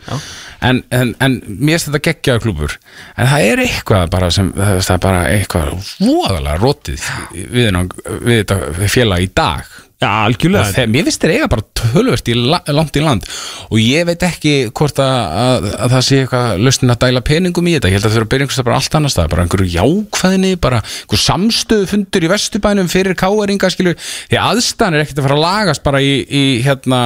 en, 0.62 0.78
en, 0.94 1.10
en 1.20 1.34
mér 1.44 1.76
finnst 1.76 1.90
þetta 1.90 2.00
geggjaða 2.06 2.40
klúbur 2.40 2.76
en 3.18 3.28
það 3.28 3.46
er 3.50 3.62
eitthvað 3.66 4.10
bara 4.14 4.30
sem 4.32 4.48
það 4.56 4.92
er 4.94 5.00
bara 5.02 5.22
eitthvað 5.28 5.72
voðalega 5.98 6.54
rótið 6.62 7.08
við, 7.34 7.80
við 8.22 8.38
þetta 8.38 8.88
félag 8.94 9.26
í 9.26 9.32
dag. 9.36 9.72
Já, 10.02 10.08
algjörlega. 10.26 10.70
Þegar, 10.74 10.88
mér 10.90 11.04
finnst 11.06 11.22
þeir 11.22 11.32
eiga 11.36 11.48
bara 11.52 11.64
tölvert 11.78 12.30
í 12.32 12.34
la, 12.34 12.58
langt 12.74 12.96
í 12.98 13.02
land. 13.04 13.26
Og 13.68 13.78
ég 13.78 14.06
veit 14.08 14.24
ekki 14.26 14.54
hvort 14.74 14.98
að, 15.02 15.18
að, 15.42 15.68
að 15.76 15.94
það 15.94 16.06
sé 16.08 16.18
eitthvað 16.22 16.64
löstin 16.66 16.94
að 16.94 17.00
dæla 17.04 17.22
peningum 17.28 17.68
í 17.70 17.74
þetta. 17.76 17.90
Ég 17.92 17.98
held 17.98 18.02
að 18.02 18.08
það 18.08 18.16
þurfa 18.16 18.26
að 18.26 18.32
byrja 18.32 18.46
einhvers 18.46 18.58
staðar 18.58 18.68
bara 18.70 18.80
allt 18.80 18.98
annars 18.98 19.18
það 19.18 19.30
bara 19.34 19.44
einhverju 19.46 19.70
jákvæðinni, 19.76 20.52
bara 20.64 20.80
einhver 20.82 21.22
samstöðu 21.22 21.90
fundur 21.92 22.26
í 22.26 22.32
vestubænum 22.32 22.90
fyrir 22.90 23.18
káeringa 23.22 23.70
skilur, 23.70 23.98
því 24.32 24.40
aðstæðan 24.42 24.98
er 24.98 25.04
ekkert 25.04 25.22
að 25.22 25.28
fara 25.28 25.38
að 25.38 25.46
lagast 25.46 25.86
bara 25.86 26.02
í, 26.02 26.16
í 26.26 26.44
hérna 26.66 27.04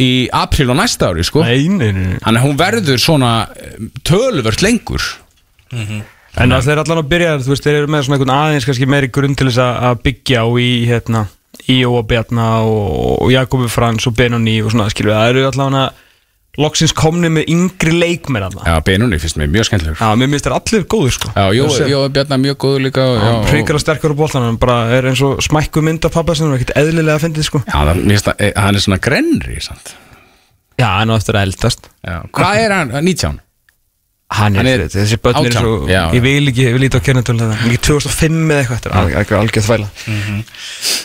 í 0.00 0.08
apríl 0.32 0.70
og 0.72 0.78
næsta 0.78 1.10
ári 1.12 1.24
sko. 1.26 1.42
Nei, 1.44 1.68
nei, 1.68 1.90
nei. 1.92 2.16
Þannig 2.22 2.40
að 2.40 2.46
hún 2.46 2.58
verður 2.60 3.02
svona 3.02 3.32
eh, 3.52 3.76
töluvert 4.08 4.64
lengur. 4.64 5.04
En 5.72 6.52
það 6.54 6.70
er 6.72 6.80
allan 6.80 7.02
að 7.02 7.10
byrja, 7.10 7.36
þú 7.44 7.52
veist, 7.52 7.66
þeir 7.66 7.78
eru 7.82 7.92
með 7.92 8.06
svona 8.06 8.18
einhvern 8.18 8.34
aðeins 8.36 8.66
kannski 8.68 8.88
meiri 8.88 9.10
grunn 9.12 9.36
til 9.36 9.48
þess 9.50 9.60
að 9.60 9.86
að 9.88 10.02
byggja 10.06 10.44
á 10.44 10.48
í, 10.56 10.70
hérna, 10.88 11.26
Íó 11.68 11.90
og 11.98 12.06
Bjarna 12.08 12.46
og, 12.64 13.18
og 13.26 13.32
Jakobi 13.32 13.68
Frans 13.70 14.08
og 14.08 14.16
Benoni 14.16 14.56
og 14.64 14.72
svona, 14.72 14.88
skilur 14.92 15.12
við, 15.12 15.18
það 15.18 15.32
eru 15.32 15.44
allan 15.50 15.78
að 15.82 16.01
loksins 16.60 16.92
komni 16.92 17.30
með 17.32 17.46
yngri 17.48 17.92
leikmenn 17.96 18.44
allan. 18.44 18.66
Já, 18.68 18.76
Benunni 18.84 19.16
finnst 19.22 19.38
mér 19.40 19.48
mjög 19.48 19.68
skemmtilegur 19.70 19.96
Já, 20.02 20.10
mér 20.20 20.28
minnst 20.28 20.44
þeir 20.44 20.56
allir 20.58 20.84
góður, 20.84 21.14
sko. 21.16 21.30
Já, 21.32 21.46
Jó, 21.56 21.68
Jó 21.88 22.00
Bjarnar 22.12 22.38
mjög 22.42 22.56
góður 22.60 22.82
líka 22.84 23.04
og- 23.08 23.22
já, 23.22 23.30
og- 23.38 23.46
Ríkar 23.54 23.74
og 23.78 23.80
sterkur 23.80 24.12
á 24.12 24.16
boltan, 24.16 24.42
hann 24.42 24.56
bara 24.60 24.90
er 24.92 25.02
eins 25.08 25.22
og 25.22 25.40
smækku 25.40 25.80
mynd 25.82 26.04
af 26.04 26.12
pappa 26.12 26.34
sem 26.34 26.52
er 26.52 26.58
ekkert 26.58 26.76
eðlilega 26.76 27.16
að 27.16 27.24
fyndið, 27.24 27.44
sko. 27.48 27.62
Já, 27.64 27.72
það, 27.72 28.02
mér 28.04 28.12
finnst 28.12 28.24
það, 28.28 28.34
eh, 28.38 28.52
hann 28.56 28.74
er 28.74 28.80
svona 28.80 28.98
grenri 29.00 29.60
sant? 29.62 29.94
Já, 30.78 30.86
hann 30.98 31.08
á 31.08 31.16
eftir 31.16 31.34
að 31.34 31.42
eldast. 31.48 31.88
Já. 32.04 32.22
Hvað 32.32 32.56
er 32.56 32.70
hann? 32.72 32.88
19? 33.04 33.40
Hann 34.32 34.56
er, 34.56 34.68
er 34.72 34.88
þessi 34.88 35.18
börn 35.20 35.36
er 35.46 35.54
svo, 35.56 35.72
já. 35.90 36.02
ég 36.16 36.22
vil 36.24 36.48
ekki, 36.48 36.62
ég 36.68 36.72
vil 36.76 36.82
líta 36.86 36.98
á 36.98 37.04
þetta, 37.04 37.48
ekki 37.66 37.78
2005 37.88 38.38
eða 38.54 38.60
eitthvað, 38.62 38.78
þetta 38.78 38.90
er 38.90 38.96
alveg- 39.02 39.16
alveg 39.20 39.38
algjör 39.42 39.66
þvæla. 39.66 39.88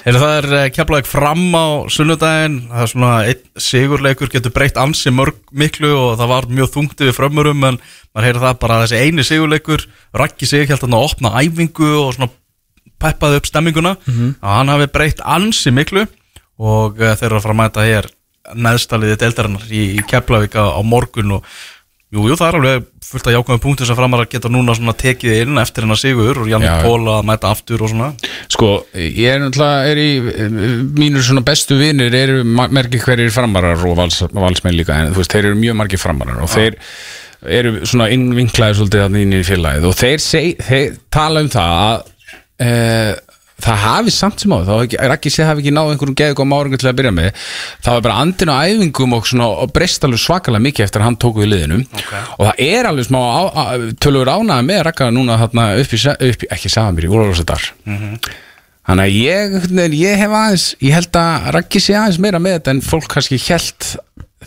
Heyrðu, 0.07 0.21
það 0.23 0.37
er 0.37 0.71
keflaðið 0.77 1.09
fram 1.11 1.43
á 1.57 1.65
sunnudaginn. 1.91 2.57
Það 2.71 2.83
er 2.85 2.91
svona 2.93 3.11
einn 3.27 3.41
sigurleikur 3.67 4.31
getur 4.31 4.53
breytt 4.55 4.79
ansi 4.79 5.11
mörg 5.11 5.39
miklu 5.51 5.91
og 5.97 6.17
það 6.21 6.31
var 6.33 6.49
mjög 6.59 6.71
þungti 6.77 7.09
við 7.09 7.17
frömmurum 7.19 7.67
en 7.71 7.79
maður 8.15 8.27
heyrði 8.29 8.43
það 8.45 8.59
bara 8.63 8.79
þessi 8.85 9.01
eini 9.03 9.25
sigurleikur 9.27 9.87
Raggi 10.17 10.47
sig 10.49 10.67
held 10.71 10.85
hann 10.85 10.95
að 10.97 11.07
opna 11.11 11.33
æfingu 11.43 11.89
og 12.05 12.13
svona 12.15 12.31
peppaði 12.97 13.41
upp 13.41 13.49
stemminguna. 13.51 13.95
Að 14.07 14.53
hann 14.55 14.71
hafi 14.73 14.87
breytt 14.95 15.19
ansi 15.21 15.73
miklu 15.75 16.07
og 16.57 16.95
uh, 17.03 17.11
þeir 17.19 17.27
eru 17.27 17.37
að 17.37 17.43
fara 17.43 17.53
að 17.57 17.59
mæta 17.65 17.83
hér 17.85 18.07
neðstaliðið 18.55 19.19
deildarinnar 19.21 19.65
í, 19.75 19.81
í 19.99 20.03
Keflavík 20.07 20.55
á 20.55 20.79
morgun 20.87 21.35
og 21.37 21.49
Jú, 22.07 22.21
jú, 22.23 22.37
það 22.39 22.47
er 22.47 22.55
alveg 22.55 22.83
fullt 23.03 23.25
af 23.27 23.33
jákvæðum 23.35 23.61
punktum 23.65 23.87
sem 23.89 23.97
framar 23.97 24.21
að 24.23 24.29
geta 24.31 24.51
núna 24.51 24.71
svona 24.77 24.93
tekið 24.95 25.41
inn 25.41 25.59
eftir 25.59 25.83
hennar 25.83 25.99
sigur 25.99 26.37
og 26.39 26.47
Jannik 26.47 26.69
Já. 26.69 26.85
Pól 26.85 27.09
að 27.11 27.25
mæta 27.27 27.49
aftur 27.51 27.83
og 27.83 27.91
svona 27.91 28.13
Sko, 28.47 28.69
ég 28.95 29.27
er 29.33 29.41
náttúrulega 29.43 29.91
er 29.91 29.99
í 29.99 30.11
mínur 30.95 31.25
svona 31.27 31.43
bestu 31.47 31.75
vinnir 31.81 32.15
eru 32.15 32.45
margir 32.47 33.03
hverjir 33.03 33.33
framarar 33.35 33.83
og 33.83 33.97
vals, 33.99 34.21
valsmenn 34.31 34.77
líka 34.79 34.95
en 34.95 35.11
þú 35.11 35.19
veist, 35.19 35.35
þeir 35.35 35.49
eru 35.49 35.59
mjög 35.59 35.79
margir 35.81 35.99
framarar 35.99 36.39
og 36.45 36.51
þeir 36.53 36.79
eru 37.59 37.75
svona 37.83 38.07
innvinklaði 38.15 38.79
svolítið 38.79 39.03
að 39.03 39.19
inn 39.25 39.35
í 39.35 39.43
félagið 39.51 39.91
og 39.91 39.99
þeir, 39.99 40.23
seg, 40.23 40.63
þeir 40.63 40.95
tala 41.11 41.43
um 41.43 41.51
það 41.51 41.75
að 41.83 42.07
e, 42.63 42.71
það 43.63 43.79
hafi 43.83 44.13
samt 44.13 44.43
sem 44.43 44.53
á 44.53 44.57
þá 44.61 44.71
hafi 44.75 44.87
ekki, 44.87 44.99
Raggi 45.11 45.31
sé 45.33 45.45
hafi 45.47 45.63
ekki 45.63 45.73
náð 45.73 45.91
einhverjum 45.95 46.17
geðu 46.21 46.37
góðum 46.37 46.55
áringu 46.57 46.77
til 46.81 46.89
að 46.91 46.97
byrja 46.99 47.13
með. 47.17 47.29
Það 47.83 47.95
var 47.97 48.03
bara 48.07 48.17
andin 48.23 48.51
á 48.53 48.57
æfingum 48.69 49.15
og, 49.17 49.31
og 49.47 49.71
breyst 49.73 50.05
alveg 50.05 50.21
svakalega 50.21 50.65
mikið 50.67 50.85
eftir 50.85 51.01
að 51.01 51.07
hann 51.09 51.19
tók 51.23 51.39
við 51.41 51.49
liðinu. 51.55 51.79
Og 52.37 52.43
það 52.51 52.61
er 52.67 52.89
alveg 52.91 53.07
smá 53.09 53.21
tölur 54.03 54.29
ánaði 54.29 54.67
með 54.69 54.83
Ragga 54.87 55.09
núna 55.15 55.39
þarna 55.41 55.69
upp 55.81 55.95
í, 55.97 56.01
upp 56.29 56.45
í 56.45 56.51
ekki 56.57 56.69
Samir 56.73 57.07
í 57.07 57.11
Úrlósadar 57.11 57.65
þannig 58.87 59.03
að 59.03 59.15
ég, 59.19 59.55
ég 59.99 60.21
hef 60.21 60.31
aðeins 60.31 60.67
ég 60.79 60.93
held 60.95 61.17
að 61.19 61.49
Raggi 61.57 61.81
sé 61.83 61.95
aðeins 61.99 62.21
meira 62.23 62.39
með 62.39 62.53
þetta 62.59 62.71
en 62.75 62.85
fólk 62.85 63.09
kannski 63.11 63.39
held 63.49 63.89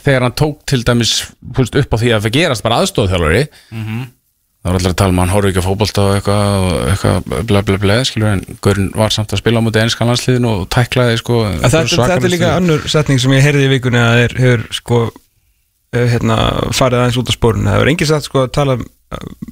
þegar 0.01 0.25
hann 0.25 0.37
tók 0.41 0.63
til 0.71 0.81
dæmis 0.87 1.11
upp 1.61 1.93
á 1.93 1.97
því 2.01 2.15
að 2.17 2.25
það 2.25 2.37
gerast 2.39 2.65
bara 2.65 2.79
aðstofþjálfari 2.85 3.43
Það 4.61 4.69
var 4.69 4.77
allir 4.77 4.93
að 4.93 4.99
tala 5.01 5.15
um 5.15 5.21
hann 5.23 5.33
horfi 5.33 5.51
ekki 5.51 5.61
að 5.63 5.67
fótbolta 5.71 6.03
og 6.05 6.15
eitthvað, 6.19 6.65
eitthvað 6.91 7.47
bla 7.49 7.63
bla 7.65 7.79
bla, 7.81 7.95
skilur, 8.05 8.35
en 8.35 8.59
Gaurin 8.61 8.91
var 8.93 9.15
samt 9.15 9.33
að 9.33 9.41
spila 9.41 9.63
á 9.63 9.65
mútið 9.65 9.85
ennska 9.87 10.09
landsliðinu 10.09 10.51
og 10.51 10.67
tæklaði, 10.75 11.17
sko. 11.23 11.39
Þetta, 11.63 12.11
er 12.19 12.27
líka 12.29 12.51
önnur 12.59 12.85
setning 12.93 13.23
sem 13.23 13.33
ég 13.39 13.47
heyrði 13.47 13.65
í 13.65 13.71
vikunni 13.73 14.03
að 14.03 14.19
þeir 14.19 14.35
hefur 14.43 14.67
sko 14.77 15.01
eh, 15.97 16.07
hérna, 16.13 16.37
farið 16.77 17.07
aðeins 17.07 17.21
út 17.23 17.33
af 17.33 17.39
spórun 17.39 17.71
það 17.71 17.79
hefur 17.79 17.93
engin 17.95 18.11
satt 18.13 18.29
sko 18.29 18.45
að 18.45 18.53
tala 18.59 18.77
um 18.77 18.85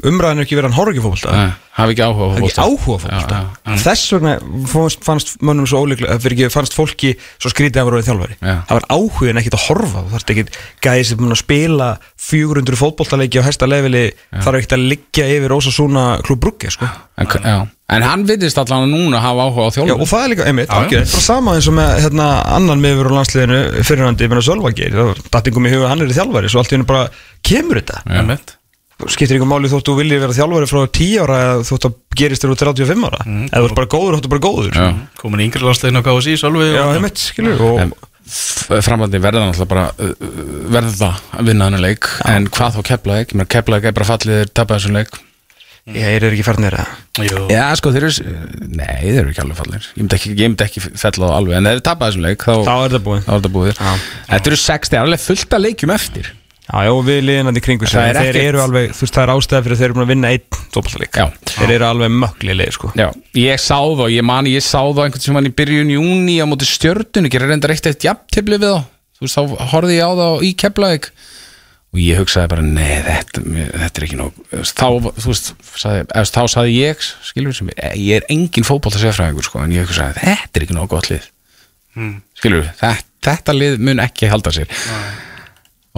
umræðinu 0.07 0.45
ekki 0.45 0.55
verið 0.55 0.69
hann 0.69 0.77
horf 0.79 0.93
ekki 0.93 1.03
fótbolta 1.03 1.33
Nei, 1.35 1.49
hafi 1.79 1.95
ekki 1.95 2.05
áhuga 2.07 2.27
Það 2.29 2.37
er 2.37 2.43
fótbolta. 2.45 2.67
áhuga 2.69 2.99
Já, 3.09 3.19
já, 3.19 3.39
já. 3.67 3.79
Þess 3.83 4.05
vegna 4.15 4.33
fannst, 4.71 5.01
fannst 5.07 5.33
mönnum 5.43 5.67
svo 5.67 5.81
ólíklega 5.83 6.19
fyrir 6.23 6.37
ekki 6.37 6.53
fannst 6.55 6.77
fólki 6.79 7.11
svo 7.43 7.51
skrítið 7.51 7.83
að 7.83 7.89
vera 7.91 8.07
þjálfari 8.07 8.37
Já. 8.39 8.55
Það 8.69 8.75
var 8.79 8.87
áhugin 8.95 9.41
ekkit 9.43 9.57
að 9.59 9.65
horfa 9.67 10.05
þú 10.05 10.13
þarft 10.15 10.31
ekkit 10.37 10.49
gæði 10.87 11.09
sem 11.11 11.19
búin 11.23 11.35
að 11.35 11.41
spila 11.43 11.89
400 12.29 12.79
fótboltaleiki 12.85 13.43
á 13.43 13.47
hæsta 13.49 13.67
leveli 13.71 14.05
þarf 14.39 14.61
ekkit 14.61 14.77
að 14.79 14.87
liggja 14.95 15.27
yfir 15.39 15.57
Ósa 15.59 15.75
Súna 15.75 16.05
klub 16.23 16.39
Brugge 16.45 16.71
sko. 16.71 16.87
En, 17.19 17.27
já. 17.27 17.57
en 17.91 18.03
hann 18.07 18.23
viðist 18.29 18.59
allan 18.63 18.87
að 18.87 18.93
núna 18.95 19.19
hafa 19.19 19.49
áhuga 19.49 19.67
á 19.67 19.71
Já, 19.75 19.75
þjálfur. 19.81 19.99
og 20.05 20.11
það 20.13 20.23
er 20.23 20.31
líka, 20.31 20.45
einmitt, 20.47 20.69
Já, 20.71 20.71
já. 20.71 20.79
algjörð 20.85 21.11
bara 21.17 21.25
sama 21.27 21.55
eins 21.59 21.67
og 21.67 21.75
með 21.75 21.91
hérna, 22.05 22.27
annan 22.55 22.79
miður 22.85 23.11
á 23.11 23.13
landsliðinu 23.19 23.59
fyrirhandi, 23.83 24.29
skiptir 29.07 29.39
ykkur 29.39 29.49
máli 29.51 29.71
þóttu 29.71 29.93
þú 29.95 30.01
viljið 30.01 30.23
vera 30.25 30.35
þjálfari 30.35 30.69
frá 30.71 30.81
10 30.99 31.23
ára 31.23 31.39
eða 31.45 31.67
þóttu 31.69 31.91
að 31.91 31.97
gerist 32.19 32.43
þér 32.45 32.53
úr 32.55 32.61
35 32.65 33.07
ára. 33.07 33.21
Eða 33.47 33.61
þú 33.63 33.69
ert 33.69 33.79
bara 33.79 33.91
góður, 33.95 34.17
þóttu 34.19 34.33
bara 34.33 34.45
góður. 34.49 34.73
Já. 34.75 34.89
Komin 35.23 35.43
í 35.45 35.47
yngri 35.47 35.63
landslegin 35.63 36.01
á 36.01 36.07
KSI, 36.09 36.35
Já, 36.35 36.83
og- 36.83 36.97
einmitt, 36.99 37.23
skilur 37.23 37.63
og 37.69 37.81
En 37.85 37.95
framhaldin 38.85 39.23
verða 39.25 39.47
náttúrulega 39.47 39.71
bara 39.71 39.87
uh, 39.97 40.11
uh, 40.11 40.43
verða 40.75 40.91
það 40.99 41.23
að 41.39 41.47
vinna 41.49 41.69
hann 41.71 41.81
leik. 41.81 42.11
En 42.29 42.51
hvað 42.53 42.75
þá 42.77 42.83
keflaðið, 42.91 43.25
ég 43.25 43.39
meina 43.39 43.53
keflaðið 43.55 43.89
er 43.89 43.97
bara 43.97 44.09
fallið 44.11 44.41
þeir 44.43 44.53
tapað 44.59 44.81
þessum 44.83 44.99
leik. 44.99 45.17
Ég 45.89 46.19
er 46.19 46.27
ekki 46.29 46.45
farin 46.45 46.67
neyra 46.67 46.83
Jú. 47.25 47.47
Já, 47.49 47.63
sko, 47.81 47.91
þeir 47.95 48.05
eru, 48.11 48.33
nei, 48.77 48.99
þeir 49.07 49.21
eru 49.23 49.31
ekki 49.33 49.41
alveg 49.41 49.57
fallir 49.57 49.87
Ég 49.87 50.03
myndi 50.03 50.17
ekki, 50.19 50.33
ég 50.37 50.51
myndi 50.53 50.67
ekki 50.67 50.83
fella 50.85 51.31
á 51.33 51.37
alveg. 51.39 51.57
En 51.57 51.69
ef 51.71 51.79
þeir 51.79 51.85
tapað 51.87 52.11
þessum 52.11 52.27
leik, 52.27 52.45
þá, 52.45 52.53
þá 52.67 52.75
er 52.75 52.93
það 52.93 53.05
búið. 53.07 53.23
þá 53.25 53.31
er 53.33 53.39
þetta 53.39 53.53
búið. 53.55 53.71
Já. 53.79 53.95
Þetta 54.29 54.51
eru 54.53 54.59
60, 54.65 54.91
það 54.93 54.99
er 54.99 55.07
alveg 55.09 55.25
fullt 55.25 55.57
að 55.57 55.65
leikjum 55.65 55.95
eftir 55.97 56.29
Já, 56.69 56.83
já, 56.85 56.91
og 56.93 56.99
við 57.07 57.23
liðinandi 57.25 57.61
kringu 57.65 57.87
Það 57.89 58.07
er 58.11 58.17
þeir 58.19 58.29
ekkert- 58.29 58.49
eru 58.51 58.61
alveg, 58.61 58.91
þú 58.93 59.01
veist, 59.05 59.15
það 59.17 59.23
er 59.25 59.33
ástæða 59.33 59.63
fyrir 59.65 59.75
að 59.75 59.79
þeir 59.81 59.87
eru 59.89 59.95
búin 59.97 60.05
að 60.05 60.11
vinna 60.13 60.33
einn 60.35 60.59
fótballleik 60.75 61.17
Já. 61.17 61.25
þeir 61.55 61.71
eru 61.79 61.87
alveg 61.89 62.11
mögli 62.13 62.67
sko. 62.77 62.91
Já, 62.99 63.07
ég 63.41 63.63
sá 63.65 63.79
þá, 63.81 64.05
ég 64.13 64.27
mani, 64.29 64.53
ég 64.53 64.63
sá 64.67 64.83
þá 64.85 65.01
einhvern 65.07 65.25
sem 65.25 65.35
hann 65.39 65.49
í 65.49 65.55
byrjun 65.57 65.95
júni 65.97 66.37
á 66.39 66.47
móti 66.51 66.69
stjörnunni 66.69 67.31
gerir 67.33 67.49
reyndar 67.49 67.73
eitt 67.73 67.89
eitt 67.89 68.05
jafntefli 68.05 68.59
við 68.61 68.69
þá. 68.69 68.85
Þú 69.17 69.25
veist, 69.25 69.39
þá 69.39 69.67
horfði 69.73 69.97
ég 69.97 70.05
á 70.05 70.13
þá 70.13 70.29
í 70.45 70.53
Keflavík. 70.61 71.09
Og 71.89 72.01
ég 72.05 72.19
hugsaði 72.21 72.49
bara, 72.53 72.63
nei, 72.69 73.01
þetta, 73.01 73.41
þetta 73.49 73.97
er 73.97 74.05
ekki 74.05 74.19
nóg. 74.21 74.33
Þá, 74.53 74.89
þú 75.09 75.29
veist, 75.33 75.47
sagði, 75.73 76.05
þá 76.29 76.43
sagði 76.53 76.75
ég, 76.77 77.07
skilur 77.25 77.57
sem 77.57 77.71
ég, 77.73 77.79
ég 77.97 78.21
er 78.21 78.27
engin 78.29 78.67
fótbolta 78.69 79.01
sérfræðingur, 79.01 79.47
sko, 79.49 79.63
en 79.65 79.73
ég 79.73 79.89
hugsaði, 79.89 80.21
þetta 80.21 80.61
er 80.61 80.67
ekki 80.69 80.77
nóg 80.77 80.91
gott 80.93 81.09
lið. 81.09 81.25
Skilur, 82.37 82.69
þetta, 82.77 82.93
þetta 83.25 83.57
lið 83.57 83.79
mun 83.89 84.05
ekki 84.05 84.29
halda 84.29 84.53
sér. 84.53 84.69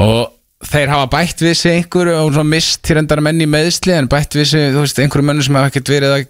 Og 0.01 0.31
þeir 0.69 0.93
hafa 0.93 1.09
bætt 1.15 1.41
við 1.45 1.57
sig 1.57 1.79
einhverju 1.79 2.19
og 2.21 2.45
mist 2.47 2.83
til 2.85 2.99
endara 3.01 3.25
menn 3.25 3.41
í 3.41 3.49
meðsli 3.49 3.97
en 3.97 4.11
bætt 4.11 4.37
við 4.37 4.51
sig, 4.53 4.69
þú 4.75 4.85
veist, 4.85 5.01
einhverju 5.01 5.27
mönnu 5.31 5.47
sem 5.47 5.57
hafa 5.57 5.73
ekkert 5.73 5.93
verið 5.95 6.17
að 6.19 6.29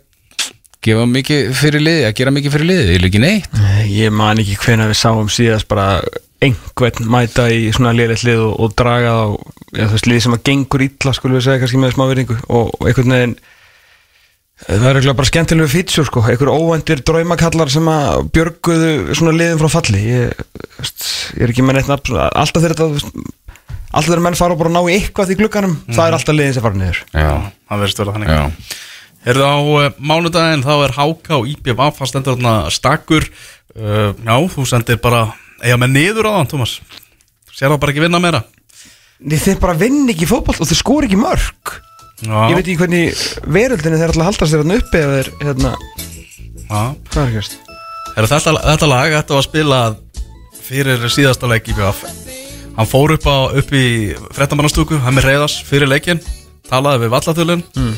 gefa 0.81 1.05
mikið 1.11 1.53
fyrir 1.59 1.85
liði, 1.85 2.07
að 2.09 2.17
gera 2.21 2.33
mikið 2.33 2.55
fyrir 2.55 2.71
liði, 2.71 2.95
ég 2.95 3.07
ekki 3.11 3.21
neitt. 3.21 3.53
Nei, 3.59 3.87
Ég 3.91 4.15
man 4.17 4.41
ekki 4.41 4.57
hvenær 4.63 4.89
við 4.93 5.01
sáum 5.03 5.29
síðast 5.33 5.69
bara 5.69 6.01
einhvern 6.41 7.09
mæta 7.13 7.51
í 7.53 7.69
svona 7.75 7.93
liðleitt 7.97 8.25
lið 8.25 8.43
og, 8.47 8.53
og 8.65 8.77
draga 8.79 9.13
á 9.13 9.25
þú 9.75 9.89
veist, 9.93 10.09
lið 10.09 10.23
sem 10.25 10.37
að 10.37 10.45
gengur 10.49 10.85
illa 10.87 11.17
skulum 11.17 11.37
við 11.37 11.47
segja 11.47 11.63
kannski 11.63 11.81
með 11.83 11.97
smá 11.97 12.05
virðingu 12.09 12.37
og, 12.49 12.71
og 12.79 12.87
einhvern 12.89 13.17
veginn 13.17 13.35
það 14.61 14.87
er 14.91 14.99
eiginlega 14.99 15.17
bara 15.17 15.29
skemmtilegu 15.31 15.73
fítsjur 15.73 16.09
sko, 16.09 16.23
einhver 16.29 16.53
óvæntir 16.53 17.01
draumakallar 17.05 17.71
sem 17.73 17.87
að 17.93 18.27
björguðu 18.35 19.17
svona 19.17 19.37
liðin 19.37 19.61
frá 19.61 19.71
falli 19.73 20.01
ég, 20.05 20.43
ég 20.81 21.45
er 21.45 21.53
ekki 21.53 21.65
með 21.65 21.79
neitt 21.79 21.93
nafn 21.93 22.19
alltaf 22.29 22.65
þegar 22.65 22.77
þetta 22.77 23.37
alltaf 23.91 24.11
þegar 24.11 24.25
menn 24.27 24.39
fara 24.39 24.55
og 24.55 24.63
bara 24.63 24.73
ná 24.75 24.81
í 24.85 24.95
eitthvað 24.97 25.35
í 25.35 25.39
glugganum. 25.41 25.75
Það 25.91 26.07
er 26.07 26.17
alltaf 26.19 26.37
liðin 26.37 26.57
sem 26.57 26.65
fara 26.65 26.81
niður. 26.81 27.03
Já, 27.11 27.33
Það 27.71 27.85
verðist 27.85 28.03
vera 28.03 28.15
þannig. 28.17 28.31
Já, 28.31 28.79
Herðu 29.21 29.45
á 29.45 29.57
uh, 29.61 29.99
mánudaginn 30.01 30.65
þá 30.65 30.73
er 30.87 30.95
Háka 30.97 31.37
og 31.37 31.49
IPVF 31.51 31.99
það 31.99 32.09
stendur 32.09 32.39
þarna 32.39 32.55
stakkur 32.73 33.27
uh, 33.29 34.15
Já, 34.17 34.35
þú 34.55 34.65
sendir 34.69 35.01
bara 35.03 35.27
eiga 35.61 35.77
með 35.81 35.93
niður 35.99 36.31
á 36.33 36.39
þann, 36.39 36.49
Tómas? 36.55 36.79
Sér 37.53 37.69
það 37.69 37.83
bara 37.83 37.95
ekki 37.95 38.05
vinna 38.07 38.23
meira? 38.23 38.41
Nei, 39.21 39.37
þeir 39.37 39.61
bara 39.61 39.77
vinn 39.77 40.09
ekki 40.09 40.29
fótboll 40.29 40.57
og 40.57 40.71
þeir 40.71 40.81
skor 40.81 41.09
ekki 41.09 41.21
mörg 41.21 41.75
Já, 42.25 42.37
Ég 42.49 42.57
veit 42.57 42.65
ekki 42.65 42.79
hvernig 42.81 43.21
veröldinni 43.45 44.01
þeir 44.01 44.15
alltaf 44.15 44.31
halda 44.31 44.49
sér 44.49 44.65
þarna 44.65 44.81
uppi 44.81 45.01
eða 45.01 45.19
þeir, 45.19 45.31
hérna, 45.41 45.71
já. 46.65 46.83
hvað 47.13 47.39
er 47.41 48.29
þetta, 48.29 48.57
þetta 48.57 48.91
lag, 48.91 49.15
þetta 49.21 49.39
var 49.39 49.47
spilað 49.47 50.01
fyrir 50.65 51.09
síðasta 51.13 51.49
leik 51.49 51.73
IPVF 51.73 52.30
Hann 52.81 52.89
fór 52.89 53.13
upp, 53.13 53.27
á, 53.29 53.53
upp 53.61 53.73
í 53.77 53.87
frettamannastúku, 54.33 54.97
hann 55.05 55.13
með 55.13 55.27
reyðas 55.27 55.59
fyrir 55.69 55.91
leikin 55.91 56.17
talaði 56.65 57.03
við 57.03 57.11
vallathulun 57.13 57.61
mm. 57.77 57.91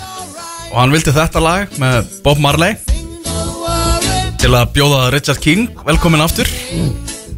og 0.72 0.74
hann 0.74 0.94
vildi 0.96 1.12
þetta 1.14 1.42
lag 1.44 1.76
með 1.78 2.08
Bob 2.24 2.40
Marley 2.42 2.74
til 4.42 4.50
að 4.50 4.72
bjóða 4.74 5.04
Richard 5.14 5.38
King 5.44 5.70
velkomin 5.86 6.24
aftur. 6.24 6.50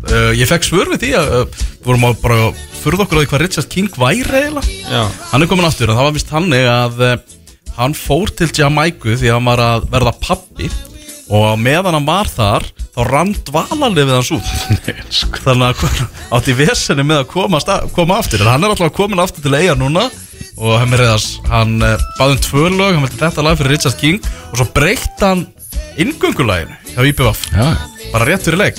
Uh, 0.08 0.32
ég 0.32 0.48
fekk 0.48 0.64
svör 0.64 0.94
við 0.94 1.02
því 1.02 1.12
að 1.20 1.28
uh, 1.42 1.60
vorum 1.84 2.08
að 2.08 2.16
bara 2.22 2.48
furða 2.80 3.04
okkur 3.04 3.20
á 3.20 3.20
því 3.20 3.28
hvað 3.34 3.44
Richard 3.44 3.70
King 3.76 3.92
væri 3.92 4.24
eiginlega. 4.24 5.04
Hann 5.34 5.44
er 5.44 5.52
komin 5.52 5.68
aftur 5.68 5.92
og 5.92 6.00
það 6.00 6.08
var 6.08 6.16
vist 6.16 6.32
þannig 6.32 6.72
að 6.72 7.06
uh, 7.10 7.14
hann 7.76 7.98
fór 7.98 8.32
til 8.40 8.48
Jamaiku 8.56 9.18
því 9.20 9.34
að 9.34 9.36
hann 9.36 9.52
var 9.52 9.66
að 9.68 9.90
verða 9.92 10.16
pappi 10.16 10.72
og 11.32 11.46
á 11.48 11.54
meðan 11.56 11.96
hann 11.96 12.08
var 12.08 12.28
þar 12.28 12.66
þá 12.94 13.00
rann 13.08 13.32
dvalalifið 13.48 14.14
hans 14.14 14.32
út. 14.36 14.52
Þannig 15.44 15.82
að 15.82 16.02
átti 16.36 16.56
vesenni 16.58 17.06
með 17.06 17.24
að 17.24 17.30
koma, 17.32 17.60
stað, 17.62 17.88
koma 17.96 18.20
aftur. 18.20 18.44
En 18.44 18.52
hann 18.52 18.66
er 18.66 18.74
alltaf 18.74 18.94
komin 18.94 19.22
aftur 19.22 19.44
til 19.44 19.56
eiga 19.56 19.74
núna. 19.78 20.06
Og 20.54 20.76
hann, 20.78 20.94
hann 21.50 21.74
uh, 21.82 21.96
baði 22.20 22.36
um 22.36 22.42
tvö 22.44 22.68
lög 22.70 22.94
hann 22.94 23.02
vildi 23.02 23.18
þetta 23.18 23.42
lag 23.42 23.58
fyrir 23.58 23.74
Richard 23.74 23.98
King. 23.98 24.20
Og 24.52 24.60
svo 24.60 24.68
breytt 24.76 25.24
hann 25.24 25.46
inngöngulæginu 25.98 26.76
hjá 26.94 27.06
IPVF 27.10 27.48
já, 27.54 27.66
bara 28.12 28.26
rétt 28.26 28.46
fyrir 28.46 28.60
leik 28.60 28.78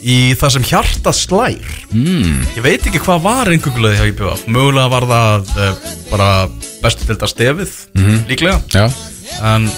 í 0.00 0.32
það 0.40 0.54
sem 0.54 0.66
hjarta 0.70 1.12
slær. 1.12 1.70
Mm. 1.92 2.40
ég 2.56 2.64
veit 2.64 2.86
ekki 2.88 3.02
hvað 3.04 3.22
var 3.24 3.50
inngöngulægi 3.52 4.00
hjá 4.00 4.08
IPVF 4.08 4.46
mögulega 4.48 4.92
var 4.92 5.08
það 5.10 5.52
uh, 5.56 5.86
bara 6.08 6.28
bestu 6.80 7.04
til 7.04 7.14
þetta 7.14 7.28
stefið 7.34 7.74
líklega. 8.30 8.60
Já. 8.72 8.86
En 9.52 9.68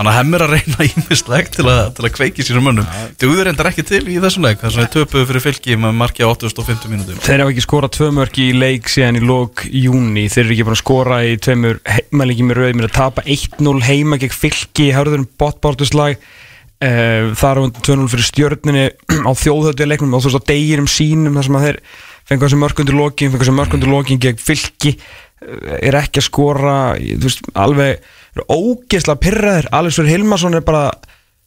Þannig 0.00 0.14
að 0.14 0.16
hemmir 0.16 0.42
að 0.46 0.52
reyna 0.54 0.84
ímislegt 0.86 1.56
til, 1.58 1.64
til 1.92 2.04
að 2.06 2.12
kveiki 2.16 2.44
sínum 2.46 2.64
mönnum. 2.64 2.86
Dugður 3.20 3.50
reyndar 3.50 3.68
ekki 3.68 3.82
til 3.84 3.98
í 4.08 4.14
þessum 4.22 4.46
leik 4.46 4.62
Þess 4.62 4.78
að 4.78 4.86
þeir 4.86 4.92
töpuðu 4.94 5.26
fyrir 5.28 5.44
fylki 5.44 5.76
með 5.76 5.98
marki 5.98 6.24
á 6.24 6.32
850 6.32 6.88
mínútum 6.88 7.18
þeir 7.20 7.42
hafa 7.42 7.52
ekki 7.52 7.64
skorað 7.66 7.92
tvö 7.98 8.08
mörg 8.16 8.40
í 8.40 8.46
leik 8.56 8.88
síðan 8.88 9.18
í 9.20 9.22
lók 9.28 9.66
júni 9.68 10.24
Þeir 10.32 10.46
eru 10.46 10.56
ekki 10.56 10.66
búin 10.70 10.78
að 10.78 10.80
skora 10.80 11.20
í 11.28 11.36
tveimur 11.44 11.82
heimalegi 11.84 12.48
með 12.48 12.60
rauð 12.62 12.78
Mér 12.80 12.88
að 12.88 12.96
tapa 12.96 13.26
1-0 13.36 13.76
heima 13.90 14.20
gegn 14.24 14.36
fylki 14.40 14.88
í 14.88 14.94
hörðurum 14.96 15.28
botbártuslag 15.36 16.16
uh, 16.16 17.36
Það 17.36 17.50
er 17.50 17.64
2-0 17.92 18.12
fyrir 18.14 18.28
stjörninni 18.30 18.86
á 19.28 19.32
þjóðhöldu 19.36 19.90
leiknum 19.92 20.16
og 20.16 20.24
þú 20.24 20.32
veist 20.32 20.48
á 20.48 20.48
degirum 20.48 20.88
sínum 20.88 21.36
þar 21.36 21.50
sem 21.50 21.60
að 21.60 21.68
þeir 21.68 21.82
fengu 22.30 22.46
þessi 22.46 22.62
mörg 22.62 22.80
undir 22.80 22.96
lokin 22.96 23.34
fengu 23.34 23.44
þessi 23.44 23.58
mörg 23.58 23.76
undir 23.76 23.92
lokin 23.92 24.22
gegn 24.22 24.40
fylki. 24.40 24.96
uh, 24.96 25.29
er 25.40 25.96
ekki 26.00 26.20
að 26.20 26.26
skora 26.26 26.74
veist, 27.22 27.44
alveg 27.56 28.00
eru 28.36 28.44
ógeðslega 28.52 29.22
pyrraðir 29.24 29.68
Alexur 29.74 30.08
Hilmarsson 30.08 30.58
er 30.58 30.64
bara 30.66 30.90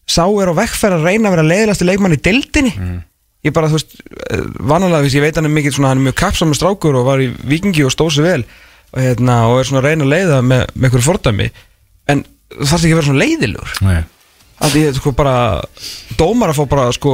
sá 0.09 0.25
er 0.25 0.51
á 0.51 0.53
vekkferð 0.57 0.97
að 0.97 1.05
reyna 1.07 1.29
að 1.29 1.35
vera 1.37 1.45
leiðilegasti 1.47 1.87
leikmann 1.87 2.15
í 2.17 2.21
deildinni. 2.25 2.73
Ég 3.43 3.51
bara, 3.55 3.67
þú 3.67 3.77
veist, 3.77 3.95
eh, 4.31 4.41
vanalega 4.59 5.03
þess 5.03 5.17
ég 5.17 5.23
veit 5.25 5.35
hann 5.35 5.45
er 5.49 5.51
mikið 5.51 5.75
svona, 5.75 5.89
hann 5.91 5.99
er 5.99 6.07
mjög 6.07 6.17
kapsamur 6.21 6.55
strákur 6.55 6.95
og 6.95 7.05
var 7.05 7.19
í 7.19 7.27
vikingi 7.43 7.83
og 7.83 7.91
stóð 7.91 8.13
sér 8.17 8.23
vel 8.27 8.43
og, 8.93 8.99
hérna, 9.03 9.37
og 9.51 9.59
er 9.59 9.67
svona 9.67 9.81
að 9.83 9.87
reyna 9.89 10.05
að 10.07 10.13
leiða 10.13 10.41
með, 10.41 10.65
með 10.73 10.87
einhverju 10.89 11.07
fordæmi. 11.07 11.49
En 12.07 12.25
það 12.53 12.69
þarf 12.71 12.83
ekki 12.83 12.93
að 12.93 12.99
vera 12.99 13.07
svona 13.09 13.23
leiðilegur. 13.23 13.73
Að 14.63 14.77
ég, 14.79 14.95
sko, 14.95 15.11
bara 15.11 15.35
dómar 16.19 16.53
að 16.53 16.59
fá 16.61 16.69
bara, 16.71 16.87
sko, 16.95 17.13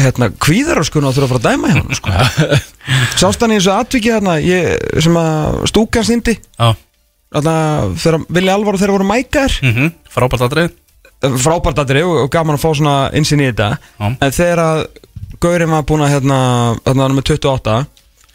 hérna 0.00 0.30
kvíðar 0.42 0.80
og 0.82 0.90
þurfa 0.90 1.10
að 1.10 1.32
fara 1.34 1.40
að 1.40 1.48
dæma 1.50 1.70
hjá 1.70 1.78
hann, 1.78 1.98
sko 1.98 2.14
sást 3.20 3.40
hann 3.42 3.52
í 3.52 3.58
þessu 3.60 3.72
atviki 3.74 4.12
hérna 4.12 4.38
ég, 4.42 4.76
sem 5.02 5.16
að 5.20 5.60
stúkan 5.70 6.06
sýndi? 6.06 6.36
Já, 6.58 6.74
þarna, 7.34 7.54
þegar 8.00 8.24
Vili 8.28 8.52
Alvar 8.54 8.74
og 8.74 8.80
þeirra 8.82 8.96
voru 8.98 9.08
mækar 9.10 9.58
mm 9.62 9.74
-hmm. 9.74 9.92
frábært 10.10 10.46
aðrið 10.48 10.70
frábært 11.44 11.78
aðri 11.82 12.02
og, 12.02 12.30
gaman 12.32 12.56
að 12.56 12.62
fá 12.64 12.70
svona 12.74 13.10
insinn 13.12 13.40
í 13.44 13.50
þetta. 13.50 13.76
Já. 14.00 14.06
en 14.20 14.32
þegar 14.32 14.58
að 14.58 14.86
Gaurin 15.40 15.70
var 15.70 15.82
búin 15.88 16.02
að 16.04 16.12
hérna, 16.14 16.38
hérna 16.84 17.08
með 17.08 17.24
28 17.36 17.74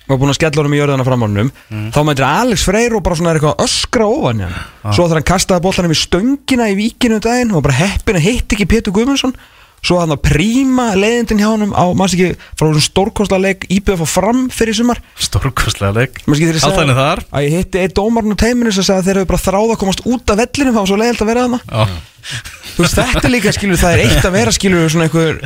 var 0.07 0.17
búin 0.21 0.29
að 0.29 0.37
skella 0.37 0.61
honum 0.61 0.73
í 0.73 0.79
jörðina 0.79 1.05
fram 1.05 1.21
á 1.21 1.25
honum 1.25 1.51
Mm. 1.69 1.89
þá 1.91 1.99
mætir 2.05 2.25
Alex 2.25 2.63
Freyr 2.63 2.93
og 2.95 3.03
bara 3.03 3.15
svona 3.15 3.29
er 3.31 3.39
eitthvað 3.39 3.55
að 3.55 3.65
öskra 3.65 4.05
ofan 4.05 4.39
í 4.39 4.43
hann. 4.45 4.93
Svo 4.93 5.07
þegar 5.07 5.17
hann 5.19 5.29
kastaði 5.31 5.61
boltanum 5.61 5.91
í 5.91 5.97
stöngina 5.97 6.69
í 6.69 6.75
víkinu 6.77 7.15
um 7.17 7.19
daginn 7.25 7.51
og 7.57 7.63
bara 7.63 7.73
heppin 7.73 8.15
að 8.15 8.21
hitt 8.21 8.53
ekki 8.53 8.65
Pétur 8.69 8.93
Guðmundsson 8.93 9.33
svo 9.85 9.99
hann 10.01 10.15
að 10.15 10.21
príma 10.25 10.87
leiðindin 10.97 11.41
hjá 11.43 11.47
honum 11.51 11.75
á, 11.77 11.85
maður 11.93 12.13
sé 12.13 12.17
ekki, 12.17 12.47
frá 12.57 12.65
þessum 12.67 12.85
stórkostla 12.87 13.39
leik 13.41 13.67
íbjöð 13.69 13.95
að 13.95 14.01
fá 14.01 14.13
fram 14.15 14.41
fyrir 14.53 14.77
sumar? 14.79 15.01
Stórkostlega 15.27 15.93
leik. 15.99 16.19
Maður 16.25 16.41
skilur 16.41 16.59
Allt 16.65 16.79
þannig 16.79 16.99
þar. 16.99 17.23
Að 17.29 17.45
ég 17.45 17.55
hitti 17.59 17.83
einn 17.83 17.95
dómarinn 17.99 18.35
á 18.35 18.43
teiminu 18.43 18.73
sem 18.73 18.87
sagði 18.87 19.03
að 19.03 19.07
þeir 19.09 19.21
hefur 19.21 19.31
bara 19.31 19.45
þráð 19.45 19.75
að 19.75 19.79
komast 19.83 20.03
út 20.09 20.33
af 20.33 20.41
vellinum 20.41 20.75
það 20.75 20.81
var 20.81 20.91
svo 20.91 20.99
leiðilt 21.03 21.23
að 21.25 21.31
vera 21.31 21.45
þarna. 21.45 21.61
Já, 21.69 22.03
Þú 22.75 22.81
veist, 22.81 22.97
þetta 22.97 23.21
er 23.21 23.31
líka, 23.31 23.51
skilur, 23.53 23.77
það 23.79 23.93
er 23.93 24.01
eitt 24.07 24.25
að 24.25 24.33
vera, 24.33 24.53
skilur, 24.55 24.87
svona 24.89 25.05
einhver, 25.05 25.37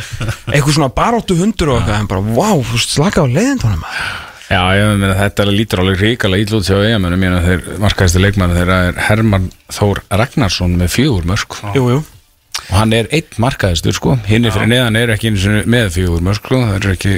einhver 0.48 0.76
svona 0.78 0.88
baróttu 0.96 1.36
hundur 1.38 1.74
og 1.74 1.82
eitthvað, 1.82 2.00
en 2.00 2.08
bara, 2.10 2.24
wow, 2.40 2.64
þú 2.64 2.78
veist, 2.78 2.96
slaka 2.96 3.22
á 3.22 3.28
leiðindunum. 3.28 3.84
Já, 4.50 4.62
ég 4.74 4.96
meina 4.98 5.18
þetta 5.20 5.46
lítur 5.46 5.84
alveg 5.84 6.00
ríkala 6.02 6.40
ítlút 6.42 6.66
hjá 6.66 6.80
EM-unum, 6.80 7.14
ég 7.14 7.22
meina 7.22 7.42
þeir 7.44 7.82
markaðistu 7.84 8.22
leikmann 8.24 8.56
þeirra 8.56 8.80
er 8.88 9.02
Herman 9.06 9.52
Þór 9.76 10.02
Ragnarsson 10.10 10.74
með 10.80 10.96
fjögur 10.96 11.28
mörg 11.30 11.60
og 11.70 11.78
Jú, 11.78 12.00
jú. 12.70 12.76
hann 12.78 12.94
er 12.96 13.10
einn 13.16 13.40
markaðistur 13.42 13.96
sko, 13.98 14.16
hinn 14.30 14.46
er 14.46 14.54
fyrir 14.56 14.70
neðan 14.72 15.00
er 15.00 15.14
ekki 15.16 15.32
einu 15.32 15.42
sinni 15.42 15.64
með 15.70 15.90
fjögur 15.98 16.26
mörg 16.26 16.42
sko, 16.44 16.60
það 16.66 16.78
er 16.80 16.94
ekki 16.96 17.16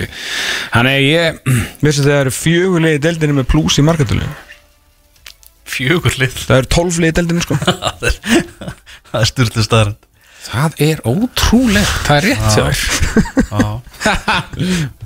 hann 0.76 0.90
er 0.92 1.02
ég, 1.06 1.42
Vissu 1.84 2.06
það 2.06 2.20
eru 2.22 2.34
fjögulegi 2.36 3.04
deildinni 3.04 3.38
með 3.42 3.50
plús 3.52 3.80
í 3.82 3.86
markatölu. 3.86 4.30
fjögur 5.72 6.16
lið. 6.20 6.38
Það 6.48 6.58
eru 6.58 6.72
tólflegi 6.76 7.18
deildinni, 7.20 7.44
sko. 7.46 7.56
Það 7.66 8.08
er, 8.10 8.16
það 9.12 9.22
er 9.22 9.30
styrtu 9.30 9.64
staðarind 9.64 10.08
það 10.42 10.80
er 10.82 11.02
ótrúlegt. 11.06 11.98
Það 12.08 12.18
er 12.18 12.24
rétt 12.26 12.50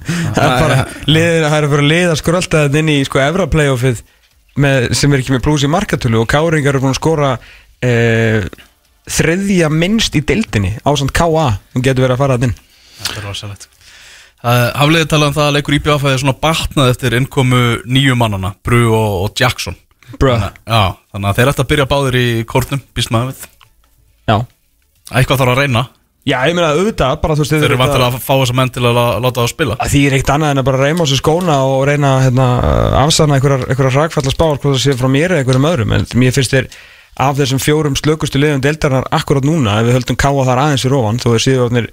Það 0.06 0.44
er 0.46 0.60
bara, 0.62 0.78
liðir, 1.10 1.46
það 1.50 1.58
eru 1.58 1.70
bara 1.74 1.88
lið 1.90 2.12
að 2.12 2.20
skrölda 2.22 2.62
þetta 2.66 2.82
inn 2.82 2.92
í, 2.94 2.98
sko, 3.08 3.20
Evra 3.24 3.48
playoffið 3.52 4.04
með, 4.62 4.88
sem 4.96 5.12
er 5.12 5.24
ekki 5.24 5.34
með 5.36 5.44
plús 5.48 5.66
í 5.66 5.72
markatölu 5.72 6.22
og 6.22 6.30
Káringar 6.32 6.76
eru 6.76 6.84
búin 6.84 6.94
að 6.94 7.00
skora 7.00 7.32
eh, 7.84 8.46
þriðja 9.12 9.70
minnst 9.74 10.16
í 10.18 10.24
deildinni 10.26 10.76
á 10.82 10.90
samt 10.98 11.14
KA, 11.16 11.48
sem 11.74 11.86
getur 11.86 12.08
verið 12.08 12.18
að 12.18 12.22
fara 12.24 12.38
þetta 12.38 12.50
inn. 12.50 12.60
Þetta 13.00 13.22
er 13.22 13.28
rosalegt 13.30 13.70
Hafliði 14.46 15.08
talað 15.10 15.32
um 15.32 15.36
það 15.40 15.48
að 15.48 15.56
leikur 15.56 15.76
IBF 15.80 16.04
er 16.06 16.22
svona 16.22 16.38
batnað 16.38 16.92
eftir 16.92 17.16
innkomu 17.18 17.62
nýju 17.90 18.18
mannana 18.20 18.54
Bru 18.66 18.84
og, 18.94 19.14
og 19.26 19.40
Jackson 19.40 19.78
Bruh. 20.22 20.38
Já, 20.70 20.94
þannig 21.12 21.30
að 21.32 21.38
þeir 21.40 21.52
ætti 21.52 21.64
að 21.64 21.70
byrja 21.72 21.88
báðir 21.90 22.18
í 22.20 22.28
kórnum 22.46 22.82
Býst 22.96 23.14
maður 23.14 23.32
við 23.32 23.48
Já. 24.30 24.36
Eitthvað 25.18 25.42
þarf 25.42 25.54
að 25.56 25.62
reyna 25.64 25.86
Já, 26.26 26.40
ég 26.50 26.56
meina 26.58 26.72
auðvitað, 26.74 27.18
bara 27.22 27.36
þú 27.38 27.44
veist 27.44 27.54
Þeir 27.54 27.66
eru 27.68 27.80
vantilega 27.82 28.08
að 28.12 28.22
fá 28.26 28.32
þessa 28.34 28.58
menn 28.58 28.72
til 28.74 28.86
að 28.86 29.00
láta 29.26 29.42
það 29.42 29.52
spila 29.52 29.76
að 29.82 29.92
því 29.94 30.00
er 30.06 30.16
eitt 30.18 30.32
annað 30.34 30.54
en 30.54 30.62
að 30.62 30.68
bara 30.70 30.80
reyma 30.82 31.06
á 31.06 31.10
sig 31.10 31.20
skóna 31.22 31.58
og 31.70 31.84
reyna 31.90 32.14
að 32.16 32.24
hérna, 32.26 32.48
afsanna 33.02 33.38
einhverjar, 33.38 33.66
einhverjar 33.70 33.98
rakfalla 34.00 34.34
spár 34.34 34.58
hvað 34.58 34.74
það 34.74 34.82
sé 34.82 34.96
frá 34.98 35.10
mér 35.14 35.36
eða 35.36 35.44
einhverjum 35.44 35.68
öðrum 35.70 35.94
en 36.00 36.08
mér 36.18 36.34
finnst 36.34 36.56
þér 36.56 36.70
af 37.16 37.38
þessum 37.40 37.62
fjórum 37.64 37.96
slökustu 37.96 38.40
liðum 38.42 38.64
deildarinnar 38.64 39.08
akkurat 39.16 39.46
núna 39.48 39.80
ef 39.80 39.88
við 39.88 39.98
höldum 40.00 40.18
káa 40.20 40.46
þar 40.50 40.62
aðeins 40.66 40.86
í 40.88 40.92
rófan 40.92 41.22
þó 41.24 41.30
er 41.38 41.44
síðan 41.46 41.88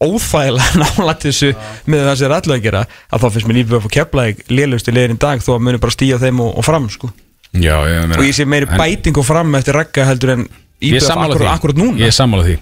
óþægilega 0.00 0.80
nálægt 0.82 1.26
þessu 1.26 1.50
með 1.90 2.06
það 2.08 2.14
sem 2.20 2.26
er 2.30 2.34
allu 2.38 2.54
að 2.56 2.62
gera 2.64 2.84
að 3.10 3.24
þá 3.24 3.26
finnst 3.34 3.48
mér 3.50 3.58
lífið 3.60 3.76
að 3.76 3.84
fá 3.84 3.90
keflaðið 3.98 4.54
lélustu 4.56 4.94
liðin 4.96 5.16
í 5.16 5.20
dag 5.20 5.44
þó 5.44 5.50
að 5.56 5.66
muni 5.66 5.82
bara 5.82 5.94
stíja 5.96 6.18
þeim 6.22 6.40
og, 6.46 6.54
og 6.56 6.66
fram 6.66 6.88
sko. 6.92 7.10
já, 7.52 7.74
ég 7.90 8.06
meina 8.06 8.18
og 8.18 8.24
ég 8.26 8.36
sé 8.38 8.46
meiri 8.48 8.68
en- 8.70 8.80
bæting 8.80 9.20
og 9.20 9.26
fram 9.28 9.54
eftir 9.60 9.76
ragga 9.76 10.06
heldur 10.08 10.34
en 10.38 10.46
akkurat, 10.80 11.36
því. 11.36 11.48
akkurat 11.50 11.76
núna. 11.76 11.98
Ég 12.00 12.14
sammála 12.16 12.46
því. 12.46 12.54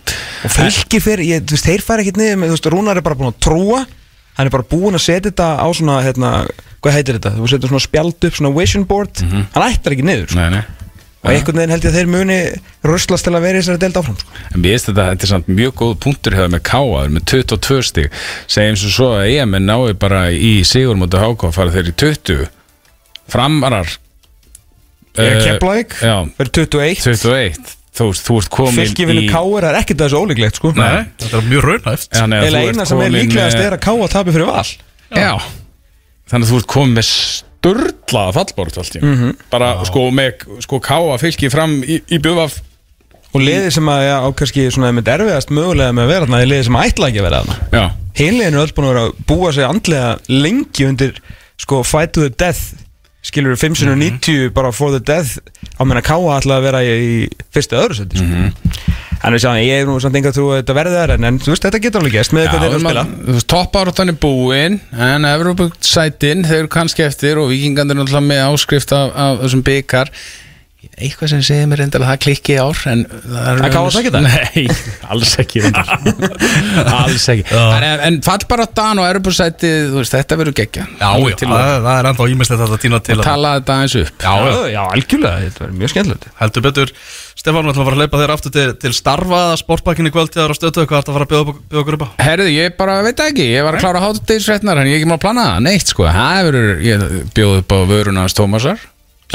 Og 0.42 0.50
fylgir 0.50 1.02
fyrir, 1.04 1.20
ég, 1.28 1.44
þú 1.46 1.54
veist, 1.54 1.68
þeir 1.68 1.84
fara 1.86 2.02
ekkert 2.02 2.16
niður 2.18 2.40
með, 2.40 2.48
þú 2.50 2.56
veist, 2.56 2.66
Rúnar 2.74 2.98
er 2.98 3.04
bara 3.06 3.18
búin 3.20 3.30
að 3.30 3.36
trúa. 3.46 3.84
Hann 4.34 4.50
er 4.50 4.54
bara 4.56 4.66
búin 4.66 4.98
að 4.98 5.04
setja 5.04 5.28
þetta 5.28 5.46
á 5.62 5.66
svona 5.70 6.00
hérna, 6.02 6.32
hvað 6.82 6.96
heitir 6.98 7.18
þetta, 7.20 7.32
þú 7.36 7.50
setur 7.52 7.70
svona 7.70 7.84
spjald 7.84 8.26
upp 8.26 8.40
svona 8.40 8.50
vision 8.58 8.88
board, 8.90 9.22
hann 9.22 9.66
ættar 9.68 9.94
ekki 9.94 10.06
niður 10.08 10.26
sko. 10.32 10.40
nei, 10.40 10.50
nei 10.58 10.77
og 11.18 11.30
einhvern 11.32 11.58
veginn 11.58 11.72
held 11.74 11.86
ég 11.86 11.92
að 11.92 11.96
þeir 11.98 12.10
muni 12.12 12.38
ruslast 12.86 13.26
til 13.26 13.34
að 13.34 13.46
vera 13.46 13.58
í 13.58 13.62
þessari 13.62 13.82
deild 13.82 13.98
áfram 14.00 14.18
sko. 14.20 14.36
En 14.52 14.62
mér 14.62 14.76
finnst 14.76 14.90
þetta, 14.90 15.06
þetta 15.12 15.26
er 15.26 15.32
samt 15.32 15.48
mjög 15.50 15.72
góð 15.80 15.94
punktur 16.04 16.36
hefur 16.38 16.52
með 16.54 16.62
Káaður 16.68 17.14
með 17.16 17.24
22 17.32 17.80
stig. 17.88 18.20
Segjum 18.46 18.78
sem 18.78 18.94
svo 18.94 19.08
að 19.16 19.32
EM 19.32 19.56
náu 19.64 19.80
bara 19.98 20.28
í 20.30 20.52
sigur 20.68 21.00
mútið 21.00 21.24
háká 21.24 21.50
fara 21.56 21.74
þeir 21.74 21.90
í 21.90 21.96
20 22.04 22.46
framarar 23.28 23.98
er 25.18 25.34
eh, 25.34 25.42
Keflæk, 25.42 25.98
Já, 26.04 26.14
verður 26.38 26.54
21 26.62 27.02
21 27.02 27.74
Þú 27.98 28.06
veist, 28.12 28.28
þú 28.28 28.34
ert 28.38 28.50
komin 28.54 28.76
fylgir 28.78 29.08
vinnu 29.10 29.24
Káur 29.32 29.64
er 29.66 29.76
ekkert 29.80 30.04
þessu 30.04 30.20
ólíklegt 30.20 30.60
sko. 30.60 30.70
Nei. 30.76 31.08
Þetta 31.18 31.40
er 31.40 31.46
mjög 31.50 31.64
raunæft 31.64 32.12
að 32.14 32.34
eða 32.36 32.60
eina 32.62 32.84
sem 32.86 33.00
er 33.02 33.10
líklegast 33.16 33.58
er 33.58 33.74
að 33.74 33.82
Káa 33.88 34.08
tapi 34.12 34.34
fyrir 34.36 34.46
val. 34.46 34.66
Já, 35.10 35.32
þannig 36.30 36.46
að 36.46 36.52
þú 36.52 36.60
ert 36.60 36.68
komin 36.70 36.94
með 36.94 37.10
störlaða 37.58 38.32
fallbárt 38.36 38.78
allt 38.78 38.96
í 38.96 39.02
mm 39.02 39.14
Mhm. 39.18 39.36
bara 39.50 39.84
sko 39.84 40.08
með 40.14 40.44
sko 40.62 40.78
Káa 40.80 41.18
fylgir 41.18 41.50
fram 41.50 41.80
í, 41.82 42.00
í 42.08 42.18
bjöfaf 42.22 42.60
og 43.34 43.40
liði 43.44 43.70
sem 43.74 43.84
að, 43.84 44.02
já, 44.08 44.16
á 44.24 44.28
kannski 44.32 44.68
svona 44.72 44.92
með 44.96 45.10
erfiðast 45.18 45.50
mögulega 45.50 45.92
með 45.92 46.04
að 46.06 46.12
vera 46.12 46.26
þarna 46.26 46.42
liði 46.48 46.64
sem 46.64 46.78
ætla 46.80 47.08
ekki 47.10 47.18
að 47.20 47.26
vera 47.28 47.40
þarna. 47.42 47.56
Já, 47.72 47.90
Hinlegin 48.18 48.54
er 48.54 48.62
öll 48.62 48.72
búin 48.74 48.86
að 48.88 48.92
vera 48.94 49.02
að 49.06 49.18
búa 49.28 49.52
sig 49.52 49.64
andlega 49.68 50.18
lengi 50.28 50.86
undir 50.88 51.18
sko 51.60 51.82
fight 51.84 52.12
to 52.12 52.20
the 52.24 52.30
death. 52.30 52.72
Skilur 53.22 53.52
við 53.52 53.60
590 53.66 54.50
bara 54.54 54.72
for 54.72 54.90
the 54.94 55.00
death. 55.00 55.36
Á 55.76 55.82
meina 55.84 56.00
Káa 56.00 56.38
ætla 56.40 56.56
að 56.56 56.62
vera 56.70 56.80
í, 56.82 56.94
í 56.96 57.28
fyrstu 57.52 57.76
öðru 57.76 57.98
seti 57.98 58.16
sko. 58.22 58.52
En 59.18 59.34
við 59.34 59.42
sjáum, 59.44 59.58
ég 59.60 59.82
er 59.82 59.88
nú 59.88 59.98
samt 60.02 60.18
enga 60.18 60.32
trú 60.34 60.48
að 60.52 60.60
þetta 60.60 60.76
verði 60.78 60.98
þar 60.98 61.12
en, 61.16 61.28
en 61.28 61.38
þú 61.42 61.52
veist, 61.52 61.64
þetta 61.66 61.80
getur 61.84 62.02
alveg 62.02 62.16
gæst 62.18 62.34
með 62.36 62.44
Já, 62.46 62.50
hvað 62.50 62.64
þeir 62.64 62.68
eru 62.68 62.78
að 62.78 62.84
spila. 62.86 63.44
toppáratan 63.52 64.12
er 64.12 64.18
búin 64.22 64.80
en 65.08 65.28
Evropasætin, 65.32 66.44
þeir 66.48 66.62
eru 66.62 66.72
kannski 66.72 67.06
eftir 67.06 67.40
og 67.42 67.50
vikingandir 67.52 67.96
er 67.96 68.02
náttúrulega 68.02 68.28
með 68.28 68.44
áskrift 68.46 68.94
af, 68.96 69.10
af 69.14 69.42
þessum 69.42 69.64
byggar 69.66 70.12
eitthvað 70.78 71.30
sem 71.32 71.40
segir 71.42 71.66
mér 71.66 71.80
reyndar 71.82 72.02
að 72.04 72.10
það 72.12 72.20
klikki 72.22 72.52
í 72.54 72.58
ár 72.62 72.78
en 72.86 73.00
það 73.10 73.48
er 73.50 73.58
Að 73.66 73.72
Káa 73.74 73.88
taki 73.94 74.10
það? 74.14 74.22
Nei, 74.28 74.62
alls 75.12 75.32
ekki 75.42 75.62
reyndar 75.64 75.88
alls 76.94 77.26
ekki. 77.32 77.44
En, 77.50 77.86
en 78.06 78.18
fall 78.26 78.44
bara 78.50 78.66
Dan 78.78 79.00
og 79.02 79.06
Evropasæti 79.08 79.70
þú 79.90 79.96
veist, 79.98 80.14
þetta 80.14 80.38
verður 80.38 80.54
geggja 80.60 80.84
Já, 80.86 81.10
já, 81.18 81.34
til 81.40 81.48
það, 81.50 81.62
að 81.66 81.82
það 81.88 81.96
er 81.98 82.06
enda 82.12 82.22
ímislegt 82.34 82.62
að 82.62 82.70
það 82.72 82.82
týna 82.84 82.98
til 83.08 83.16
að 83.16 83.24
tala 83.26 83.48
þetta 83.58 83.72
aðeins 83.74 83.96
upp. 84.02 84.14
Já, 84.22 84.34
já, 84.38 84.54
já, 84.70 84.82
algjörlega, 84.94 85.36
þetta 85.46 85.60
verður 85.64 85.78
mjög 85.82 85.90
skemmtilegt. 85.94 86.24
Heldur 86.38 86.62
betur. 86.68 86.88
Stefán, 87.38 87.62
við 87.62 87.70
ætlum 87.70 87.82
að 87.84 87.88
fara 87.88 87.96
að 87.96 88.02
hleypa 88.02 88.18
þér 88.22 88.32
aftur 88.34 88.52
til, 88.54 88.68
til 88.82 88.92
starfa 88.96 89.40
sportbakkinni 89.60 90.10
kvöldtíðar 90.14 90.50
og 90.50 90.58
stötu. 90.58 90.82
Hvað 90.90 90.98
ertu 91.02 91.10
að 91.12 91.16
fara 91.18 91.26
að 91.26 91.32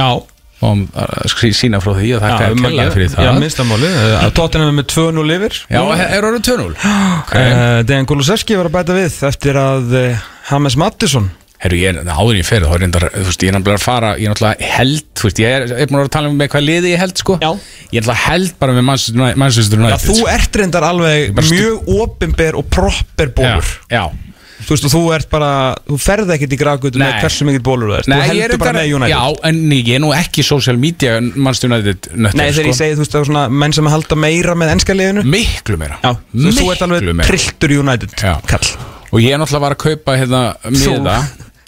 bjóða 0.04 0.33
maður 0.64 1.36
og 1.36 1.54
sína 1.60 1.82
frá 1.84 1.94
því 1.98 2.10
og 2.18 2.26
þakka 2.26 2.50
um 2.56 2.68
að 2.70 2.92
fyrir 2.96 3.14
það. 3.14 3.28
Já, 3.28 3.32
minnstamáli, 3.44 3.94
tóttina 4.40 4.72
með 4.74 4.90
2-0 4.96 5.38
yfir. 5.38 5.62
Já, 5.68 5.82
er 6.08 6.28
orðið 6.30 6.50
2-0 6.50 6.68
okay. 7.22 7.54
uh, 7.54 7.78
Dejan 7.88 8.10
Kulusevski 8.10 8.60
var 8.60 8.72
að 8.72 8.78
bæta 8.80 8.98
við 8.98 9.22
eftir 9.30 9.60
að 9.62 9.98
uh, 10.02 10.28
James 10.52 10.78
Mattisson 10.80 11.32
Herru, 11.64 11.78
ég 11.80 11.94
er 11.96 12.10
áður 12.12 12.34
en 12.34 12.42
ég 12.42 12.48
fer 12.48 12.64
þá 12.66 12.74
er 12.76 12.82
reyndar, 12.84 13.04
þú 13.14 13.30
veist, 13.30 13.44
ég 13.46 13.52
er 13.54 13.56
náttúrulega 13.56 13.80
að 13.80 13.86
fara 13.86 14.10
ég 14.20 14.28
er 14.28 14.34
náttúrulega 14.34 14.72
held, 14.74 15.06
þú 15.16 15.28
veist, 15.30 15.38
ég 15.40 15.54
er, 15.56 15.64
er 15.78 15.88
búin 15.88 16.02
að 16.02 16.10
tala 16.12 16.28
um 16.28 16.36
með 16.42 16.50
hvað 16.52 16.66
liði 16.68 16.92
ég 16.92 17.00
held, 17.00 17.14
sko. 17.22 17.38
Já. 17.40 17.48
Ég 17.54 18.02
er 18.02 18.04
náttúrulega 18.04 18.24
held 18.26 18.58
bara 18.60 18.76
með 18.76 18.86
Manchester 18.90 19.22
United- 19.22 19.40
Manchester 19.40 19.80
Já, 19.88 19.96
þú 20.04 20.18
sko. 20.18 20.28
ert 20.34 20.60
reyndar 20.60 20.88
alveg 20.90 21.40
mjög 21.40 21.88
opinber 22.04 22.60
og 22.60 22.68
proper 22.74 23.32
bólur 23.38 23.72
Já, 23.88 23.96
já 23.96 24.33
Þú 24.64 24.76
veist 24.76 24.88
þú 24.94 25.02
ert 25.16 25.30
bara, 25.32 25.52
þú 25.90 25.98
ferð 26.02 26.34
ekkert 26.36 26.56
í 26.56 26.60
grafgötu 26.60 27.02
með 27.02 27.18
hversu 27.22 27.48
mikið 27.50 27.66
bólur 27.68 27.92
þú 27.92 27.98
ert. 28.00 28.10
Þú 28.10 28.20
heldur 28.30 28.62
bara 28.64 28.74
með 28.80 28.96
United. 28.98 29.14
Já, 29.14 29.50
en 29.50 29.62
ég 29.76 29.92
er 29.98 30.04
nú 30.04 30.12
ekki 30.16 30.46
social 30.48 30.80
media 30.80 31.20
Manchester 31.22 31.72
United 31.72 32.10
nöttur, 32.14 32.40
Nei, 32.40 32.48
þegar 32.50 32.72
ég 32.72 32.80
segi, 32.80 32.98
þú 32.98 33.04
veist, 33.06 33.14
það 33.16 33.22
er 33.24 33.30
svona 33.32 33.46
menn 33.64 33.78
sem 33.78 33.92
halda 33.94 34.20
meira 34.24 34.58
með 34.60 34.74
ennska 34.78 34.98
liðinu. 34.98 35.26
Miklu 35.36 35.80
meira. 35.82 36.00
Já, 36.04 36.12
þú, 36.34 36.68
ert 36.74 36.86
alveg 36.88 37.24
trilltur 37.28 37.78
United 37.84 38.18
kall 38.50 38.74
Og 39.14 39.22
ég 39.22 39.36
er 39.36 39.42
náttúrulega 39.42 39.68
var 39.68 39.76
að 39.76 39.82
kaupa 39.84 40.16
hérna 40.18 40.44
miða. 40.74 41.18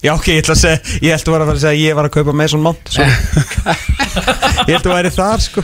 Já, 0.06 0.12
ok, 0.14 0.28
ég 0.34 0.41
ætla 0.43 0.54
að 0.54 0.62
segja, 0.62 0.80
ég 1.02 1.16
ætla 1.16 1.34
að 1.34 1.36
vera 1.36 1.54
að 1.54 1.60
segja 1.62 1.72
að 1.72 1.82
ég 1.82 1.96
var 1.98 2.08
að 2.10 2.14
kaupa 2.14 2.34
Mason 2.38 2.62
Mount. 2.62 2.91
Ég 4.70 4.78
ætla 4.78 4.91
að 4.91 4.98
væri 5.00 5.12
þar, 5.14 5.41
sko. 5.41 5.64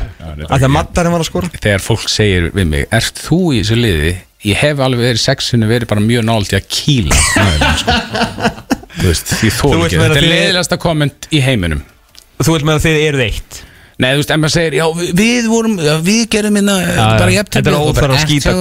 Þegar 1.62 1.84
fólk 1.86 2.08
segir 2.10 2.48
við 2.56 2.68
mig, 2.70 2.88
ert 2.94 3.22
þú 3.22 3.40
í 3.54 3.62
þessu 3.62 3.78
liði? 3.78 4.14
Ég 4.48 4.58
hef 4.58 4.80
alveg 4.82 5.04
verið 5.12 5.22
sexinu 5.22 5.68
verið 5.70 5.90
bara 5.92 6.02
mjög 6.02 6.24
nált 6.26 6.54
í 6.54 6.58
að 6.58 6.70
kýla 6.74 7.18
sko. 7.82 7.98
Þú 8.92 9.08
veist, 9.08 9.34
Þú 9.42 9.52
þól 9.58 9.74
ekki 9.86 10.00
Þetta. 10.02 10.16
Er 10.22 10.26
leiðilegasta 10.32 10.78
komment 10.82 11.28
í 11.32 11.42
heiminum. 11.46 11.84
Þú 12.42 12.56
vilt 12.56 12.66
með 12.68 12.80
að 12.80 12.88
þið 12.88 13.04
eruð 13.06 13.24
eitt? 13.28 13.60
Nei, 14.02 14.08
þú 14.16 14.22
veist, 14.24 14.32
en 14.34 14.42
maður 14.42 14.54
segir, 14.56 14.76
já, 14.80 14.86
við, 15.14 15.48
vorum, 15.52 15.76
já, 15.78 15.92
við 16.02 16.22
gerum 16.34 16.56
minna, 16.58 16.76
bara 17.22 17.34
Þetta 17.54 17.70
er 17.70 17.76
óþarfa 17.78 18.16
að 18.18 18.24
skýta. 18.26 18.54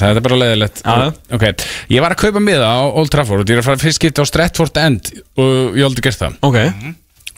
Þetta 0.00 0.08
er 0.14 0.24
bara 0.24 0.38
já. 0.80 1.10
Ok, 1.36 1.44
ég 1.92 2.04
var 2.06 2.14
að 2.14 2.22
kaupa 2.22 2.40
miða 2.40 2.70
á 2.72 2.78
Old 2.88 3.12
Trafford. 3.12 3.44
Ég 3.52 3.58
er 3.58 3.60
að 3.60 3.68
fara 3.68 3.82
fyrst 3.82 4.00
skipta 4.00 4.24
á 4.24 4.30
Stratford 4.30 4.80
End 4.80 5.12
og 5.36 5.76
ég 5.76 5.84
aldrei 5.90 6.06
gert 6.08 6.22
það. 6.24 6.40
Ok 6.48 6.58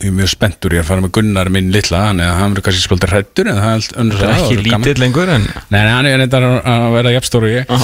ég 0.00 0.08
er 0.08 0.16
mjög 0.16 0.30
spenntur, 0.32 0.74
ég 0.74 0.80
er 0.80 0.86
að 0.86 0.90
fara 0.90 1.04
með 1.04 1.14
Gunnar 1.18 1.50
minn 1.52 1.72
litla, 1.74 2.04
hann 2.08 2.22
verður 2.22 2.66
kannski 2.68 2.84
spöldur 2.86 3.12
hrættur 3.12 3.50
en 3.50 3.58
það 3.60 3.66
er 3.70 3.80
allt 3.80 3.96
önnur 4.00 4.22
Það 4.22 4.30
er 4.30 4.44
ekki 4.44 4.62
lítill 4.68 5.02
lengur 5.02 5.34
en 5.34 5.48
Nei, 5.50 5.80
nei, 5.80 5.90
hann 5.92 6.08
er 6.08 6.22
þetta 6.24 6.44
að 6.74 6.86
vera 6.96 7.16
jafnstóru 7.18 7.52
ég. 7.52 7.74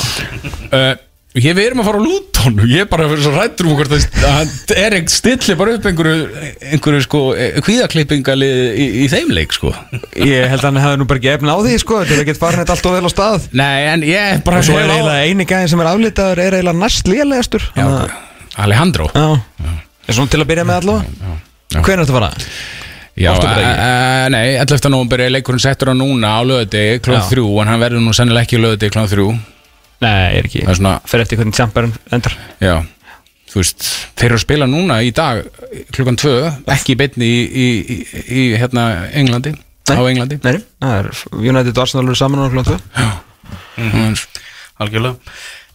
Uh, 0.70 0.94
Ég 1.36 1.52
við 1.52 1.66
erum 1.68 1.82
að 1.82 1.88
fara 1.90 1.98
á 2.00 2.06
Luton 2.06 2.54
ég 2.64 2.86
er 2.86 2.86
bara 2.88 3.04
að 3.04 3.10
vera 3.12 3.24
svo 3.26 3.30
rættur 3.34 3.66
um 3.68 3.74
hvort 3.76 3.92
að 3.92 4.04
að 4.24 4.30
hann 4.38 4.52
er 4.80 4.94
ekki 4.96 5.12
stilli 5.12 5.56
bara 5.60 5.74
upp 5.76 5.88
einhverju, 5.90 6.44
einhverju 6.72 7.00
sko, 7.04 7.20
kvíðaklippingali 7.66 8.48
í, 8.72 8.86
í 9.02 9.08
þeim 9.12 9.34
leik 9.36 9.52
sko. 9.52 9.74
Ég 10.16 10.48
held 10.48 10.62
að 10.62 10.70
hann 10.70 10.80
hefði 10.80 11.00
nú 11.02 11.08
bara 11.10 11.20
ekki 11.20 11.32
efna 11.34 11.52
á 11.52 11.60
því 11.60 11.74
sko 11.82 11.98
Þetta 12.00 12.16
er 12.16 12.22
ekkert 12.24 12.40
þetta 12.62 12.76
allt 12.76 12.88
og 12.88 12.96
vel 12.96 13.04
á 13.04 13.12
stað. 13.12 13.48
Nei, 13.60 13.80
en 13.90 14.06
ég 14.08 14.30
er 14.38 14.40
bara 14.46 14.62
Og 14.62 14.68
svo 14.70 14.78
er 14.80 14.94
eiginlega 14.94 15.26
eini 15.28 15.48
gæðin 15.50 15.72
sem 15.74 15.82
er 15.84 15.90
aflitaður 15.92 16.42
er 16.46 16.56
eiginlega 16.56 16.80
næst 16.86 17.12
lélegastur 17.12 17.68
Já, 17.76 17.86
Alejandro. 18.64 19.10
Já. 19.12 19.74
Er 20.06 20.16
svona 20.16 20.32
til 20.32 20.40
að 20.40 20.48
byrja 20.54 20.64
með 20.64 20.80
allavega 20.80 21.36
Hvernig 21.74 21.92
er 21.96 22.04
þetta 22.04 22.14
að 22.14 22.18
fara? 22.20 22.48
Já, 23.16 23.30
uh, 23.32 24.26
nei, 24.28 24.58
11. 24.60 24.90
november 24.92 25.22
er 25.24 25.32
leikurinn 25.32 25.62
settur 25.62 25.88
á 25.88 25.94
núna 25.96 26.34
á 26.36 26.40
lögadegi 26.44 27.00
klón 27.04 27.22
Já. 27.22 27.30
3 27.32 27.46
en 27.62 27.70
hann 27.72 27.80
verður 27.80 28.04
nú 28.04 28.12
sennilega 28.16 28.44
ekki 28.44 28.60
á 28.60 28.64
lögadegi 28.66 28.92
klón 28.92 29.08
3 29.08 29.30
Nei, 30.04 30.36
er 30.36 30.44
ekki. 30.44 30.60
Það 30.66 30.74
er 30.74 30.78
svona, 30.82 30.98
Fer 31.08 31.22
eftir 31.24 31.40
hvernig 31.40 31.56
tjamparinn 31.56 31.94
endar. 32.12 32.36
Já 32.60 32.74
þú 33.56 33.62
veist, 33.62 33.86
þeir 34.18 34.28
eru 34.28 34.36
að 34.36 34.42
spila 34.42 34.66
núna 34.68 34.96
í 35.06 35.12
dag 35.16 35.46
klukkan 35.96 36.18
2, 36.20 36.32
ekki 36.74 36.92
í 36.92 36.98
beinni 37.00 37.28
í, 37.28 37.38
í, 37.40 37.66
í, 37.96 37.98
í 38.26 38.42
hérna 38.60 38.86
Englandi 39.16 39.54
á 39.88 40.02
Englandi. 40.02 40.40
Nei, 40.44 40.58
það 40.82 40.96
er 40.98 41.08
United 41.40 41.72
og 41.72 41.84
Arsenal 41.86 42.04
eru 42.04 42.18
saman 42.18 42.42
á 42.44 42.52
klokku 42.52 42.76
mm. 43.80 44.18
Algjörlega 44.82 45.16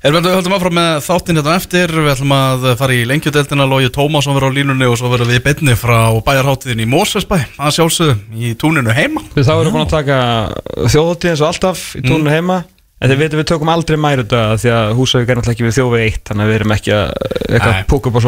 Erum 0.02 0.24
við 0.26 0.34
höldum 0.34 0.54
áfram 0.56 0.74
með 0.74 0.96
þáttinn 1.06 1.40
á 1.46 1.54
eftir? 1.54 1.92
Við 1.94 2.08
ætlum 2.10 2.32
að 2.34 2.64
fara 2.80 2.94
í 2.98 3.04
lengjudeldina 3.06 3.68
Lógi 3.70 3.92
Tómasson 3.94 4.34
verður 4.34 4.50
á 4.50 4.58
línunni 4.58 4.88
og 4.90 4.96
svo 4.98 5.12
verður 5.12 5.30
við 5.30 5.44
beinni 5.46 5.76
frá 5.78 6.10
bæjarháttiðin 6.26 6.82
í 6.82 6.88
Mósfellsbæ 6.90 7.36
að 7.62 7.76
sjálfsögðu 7.76 8.16
í 8.34 8.56
túninu 8.58 8.96
heima. 8.98 9.22
Við 9.36 9.46
þá 9.46 9.52
erum 9.60 9.78
búin 9.78 9.86
að 9.86 9.94
taka 9.94 10.18
þjóðatíð 10.90 11.34
eins 11.36 11.44
og 11.46 11.52
alltaf 11.52 11.84
í 11.94 12.02
tónu 12.08 12.34
heima. 12.34 12.58
En 12.98 13.14
þið 13.14 13.22
veitum 13.22 13.44
við 13.44 13.48
tökum 13.54 13.74
aldrei 13.76 14.02
mæru 14.02 14.26
þetta 14.26 14.42
því 14.66 14.74
að 14.80 14.96
Húsavík 14.98 15.30
er 15.30 15.38
náttúrulega 15.38 15.58
ekki 15.60 15.70
við 15.70 15.78
þjófið 15.78 16.04
eitt 16.08 16.26
þannig 16.32 16.44
að 16.44 16.50
við 16.50 16.60
erum 16.60 16.76
ekki 16.80 16.98
að 16.98 17.80
púka 17.94 18.10
upp 18.10 18.18
á 18.18 18.22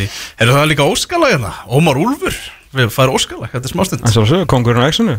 því. 0.00 0.08
Erum 0.40 0.56
það 0.56 0.68
líka 0.72 0.88
óskala 0.96 1.32
hérna? 1.32 1.52
Við 2.76 2.92
færum 2.92 3.16
óskala, 3.16 3.48
þetta 3.52 3.68
er 3.68 3.72
smástund. 3.72 4.10
Svo 4.12 4.24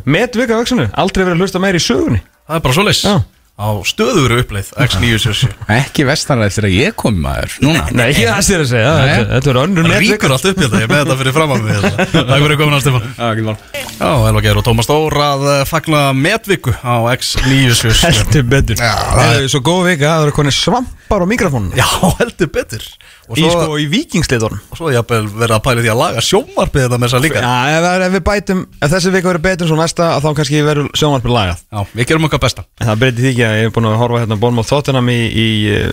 Metvika 0.05 0.59
Exxonu. 0.61 0.91
Aldrei 0.93 1.25
verið 1.25 1.39
að 1.39 1.45
hlusta 1.45 1.61
meir 1.63 1.77
í 1.77 1.81
sögunni. 1.81 2.21
Það 2.45 2.59
er 2.59 2.65
bara 2.67 2.77
svoleiðis. 2.77 3.01
Já. 3.07 3.15
Á 3.57 3.73
stöðuru 3.89 4.35
uppleið 4.43 4.67
X977 4.85 5.47
ekki 5.73 6.03
vestanlega 6.05 6.53
þegar 6.53 6.73
ég 6.75 6.95
kom 7.01 7.15
maður. 7.23 7.55
Núna? 7.65 7.87
Nei, 7.89 8.03
ekki 8.11 8.27
það 8.27 8.43
sér 8.45 8.61
að 8.61 8.67
segja. 8.69 8.91
Þetta- 9.31 9.49
er 9.49 9.59
önnur 9.63 9.87
Það 9.87 10.03
ríkur 10.03 10.33
allt 10.35 10.45
upp 10.45 10.59
í 10.59 10.61
þetta 10.61 10.77
Ég 10.77 10.85
er 10.85 10.91
með 10.91 11.01
þetta 11.01 11.17
fyrir 11.23 11.33
fram 11.33 11.53
að 11.55 11.63
mig 11.63 11.73
hérna. 11.73 12.05
Takk 12.13 12.43
fyrir 12.45 12.59
komin 12.61 12.77
á 12.77 12.81
Stefán. 12.85 13.57
Já, 13.97 14.11
Elva 14.29 14.41
Geir 14.45 14.59
og 14.61 14.65
Tómas 14.67 14.85
Dór 14.91 15.17
að 15.25 15.47
eh, 15.55 15.63
fagna 15.65 16.01
metviku 16.13 16.75
á 16.85 16.95
X977 17.17 18.05
Heldur 18.05 18.45
betur. 18.53 18.77
Það 18.77 19.33
er 19.41 19.49
svo 19.49 19.63
góð 19.65 19.81
vika 19.89 20.05
að 20.05 20.13
það 20.19 20.27
eru 20.27 20.35
konið 20.37 20.57
svampar 20.59 21.25
á 21.25 21.27
mikrofónun 21.33 21.73
Já, 21.73 21.87
heldur 22.21 22.51
betur 22.53 22.85
Og 23.27 23.35
Í 23.35 23.43
svo, 23.43 23.51
sko 23.59 23.77
í 23.81 23.85
vikingsliðunum 23.91 24.59
og 24.71 24.79
svo 24.79 24.87
hafði 24.87 25.17
verið 25.35 25.53
að 25.57 25.63
pæla 25.65 25.81
því 25.83 25.89
að 25.91 25.99
laga 25.99 26.21
sjómarpið 26.23 26.83
þetta 26.85 26.99
með 26.99 27.07
þess 27.07 27.17
að 27.17 27.25
líka. 27.25 27.41
Já, 27.43 27.73
ef, 27.75 27.87
ef 28.05 28.13
við 28.13 28.23
bætum 28.29 28.61
Ef 28.79 28.93
þessi 28.93 29.11
vika 29.11 29.27
verður 29.27 29.43
betur 29.43 29.67
svo 29.67 29.79
næsta 29.79 30.07
Þá 30.23 30.27
kannski 30.37 30.61
verður 30.63 30.87
sjónvarpið 30.95 31.33
lagað. 31.35 31.65
Já, 31.67 31.81
við 31.91 32.07
gerum 32.07 32.27
okkar 32.29 32.41
besta. 32.45 32.63
En 32.79 32.87
það 32.87 33.01
breytir 33.03 33.25
því 33.25 33.31
ekki 33.33 33.43
að 33.47 33.57
ég 33.57 33.67
hef 33.67 33.75
búin 33.75 33.89
að 33.89 33.99
horfa 33.99 34.21
hérna 34.23 34.39
Bólmáð 34.39 34.71
Tottenham 34.71 35.11
í, 35.11 35.19
í 35.27 35.47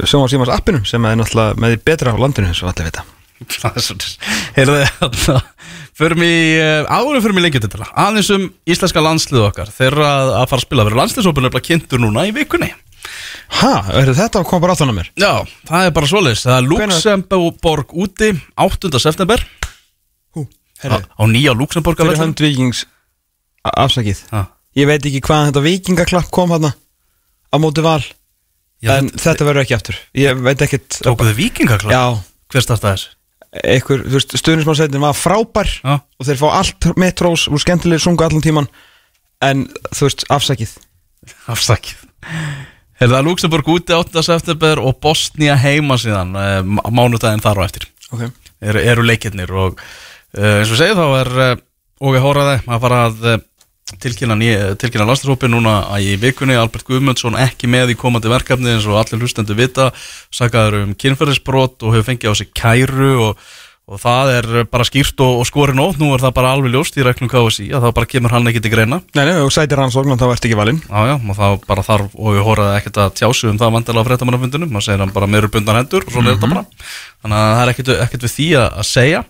sjónvarsímans 0.07 0.55
appinu 0.55 0.85
sem 0.87 1.11
er 1.11 1.19
náttúrulega 1.19 1.59
með 1.59 1.75
því 1.75 1.83
betra 1.91 2.15
á 2.15 2.23
landinu 2.23 2.53
eins 2.53 2.63
og 2.63 2.71
allir 2.71 2.87
vita. 2.93 3.03
Það 3.65 3.81
er 3.81 3.87
svona 3.89 4.15
Heyrðu 4.55 4.79
þið 4.85 5.43
Förum 5.95 6.25
í, 6.27 6.59
eh, 6.59 6.83
áður 6.91 7.21
förum 7.23 7.39
í 7.39 7.43
lengjut 7.45 7.69
þetta 7.69 7.87
Aðeins 8.03 8.31
um 8.35 8.49
íslenska 8.67 8.99
landslið 8.99 9.45
okkar. 9.47 9.69
Þeir 9.71 9.93
eru 9.93 10.03
að, 10.03 10.31
að 10.41 10.49
fara 10.51 10.59
að 10.59 10.65
spila 10.67 10.87
Ha, 13.61 13.73
er 14.01 14.11
þetta 14.17 14.41
að 14.41 14.47
koma 14.49 14.65
bara 14.65 14.75
aftan 14.77 14.91
á 14.93 14.95
mér? 14.97 15.11
Já, 15.21 15.33
það 15.69 15.87
er 15.89 15.93
bara 15.97 16.09
svoleiðis. 16.11 16.43
Það 16.47 16.57
er 16.57 16.69
Luxemburg 16.71 17.95
úti 18.05 18.31
8. 18.61 18.91
september. 19.03 19.45
Hú, 20.35 20.47
á, 20.85 20.97
á 21.01 21.23
nýja 21.31 21.55
Luxemburg 21.57 22.01
Fyrir 22.01 22.19
hönd 22.21 22.41
vikings 22.41 22.85
Afsakið. 23.65 24.25
Já, 24.33 24.43
Ég 24.75 24.89
veit 24.91 25.05
ekki 25.07 25.21
hvaðan 25.23 25.53
þetta 25.53 25.63
vikingaklapp 25.65 26.31
kom 26.35 26.51
hérna 26.51 26.73
Á 26.75 27.57
móti 27.63 27.85
val 27.85 28.03
Já, 28.83 28.99
En 28.99 29.09
þetta 29.15 29.47
verður 29.47 29.63
ekki 29.63 29.77
aftur. 29.77 30.01
Ég 30.19 30.41
veit 30.45 30.65
ekkert 30.67 30.99
Tókuðu 31.07 31.37
vikingaklað? 31.39 31.95
Já, 31.95 32.03
Hver 32.53 32.67
starta 32.67 32.95
þess? 32.97 33.13
einhver, 33.55 34.01
þú 34.03 34.17
veist, 34.19 34.33
stuðnismannsveitin 34.41 34.99
var 35.05 35.15
frábær 35.15 35.71
Já, 35.79 35.95
Og 36.19 36.27
þeir 36.27 36.41
fá 36.43 36.49
allt 36.59 36.89
mitt 36.99 37.23
rós 37.23 37.47
Úr 37.49 37.63
skemmtilegir 37.63 38.03
sungu 38.03 38.27
allan 38.27 38.43
tíman 38.43 38.67
En 39.45 39.69
þú 39.95 40.09
veist, 40.09 40.25
afsakið. 40.33 40.75
Afsakið 41.47 41.95
Er 43.03 43.11
það 43.11 43.25
Luxemburg 43.27 43.69
úti 43.75 43.95
8. 43.97 44.23
september 44.23 44.79
og 44.83 45.01
Bosnia 45.03 45.57
heima 45.59 45.97
síðan 46.01 46.35
eh, 46.39 46.61
má- 46.63 46.85
mánudaginn 46.95 47.43
þar 47.43 47.63
á 47.63 47.67
eftir? 47.67 47.89
Ok. 48.15 48.29
Eru, 48.65 48.81
eru 48.81 49.03
leikirnir 49.05 49.51
og 49.51 49.81
uh, 49.81 50.61
eins 50.61 50.71
og 50.71 50.79
segið 50.79 51.01
þá 51.01 51.07
er 51.23 51.33
uh, 51.35 51.51
og 52.05 52.15
við 52.15 52.23
hóraði 52.25 52.61
að 52.71 52.81
fara 52.85 53.01
að 53.09 53.27
tilkynna, 54.01 54.37
tilkynna 54.81 55.05
landslýshópi 55.09 55.49
núna 55.51 55.75
í 56.03 56.15
vikunni. 56.21 56.57
Albert 56.59 56.87
Guðmundsson 56.89 57.37
ekki 57.39 57.69
með 57.71 57.93
í 57.95 57.99
komandi 58.01 58.31
verkefni 58.33 58.73
eins 58.75 58.87
og 58.89 58.97
allir 59.01 59.21
hlustendur 59.23 59.59
vita. 59.59 59.91
Sagaður 60.35 60.81
um 60.83 60.95
kynferðisbrot 60.99 61.85
og 61.85 61.95
hefur 61.95 62.09
fengið 62.09 62.33
á 62.33 62.35
sig 62.41 62.51
kæru 62.57 63.11
og, 63.29 63.45
og 63.85 64.01
það 64.01 64.31
er 64.33 64.47
bara 64.73 64.85
skýrt 64.89 65.19
og, 65.21 65.43
og 65.43 65.47
skorin 65.49 65.81
ótt. 65.83 65.99
Nú 66.01 66.15
er 66.15 66.23
það 66.23 66.33
bara 66.39 66.53
alveg 66.57 66.73
ljóst 66.73 66.97
í 66.97 67.05
reglum 67.05 67.29
KSI 67.29 67.67
að 67.77 67.85
það 67.85 67.93
bara 67.99 68.09
kemur 68.09 68.33
hann 68.33 68.49
ekki 68.49 68.63
til 68.65 68.73
greina. 68.73 69.01
Nei, 69.13 69.25
nei, 69.29 69.35
og 69.45 69.53
sætir 69.53 69.77
rannsókn 69.81 70.17
Þá 70.17 70.27
ert 70.31 70.47
ekki 70.49 70.57
valinn. 70.57 70.81
Já, 70.87 71.01
já, 71.11 71.15
og 71.19 71.37
þá 71.37 71.47
bara 71.69 71.85
þarf 71.85 72.15
og 72.15 72.29
við 72.33 72.47
hóraði 72.47 72.79
ekkert 72.79 73.01
að 73.03 73.15
tjásu 73.21 73.51
um 73.51 73.61
það 73.61 73.75
vandilega 73.77 74.01
á 74.01 74.09
fréttamannafundunum, 74.09 74.71
maður 74.73 74.87
segir 74.89 75.03
hann 75.05 75.15
bara 75.15 75.29
meður 75.29 75.53
bundan 75.53 75.81
hendur 75.83 76.07
og 76.07 76.13
svona 76.15 76.33
er 76.33 76.39
þetta 76.39 76.53
bara. 76.55 76.65
Þannig 77.21 77.39
að 77.41 77.53
það 77.53 77.63
er 77.65 77.73
ekkert, 77.75 77.91
ekkert 78.07 78.25
við 78.25 78.35
því 78.39 78.49
að, 78.63 78.69
segja. 78.89 79.21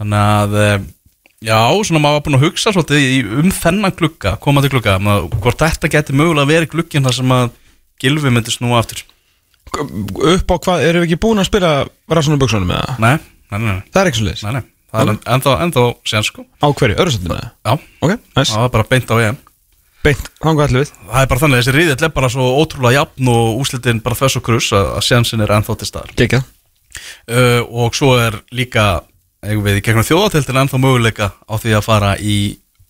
Þannig 0.00 0.22
að 0.24 0.50
eh, 0.64 0.78
já, 1.50 1.60
svona 1.86 2.02
maður 2.02 2.16
var 2.18 2.24
búin 2.26 2.38
að 2.40 2.46
hugsa 2.48 2.74
svolítið 2.74 3.02
um 3.44 3.50
þennan 3.54 3.94
glugga, 4.00 4.34
komandi 4.42 4.72
glugga 4.72 4.98
maður, 4.98 5.30
hvort 5.44 5.60
þetta 5.62 5.92
geti 5.92 6.16
mögulega 6.18 6.50
að 7.38 7.52
Gilvi 8.02 8.26
að 13.50 13.56
það? 13.56 13.58
Nei, 13.58 13.58
nei, 13.58 13.66
nei, 13.66 13.74
nei, 13.74 13.90
Það 13.92 14.00
er 14.02 14.10
ekki 14.10 14.20
svo 14.20 14.26
leiðis 14.28 14.44
nei, 14.44 14.52
nei. 14.52 14.62
það 14.94 15.02
er 15.04 15.10
en- 15.14 15.22
ennþá, 15.34 15.54
ennþá 15.64 15.84
sen 16.12 16.22
sko. 16.28 16.44
Á 16.62 16.66
hverju, 16.72 16.96
það? 17.34 17.50
Já, 17.64 17.72
Ok, 18.04 18.12
næs 18.36 18.50
það 18.54 18.62
var 18.64 18.72
bara 18.78 18.88
beint 18.90 19.10
á 19.10 19.16
EM. 19.28 19.36
Beint, 20.04 20.26
hanga 20.44 20.66
allir 20.66 20.82
við. 20.84 20.90
Það 21.08 21.22
er 21.22 21.28
bara 21.32 21.40
þannig, 21.40 21.60
þessi 21.62 21.72
riðill 21.74 22.04
er 22.04 22.12
bara 22.12 22.28
svo 22.28 22.44
ótrúlega 22.60 22.98
jafn 22.98 23.28
og 23.32 23.60
úslitin 23.62 24.02
bara 24.04 24.14
þess 24.18 24.36
og 24.36 24.42
krus 24.44 24.68
að, 24.76 24.90
að 24.98 25.06
sensin 25.06 25.40
er 25.40 25.54
ennþá 25.56 25.76
til 25.80 25.88
staðar. 25.88 26.12
Uh, 27.24 27.62
og 27.72 27.94
svo 27.96 28.12
er 28.20 28.36
líka 28.52 29.02
við 29.44 29.80
í 29.80 29.84
gegnum 29.84 30.04
þjóðateltin 30.06 30.60
ennþá 30.60 30.78
möguleika 30.80 31.32
á 31.48 31.54
því 31.60 31.72
að 31.76 31.84
fara 31.88 32.12
í 32.20 32.36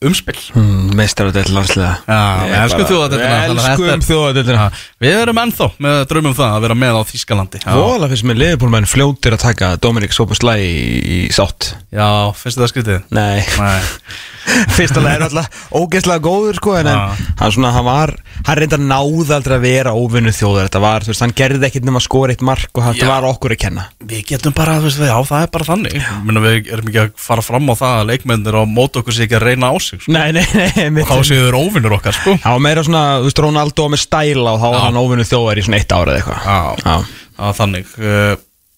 umspill 0.09 0.40
hmm, 0.55 0.92
Meistaradell 0.98 1.50
landsliða. 1.55 1.92
Já, 2.07 2.20
við 2.44 2.57
elskum 2.61 2.88
þjóðateltina 2.90 3.38
Við 3.44 3.68
elskum 3.68 4.05
þjóðadeildina. 4.09 4.66
Við 5.05 5.16
erum 5.22 5.40
ennþá 5.44 5.68
með 5.86 6.00
drömmum 6.12 6.36
það 6.38 6.57
að 6.57 6.66
vera 6.66 6.78
með 6.84 6.98
á 6.98 7.02
Þískalandi 7.11 7.62
Já, 7.64 7.70
Vola 7.78 8.11
finnst 8.12 8.28
mér 8.28 8.40
liðbólmenn 8.42 8.90
fljótir 8.90 9.36
að 9.36 9.44
taka 9.44 9.72
Dominik 9.82 10.14
Sopuslæ 10.16 10.57
í, 10.62 10.74
í 11.02 11.18
sátt 11.34 11.72
já 11.95 12.09
finnst 12.36 12.59
þið 12.59 12.64
það 12.64 12.72
skrítið? 12.74 13.03
Nei 13.14 13.45
Nei, 13.59 13.80
Fyrst 14.76 14.99
alveg 15.01 15.14
er 15.16 15.22
alltaf 15.24 15.61
ógeðslega 15.72 16.20
góður 16.20 16.59
sko 16.59 16.74
En, 16.76 16.88
Já. 16.90 16.99
en 17.16 17.38
hann 17.40 17.53
svona, 17.55 17.70
hann 17.72 17.86
var 17.86 18.11
Hann 18.45 18.59
reynda 18.61 18.76
náð 18.76 19.30
aldrei 19.38 19.55
að 19.57 19.62
vera 19.64 19.95
óvinnu 19.97 20.32
þjóður 20.36 20.66
Þetta 20.66 20.82
var, 20.84 21.07
þú 21.07 21.12
veist, 21.14 21.22
hann 21.24 21.32
gerði 21.38 21.68
ekkit 21.70 21.86
nema 21.88 22.03
að 22.03 22.05
skora 22.05 22.34
eitt 22.34 22.45
mark 22.45 22.68
Og 22.76 22.84
þetta 22.84 23.07
Já. 23.07 23.11
var 23.14 23.26
okkur 23.30 23.55
að 23.57 23.61
kenna 23.64 23.86
við 24.05 24.20
getum 24.34 24.55
bara, 24.59 24.74
þú 24.82 24.90
veist, 24.90 25.01
já 25.09 25.16
það 25.30 25.47
er 25.47 25.51
bara 25.57 25.68
þannig 25.70 25.97
Minna, 26.28 26.45
Við 26.45 26.70
erum 26.76 26.90
ekki 26.92 27.03
að 27.07 27.11
fara 27.24 27.47
fram 27.49 27.72
á 27.72 27.74
það 27.80 27.97
að 28.03 28.07
leikmennir 28.12 28.59
á 28.61 28.62
mót 28.68 29.01
okkur 29.01 29.16
sé 29.16 29.24
ekki 29.24 29.38
að 29.40 29.47
reyna 29.49 29.72
á 29.72 29.74
sig 29.80 30.05
sko. 30.05 30.12
Nei, 30.12 30.28
nei, 30.36 30.45
nei 30.76 30.90
mitt- 30.99 31.09
Þá 31.09 31.16
séu 31.24 31.47
þeir 31.49 31.57
óvinnur 31.62 31.97
okkar 31.97 32.18
sko. 32.20 32.36
Það 32.45 32.59
var 32.59 32.64
meira 32.68 32.84
svona, 32.84 33.05
þú 33.22 33.30
veist, 33.30 33.42
Ronaldo 33.49 33.88
með 33.95 34.05
stæla 34.05 34.53
Og 34.59 34.61
þá 34.61 34.68
var 34.76 34.84
hann 34.90 35.01
óvinnu 35.01 35.24
þjóður 35.32 35.62
í 35.62 35.64
svona 35.70 35.80
eitt 35.80 35.95
ára 35.97 36.12
eða 36.12 36.20
eitthvað 36.20 36.45
Já, 36.45 36.59
Já. 36.84 36.97
Já, 37.34 37.47
þannig 37.59 37.97
uh, 37.99 38.34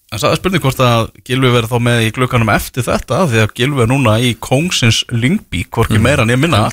En 0.07 0.21
það 0.21 0.31
er 0.31 0.39
spurning 0.39 0.63
hvort 0.63 0.81
að 0.83 1.09
Gilvi 1.27 1.49
verður 1.51 1.71
þá 1.73 1.83
með 1.83 2.01
í 2.05 2.11
glukkanum 2.15 2.51
eftir 2.53 2.85
þetta 2.87 3.25
Því 3.27 3.41
að 3.43 3.55
Gilvi 3.59 3.83
er 3.83 3.89
núna 3.91 4.13
í 4.23 4.29
Kongsins 4.39 5.01
Lyngby 5.11 5.65
Hvorki 5.67 5.99
meira 5.99 6.23
en 6.23 6.31
ég 6.31 6.39
minna 6.39 6.63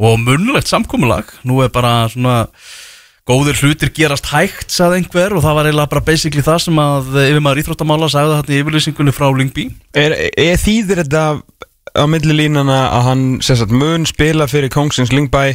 Og 0.00 0.16
munlegt 0.18 0.70
samkomulag. 0.70 1.30
Nú 1.46 1.60
er 1.62 1.70
bara 1.70 2.08
svona 2.10 2.48
Góðir 3.30 3.60
hlutir 3.60 3.92
gerast 3.94 4.32
hægt, 4.32 4.72
sagði 4.74 5.04
einhver 5.04 5.36
Og 5.36 5.44
það 5.44 5.56
var 5.60 5.68
eiginlega 5.68 5.92
bara 5.92 6.06
basically 6.08 6.42
það 6.42 6.58
sem 6.64 6.82
að 6.82 7.10
Yfirmaður 7.28 7.62
íþróttamála 7.62 8.10
sagði 8.10 8.38
þetta 8.40 8.54
í 8.56 8.60
yfirlýsingunni 8.64 9.14
frá 9.14 9.28
Lyngby. 9.30 9.66
Er, 9.94 10.16
er 10.34 10.58
þýðir 10.58 11.04
þetta 11.04 11.24
á 11.94 12.04
milli 12.10 12.34
línana 12.34 12.80
að 12.90 13.06
hann 13.08 13.24
sagt, 13.44 13.70
mun 13.74 14.06
spila 14.08 14.46
fyrir 14.50 14.72
Kongsins 14.72 15.12
Lingbæ 15.14 15.54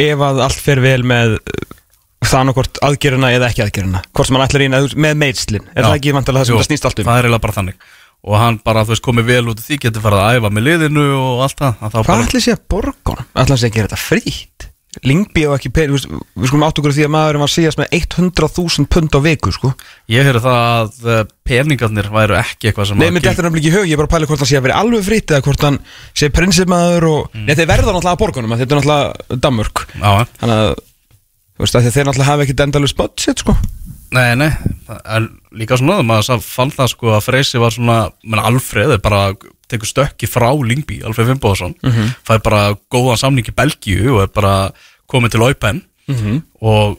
ef 0.00 0.24
að 0.24 0.42
allt 0.46 0.62
fer 0.62 0.80
vel 0.82 1.02
með 1.06 1.38
þannig 2.28 2.58
hvort 2.58 2.80
aðgerina 2.84 3.30
eða 3.32 3.48
ekki 3.48 3.64
aðgerina 3.64 4.02
hvort 4.12 4.28
sem 4.28 4.36
hann 4.36 4.44
ætlar 4.44 4.64
í 4.64 4.68
með 4.70 5.16
meitslin 5.22 5.64
er 5.72 5.80
Já. 5.80 5.86
það 5.86 5.96
ekki 5.96 6.14
vantilega 6.16 6.42
það 6.42 6.50
sem 6.50 6.54
Jú, 6.54 6.60
það 6.60 6.68
snýst 6.68 6.88
allt 6.88 7.00
um? 7.00 7.08
Það 7.08 7.20
er 7.20 7.28
eiginlega 7.28 7.44
bara 7.46 7.56
þannig. 7.56 7.86
Og 8.20 8.36
hann 8.36 8.58
bara, 8.60 8.82
þú 8.84 8.92
veist, 8.92 9.04
komið 9.06 9.30
vel 9.30 9.44
út 9.48 9.62
af 9.62 9.64
því 9.64 9.78
getur 9.86 10.04
farið 10.04 10.20
að 10.20 10.34
æfa 10.36 10.50
með 10.52 10.66
liðinu 10.66 11.06
og 11.16 11.46
allt 11.46 11.62
það. 11.62 11.78
Hvað 11.80 12.10
bara, 12.10 12.26
ætli 12.26 12.42
sé 12.44 12.52
að 12.52 12.66
borga 12.74 13.14
honum? 13.14 13.30
Ætli 13.32 13.54
hann 13.54 13.62
sé 13.62 13.70
að 13.70 13.78
gera 13.78 13.88
þetta 13.88 14.00
frýtt? 14.02 14.66
Lingby 15.06 15.44
og 15.46 15.54
ekki 15.54 15.70
pening, 15.70 15.94
við, 15.94 16.48
skulum 16.50 16.64
átt 16.66 16.80
okkur 16.82 16.92
því 16.96 17.04
að 17.06 17.12
maðurinn 17.14 17.44
var 17.44 17.52
síðast 17.52 17.78
með 17.78 17.92
100.000 17.94 18.88
pund 18.90 19.14
á 19.14 19.20
viku, 19.22 19.52
sko. 19.54 19.70
Ég 20.10 20.26
hefur 20.26 20.40
það 20.42 20.58
að 20.66 21.12
eh, 21.14 21.20
peningarnir 21.46 22.08
væru 22.10 22.34
ekki 22.40 22.68
eitthvað 22.72 22.88
sem 22.90 22.98
Nei, 22.98 23.06
að 23.06 23.14
mér 23.14 23.24
dettur 23.28 23.46
nefnilega 23.46 23.62
ekki 23.62 23.70
í 23.70 23.76
hug, 23.76 23.86
ég 23.86 23.94
er 23.94 24.00
bara 24.02 24.10
að 24.10 24.14
pæla 24.16 24.30
hvort 24.32 24.42
hann 24.42 24.50
sé 24.50 24.58
að 24.58 24.66
vera 24.66 24.80
alveg 24.82 25.06
frýtt 25.06 25.30
eða 25.30 25.46
hvort 25.46 25.66
hann 25.68 25.78
sé 26.10 26.30
prinsipmaður 26.34 27.06
og... 27.06 27.20
Mm. 27.30 27.46
Nei, 27.46 27.54
þeir 27.54 27.70
verða 27.70 27.94
náttúrulega 27.94 28.16
að 28.18 28.50
að 28.50 28.64
þetta 28.64 28.74
er 28.74 28.80
náttúrulega 28.80 29.38
Danmörk. 29.46 29.84
Þannig 29.94 30.56
að, 30.56 30.74
þú 31.60 31.66
veist, 31.66 31.76
þeir 31.94 32.08
náttúrulega 32.08 32.30
hafa 32.30 32.46
ekkit 32.46 32.64
endalus 32.66 32.96
budget, 32.96 33.44
sko 33.44 33.56
Nei, 34.10 34.34
nei, 34.34 34.48
líka 35.54 35.76
svona 35.78 36.00
maður 36.02 36.40
fann 36.42 36.72
það 36.74 36.88
sko 36.90 37.12
að 37.14 37.26
Freysi 37.28 37.60
var 37.62 37.70
svona 37.70 37.98
menn 38.26 38.40
Alfreð 38.42 38.96
er 38.96 39.02
bara 39.04 39.20
tekur 39.70 39.86
stökki 39.86 40.26
frá 40.26 40.48
Lingby, 40.50 40.96
Alfreð 41.06 41.28
Fimboðsson 41.30 41.76
Mhm. 41.84 42.08
fær 42.26 42.42
bara 42.42 42.74
góðan 42.90 43.20
samning 43.22 43.46
í 43.46 43.54
Belgíu 43.54 44.16
og 44.16 44.22
er 44.24 44.32
bara 44.34 44.72
komið 45.06 45.30
til 45.36 45.40
Óipen 45.46 45.82
Mhm. 46.08 46.42
og 46.60 46.98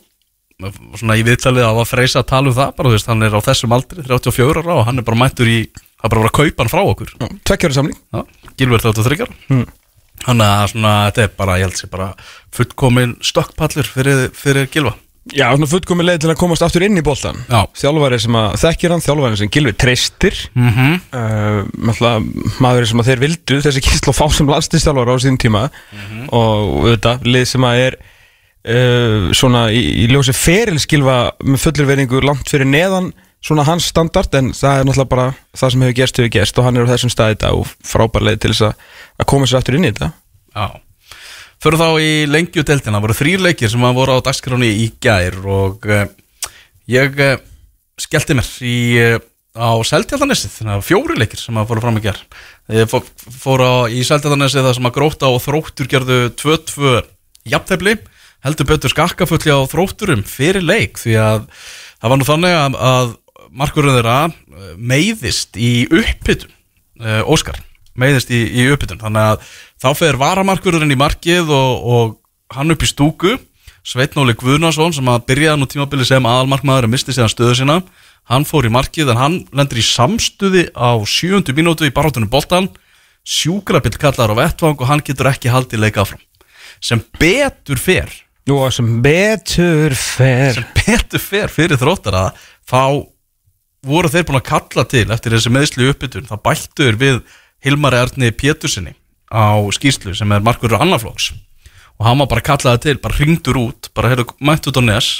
svona 0.96 1.18
í 1.20 1.24
viðtalið 1.26 1.66
að 1.68 1.84
Freysi 1.90 2.20
að 2.22 2.28
tala 2.32 2.48
um 2.48 2.56
það 2.56 2.76
bara, 2.78 2.90
þú 2.90 2.94
veist, 2.96 3.08
hann 3.08 3.24
er 3.24 3.36
á 3.36 3.42
þessum 3.42 3.74
aldri, 3.76 4.04
34 4.08 4.62
ára 4.64 4.76
og 4.80 4.86
hann 4.86 5.00
er 5.00 5.02
bara 5.04 5.18
mættur 5.18 5.48
í, 5.52 5.68
það 5.68 6.06
er 6.06 6.10
bara 6.16 6.30
að 6.30 6.38
kaupa 6.38 6.64
hann 6.64 6.72
frá 6.72 6.82
okkur 6.86 7.12
Tvekkjöru 7.44 7.74
samling 7.74 7.98
Já, 8.14 8.24
Gilver 8.58 8.80
33 8.80 9.26
ára 9.26 9.36
Mm. 9.50 9.68
Þannig 10.26 10.48
að 10.48 10.65
svona, 10.73 10.95
þetta 11.10 11.23
er 11.23 11.31
bara, 11.38 11.60
ég 11.60 11.69
held 11.69 11.80
sér 11.80 11.93
bara 11.93 12.10
fullkomin 12.56 13.15
stökkpallur 13.26 13.88
fyrir, 13.89 14.27
fyrir 14.38 14.69
Gilva 14.72 14.98
Já, 15.30 15.52
svona 15.53 15.68
fullkomi 15.69 16.02
leið 16.02 16.23
til 16.23 16.30
að 16.34 16.39
komast 16.41 16.64
aftur 16.65 16.81
inn 16.81 16.98
í 16.98 17.03
boltan 17.06 17.38
Já. 17.45 17.68
Þjálfari 17.77 18.18
sem 18.23 18.38
að 18.39 18.56
þekkir 18.64 18.93
hann, 18.95 19.03
þjálfari 19.06 19.38
sem 19.38 19.52
Gilvi 19.53 19.73
treystir. 19.77 20.39
Mm 20.57 20.72
-hmm. 20.77 20.95
uh, 21.14 22.48
maður 22.64 22.88
sem 22.89 23.03
að 23.03 23.11
þeir 23.11 23.22
vildu 23.27 23.60
þessi 23.61 23.84
kýrsl 23.85 24.10
og 24.10 24.18
fá 24.18 24.26
sem 24.34 24.49
landslistjálfara 24.49 25.14
á 25.14 25.22
síðan 25.22 25.38
tíma. 25.38 25.68
Og 26.34 26.73
auðvitað, 26.81 27.27
lið 27.30 27.45
sem 27.53 27.68
að 27.69 27.84
er 27.85 27.99
uh, 28.65 29.30
svona 29.38 29.68
í, 29.69 29.84
í 30.02 30.10
ljósi 30.10 30.34
ferilskilfa 30.34 31.19
með 31.45 31.64
fullir 31.68 31.91
veringu 31.93 32.23
langt 32.26 32.49
fyrir 32.49 32.65
neðan 32.65 33.14
svona 33.42 33.66
hans 33.66 33.90
standard 33.90 34.34
en 34.38 34.52
það 34.56 34.80
er 34.80 34.88
náttúrulega 34.88 35.12
bara 35.12 35.28
það 35.58 35.74
sem 35.74 35.84
hefur 35.86 35.98
gerst 35.98 36.20
hefur 36.22 36.34
gerst 36.36 36.60
og 36.62 36.68
hann 36.68 36.78
er 36.78 36.88
á 36.88 36.92
þessum 36.94 37.14
staði 37.14 37.36
þetta 37.36 37.54
og 37.58 37.72
frábær 37.92 38.26
leið 38.28 38.40
til 38.44 38.54
þess 38.54 38.68
að, 38.70 39.28
koma 39.32 39.50
sér 39.50 39.62
aftur 39.62 39.78
inn 39.78 39.88
í 39.88 39.92
þetta. 39.92 40.12
Já. 40.54 40.68
Fyrir 41.62 41.78
þá 41.78 41.88
í 42.02 42.12
lengjudeldina, 42.30 42.98
það 42.98 43.06
voru 43.06 43.18
þrýr 43.18 43.44
leikir 43.46 43.70
sem 43.70 43.84
að 43.86 43.98
voru 43.98 44.18
á 44.18 44.26
dagskráni 44.26 44.70
í 44.82 44.88
gær 45.02 45.36
og 45.46 45.86
uh, 45.90 46.06
ég 46.90 47.20
uh, 47.22 47.36
skellti 48.02 48.38
mér 48.38 48.50
í, 48.66 48.78
uh, 49.02 49.20
á 49.58 49.70
Seltjaldanessið, 49.86 50.56
þannig 50.58 50.80
að 50.80 50.88
fjóri 50.88 51.18
leikir 51.22 51.42
sem 51.42 51.60
að 51.62 51.70
fóru 51.70 51.84
fram 51.84 52.00
í 52.02 52.06
gær. 52.06 52.22
Ég 52.74 52.90
fó, 52.90 52.98
fór 53.44 53.62
á, 53.62 53.74
í 53.94 54.02
Seltjaldanessið 54.08 54.66
það 54.66 54.78
sem 54.80 54.90
að 54.90 54.96
gróta 54.98 55.30
og 55.30 55.42
þróttur 55.46 55.92
gerðu 55.92 56.20
2-2 56.42 56.96
jafntefli, 57.54 57.98
heldur 58.42 58.70
betur 58.70 58.94
skakkafulli 58.94 59.54
á 59.54 59.62
þrótturum 59.70 60.26
fyrir 60.26 60.66
leik 60.66 60.98
því 61.02 61.18
að 61.22 61.46
það 62.02 62.14
var 62.14 62.22
nú 62.22 62.26
þannig 62.26 62.58
að, 62.58 62.78
að 62.90 63.12
markurinn 63.52 63.98
þeirra 63.98 64.18
uh, 64.30 64.72
meiðist 64.78 65.60
í 65.60 65.86
uppbytun, 65.88 66.52
uh, 67.03 67.22
Óskar 67.30 67.60
meiðist 67.99 68.32
í, 68.32 68.41
í 68.56 68.68
uppbytun, 68.72 69.02
þannig 69.03 69.34
að 69.34 69.56
þá 69.84 69.90
fer 69.99 70.19
varamarkurinn 70.22 70.94
í 70.94 70.99
markið 70.99 71.52
og, 71.52 71.88
og 71.95 72.56
hann 72.56 72.73
upp 72.73 72.86
í 72.86 72.90
stúku 72.90 73.38
Sveitnóli 73.82 74.36
Guðnason 74.38 74.94
sem 74.94 75.07
að 75.10 75.23
byrjaði 75.32 75.57
nú 75.57 75.68
tímabili 75.69 76.06
sem 76.06 76.26
aðalmarkmaður 76.30 76.86
að 76.86 76.91
misti 76.94 77.15
síðan 77.15 77.32
stöðu 77.34 77.56
sína. 77.57 77.78
Hann 78.30 78.45
fór 78.45 78.68
í 78.68 78.72
markið 78.73 79.10
en 79.10 79.18
hann 79.18 79.38
lendur 79.57 79.80
í 79.82 79.86
samstuði 79.86 80.68
á 80.78 81.02
sjöundu 81.10 81.56
mínútu 81.57 81.88
í 81.88 81.94
barátunum 81.94 82.30
boltan 82.30 82.69
sjúkrabill 83.26 83.98
kallar 84.02 84.34
á 84.34 84.36
vettvang 84.38 84.78
og 84.78 84.90
hann 84.90 85.02
getur 85.06 85.32
ekki 85.32 85.49
haldið 85.49 85.82
leika 85.82 86.06
áfram. 86.06 86.22
Sem 86.82 87.02
betur 87.18 87.82
fer 87.82 88.14
að 88.52 88.69
sem 88.76 88.88
betur 89.02 89.94
fer. 89.98 90.53
sem 90.57 90.69
betur 90.78 91.22
fer 91.22 91.49
fyrir 91.49 91.82
þróttara 91.82 92.32
þá 92.69 93.06
voru 93.88 94.12
þeir 94.12 94.26
búin 94.28 94.40
að 94.41 94.49
kalla 94.52 94.86
til 94.90 95.08
eftir 95.10 95.36
þessi 95.36 95.53
meðslu 95.53 95.90
uppbytun 95.91 96.28
þá 96.30 96.36
bættuður 96.45 96.99
við 97.02 97.22
Hilmari 97.66 98.02
Erni 98.02 98.32
Pétursinni 98.34 98.94
á 99.32 99.58
skýrslu 99.74 100.14
sem 100.18 100.32
er 100.34 100.44
markurur 100.45 100.82
annarflóks 100.82 101.32
og 101.98 102.06
hann 102.06 102.22
var 102.22 102.30
bara 102.30 102.45
kallaði 102.45 102.84
til, 102.86 102.98
bara 103.02 103.18
hringdur 103.18 103.60
út 103.62 103.91
bara 103.98 104.12
heyrðu, 104.12 104.28
mættu 104.41 104.72
út 104.72 104.82
á 104.82 104.84
nes 104.86 105.12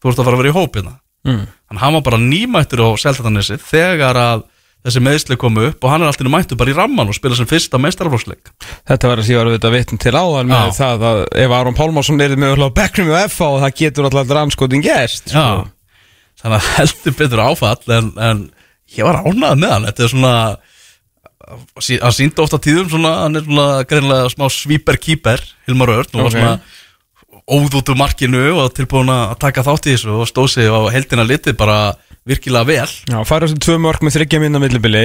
þú 0.00 0.12
ert 0.12 0.20
að 0.20 0.28
fara 0.28 0.36
að 0.38 0.42
vera 0.42 0.52
í 0.52 0.56
hópina 0.56 0.94
mm. 1.28 1.42
þannig 1.68 1.84
hann 1.84 1.98
var 1.98 2.06
bara 2.08 2.22
nýmættur 2.24 2.84
á 2.84 2.88
Seltatanesi 3.00 3.60
þegar 3.62 4.20
að 4.20 4.46
þessi 4.84 5.02
meðsli 5.04 5.36
komu 5.40 5.66
upp 5.70 5.84
og 5.84 5.92
hann 5.92 6.04
er 6.04 6.12
alltaf 6.12 6.32
mættur 6.32 6.60
bara 6.60 6.72
í 6.72 6.76
ramman 6.76 7.10
og 7.12 7.16
spila 7.16 7.36
sem 7.36 7.48
fyrsta 7.48 7.80
meistaraflóksleik 7.80 8.52
Þetta 8.88 9.10
var 9.10 9.20
að 9.20 9.28
síðan 9.28 9.50
auðvitað 9.50 9.76
vitn 9.76 10.00
til 10.00 10.14
áðan 10.16 10.48
með 10.48 10.70
Já. 10.70 10.76
það 10.78 11.04
að 11.10 11.20
ef 11.44 11.56
Aron 11.56 11.76
Pálmarsson 11.76 12.24
er 12.24 12.36
með 12.40 12.64
bekknum 12.76 13.12
og 13.12 13.28
FH 13.28 13.48
og 13.48 13.60
það 13.64 13.76
getur 13.82 14.08
alltaf 14.08 14.32
rannskotin 14.38 14.84
gest 14.84 15.28
sko. 15.28 15.68
Þannig 16.42 16.58
að 16.58 16.68
heldur 16.78 17.16
betur 17.20 17.44
áfall 17.44 17.94
en, 17.98 18.10
en 18.30 18.42
ég 18.96 19.06
var 19.06 19.20
ánægð 19.22 19.60
með 19.62 19.72
hann. 19.76 19.88
Þetta 19.90 20.04
er 20.06 20.12
svona 20.14 20.34
hann 21.50 22.14
síndi 22.14 22.42
ofta 22.44 22.60
tíðum 22.62 22.90
svona 22.92 23.14
hann 23.24 23.38
er 23.40 23.46
svona 23.46 23.68
greinlega 23.88 24.28
smá 24.30 24.46
svíper-kýper 24.54 25.42
Hilmar 25.66 25.90
Örn 25.96 26.12
og 26.14 26.28
var 26.28 26.30
Ok. 26.30 26.36
svona 26.36 26.60
óð 27.50 27.74
út 27.80 27.90
úr 27.90 27.98
markinu 27.98 28.42
og 28.62 28.68
tilbúin 28.76 29.10
að 29.10 29.32
taka 29.42 29.64
þátt 29.66 29.88
í 29.90 29.96
þessu 29.96 30.12
og 30.20 30.28
stóð 30.30 30.52
sig 30.52 30.68
á 30.70 30.78
heldina 30.94 31.24
litið 31.26 31.56
bara 31.58 31.78
virkilega 32.28 32.68
vel. 32.68 32.90
Já, 33.10 33.16
færa 33.26 33.48
þessu 33.48 33.58
tvö 33.64 33.78
mörg 33.82 34.04
með 34.06 34.18
þryggja 34.18 34.40
minna 34.44 34.60
millibili 34.62 35.02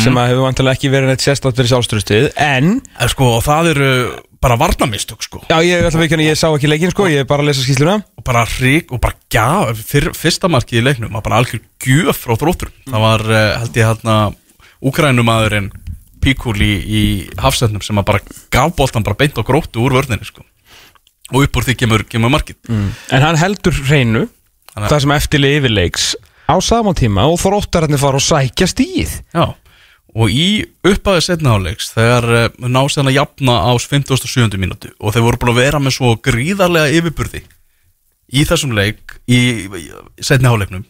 sem 0.00 0.16
að 0.16 0.30
hefur 0.30 0.46
vantilega 0.46 0.78
ekki 0.78 0.92
verið 0.94 1.10
neitt 1.12 1.24
sérstátt 1.26 1.58
fyrir 1.58 1.72
sjálfströstið 1.74 2.28
en, 2.40 2.78
en 2.80 3.10
sko 3.12 3.34
það 3.44 3.72
eru 3.74 3.90
bara 4.42 4.56
varnamistök 4.58 5.20
sko. 5.26 5.42
Já 5.50 5.58
ég 5.66 5.82
ætla 5.84 5.98
að 5.98 6.04
veikja 6.06 6.22
ég 6.24 6.38
sá 6.38 6.48
ekki 6.48 6.70
leikinn 6.70 6.94
sko, 6.94 7.10
ég 7.12 7.26
er 7.26 7.28
bara 7.28 7.44
að 7.44 7.50
lesa 7.50 7.66
skýsluna 7.66 7.98
og 8.22 8.26
bara 8.30 8.44
hrík 8.46 8.92
og 8.94 9.00
bara 9.02 9.18
gjá 9.34 9.74
fyr, 9.82 10.12
fyrsta 10.14 10.46
markið 10.48 10.78
í 10.78 10.84
leiknum 10.86 11.12
var 11.18 11.24
bara 11.26 11.40
algjör 11.42 11.58
gjöf 11.82 12.22
frá 12.22 12.36
þróttur 12.38 12.70
það 12.86 13.02
var 13.02 13.24
eh, 13.34 13.58
held 13.58 13.78
ég 13.82 13.88
hérna 13.90 14.16
úkrænumæðurinn 14.82 15.70
Píkúl 16.22 16.54
í, 16.62 16.70
í 16.86 17.00
hafsendnum 17.42 17.82
sem 17.82 17.98
að 17.98 18.04
bara 18.12 18.20
gaf 18.54 18.76
boltan 18.78 19.02
bara 19.02 19.16
beint 19.18 19.38
og 19.42 19.46
gróttu 19.48 19.80
úr 19.82 19.96
vörninni 19.96 20.22
sko. 20.28 20.44
Og 21.34 21.48
upp 21.48 21.56
úr 21.58 21.64
því 21.66 21.74
kemur, 21.80 22.04
kemur 22.06 22.30
markið. 22.30 22.60
En 23.10 23.24
hann 23.24 23.38
heldur 23.40 23.74
hreinu 23.88 24.28
að- 24.76 24.86
það 24.92 25.00
sem 25.02 25.14
eftirli 25.16 25.50
yfirleiks 25.58 26.04
á 26.46 26.54
sama 26.62 26.94
tíma 26.94 27.24
og 27.26 27.40
þróttararnir 27.42 27.98
fara 27.98 28.20
og 28.20 28.22
sækja 28.22 28.68
stíð 28.70 29.16
Já, 29.34 29.48
og 30.14 30.30
í 30.30 30.62
upphæði 30.86 31.24
setnaháleiks 31.26 31.90
þegar 31.96 32.52
nást 32.70 33.00
hann 33.02 33.10
að 33.10 33.18
jafna 33.18 33.58
á 33.66 33.72
57. 33.82 34.54
mínútu 34.62 34.92
og 35.00 35.10
þeir 35.16 35.26
voru 35.26 35.42
búin 35.42 35.54
að 35.56 35.60
vera 35.64 35.82
með 35.82 35.96
svo 35.98 36.14
gríðarlega 36.22 36.94
yfirburði 37.02 37.42
í 38.32 38.44
þessum 38.48 38.72
leik 38.76 39.18
í, 39.28 39.68
í 39.68 39.84
setnaháleiknum 40.24 40.86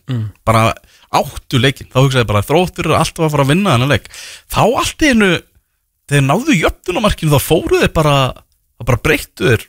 bara 0.46 0.70
áttu 1.12 1.60
leikin, 1.60 1.90
þá 1.92 1.98
hugsaði 2.04 2.28
bara 2.30 2.44
þróttur 2.46 2.94
alltaf 2.96 3.26
að 3.26 3.34
fara 3.34 3.44
að 3.44 3.52
vinna 3.52 3.74
þennan 3.74 3.92
leik. 3.92 4.08
Þá 4.52 4.62
allt 4.64 5.04
í 5.04 5.10
einu, 5.12 5.28
þeir 6.08 6.24
náðu 6.24 6.56
jöfnunamarkinu 6.56 7.34
þá 7.34 7.44
fóru 7.44 7.82
þeir 7.82 7.92
bara 7.98 8.16
þá 8.32 8.86
bara 8.88 9.02
breyttu 9.04 9.50
þeir. 9.50 9.68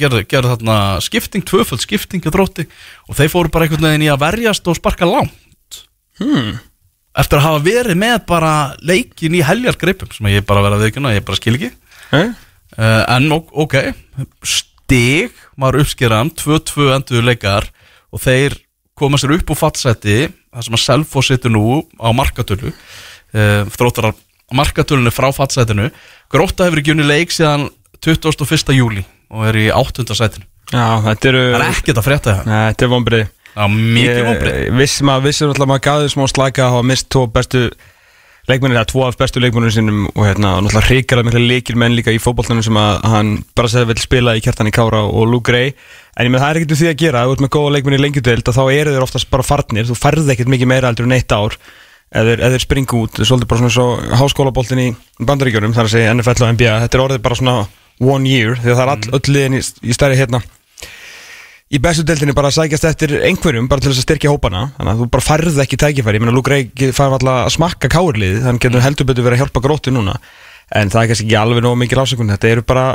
Gerðu, 0.00 0.22
gerðu 0.24 0.54
þarna 0.54 0.76
skipting, 1.04 1.44
tvöföld 1.44 1.82
skipting 1.82 2.24
að 2.24 2.38
þrótti 2.38 2.64
og 3.10 3.18
þeir 3.18 3.28
fóru 3.28 3.52
bara 3.52 3.66
einhvern 3.66 3.90
veginn 3.90 4.06
í 4.06 4.08
að 4.08 4.22
verjast 4.22 4.70
og 4.70 4.78
sparka 4.78 5.08
langt. 5.08 5.82
Hmm. 6.16 6.56
eftir 7.12 7.36
að 7.36 7.44
hafa 7.44 7.60
verið 7.64 7.98
með 8.00 8.14
bara 8.28 8.52
leikin 8.80 9.34
í 9.36 9.42
heljargreipum 9.44 10.08
sem 10.16 10.30
ég 10.32 10.46
bara 10.48 10.62
verið 10.64 10.78
að 10.78 10.86
viðkynna, 10.86 11.12
ég 11.12 11.26
bara 11.28 11.36
skil 11.36 11.52
ekki. 11.58 11.68
Eh? 12.16 12.30
uh, 12.78 13.02
en 13.16 13.28
ok, 13.36 13.52
ok 13.66 13.76
stig 14.86 15.34
var 15.58 15.76
uppskeran 15.80 16.30
2-2 16.38 16.92
endur 16.94 17.26
leikar 17.26 17.66
og 18.14 18.22
þeir 18.22 18.54
koma 18.96 19.18
sér 19.20 19.34
upp 19.36 19.50
úr 19.50 19.58
fattsæti 19.58 20.28
það 20.30 20.66
sem 20.66 20.76
að 20.78 20.84
Selfoss 20.84 21.32
situr 21.32 21.52
nú 21.52 21.82
á 21.98 22.08
markatölu 22.14 22.70
uh, 22.70 23.66
þróttar 23.74 24.12
að 24.12 24.22
markatölunni 24.54 25.12
frá 25.14 25.32
fattsætinu 25.34 25.90
Gróta 26.32 26.66
hefur 26.66 26.82
ekki 26.82 26.94
unni 26.94 27.06
leik 27.06 27.34
síðan 27.34 27.68
21. 28.02 28.74
júli 28.76 29.02
og 29.32 29.48
er 29.50 29.58
í 29.58 29.66
8. 29.74 30.06
sætinu 30.14 30.46
Já, 30.70 31.02
þetta 31.02 31.28
eru 31.30 31.42
það 31.50 31.60
er 31.64 31.66
ekkert 31.72 32.00
að 32.00 32.06
frétta 32.06 32.36
það 32.38 32.48
Nei, 32.50 32.62
Þetta 32.70 32.86
er 32.86 32.92
vonbrið 32.94 33.26
er 33.26 33.74
mikið 33.74 34.24
vonbrið 34.30 34.62
Viss 34.78 35.02
maður 35.06 35.26
vissir 35.26 35.50
alltaf 35.50 35.66
að 35.66 35.72
maður 35.72 35.84
gæði 35.88 36.14
smá 36.14 36.24
slæka 36.30 36.64
að 36.66 36.74
hafa 36.76 36.88
mist 36.92 37.10
tvo 37.10 37.26
bestu 37.34 37.66
leikmennir 38.46 38.78
eða 38.78 38.88
tvo 38.90 39.04
af 39.06 39.16
bestu 39.18 39.40
leikmennir 39.42 39.74
sinum 39.74 40.04
og 40.12 40.22
hérna 40.22 40.54
náttúrulega 40.62 40.86
hrikalega 40.86 41.28
mikla 41.28 41.40
leikir 41.42 41.78
menn 41.80 41.96
líka 41.98 42.14
í 42.14 42.20
fótbollnum 42.22 42.62
sem 42.62 42.78
að 42.78 43.06
hann 43.10 43.32
bara 43.58 43.70
segði 43.72 43.90
vil 43.90 44.02
spila 44.04 44.36
í 44.38 44.42
kjartan 44.44 44.70
í 44.70 44.74
Kára 44.74 45.02
og 45.06 45.26
Luke 45.30 45.50
Gray. 45.50 45.72
En 46.16 46.28
ég 46.28 46.32
með 46.32 46.44
það 46.44 46.52
er 46.52 46.60
ekkert 46.60 46.74
um 46.76 46.80
því 46.80 46.90
að 46.90 47.00
gera, 47.02 47.22
ef 47.22 47.30
þú 47.30 47.36
ert 47.36 47.44
með 47.44 47.52
góða 47.56 47.72
leikmenn 47.74 47.98
í 47.98 48.02
lengjudeld 48.04 48.52
þá 48.54 48.62
eru 48.64 48.94
þeir 48.94 49.06
oftast 49.08 49.30
bara 49.32 49.46
farnir, 49.46 49.88
þú 49.88 49.98
færði 49.98 50.34
ekkert 50.36 50.52
mikið 50.54 50.70
meira 50.72 50.92
heldur 50.92 51.08
en 51.08 51.16
eitt 51.18 51.34
ár. 51.34 51.58
Eða 52.16 52.52
þeir, 52.54 52.62
springa 52.62 53.00
út, 53.00 53.10
þetta 53.10 53.24
er 53.24 53.30
svolítið 53.32 53.50
bara 53.50 53.62
svona 53.64 53.74
svo 53.74 54.18
háskólaboltin 54.22 54.84
í 54.84 54.90
bandaríkjunum, 55.18 55.74
þar 55.74 55.88
að 55.88 55.96
segja 55.96 56.14
NFL 56.14 56.46
og 56.46 56.52
NBA, 56.54 56.76
þetta 56.84 56.96
er 56.96 57.02
orðið 57.02 57.24
bara 57.26 57.38
svona 57.40 57.56
one 57.98 58.30
year, 58.30 58.54
því 58.62 58.70
að 58.70 58.78
það 58.78 58.84
er 58.84 58.92
all, 58.94 59.16
öll 59.18 59.34
liðin 59.34 59.58
í, 59.58 59.62
í 59.82 59.96
stærri 59.96 60.20
hérna 60.20 60.40
í 61.66 61.80
bestu 61.82 62.04
deildinni 62.06 62.34
bara 62.36 62.52
að 62.52 62.60
sækjast 62.60 62.86
eftir 62.90 63.14
einhverjum 63.26 63.66
bara 63.70 63.82
til 63.82 63.90
þess 63.90 64.02
að 64.02 64.06
styrkja 64.06 64.32
hópana. 64.32 64.68
Þannig 64.76 64.92
að 64.92 65.00
þú 65.02 65.08
bara 65.16 65.26
færð 65.26 65.60
ekki 65.64 65.80
tækifæri. 65.82 66.20
Ég 66.20 66.24
meina 66.24 66.36
Luke 66.36 66.52
Ray 66.52 66.70
fær 66.94 67.16
alltaf 67.16 67.42
að 67.46 67.52
smakka 67.56 67.90
káurlið 67.92 68.40
þannig 68.44 68.62
getur 68.62 68.84
heldur 68.84 69.08
betur 69.10 69.26
verið 69.26 69.40
að 69.40 69.44
hjálpa 69.44 69.64
gróttu 69.64 69.94
núna. 69.94 70.16
En 70.74 70.90
það 70.92 71.02
er 71.02 71.10
kannski 71.12 71.26
ekki 71.26 71.38
alveg 71.40 71.64
nógu 71.66 71.80
mikil 71.82 72.02
ásökun 72.02 72.32
þetta 72.34 72.52
eru 72.52 72.66
bara 72.66 72.86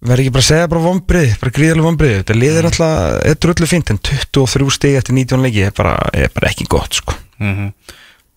verður 0.00 0.22
ekki 0.24 0.32
bara 0.32 0.44
að 0.44 0.48
segja 0.48 0.68
bara 0.72 0.84
vombrið, 0.84 1.32
bara 1.40 1.52
gríðarlega 1.56 1.86
vombrið 1.86 2.14
þetta 2.18 2.36
liðir 2.36 2.68
alltaf, 2.70 2.92
þetta 3.20 3.32
er 3.34 3.40
drullu 3.44 3.66
fínt 3.68 3.90
en 3.92 3.98
23 4.08 4.70
stig 4.72 4.96
eftir 4.96 5.16
19 5.16 5.44
leiki 5.44 5.64
er 5.66 5.74
bara, 5.76 5.92
er 6.16 6.32
bara 6.32 6.52
ekki 6.52 6.68
gott 6.72 7.00
sko. 7.00 7.16
Mm 7.40 7.72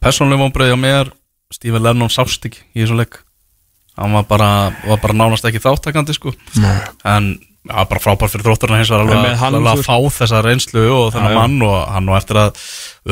Persónlega 0.03 0.43
vonbreiði 0.43 0.75
á 0.75 0.79
mér 0.83 1.13
Stephen 1.53 1.83
Lennon 1.85 2.11
sást 2.11 2.43
ekki 2.43 2.59
í 2.75 2.81
þessu 2.81 2.97
leik. 2.99 3.21
Hann 3.95 4.11
var 4.11 4.25
bara, 4.27 4.49
var 4.83 4.99
bara 4.99 5.15
ja, 7.69 7.85
bara 7.87 8.01
frábær 8.03 8.31
fyrir 8.31 8.45
þrótturna 8.47 8.79
hins 8.81 8.91
var 8.91 9.03
alveg, 9.05 9.21
með 9.23 9.37
hann, 9.39 9.57
alveg 9.59 9.79
þú 9.79 9.83
að 9.83 9.87
fá 9.87 10.17
þessa 10.17 10.41
reynslu 10.43 10.83
og 10.91 11.05
þennan 11.15 11.31
Já, 11.31 11.35
já. 11.35 11.39
mann 11.39 11.67
og 11.67 11.77
hann 11.95 12.09
og 12.11 12.17
eftir 12.19 12.39
að 12.41 12.63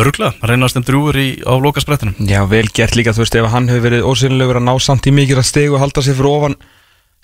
öruglega 0.01 0.51
reynast 0.51 0.77
þeim 0.77 0.87
drúur 0.89 1.19
í, 1.21 1.27
á 1.47 1.53
lokasprettinum 1.63 2.19
Já, 2.27 2.41
vel 2.51 2.67
gert 2.75 2.97
líka, 2.99 3.15
þú 3.15 3.23
veist, 3.23 3.39
ef 3.39 3.49
hann 3.53 3.71
hefur 3.71 3.87
verið 3.87 4.07
ósynlegur 4.11 4.59
að 4.59 4.67
ná 4.67 4.73
samt 4.83 5.07
í 5.07 5.15
mikið 5.15 5.41
að 5.43 5.49
stegu 5.51 5.77
og 5.77 5.83
halda 5.85 6.03
sér 6.03 6.19
fyrir 6.19 6.31
ofan 6.33 6.57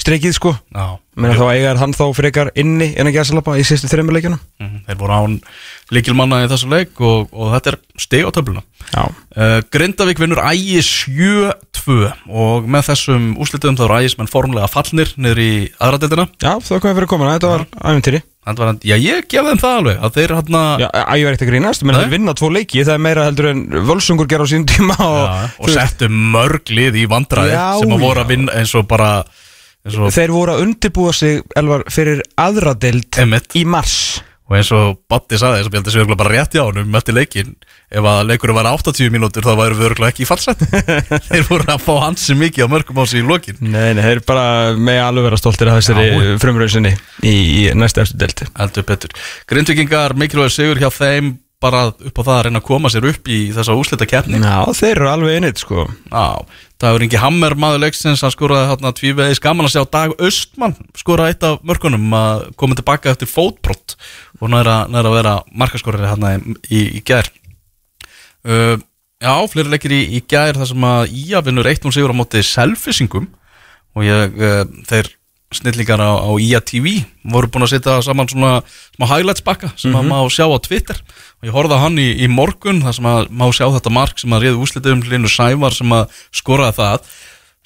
streikið, 0.02 0.36
sko. 0.38 0.54
Já, 0.74 0.98
Menna 1.18 1.34
þá 1.34 1.48
eigar 1.56 1.80
hann 1.82 1.96
þá 1.98 2.06
frekar 2.14 2.52
inni 2.60 2.92
en 2.94 3.10
að 3.10 3.16
gera 3.16 3.30
salapa 3.32 3.56
í 3.58 3.66
sýstu 3.66 3.90
þreymur 3.90 4.18
leikjunum. 4.18 4.42
Mhm, 4.62 4.84
þeir 4.86 5.00
voru 5.00 5.18
án 5.18 5.38
líkilmanna 5.96 6.44
í 6.46 6.50
þessu 6.52 6.70
leik 6.70 7.02
og, 7.02 7.32
og 7.34 7.56
þetta 7.56 7.74
er 7.74 7.80
steg 7.98 8.28
á 8.28 8.32
töfluna. 8.36 8.64
Uh, 8.88 9.60
Grindavík 9.74 10.22
vinnur 10.22 10.40
ægi 10.46 10.80
7-2 10.86 11.98
og 12.30 12.70
með 12.70 12.88
þessum 12.92 13.34
úslitum 13.42 13.76
þá 13.78 13.84
eru 13.88 13.98
ægismenn 14.04 14.32
formlega 14.32 14.70
fallnir 14.72 15.12
niður 15.20 15.42
í 15.44 15.52
aðradeldina 15.84 16.28
já 16.40 16.54
það 16.64 16.82
komið 16.86 17.00
fyrir 17.02 17.10
komin, 17.12 17.34
þetta 17.34 17.52
var 17.52 17.66
var, 18.48 18.78
já, 18.88 18.96
ég 18.96 19.26
gef 19.28 19.50
þeim 19.50 19.60
það 19.60 19.78
alveg 19.82 19.98
að 20.08 20.14
þeir 20.16 20.34
hann 20.38 20.54
Já, 20.80 20.88
æg 20.88 21.26
var 21.26 21.36
ekkert 21.36 21.44
að 21.44 21.52
grínast, 21.52 21.84
menn 21.84 22.00
þeir 22.00 22.14
vinna 22.14 22.36
tvo 22.40 22.50
leiki 22.56 22.86
það 22.88 22.94
er 22.94 23.04
meira 23.04 23.26
heldur 23.28 23.50
en 23.52 23.66
völsungur 23.90 24.30
gera 24.32 24.48
á 24.48 24.52
sín 24.54 24.64
tíma 24.70 24.96
og, 25.04 25.26
og 25.60 25.74
settu 25.74 26.08
mörg 26.08 26.72
lið 26.72 27.02
í 27.04 27.06
vandræði 27.12 27.52
Já, 27.58 27.66
sem 27.82 27.98
að 27.98 28.06
voru 28.08 28.24
að 28.24 28.32
vinna 28.32 28.56
eins 28.56 28.72
og 28.80 28.88
bara 28.88 29.12
og, 29.96 30.10
þeir 30.16 30.34
voru 30.36 30.56
að 30.56 30.64
undirbúa 30.66 31.14
sig 31.16 31.44
elvar, 31.58 31.86
fyrir 31.94 32.24
aðradeld 32.40 33.20
Einmitt. 33.22 33.56
í 33.56 33.64
mars. 33.68 33.98
Og 34.48 34.56
eins 34.56 34.70
og 34.72 35.02
Batti 35.12 35.36
saði 35.40 35.66
þess 35.66 35.74
að 35.74 35.90
að 35.90 35.96
séu 35.98 36.08
bara 36.14 36.32
rétt 36.32 36.54
í 36.56 36.62
ánum 36.64 36.96
eftir 36.96 37.18
leikin 37.18 37.50
ef 37.92 38.06
að 38.08 38.22
leikurinn 38.30 38.56
var 38.56 38.70
80 38.70 39.12
mínútur 39.12 39.44
þá 39.44 39.58
væru 39.60 39.76
við 39.76 39.88
örgulega 39.90 40.14
ekki 40.14 40.24
í 40.24 40.28
fallsett 40.28 40.64
þeir 41.28 41.44
voru 41.50 41.68
að 41.74 41.84
fá 41.84 41.92
hansi 42.06 42.36
mikið 42.40 42.68
á 42.68 42.72
mörgum 42.72 43.02
á 43.04 43.04
sig 43.08 43.24
í 43.24 43.28
lokin. 43.28 43.60
Nei, 43.60 43.92
nei, 43.98 44.04
þeir 44.06 44.24
bara 44.28 44.46
með 44.80 45.02
alveg 45.04 45.28
vera 45.28 45.42
stoltir 45.42 45.72
af 45.72 45.82
þessari 45.82 46.38
frumrausinni 46.40 46.94
í, 47.28 47.36
í 47.36 47.66
næsta 47.76 48.06
eftir 48.06 48.24
delti 48.24 48.48
heldur 48.56 48.88
betur. 48.88 49.20
Grindvikingar 49.52 50.16
mikilvægur 50.16 50.56
sigur 50.56 50.80
hjá 50.80 50.90
þeim 50.96 51.36
bara 51.64 51.88
upp 51.90 52.20
á 52.20 52.22
það 52.22 52.34
að 52.36 52.44
reyna 52.46 52.60
að 52.62 52.68
koma 52.68 52.90
sér 52.94 53.08
upp 53.10 53.30
í 53.34 53.38
þessa 53.56 53.76
úslita 53.78 54.06
keppni 54.10 54.42
Já, 54.44 54.60
þeir 54.78 54.92
eru 54.92 55.08
alveg 55.10 55.38
innit, 55.40 55.62
sko. 55.62 55.88
Já, 56.12 56.46
Dagur 56.78 57.06
Ingi 57.06 57.22
Hammer 57.22 57.56
maður 57.58 57.82
leiksins 57.88 58.22
hann 58.22 58.34
skoraði 58.34 58.70
hérna 58.70 58.92
tvívegis. 58.94 59.42
Gaman 59.42 59.66
að 59.66 59.74
sjá 59.74 59.88
Dag 59.96 60.14
Östmann 60.22 60.76
skoraði 60.98 61.34
eitt 61.34 61.48
af 61.50 61.64
mörkunum 61.66 62.14
að 62.14 62.44
koma 62.62 62.78
tilbaka 62.78 63.10
eftir 63.16 63.32
fótbrott 63.32 63.98
og 64.38 64.54
næra, 64.54 64.84
næra 64.94 65.10
að 65.10 65.18
vera 65.18 65.34
markaskorari 65.58 66.12
hérna 66.12 66.36
í, 66.38 66.58
í, 66.70 66.84
í 67.00 67.04
gær. 67.08 67.32
Uh, 68.46 68.78
Já, 69.18 69.34
fleiri 69.50 69.72
leikir 69.74 69.94
í, 69.98 70.04
í 70.14 70.20
gær 70.30 70.60
þar 70.60 70.70
sem 70.70 70.84
að 70.86 71.14
Ía 71.18 71.40
vinnur 71.42 71.66
1-0 71.66 71.90
sigur 71.96 72.14
á 72.14 72.20
móti 72.20 72.44
selfisingum 72.46 73.32
og 73.98 74.06
ég, 74.06 74.36
uh, 74.38 74.60
þeir 74.86 75.10
snillingar 75.56 76.02
á, 76.04 76.12
á 76.20 76.32
IA 76.36 76.60
TV 76.60 77.06
voru 77.24 77.48
búin 77.48 77.64
að 77.64 77.78
setja 77.78 78.02
saman 78.04 78.28
svona 78.28 78.60
smá 78.98 79.06
highlights 79.08 79.44
bakka 79.46 79.72
sem 79.80 79.96
að 79.96 80.10
má 80.10 80.20
sjá 80.32 80.44
á 80.44 80.58
Twitter. 80.60 81.00
Og 81.40 81.48
ég 81.48 81.56
horfði 81.56 81.78
á 81.80 81.84
hann 81.86 82.00
í, 82.02 82.08
í 82.20 82.28
morgun 82.28 82.84
þar 82.84 82.98
sem 82.98 83.08
að 83.08 83.32
má 83.32 83.48
sjá 83.56 83.66
þetta 83.78 83.94
mark 83.96 84.20
sem 84.20 84.36
að 84.36 84.44
réði 84.44 84.62
úslitum 84.66 85.04
Linur 85.08 85.32
Sævar 85.32 85.76
sem 85.76 85.96
að 85.96 86.22
skoraði 86.36 86.80
það. 86.82 87.10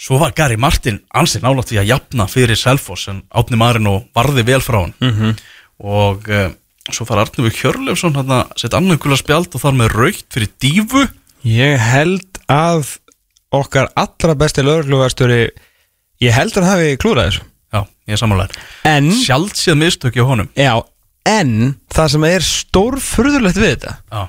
Svo 0.02 0.18
var 0.22 0.34
Gary 0.38 0.58
Martin 0.58 1.02
ansinn 1.14 1.44
nálátt 1.46 1.70
því 1.70 1.82
að 1.82 1.92
jafna 1.92 2.26
fyrir 2.30 2.58
Selfoss 2.58 3.10
en 3.12 3.22
átni 3.30 3.60
maðurinn 3.62 3.92
og 3.92 4.08
varði 4.18 4.46
vel 4.48 4.62
frá 4.66 4.80
hann 4.82 4.96
-hmm. 4.98 5.36
og 5.78 6.30
uh, 6.30 6.50
svo 6.90 7.06
fara 7.06 7.26
Arnur 7.26 7.54
Hjörlefsson 7.54 8.18
hann 8.18 8.34
að 8.34 8.56
setja 8.58 8.80
annað 8.80 9.02
gula 9.04 9.18
spjald 9.18 9.54
og 9.54 9.62
þar 9.62 9.78
með 9.78 9.94
raukt 9.94 10.26
fyrir 10.34 10.50
dífu 10.58 11.06
Ég 11.46 11.78
held 11.78 12.42
að 12.50 12.98
okkar 13.54 13.92
allra 13.98 14.36
besti 14.36 14.64
lögurlúvarstöri 14.66 15.50
ég 16.22 16.34
held 16.34 16.58
að 16.58 16.64
hann 16.64 16.72
hafi 16.72 16.98
klúrað 16.98 17.30
þessu 17.30 17.51
Já, 17.72 17.82
ég 18.10 18.16
er 18.18 18.20
samanlegar 18.20 18.58
En, 18.90 19.08
Sjálfsíð 19.16 19.78
mistök 19.80 20.18
hjá 20.18 20.26
honum. 20.28 20.50
Já, 20.60 20.74
en 21.30 21.76
það 21.94 22.12
sem 22.16 22.28
er 22.32 22.46
stórfurðulegt 22.46 23.60
við 23.62 23.74
þetta 23.76 23.96
Já, 24.12 24.22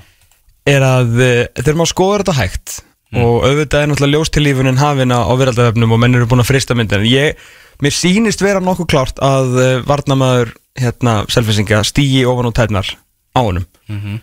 er 0.77 0.87
að 0.87 1.13
uh, 1.19 1.35
þegar 1.59 1.79
maður 1.81 1.93
skoður 1.97 2.25
þetta 2.25 2.39
hægt 2.41 2.79
og 3.13 3.43
auðvitað 3.45 3.83
er 3.83 3.91
náttúrulega 3.91 4.17
ljóstilífunin 4.17 4.79
hafina 4.81 5.19
á 5.21 5.33
veraldavefnum 5.37 5.91
og 5.93 5.99
menn 6.01 6.15
eru 6.17 6.25
búin 6.31 6.41
að 6.41 6.49
frista 6.49 6.73
myndin 6.79 7.03
ég, 7.05 7.37
mér 7.85 7.93
sýnist 7.93 8.41
vera 8.41 8.63
nokkuð 8.65 8.89
klárt 8.89 9.21
að 9.21 9.51
uh, 9.61 9.73
varnamaður 9.85 10.55
hérna, 10.81 11.19
selfisinga 11.29 11.83
stígi 11.85 12.23
ofan 12.25 12.49
á 12.49 12.53
tætnar 12.57 12.89
á 13.37 13.41
honum. 13.45 13.67
Mhm. 13.93 14.21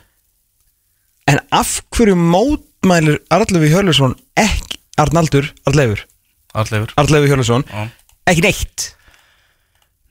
en 1.30 1.40
af 1.54 1.76
hverju 1.94 2.16
mótmælir 2.18 3.20
Arlefi 3.30 3.70
Hjörlusson 3.70 4.16
ekki 4.34 4.80
Arnaldur, 4.98 5.52
allegur 5.70 6.02
Arlefi 6.98 7.30
Hjörlusson, 7.30 7.68
Já. 7.70 7.86
ekki 8.26 8.42
neitt 8.48 8.88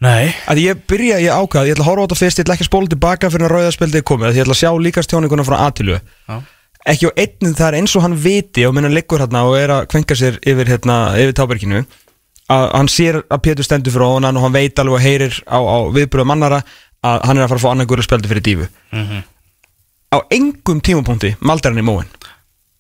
Nei 0.05 0.29
að 0.47 0.61
ég 0.63 0.83
byrja, 0.87 1.17
ég 1.25 1.33
ákvað, 1.35 1.67
ég 1.67 1.75
ætla 1.75 1.85
að 1.85 1.89
horfa 1.91 2.03
á 2.03 2.07
þetta 2.07 2.19
fyrst 2.21 2.39
ég 2.39 2.45
ætla 2.47 2.55
ekki 2.55 2.65
að 2.67 2.71
spóla 2.71 2.91
tilbaka 2.93 3.31
fyrir 3.35 3.49
að 3.49 3.55
rauðaspildið 3.57 3.99
er 3.99 4.05
komið 4.07 4.29
því 4.31 4.39
ég 4.39 4.45
ætla 4.47 4.55
að 4.55 4.61
sjá 4.61 4.71
líkast 4.87 5.11
tjóninguna 5.11 5.47
frá 5.49 5.57
Atilu 5.67 5.97
Já. 5.99 6.37
ekki 6.93 7.09
á 7.11 7.13
einnig 7.19 7.57
það 7.59 7.67
er 7.73 7.77
eins 7.81 7.97
og 7.99 8.05
hann 8.07 8.15
viti 8.23 8.67
og 8.69 8.77
minna 8.77 8.93
liggur 8.93 9.19
hérna 9.25 9.43
og 9.49 9.57
er 9.59 9.73
að 9.75 9.89
kvenka 9.91 10.15
sér 10.15 10.39
yfir, 10.47 10.71
hérna, 10.71 10.99
yfir 11.19 11.35
táberginu 11.41 11.81
að 12.49 12.69
hann 12.79 12.89
sér 12.89 13.19
að 13.27 13.43
Pétur 13.45 13.67
stendur 13.67 13.93
fyrir 13.97 14.07
ofan 14.07 14.31
og 14.39 14.47
hann 14.47 14.55
veit 14.55 14.79
alveg 14.79 14.95
og 15.01 15.03
heyrir 15.03 15.35
á, 15.51 15.59
á 15.59 15.77
viðbröðu 15.99 16.29
mannara 16.31 16.63
að 17.03 17.27
hann 17.27 17.39
er 17.39 17.45
að 17.45 17.51
fara 17.51 17.59
að 17.59 17.67
fá 17.67 17.71
annar 17.75 17.91
gurri 17.91 18.07
spjaldi 18.07 18.31
fyrir 18.31 18.47
dífu 18.47 18.69
Mhm. 18.95 19.19
á 20.15 20.19
engum 20.33 20.79
tímapunkti 20.81 21.35
maldar 21.43 21.75
hann 21.75 21.83
í 21.83 21.87
móin 21.91 22.07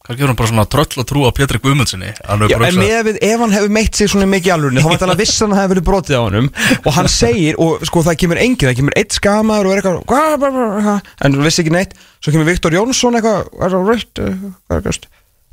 Kannski 0.08 0.24
er 0.24 0.30
hann 0.30 0.38
bara 0.38 0.48
svona 0.48 0.64
tröll 0.72 1.02
að 1.02 1.04
trúa 1.10 1.30
Pétri 1.36 1.58
Guðmundsinni 1.60 2.14
Já, 2.16 2.56
en 2.64 2.78
við, 3.04 3.18
ef 3.20 3.42
hann 3.42 3.52
hefur 3.52 3.72
meitt 3.76 3.98
sig 3.98 4.08
svona 4.08 4.24
mikið 4.30 4.54
alvörunni 4.54 4.80
þá 4.80 4.88
var 4.88 5.00
það 5.02 5.10
að 5.12 5.20
viss 5.20 5.42
hann 5.42 5.52
hefur 5.52 5.72
verið 5.74 5.84
brotið 5.84 6.16
á 6.16 6.22
honum. 6.22 6.46
Og 6.78 6.94
hann 6.96 7.10
segir, 7.12 7.58
og 7.60 7.84
sko 7.84 8.00
það 8.06 8.16
kemur 8.22 8.40
engin 8.40 8.70
það 8.70 8.78
kemur 8.78 8.96
eitt 8.96 9.18
skamaður 9.18 9.68
og 9.68 9.74
er 9.74 9.82
eitthvað 9.82 11.02
en 11.28 11.36
vissi 11.44 11.60
ekki 11.60 11.74
neitt. 11.76 11.92
Svo 12.24 12.32
kemur 12.32 12.48
Viktor 12.48 12.72
Jónsson 12.78 13.20
eitthvað 13.20 13.52
"Er 13.60 13.76
það 13.76 13.92
eh, 13.92 14.40
hvað 14.64 14.78
er 14.78 14.86
gæst?" 14.88 15.04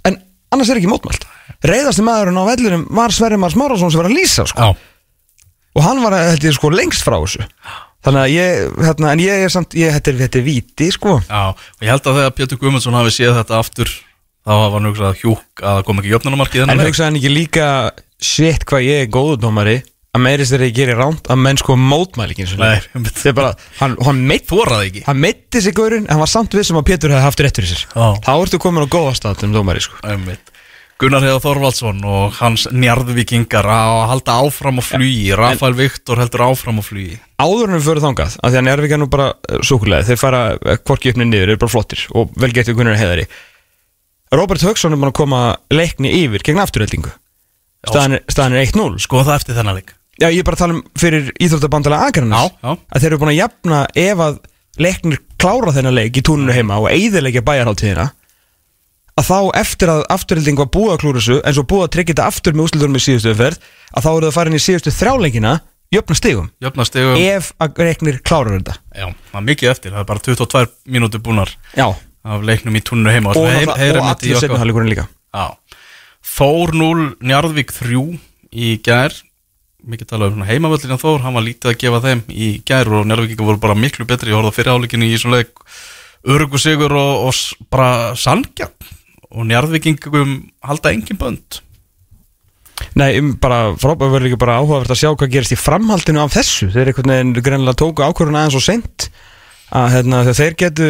en 0.07 0.19
annars 0.56 0.72
er 0.72 0.80
ekki 0.80 0.94
mótmælt. 0.94 1.27
Reyðasti 1.68 2.07
maðurinn 2.07 2.40
á 2.40 2.44
vellinum 2.48 2.88
var 2.95 3.11
Sverri 3.11 3.41
Mars 3.41 3.60
Márásson 3.60 3.91
sem 3.91 3.99
var 3.99 4.07
að 4.07 4.15
lýsa 4.15 4.48
sko. 4.48 4.72
Og 5.76 5.84
hann 5.84 5.99
var 5.99 6.15
held 6.15 6.48
ég 6.48 6.56
sko 6.56 6.72
lengst 6.72 7.03
frá 7.03 7.19
þessu. 7.19 7.44
Þannig 8.06 8.22
að 8.22 8.34
ég, 8.38 8.65
hérna, 8.86 9.11
en 9.11 9.22
ég 9.23 9.45
er 9.48 9.52
samt 9.52 9.73
ég, 9.76 9.91
þetta 9.98 10.11
er, 10.14 10.18
þetta 10.23 10.40
er 10.40 10.44
víti 10.45 10.91
sko. 10.94 11.19
Já 11.26 11.52
Og 11.52 11.82
ég 11.82 11.90
held 11.90 12.06
að 12.06 12.19
þegar 12.22 12.36
Pétur 12.38 12.60
Guðmundsson 12.61 12.95
hafi 12.95 13.15
séð 13.15 13.40
þetta 13.41 13.57
aftur 13.60 13.91
þá 14.45 14.53
hafa 14.53 14.77
hann 14.77 14.88
hugsað 14.91 15.19
hjúk 15.23 15.61
að 15.65 15.76
það 15.80 15.84
kom 15.89 15.99
ekki 16.01 16.13
jöfnunamarkið 16.13 16.61
En 16.61 16.69
þennan 16.69 16.84
leik. 16.84 16.91
hugsaði 16.93 17.09
hann 17.09 17.19
ekki 17.22 17.34
líka 17.34 17.67
Shit 18.26 18.65
hvað 18.69 18.85
ég 18.88 19.03
er 19.05 19.11
góðu 19.11 19.38
dómari 19.43 19.77
Að 20.15 20.23
meirist 20.23 20.53
þegar 20.53 20.65
ég 20.69 20.76
gerir 20.77 20.99
ránt 21.01 21.26
Að 21.27 21.39
menn 21.43 21.57
sko 21.59 21.76
mótmæli 21.76 22.31
ekki 22.38 22.45
og. 22.47 22.85
Það 22.95 23.26
er 23.27 23.35
bara 23.35 23.49
Hann, 23.81 23.97
hann, 24.07 24.22
meitt, 24.30 24.45
Þóraði 24.47 24.89
ekki 24.91 25.01
hann 25.09 25.19
meitti 25.26 25.63
sig 25.65 25.76
gaurinn 25.76 26.05
En 26.07 26.13
hann 26.15 26.23
var 26.23 26.31
samt 26.31 26.55
vissum 26.55 26.80
að 26.80 26.88
Pétur 26.88 27.11
hefði 27.11 27.26
haft 27.27 27.43
rétt 27.43 27.59
fyrir 27.59 27.73
sér 27.73 27.81
Já. 27.89 28.07
Þá 28.23 28.31
ertu 28.38 28.59
komin 28.63 28.85
á 28.85 28.93
góða 28.95 29.15
stað 29.19 29.43
um 29.49 29.55
dómari 29.57 29.84
sko 29.84 29.99
Einmitt. 30.07 30.53
Gunnar 30.95 31.26
Heiða 31.26 31.41
Þorvaldsson 31.43 31.97
og 32.07 32.38
hans 32.38 32.69
njarðvikingar 32.72 33.67
að 33.67 33.97
halda 34.13 34.38
áfram 34.45 34.80
á 34.80 34.84
flugi 34.88 35.34
Rafael 35.35 35.76
Viktor 35.76 36.22
heldur 36.23 36.45
áfram 36.45 36.80
á 36.80 36.84
flugi 36.88 37.17
Áður 37.35 37.73
en 37.73 37.76
við 37.81 37.89
fyrir 37.89 38.05
þangað 38.05 38.38
Af 38.39 38.53
því 38.53 38.59
að 38.61 38.63
er 38.95 39.01
nú 39.01 39.09
bara 39.11 39.26
súkulega 39.59 40.07
Þeir 40.07 40.22
fara 40.22 40.39
eh, 40.55 40.80
hvorki 40.88 41.11
uppnið 41.11 41.27
niður 41.34 41.51
eru 41.51 41.61
bara 41.65 41.73
flottir 41.76 42.05
Og 42.15 42.31
vel 42.39 42.53
getið 42.55 42.80
Gunnar 42.80 42.95
heiðari 43.01 43.27
Robert 44.36 44.66
Högson 44.66 44.95
er 44.95 44.99
búin 44.99 45.12
að 45.12 45.20
koma 45.20 45.44
leikni 45.74 46.12
yfir 46.24 46.44
Gegn 46.45 46.62
afturheldingu 46.64 47.14
Staðan 47.86 48.18
er, 48.18 48.26
staðan 48.32 48.57
er 48.57 48.66
1-0 48.66 48.98
Sko. 49.03 49.22
Það 49.22 49.36
eftir 49.36 49.57
þennan 49.60 49.78
leik. 49.78 49.94
Já, 50.18 50.30
ég 50.32 50.40
er 50.41 50.48
bara 50.48 50.57
að 50.57 50.64
tala 50.64 50.76
um 50.78 50.84
fyrir 50.98 51.28
Íþróttabandalega 51.44 52.10
Akranes 52.10 52.36
Já, 52.40 52.53
já. 52.64 52.72
að 52.74 53.03
þeir 53.03 53.12
eru 53.12 53.20
búin 53.22 53.34
að 53.34 53.40
jafna 53.41 53.82
ef 54.02 54.24
að 54.26 54.38
leiknir 54.82 55.20
klára 55.41 55.74
þennan 55.76 55.95
leik 55.95 56.18
í 56.18 56.24
túninu 56.26 56.56
heima 56.56 56.80
og 56.82 56.88
eigðilegja 56.91 57.44
bæjarháttíðina 57.45 58.07
að 59.16 59.30
þá 59.30 59.38
eftir 59.62 59.91
að 59.91 60.02
afturhilding 60.12 60.60
var 60.60 60.72
búið 60.74 60.94
að 60.95 60.99
klúra 61.03 61.22
þessu 61.22 61.38
en 61.40 61.56
svo 61.56 61.64
búið 61.70 61.86
að 61.86 61.94
tryggja 61.95 62.16
þetta 62.16 62.26
aftur 62.32 62.56
með 62.57 62.66
úslitunum 62.68 62.99
í 62.99 63.03
síðustu 63.06 63.32
umferð 63.32 63.62
að 63.95 64.07
þá 64.07 64.10
eru 64.12 64.26
það 64.28 64.36
farin 64.40 64.57
í 64.57 64.64
síðustu 64.66 64.91
þrjáleikina 64.95 65.53
jöfna 65.95 66.18
stigum. 66.20 66.49
Jöfnastegum 66.64 67.22
ef 67.22 67.52
að 67.62 67.80
leiknir 67.88 68.20
klárar 68.26 68.57
þetta. 68.57 68.76
Já, 68.91 69.07
það 69.32 69.40
er 69.40 69.48
mikið 69.52 69.72
eftir, 69.72 69.94
það 69.95 70.02
er 70.02 70.10
bara 70.10 70.24
22 70.28 70.66
mínútur 70.98 71.24
búnar. 71.24 71.53
Já, 71.78 71.88
af 72.26 72.45
leiknum 72.45 72.77
í 72.77 72.81
túninu 72.85 73.14
heima 73.14 73.34
og, 73.35 73.45
og, 73.45 73.76
heyrum 73.77 74.02
og 74.02 74.11
allir 74.15 74.41
setna 74.41 74.65
líka. 74.65 75.06
Já. 75.35 75.45
Þór 76.35 76.73
0, 76.76 77.07
Njarðvík 77.23 77.73
3 77.76 78.03
í 78.56 78.76
gær. 78.85 79.14
Mikið 79.85 80.10
talað 80.10 80.39
um 80.39 80.47
heimavöllin 80.47 80.97
á 80.97 80.99
Þór, 80.99 81.22
hann 81.22 81.35
var 81.38 81.45
lítið 81.45 81.72
að 81.72 81.77
gefa 81.84 81.99
þeim 82.07 82.23
í 82.34 82.47
gær 82.65 82.89
og 82.89 83.06
njárvíkingar 83.06 83.49
voru 83.52 83.61
bara 83.61 83.77
miklu 83.77 84.07
betri 84.10 84.34
ég 84.34 84.39
horfði 84.39 84.49
á 84.49 84.57
fyrirháleikinni 84.57 85.11
í 85.14 85.19
svona 85.22 85.43
leik. 85.43 85.53
Örugu 86.26 86.57
sigur 86.57 86.95
og, 86.97 87.27
og 87.30 87.69
bara 87.69 88.15
sangja 88.18 88.72
og 89.30 89.45
njárvíkingum 89.45 90.39
halda 90.65 90.95
engin 90.95 91.22
bönd. 91.22 91.61
Nei, 92.97 93.11
um, 93.19 93.35
bara 93.39 93.76
frábæð 93.77 94.15
verður 94.15 94.26
líka 94.26 94.39
bara 94.41 94.57
áhugavert 94.57 94.95
að 94.95 95.02
sjá 95.03 95.11
hvað 95.11 95.31
gerist 95.35 95.53
í 95.53 95.60
framhaldinu 95.60 96.23
af 96.23 96.34
þessu. 96.34 96.72
Þeir 96.73 96.89
einhvern 96.89 97.14
veginn 97.14 97.38
greinilega 97.45 97.80
tóku 97.84 98.03
ákvörðun 98.03 98.39
aðeins 98.39 98.57
og 98.57 98.65
seint. 98.65 99.07
Að 99.76 99.93
hérna, 99.93 100.23
þeir 100.31 100.57
getu 100.60 100.89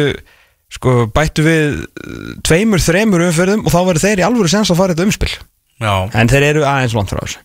sko, 0.72 0.94
bættu 1.14 1.44
við 1.46 1.76
uh, 1.82 2.30
tveimur, 2.46 2.82
þremur 2.82 3.26
umferðum 3.28 3.64
og 3.66 3.74
þá 3.74 3.78
verður 3.80 4.04
þeir 4.04 4.22
í 4.22 4.26
alvöru 4.26 4.52
sens 4.52 4.72
að 4.72 4.80
fara 4.80 4.96
þetta 4.96 5.08
umspil. 5.08 5.32
Já, 5.82 5.92
en 6.16 6.30
þeir 6.32 6.48
eru 6.50 6.66
aðeins 6.66 6.96
langt 6.96 7.12
frá 7.12 7.22
þessu. 7.22 7.42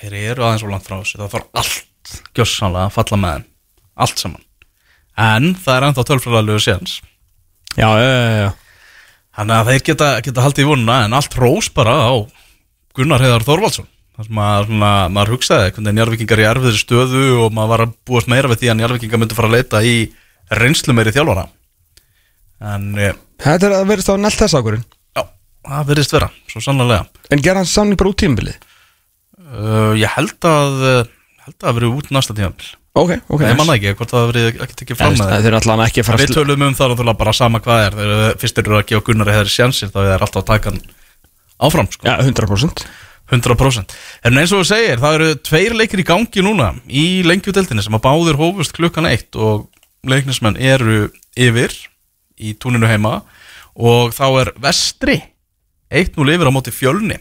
Þeir 0.00 0.16
eru 0.20 0.46
aðeins 0.46 0.64
og 0.64 0.72
langt 0.74 0.86
frá 0.86 0.96
þessu. 0.98 1.20
Það 1.20 1.34
þarf 1.34 1.60
allt 1.60 2.16
gjössanlega 2.36 2.88
að 2.88 2.96
falla 2.96 3.20
með 3.20 3.36
þeim. 3.36 3.46
Allt 4.00 4.22
saman. 4.22 4.44
En 5.20 5.54
það 5.60 5.76
er 5.76 5.86
ennþá 5.88 6.04
tölfræðalegu 6.08 6.64
séns. 6.64 6.98
Já, 7.76 7.88
já, 8.00 8.08
já, 8.10 8.30
já. 8.40 8.50
þannig 9.38 9.56
að 9.56 9.70
þeir 9.70 9.82
geta, 9.86 10.10
geta 10.26 10.44
haldið 10.44 10.64
í 10.64 10.68
vonuna 10.70 11.00
en 11.06 11.16
allt 11.16 11.36
rós 11.38 11.68
bara 11.74 11.94
á 11.94 12.12
Gunnar 12.98 13.22
Heiðar 13.22 13.46
Þorvaldsson. 13.46 13.88
Þar 14.16 14.26
sem 14.26 14.40
að 14.42 14.64
svona, 14.66 14.90
maður 15.14 15.32
hugsaði 15.36 15.74
hvernig 15.76 15.96
njárvikingar 15.96 16.42
í 16.42 16.46
erfiðri 16.48 16.80
stöðu 16.80 17.26
og 17.44 17.54
maður 17.56 17.70
var 17.72 17.84
að 17.84 17.94
búast 18.10 18.30
meira 18.32 18.50
við 18.50 18.64
því 18.64 18.72
að 18.72 18.80
njárvikingar 18.80 19.22
myndi 19.22 19.38
fara 19.38 19.48
að 19.48 19.56
leita 19.56 19.82
í 19.86 19.94
reynslu 20.60 20.96
meiri 20.96 21.14
þjálfara 21.14 21.46
en 22.60 22.90
eh, 22.98 23.14
Þetta 23.40 23.70
er 23.70 23.76
að 23.78 23.86
verðist 23.88 24.10
á 24.12 24.14
nælt 24.20 24.36
þess 24.36 24.56
ákvörðun. 24.58 24.82
Já, 25.16 25.22
það 25.70 25.86
verðist 25.92 26.12
vera, 26.16 26.28
svo 26.50 26.60
sannlega 26.64 27.06
En 27.32 27.44
gera 27.44 27.62
hans 27.62 27.72
samning 27.72 28.00
bara 28.00 28.12
út 28.12 28.20
tímabilið? 28.20 28.58
Uh, 29.50 29.96
ég 29.98 30.12
held 30.14 30.46
að 30.46 30.76
uh, 30.84 31.00
held 31.46 31.56
að 31.56 31.64
það 31.64 31.78
verið 31.80 31.96
út 31.98 32.12
næsta 32.14 32.36
tímafél 32.36 32.76
Ok, 33.00 33.12
ok 33.30 33.42
ég 33.46 33.54
manna 33.54 33.76
ekki 33.78 33.92
hvort 33.98 34.10
það 34.10 34.24
verið 34.32 34.62
ekki 34.64 34.76
tekið 34.80 34.98
fram 34.98 35.12
með 35.14 35.28
Það 35.30 35.44
er 35.46 35.56
allan 35.60 35.82
ekki 35.84 36.02
að 36.02 36.08
fara 36.08 36.20
Við 36.20 36.32
tölum 36.34 36.64
um 36.66 36.74
það 36.74 36.90
náttúrulega 36.90 37.20
bara 37.20 37.34
sama 37.38 37.60
hvað 37.62 37.82
er. 37.84 37.98
Þegar 38.00 38.40
fyrst 38.42 38.58
eru 38.62 38.78
að 38.78 38.86
gefa 38.90 39.04
Gunnar 39.06 39.30
eða 39.30 39.52
sjansir 39.54 39.92
þá 39.94 40.00
er 40.02 40.24
alltaf 40.26 40.40
að 40.40 40.48
taka 40.48 40.72
hann 40.72 40.80
áfram 41.60 41.90
sko. 41.92 42.08
Já, 42.08 42.16
100% 42.24 42.82
100% 43.30 43.94
En 44.26 44.40
eins 44.42 44.54
og 44.54 44.64
þú 44.64 44.68
segir, 44.72 44.98
það 44.98 45.18
eru 45.20 45.28
tveir 45.46 45.76
leikir 45.78 46.02
í 46.02 46.06
gangi 46.08 46.42
núna 46.42 46.72
í 46.90 47.04
lengjudeldinni 47.30 47.84
sem 47.86 47.94
að 47.94 48.04
báðir 48.08 48.40
hófust 48.40 48.74
klukkan 48.74 49.06
eitt 49.06 49.38
og 49.38 49.68
leiknismenn 50.10 50.58
eru 50.58 51.12
yfir 51.38 51.76
í 52.40 52.54
túninu 52.60 52.88
heima. 52.90 53.20
Og 53.80 54.14
þá 54.16 54.26
er 54.42 54.54
vestri 54.60 55.20
1-0 55.90 56.34
yfir 56.34 56.50
á 56.50 56.52
móti 56.54 56.72
fjölni. 56.74 57.18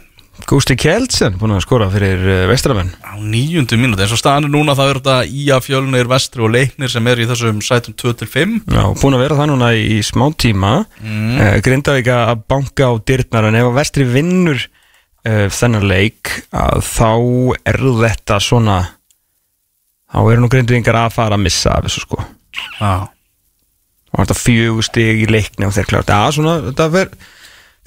Gústi 0.47 0.75
Kjeldsen 0.79 1.35
búin 1.39 1.51
að 1.51 1.65
skora 1.65 1.89
fyrir 1.91 2.21
uh, 2.23 2.43
vestramenn. 2.47 2.91
Á 3.03 3.19
nýjundu 3.19 3.75
mínúti 3.79 4.05
eins 4.05 4.13
og 4.15 4.21
staðan 4.21 4.47
er 4.47 4.53
núna 4.53 4.75
þá 4.77 4.83
er 4.85 4.99
þetta 5.01 5.15
í 5.27 5.47
að 5.51 5.65
fjölnir, 5.65 6.07
vestri 6.09 6.45
og 6.45 6.53
leiknir 6.53 6.91
sem 6.93 7.09
er 7.11 7.19
í 7.19 7.27
þessum 7.27 7.59
sætum 7.65 7.97
2-5 7.99 8.55
Já, 8.71 8.83
búin 9.01 9.17
að 9.17 9.23
vera 9.25 9.39
það 9.41 9.51
núna 9.51 9.73
í, 9.75 9.99
smá 10.05 10.29
tíma. 10.39 10.73
Mm. 11.03 11.35
uh, 11.35 11.57
Grindavík 11.65 12.11
að 12.15 12.45
banka 12.53 12.87
á 12.87 12.93
dyrnar 13.11 13.49
en 13.49 13.59
ef 13.59 13.69
að 13.69 13.77
vestri 13.81 14.07
vinnur 14.07 14.63
uh, 14.63 15.45
þennan 15.59 15.87
leik 15.91 16.33
að 16.55 16.83
þá 16.87 17.11
er 17.73 17.83
þetta 18.05 18.41
svona 18.47 18.79
þá 20.09 20.19
eru 20.23 20.41
nú 20.45 20.51
Grindavíkar 20.55 21.03
að 21.03 21.15
fara 21.19 21.39
að 21.39 21.49
missa 21.49 21.75
af 21.75 21.89
þessu 21.89 22.07
sko. 22.07 22.23
Já 22.79 23.09
og 24.13 24.21
þetta 24.23 24.39
fjögur 24.39 24.85
stig 24.85 25.23
í 25.23 25.27
leikni 25.29 25.67
og 25.67 25.75
þeir 25.75 25.89
klárt 25.89 26.13
að 26.13 26.31
svona, 26.37 26.55
þetta 26.69 26.89
verð 26.93 27.27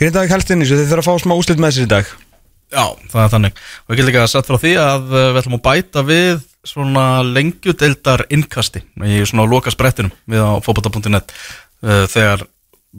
Grindavík 0.00 0.32
helst 0.32 0.50
inn 0.50 0.62
í 0.62 0.66
þessu, 0.66 0.80
þeir 0.80 0.90
þurfa 0.90 1.02
að 1.02 1.20
fá 1.20 1.22
smá 1.22 1.34
úslit 1.36 1.60
með 1.62 1.74
sér 1.76 1.84
í 1.86 1.90
dag. 1.92 2.08
Já, 2.72 2.84
það 3.12 3.20
er 3.22 3.32
þannig. 3.34 3.60
Og 3.84 3.92
ég 3.92 4.00
get 4.00 4.08
líka 4.08 4.24
setja 4.30 4.48
frá 4.48 4.58
því 4.62 4.72
að 4.80 5.10
uh, 5.12 5.26
við 5.28 5.40
ætlum 5.42 5.58
að 5.58 5.64
bæta 5.66 6.04
við 6.08 6.46
svona 6.66 7.04
lengjudeldar 7.26 8.24
innkasti 8.32 8.82
í 8.82 9.20
svona 9.28 9.46
loka 9.50 9.72
sprettinum 9.74 10.14
við 10.30 10.42
á 10.42 10.50
fótbolta.net 10.64 11.34
uh, 11.34 12.06
þegar 12.10 12.46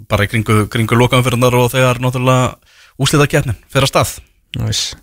bara 0.10 0.28
í 0.28 0.32
kringu, 0.32 0.68
kringu 0.72 1.00
lokaumfyrirnar 1.00 1.58
og 1.58 1.72
þegar 1.74 2.02
náttúrulega 2.04 2.54
úslita 3.02 3.28
keppnin 3.30 3.60
fyrir 3.68 3.90
að 3.90 3.94
stað. 3.94 4.14
Nice. 4.62 5.03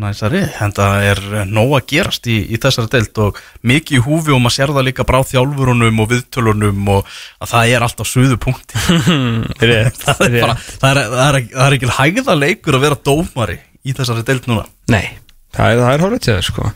Næsari, 0.00 0.40
það 0.56 1.02
er 1.04 1.18
nóg 1.52 1.74
að 1.76 1.82
gerast 1.90 2.24
í, 2.24 2.38
í 2.48 2.56
þessari 2.60 2.88
deild 2.94 3.18
og 3.20 3.40
mikið 3.68 3.98
í 3.98 4.00
húfi 4.06 4.32
og 4.32 4.40
maður 4.40 4.54
sér 4.54 4.72
það 4.72 4.86
líka 4.88 5.04
brá 5.04 5.18
þjálfurunum 5.28 6.00
og 6.00 6.08
viðtölunum 6.14 6.88
og 6.94 7.10
að 7.44 7.52
það 7.52 7.74
er 7.74 7.84
alltaf 7.84 8.08
suðu 8.08 8.38
punkti. 8.40 8.80
Það, 9.52 10.24
er 10.24 10.38
bara, 10.40 10.56
það, 10.56 10.88
er, 10.88 11.02
það, 11.12 11.26
er, 11.26 11.38
það 11.52 11.66
er 11.66 11.76
ekki 11.76 11.92
hægða 11.98 12.38
leikur 12.38 12.78
að 12.78 12.86
vera 12.86 13.00
dómari 13.04 13.58
í 13.84 13.94
þessari 13.98 14.24
deild 14.26 14.48
núna. 14.48 14.64
Nei, 14.92 15.04
það 15.52 15.76
er, 15.76 16.06
er 16.08 16.18
til 16.18 16.36
þess 16.38 16.52
sko. 16.54 16.72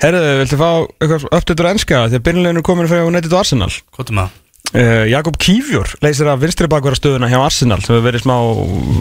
Herðu, 0.00 0.28
viltu 0.40 0.56
fá 0.56 0.68
eitthvað 0.80 1.28
uppdættur 1.28 1.68
að 1.68 1.74
enska? 1.76 2.04
Því 2.08 2.22
að 2.22 2.28
byrjuleginu 2.30 2.64
komin 2.64 2.88
fyrir 2.88 3.10
United 3.10 3.34
og 3.34 3.42
Arsenal. 3.44 3.74
Hvað 3.92 4.14
er 4.14 4.22
það? 4.22 4.38
uh, 4.74 5.04
Jakob 5.10 5.38
Kífjór 5.40 5.96
leysir 6.04 6.28
af 6.30 6.40
vinstri 6.42 6.68
bakvara 6.70 6.98
stöðuna 6.98 7.30
hjá 7.30 7.40
Arsenal 7.42 7.80
sem 7.82 7.94
hefur 7.94 8.06
verið 8.06 8.24
smá 8.24 8.36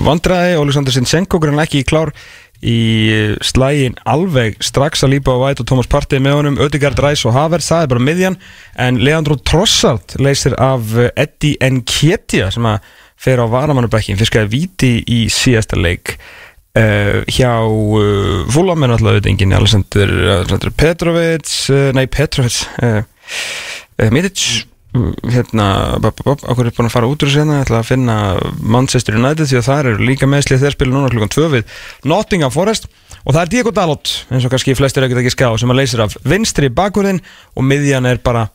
vandræði. 0.07 0.57
Oleksandr 0.61 0.95
Sinchenko 0.95 1.41
grunn 1.41 1.61
ekki 1.63 1.83
klár 1.87 2.13
í 2.59 2.79
slægin 3.45 3.95
alveg 4.09 4.57
strax 4.63 5.05
að 5.05 5.13
lípa 5.15 5.35
á 5.35 5.39
White 5.39 5.63
og 5.63 5.69
Thomas 5.69 5.87
Partey 5.91 6.19
með 6.23 6.39
honum 6.39 6.59
Ödegard 6.59 6.99
Ræs 6.99 7.23
og 7.27 7.35
Havertz, 7.35 7.69
það 7.71 7.85
er 7.85 7.91
bara 7.93 8.05
miðjan 8.07 8.37
en 8.79 8.99
Leandro 9.03 9.37
Trossard 9.39 10.17
leysir 10.19 10.57
af 10.59 10.91
eh, 10.97 11.11
Eddie 11.15 11.55
Nketiah 11.63 12.51
sem 12.51 12.67
að 12.67 12.83
fer 13.19 13.39
á 13.39 13.45
varamannubekkin, 13.51 14.19
fiskaði 14.19 14.51
viti 14.53 14.93
í 15.07 15.25
síðasta 15.31 15.79
leik. 15.79 16.17
Uh, 16.79 17.25
hjá 17.25 17.65
uh, 17.65 18.45
er 18.45 18.91
náttúrulega 18.91 19.17
auðvitað 19.17 19.55
Alexander, 19.57 20.11
Alexander 20.35 20.71
Petrovic 20.77 21.53
uh, 21.73 21.87
nei 21.97 22.05
Petrovic 22.05 22.59
uh, 22.85 23.01
Mitic 24.13 24.68
hérna, 24.89 25.65
okkur 26.01 26.65
er 26.65 26.73
búin 26.73 26.87
að 26.89 26.93
fara 26.95 27.09
út 27.09 27.21
úr 27.21 27.29
sérna, 27.29 27.59
ætla 27.61 27.83
að 27.83 27.91
finna 27.91 28.15
Manchester 28.57 29.19
United 29.19 29.49
því 29.49 29.59
að 29.59 29.67
það 29.67 29.81
eru 29.83 30.07
líka 30.07 30.29
meðslið 30.29 30.63
þeir 30.63 30.75
spila 30.75 30.95
núna 30.95 31.11
klukkan 31.13 31.33
2 31.35 31.49
við 31.53 31.75
Nottingham 32.09 32.53
Forest. 32.53 32.89
Og 33.25 33.35
það 33.35 33.41
er 33.43 33.51
Diego 33.53 33.73
Dalot 33.75 34.13
eins 34.33 34.47
og 34.47 34.53
kannski 34.53 34.77
flestir 34.77 35.05
ekkert 35.05 35.21
ekki 35.21 35.35
ská 35.35 35.47
sem 35.59 35.69
að 35.69 35.81
leysir 35.81 36.03
af 36.05 36.17
vinstri 36.25 36.71
bakurinn 36.73 37.21
og 37.53 37.67
miðjan 37.69 38.09
er 38.09 38.21
bara 38.23 38.47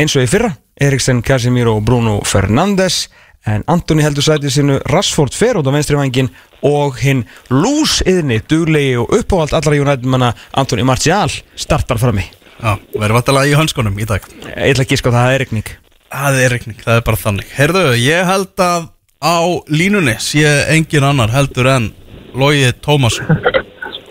eins 0.00 0.16
og 0.18 0.26
í 0.26 0.30
fyrra 0.30 0.50
Eriksen, 0.74 1.22
Casemiro 1.22 1.76
og 1.78 1.84
Bruno 1.86 2.18
Fernandes. 2.26 3.04
En 3.46 3.62
Antoni 3.70 4.02
heldur 4.02 4.24
sætið 4.24 4.54
sínu 4.56 4.78
Rashford 4.90 5.36
fer 5.36 5.60
út 5.60 5.68
á 5.68 5.76
venstri 5.76 5.98
vangin 6.00 6.32
og 6.64 6.96
hinn 6.98 7.26
lús 7.52 8.00
yðni, 8.08 8.40
duglegi 8.48 8.96
og 8.98 9.12
uppáhald 9.20 9.54
allra 9.54 9.76
United 9.76 10.08
manna 10.08 10.32
Antoni 10.56 10.82
Martial 10.82 11.30
startar 11.54 12.00
frammi 12.00 12.24
Já, 12.60 12.76
verður 12.94 13.16
vantalega 13.18 13.50
í 13.50 13.56
hönskunum 13.58 13.98
í 13.98 14.06
dag 14.08 14.26
ég 14.46 14.74
ætla 14.74 14.86
ekki 14.86 15.00
sko 15.00 15.12
það 15.14 15.34
er 15.34 15.44
regning 15.44 15.72
Það 16.14 16.36
er 16.44 16.52
reikning, 16.54 16.76
það 16.78 16.98
er 17.00 17.06
bara 17.08 17.18
þannig 17.18 17.48
Heyrðu, 17.56 17.80
ég 17.98 18.28
held 18.28 18.62
að 18.62 18.84
á 19.18 19.38
línunni 19.72 20.14
sé 20.22 20.44
engin 20.70 21.06
annar 21.08 21.32
heldur 21.34 21.66
en 21.72 21.88
Lógi 22.38 22.68
Tómas 22.84 23.18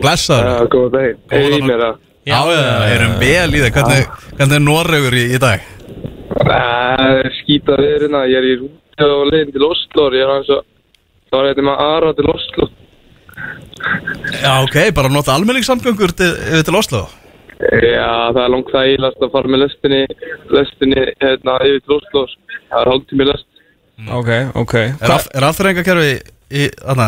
Blessaður 0.02 0.50
Já, 0.50 0.66
góða 0.74 0.90
dag. 0.98 1.22
Góðan 1.32 1.56
Ein 1.62 1.72
er 1.78 1.86
að 1.88 2.02
Já, 2.24 2.40
já, 2.52 2.66
erum 2.92 3.16
vel 3.22 3.56
í 3.56 3.64
það 3.64 3.72
Hvernig, 3.78 4.12
hvernig 4.36 4.58
er 4.58 4.66
Noregur 4.68 5.16
í, 5.16 5.24
í 5.36 5.40
dag? 5.44 5.64
skýta 7.44 7.76
viðurina. 7.80 8.24
Ég 8.32 8.40
er 8.40 8.48
í 8.48 8.54
rúti 8.62 9.04
á 9.04 9.08
leiðin 9.30 9.52
til 9.56 9.66
Oslo. 9.68 10.08
Ég 10.16 10.24
er 10.24 10.32
hans 10.32 10.52
að 10.52 10.62
það 11.30 11.38
var 11.38 11.50
eitthvað 11.50 11.68
með 11.68 11.84
Ara 11.88 12.14
til 12.18 12.30
Oslo. 12.34 12.70
Já, 14.40 14.54
ok, 14.64 14.78
bara 14.96 15.12
nota 15.12 15.36
almenningssamgöngur 15.36 16.14
til, 16.16 16.32
til 16.64 16.78
Oslo 16.80 17.04
Já, 17.04 17.23
það 17.72 18.40
er 18.44 18.52
langt 18.54 18.72
þægilegast 18.74 19.24
að 19.28 19.34
fara 19.34 19.52
með 19.54 19.62
lestinni, 19.64 20.02
lestinni 20.54 21.04
hérna 21.24 21.58
yfir 21.68 21.84
til 21.86 21.96
Oslo. 22.00 22.26
Það 22.70 22.82
er 22.82 22.92
hálftími 22.94 23.28
lest. 23.30 23.48
ok, 24.10 24.30
ok 24.58 24.74
Er, 24.76 25.12
af, 25.14 25.28
er 25.38 25.46
afþreyingakerfi 25.48 26.14
í, 26.50 26.64
þarna 26.82 27.08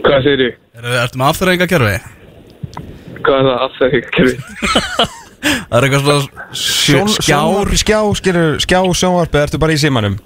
Hvað 0.00 0.22
segir 0.24 0.44
ég? 0.44 0.58
er, 0.78 0.86
Ertu 1.02 1.18
með 1.20 1.32
afþreyingakerfi? 1.32 1.96
Hvað 3.20 3.36
er 3.40 3.48
það 3.48 3.64
afþægir 3.66 4.06
kerfi? 4.14 4.36
Það 5.40 5.76
er 5.78 5.84
eitthvað 5.86 6.02
svona 6.04 6.46
skjár 6.60 7.12
skjár, 7.16 7.70
skjá, 7.80 7.98
skilur, 8.20 8.58
skjá 8.60 8.78
sjónvarpi 9.00 9.40
ertu 9.40 9.60
bara 9.60 9.72
í 9.76 9.80
símanum 9.80 10.18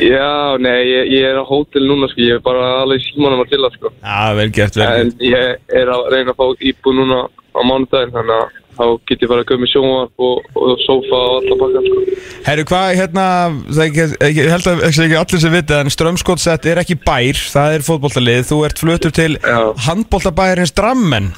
Já, 0.00 0.56
nei, 0.62 0.78
ég, 0.86 1.08
ég 1.18 1.24
er 1.26 1.40
á 1.42 1.44
hótel 1.44 1.82
núna, 1.82 2.06
sko. 2.08 2.22
Ég 2.22 2.38
er 2.38 2.42
bara 2.44 2.66
alveg 2.84 3.02
í 3.02 3.06
símanum 3.08 3.42
að 3.42 3.50
chilla, 3.50 3.70
sko. 3.74 3.90
já, 4.00 4.20
vel 4.38 4.50
gert, 4.54 4.78
vel 4.78 4.86
En 4.86 5.10
gert 5.10 5.24
ég 5.26 5.74
er 5.82 5.90
að 5.92 6.06
reyna 6.14 6.32
að 6.34 6.38
fá 6.40 6.64
íbú 6.70 6.94
núna 6.96 7.18
á 7.54 7.60
mánudaginn, 7.66 8.14
þannig 8.14 8.36
að 8.36 8.58
þá 8.80 8.84
get 9.08 9.24
ég 9.24 9.30
bara 9.30 9.44
að 9.44 9.48
köpa 9.50 9.60
með 9.60 9.70
sjónvarp 9.74 10.24
og, 10.26 10.48
og 10.56 10.82
sofa 10.86 11.20
og 11.20 11.36
alla 11.40 11.58
bakkan, 11.60 11.86
sko. 11.88 12.18
Herru, 12.46 12.64
hvað, 12.70 12.88
hérna, 13.00 13.26
það 13.68 13.82
er 13.84 14.16
ekki, 14.30 14.48
held 14.54 14.68
að 14.70 14.82
ekki, 14.88 15.20
allir 15.20 15.44
sem 15.44 15.54
vita, 15.54 15.80
en 15.82 15.94
Strömskottsett 15.94 16.68
er 16.70 16.82
ekki 16.82 16.98
bær, 17.04 17.44
það 17.52 17.76
er 17.76 17.86
fótboltalið, 17.86 18.42
þú 18.48 18.60
ert 18.68 18.82
fluttur 18.82 19.14
til 19.16 19.32
Já. 19.36 19.58
handboltabæjarins 19.88 20.74
Drammen, 20.76 21.32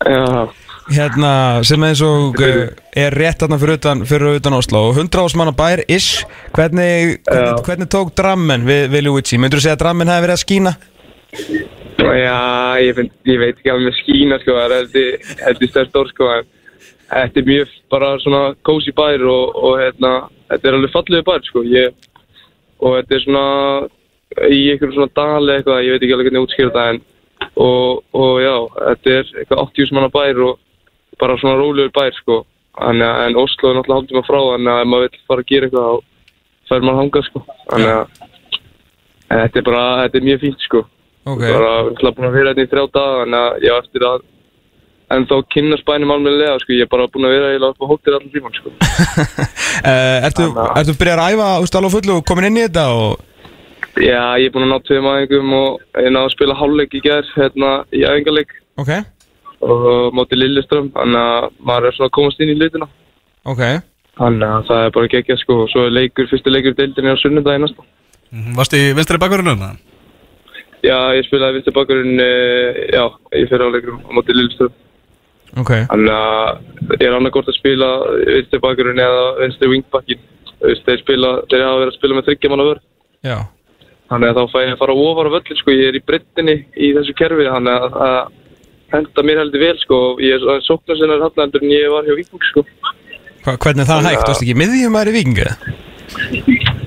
Já, 0.00 0.48
hérna, 0.90 1.32
sem 1.66 1.82
eins 1.86 2.00
og 2.04 2.38
uh, 2.40 2.62
er 2.98 3.16
rétt 3.18 3.42
þarna 3.42 3.58
fyrir 3.60 3.80
utan, 3.80 4.04
fyrir 4.08 4.38
utan 4.40 4.56
Oslo, 4.56 4.86
100 4.94 5.26
ásmanna 5.26 5.56
bær, 5.56 5.82
ish, 5.90 6.24
hvernig, 6.56 7.18
hvernig, 7.26 7.64
hvernig 7.66 7.90
tók 7.92 8.14
Drammen 8.18 8.68
við, 8.68 8.86
við 8.94 9.06
Luigi, 9.08 9.40
myndur 9.40 9.60
þú 9.60 9.66
segja 9.66 9.78
að 9.78 9.84
Drammen 9.84 10.12
hefði 10.12 10.26
verið 10.28 10.38
að 10.38 10.44
skína? 10.44 10.76
Já, 11.30 12.74
ég, 12.82 12.94
finn, 12.96 13.10
ég 13.28 13.38
veit 13.38 13.54
ekki 13.54 13.70
alveg 13.70 13.86
með 13.86 13.98
skína 14.00 14.38
sko, 14.40 14.56
það 14.58 14.96
er 14.98 15.68
stærst 15.70 15.98
orð 16.00 16.10
sko, 16.10 16.30
en 16.34 16.48
þetta 17.10 17.40
er 17.40 17.46
mjög 17.46 17.74
bara 17.92 18.10
svona 18.22 18.40
kósi 18.66 18.94
bær 18.96 19.22
og, 19.30 19.54
og 19.54 19.78
hérna, 19.78 20.12
þetta 20.50 20.68
er 20.68 20.78
alveg 20.78 20.94
fallegu 20.94 21.26
bær 21.28 21.46
sko, 21.46 21.62
ég, 21.70 21.94
og 22.82 22.96
þetta 22.98 23.16
er 23.16 23.24
svona 23.26 23.46
í 24.50 24.60
einhverjum 24.72 24.96
svona 24.96 25.14
dali 25.20 25.54
eitthvað, 25.54 25.82
ég 25.86 25.94
veit 25.94 26.02
ekki 26.02 26.16
alveg 26.16 26.30
hvernig 26.30 26.46
útskýra 26.48 26.74
það 26.76 26.92
en, 26.94 27.02
og, 27.54 28.04
og 28.24 28.34
já, 28.42 28.54
þetta 28.80 29.16
er 29.16 29.34
eitthvað 29.38 29.64
80 29.68 29.96
manna 29.96 30.12
bær 30.18 30.44
og 30.48 30.60
bara 31.22 31.40
svona 31.40 31.58
rólegur 31.60 31.94
bær 31.94 32.14
sko, 32.18 32.44
en, 32.90 33.04
en 33.06 33.38
Oslo 33.38 33.70
er 33.70 33.78
náttúrulega 33.78 34.00
haldið 34.00 34.18
maður 34.18 34.30
frá, 34.32 34.40
en 34.56 34.72
ef 34.74 34.86
maður 34.88 35.10
vil 35.10 35.28
fara 35.30 35.46
að 35.46 35.52
gera 35.52 35.70
eitthvað 35.70 35.90
þá 35.90 36.70
fær 36.70 36.88
maður 36.88 37.04
hangað 37.04 37.28
sko, 37.30 37.44
en 37.76 37.90
þetta 39.30 39.60
er 39.60 39.68
bara, 39.68 39.84
þetta 40.06 40.18
er 40.18 40.32
mjög 40.32 40.48
fínt 40.48 40.66
sko 40.66 40.88
Ok, 41.28 41.40
bara 41.44 41.72
ætla 41.90 42.12
búin 42.16 42.28
að 42.28 42.36
vera 42.36 42.52
hérna 42.52 42.64
í 42.64 42.70
þrjá 42.70 42.84
daga 42.96 43.16
þannig 43.22 43.40
að 43.40 43.64
ég 43.66 43.74
á 43.74 43.80
eftir 43.80 44.06
að 44.08 44.22
en 45.10 45.26
þá 45.26 45.34
kynna 45.52 45.78
spænum 45.80 46.12
almennilega 46.14 46.60
sko, 46.62 46.72
ég 46.76 46.86
er 46.86 46.90
bara 46.92 47.08
búin 47.10 47.26
að 47.28 47.34
vera 47.36 47.70
upp 47.70 47.82
á 47.82 47.90
hóttir 47.90 48.16
allan 48.16 48.32
tíman 48.32 48.54
sko. 48.56 48.70
uh, 48.70 50.16
ertu, 50.28 50.46
ertu 50.78 50.96
byrjað 51.00 51.24
að 51.24 51.34
æfa 51.34 51.50
úst, 51.64 51.76
alveg 51.76 51.92
á 51.92 51.96
fullu 51.96 52.16
og 52.16 52.24
komin 52.30 52.48
inn 52.50 52.60
í 52.62 52.64
þetta 52.68 52.86
og 52.94 53.26
Já, 54.00 54.38
ég 54.38 54.48
er 54.48 54.54
búin 54.54 54.68
að 54.68 54.72
ná 54.72 54.86
tveim 54.86 55.08
aðingum 55.10 55.54
og 55.58 55.98
ég 55.98 56.12
náðu 56.14 56.28
að 56.28 56.34
spila 56.36 56.56
hálfleik 56.56 56.94
í 56.94 57.02
gerð 57.04 57.32
hérna 57.36 57.70
í 57.90 58.04
æfingarleik 58.06 58.56
Ok, 58.80 58.92
og 59.66 60.14
móti 60.16 60.38
Lilleström 60.38 60.92
þannig 60.94 61.20
að 61.20 61.48
maður 61.58 61.90
er 61.90 61.96
svona 61.98 62.08
að 62.08 62.16
komast 62.16 62.40
inn 62.40 62.54
í 62.54 62.58
litina 62.60 62.88
ok. 63.50 63.64
Þannig 64.20 64.50
að 64.52 64.66
það 64.68 64.86
er 64.86 64.90
bara 64.96 65.10
geggja 65.14 65.36
sko. 65.40 65.62
Og 65.64 65.70
svo 65.72 65.86
er 65.86 65.94
leikur, 65.96 66.28
fyrsti 66.30 66.52
leikur 66.52 66.74
í 66.74 66.78
deildinni 66.80 67.14
á 67.14 67.16
sunnudagi 67.20 67.62
næsta. 67.62 67.86
Mhm, 68.30 68.56
Varstu 68.58 68.76
í 68.76 68.90
vinstri 68.96 69.20
bakverðinu 69.20 69.54
um 69.56 69.62
það? 69.64 69.78
Já, 70.80 70.96
ég 71.16 71.26
spilaði 71.28 71.58
vinstri 71.58 71.74
bakkurinn 71.76 72.20
já, 72.20 73.04
í 73.36 73.44
fyrir 73.50 73.66
áleikum 73.68 74.00
á 74.06 74.10
móti 74.16 74.36
Lilleström 74.36 74.76
Ok, 75.60 75.72
Þannig 75.90 76.12
að 76.14 77.00
ég 77.00 77.06
er 77.08 77.16
annarkort 77.16 77.50
að 77.50 77.58
spila 77.58 77.88
vinstri 78.22 78.60
bakkurinn 78.62 79.02
eða 79.02 79.24
vinstri 79.42 79.70
wingbackin 79.72 80.20
þeir 80.60 81.00
spila, 81.00 81.32
þeir 81.50 81.64
hafa 81.66 81.80
verið 81.80 81.92
að 81.92 81.98
spila 81.98 82.18
með 82.18 82.28
þryggja 82.28 82.52
manna 82.52 82.68
vörð 82.70 82.84
já 83.26 83.38
Þannig 84.10 84.32
að 84.32 84.38
þá 84.40 84.52
fæ 84.52 84.58
ég 84.64 84.72
að 84.74 84.80
fara 84.80 84.94
ofar 84.98 85.28
á 85.30 85.34
völlin 85.36 85.58
sko, 85.60 85.74
ég 85.76 85.88
er 85.90 85.96
í 85.98 86.02
breyttinni 86.02 86.54
í 86.74 86.88
þessu 86.96 87.12
kerfi 87.18 87.44
þannig 87.46 87.76
að 87.76 87.92
það 87.94 88.16
henda 88.90 89.24
mér 89.26 89.42
heldur 89.44 89.62
vel 89.62 89.76
sko, 89.78 89.98
ég 90.24 90.34
er 90.48 90.64
sóknarsinnar 90.66 91.22
hallandur 91.22 91.62
en 91.62 91.74
ég 91.74 91.92
var 91.92 92.08
hjá 92.08 92.16
Víking 92.18 92.48
sko. 92.48 92.64
Hva, 93.44 93.54
Hvernig 93.54 93.84
er 93.84 93.88
það 93.92 94.08
hægt? 94.08 94.24
Varstu 94.26 94.46
ekki 94.48 94.56
miðjum 94.58 94.98
aðri 94.98 95.14
vikingu? 95.14 95.46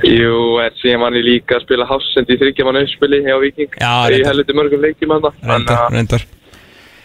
Jú, 0.03 0.37
en 0.63 0.79
síðan 0.81 1.03
var 1.05 1.17
ég 1.17 1.27
líka 1.27 1.57
að 1.57 1.65
spila 1.67 1.87
hafsend 1.89 2.31
í 2.31 2.39
þryggja 2.41 2.67
manna 2.67 2.83
uppspili 2.83 3.21
hjá 3.23 3.37
Víking. 3.43 3.77
Já, 3.79 3.93
í 4.11 4.23
heldur 4.27 4.57
mörgum 4.59 4.83
leikjum 4.83 5.13
hann 5.15 5.29
Reyndar, 5.43 5.85
reyndar. 5.93 6.25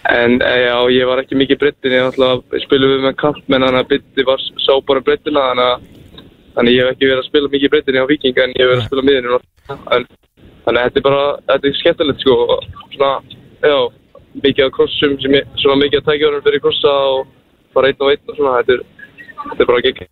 En 0.08 0.38
eh, 0.40 0.64
já, 0.64 0.76
ég 0.94 1.06
var 1.10 1.22
ekki 1.22 1.36
mikið 1.38 1.58
í 1.58 1.60
breyttinni, 1.62 2.00
ég 2.00 2.64
spilum 2.64 2.94
við 2.94 3.06
með 3.06 3.16
kapp 3.20 3.40
menn 3.46 3.66
þannig 3.66 3.84
að 3.84 3.90
bytti 3.92 4.26
var 4.26 4.44
sá 4.64 4.72
bara 4.88 5.04
breyttina 5.04 5.46
þannig 5.50 5.68
að 5.68 5.96
að 6.58 6.70
ég 6.72 6.82
hef 6.82 6.94
ekki 6.94 7.06
verið 7.06 7.22
að 7.22 7.28
spila 7.28 7.50
mikið 7.52 7.68
í 7.68 7.72
breyttinni 7.72 8.02
á 8.02 8.10
Víking 8.10 8.40
en 8.42 8.54
ég 8.56 8.62
hef 8.62 8.70
verið 8.72 8.82
að 8.82 8.88
spila 8.88 9.06
miðinu 9.06 9.40
þannig 9.68 10.80
að 10.80 10.86
þetta 10.86 11.00
er 11.00 11.06
bara, 11.06 11.24
þetta 11.50 11.68
er 11.68 11.76
skemmtilegt 11.78 12.24
sko 12.24 12.36
svona, 12.94 13.10
já, 13.62 13.78
mikið 14.42 14.80
sem 14.96 15.36
ég, 15.38 15.52
svona 15.62 15.78
mikið 15.82 16.00
af 16.00 16.08
tækjörnum 16.08 16.44
fyrir 16.46 16.64
krossa 16.64 16.94
og 17.12 17.28
fara 17.74 17.92
einn 17.92 18.02
og 18.02 18.10
einn 18.12 18.32
og 18.32 18.40
svona, 18.40 18.56
þetta 18.58 18.74
er, 18.74 18.82
þetta 19.44 19.64
er 19.64 19.70
bara 19.70 19.84
gegn. 19.86 20.10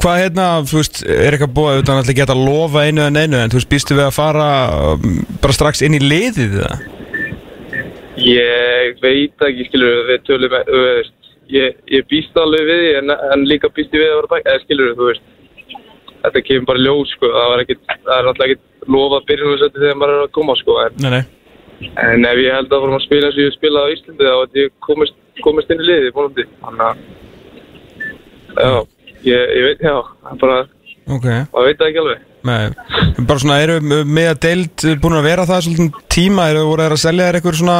Hvað 0.00 0.18
hérna, 0.22 0.44
þú 0.64 0.78
veist, 0.78 1.00
er 1.04 1.34
eitthvað 1.36 1.50
búið 1.56 1.72
auðvitað 1.74 1.98
náttúrulega 1.98 2.20
geta 2.22 2.34
að 2.36 2.44
lofa 2.46 2.84
einu 2.88 3.02
en 3.04 3.18
einu 3.20 3.36
en 3.38 3.50
þú 3.52 3.58
veist, 3.58 3.70
býstu 3.72 3.96
við 3.98 4.06
að 4.06 4.14
fara 4.16 4.46
um, 4.94 5.18
bara 5.42 5.56
strax 5.56 5.82
inn 5.84 5.96
í 5.98 6.00
liðið 6.00 6.52
það? 6.62 6.76
Ég 8.22 9.02
veit 9.02 9.44
ekki, 9.48 9.66
skilur 9.68 10.06
við 10.08 10.18
tölum, 10.28 10.56
þú 10.68 10.80
veist, 10.86 11.16
ég, 11.52 11.76
ég 11.92 12.08
býst 12.08 12.36
alveg 12.40 12.64
við 12.70 12.78
því 12.82 12.90
en, 13.02 13.08
en 13.36 13.44
líka 13.50 13.68
býst 13.76 13.92
ég 13.92 14.00
við 14.02 14.10
að 14.14 14.18
vera 14.22 14.32
bæk, 14.32 14.44
eða 14.48 14.62
skilur 14.64 14.96
þú 14.96 15.04
veist, 15.10 15.24
þetta 16.24 16.44
kemur 16.48 16.68
bara 16.72 16.84
ljós, 16.86 17.12
sko, 17.16 17.26
það 17.36 17.46
var 17.52 17.64
ekkit, 17.66 17.82
það 17.92 18.16
er 18.16 18.24
náttúrulega 18.30 18.56
ekkit 18.56 18.64
lofa 18.96 19.18
byrjunarsetti 19.28 19.78
þegar 19.84 20.00
maður 20.00 20.16
er 20.16 20.24
að 20.24 20.34
koma, 20.38 20.54
sko, 20.62 20.72
en, 20.86 20.92
Nei, 21.04 21.12
nei. 21.18 21.24
en 22.06 22.20
ef 22.32 22.38
ég 22.42 22.56
held 22.56 22.70
að 22.72 22.80
fórum 22.86 22.98
að 22.98 23.06
spila 23.06 23.28
og 23.28 23.42
ég 23.42 23.56
spilaði 23.58 23.84
á 23.84 23.94
Íslandi 23.98 24.24
þá 24.24 24.34
að 24.40 24.48
komist, 24.88 25.16
komist 25.44 25.68
inn 25.72 25.84
í 25.84 25.88
liði, 25.90 26.08
ég, 29.28 29.52
ég 29.58 29.66
veit, 29.68 29.84
já, 29.86 29.96
bara, 30.40 30.62
Ok, 31.12 31.24
maður 31.50 31.66
veit 31.66 31.80
það 31.80 31.88
ekki 31.88 32.02
alveg. 32.02 32.20
nei 32.46 33.24
Bara 33.26 33.42
svona, 33.42 33.56
eru 33.62 33.78
með 33.82 34.28
að 34.32 34.40
deild 34.46 34.84
búin 35.02 35.16
að 35.18 35.26
vera 35.26 35.46
það 35.46 35.64
svolítið 35.66 36.00
tíma, 36.14 36.48
eru 36.50 36.64
voru 36.68 36.84
þeir 36.86 36.96
að 36.96 37.02
selja 37.02 37.26
þér 37.28 37.38
eitthvað 37.38 37.58
svona 37.60 37.78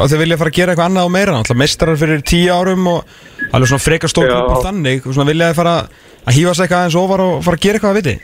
að 0.00 0.10
þeir 0.12 0.22
vilja 0.24 0.40
fara 0.40 0.52
að 0.52 0.58
gera 0.60 0.74
eitthvað 0.74 0.90
annað 0.90 1.08
og 1.08 1.14
meira 1.16 1.34
náttúrulega 1.34 1.62
meistarar 1.62 2.00
fyrir 2.00 2.24
tíu 2.30 2.50
árum 2.54 2.90
og 2.90 3.14
alveg 3.50 3.72
svona 3.72 3.86
frekar 3.86 4.10
Já. 4.10 4.18
klubur 4.30 4.64
þannig 4.66 5.06
og 5.06 5.16
svona 5.16 5.30
vilja 5.30 5.50
þeir 5.50 5.60
fara 5.60 5.74
að 5.80 6.36
hýfa 6.38 6.54
sig 6.54 6.64
eitthvað 6.66 6.82
aðeins 6.84 7.00
ofar 7.02 7.24
og 7.26 7.42
fara 7.46 7.58
að 7.58 7.64
gera 7.66 7.80
eitthvað 7.80 7.90
að 7.90 8.00
viti 8.00 8.16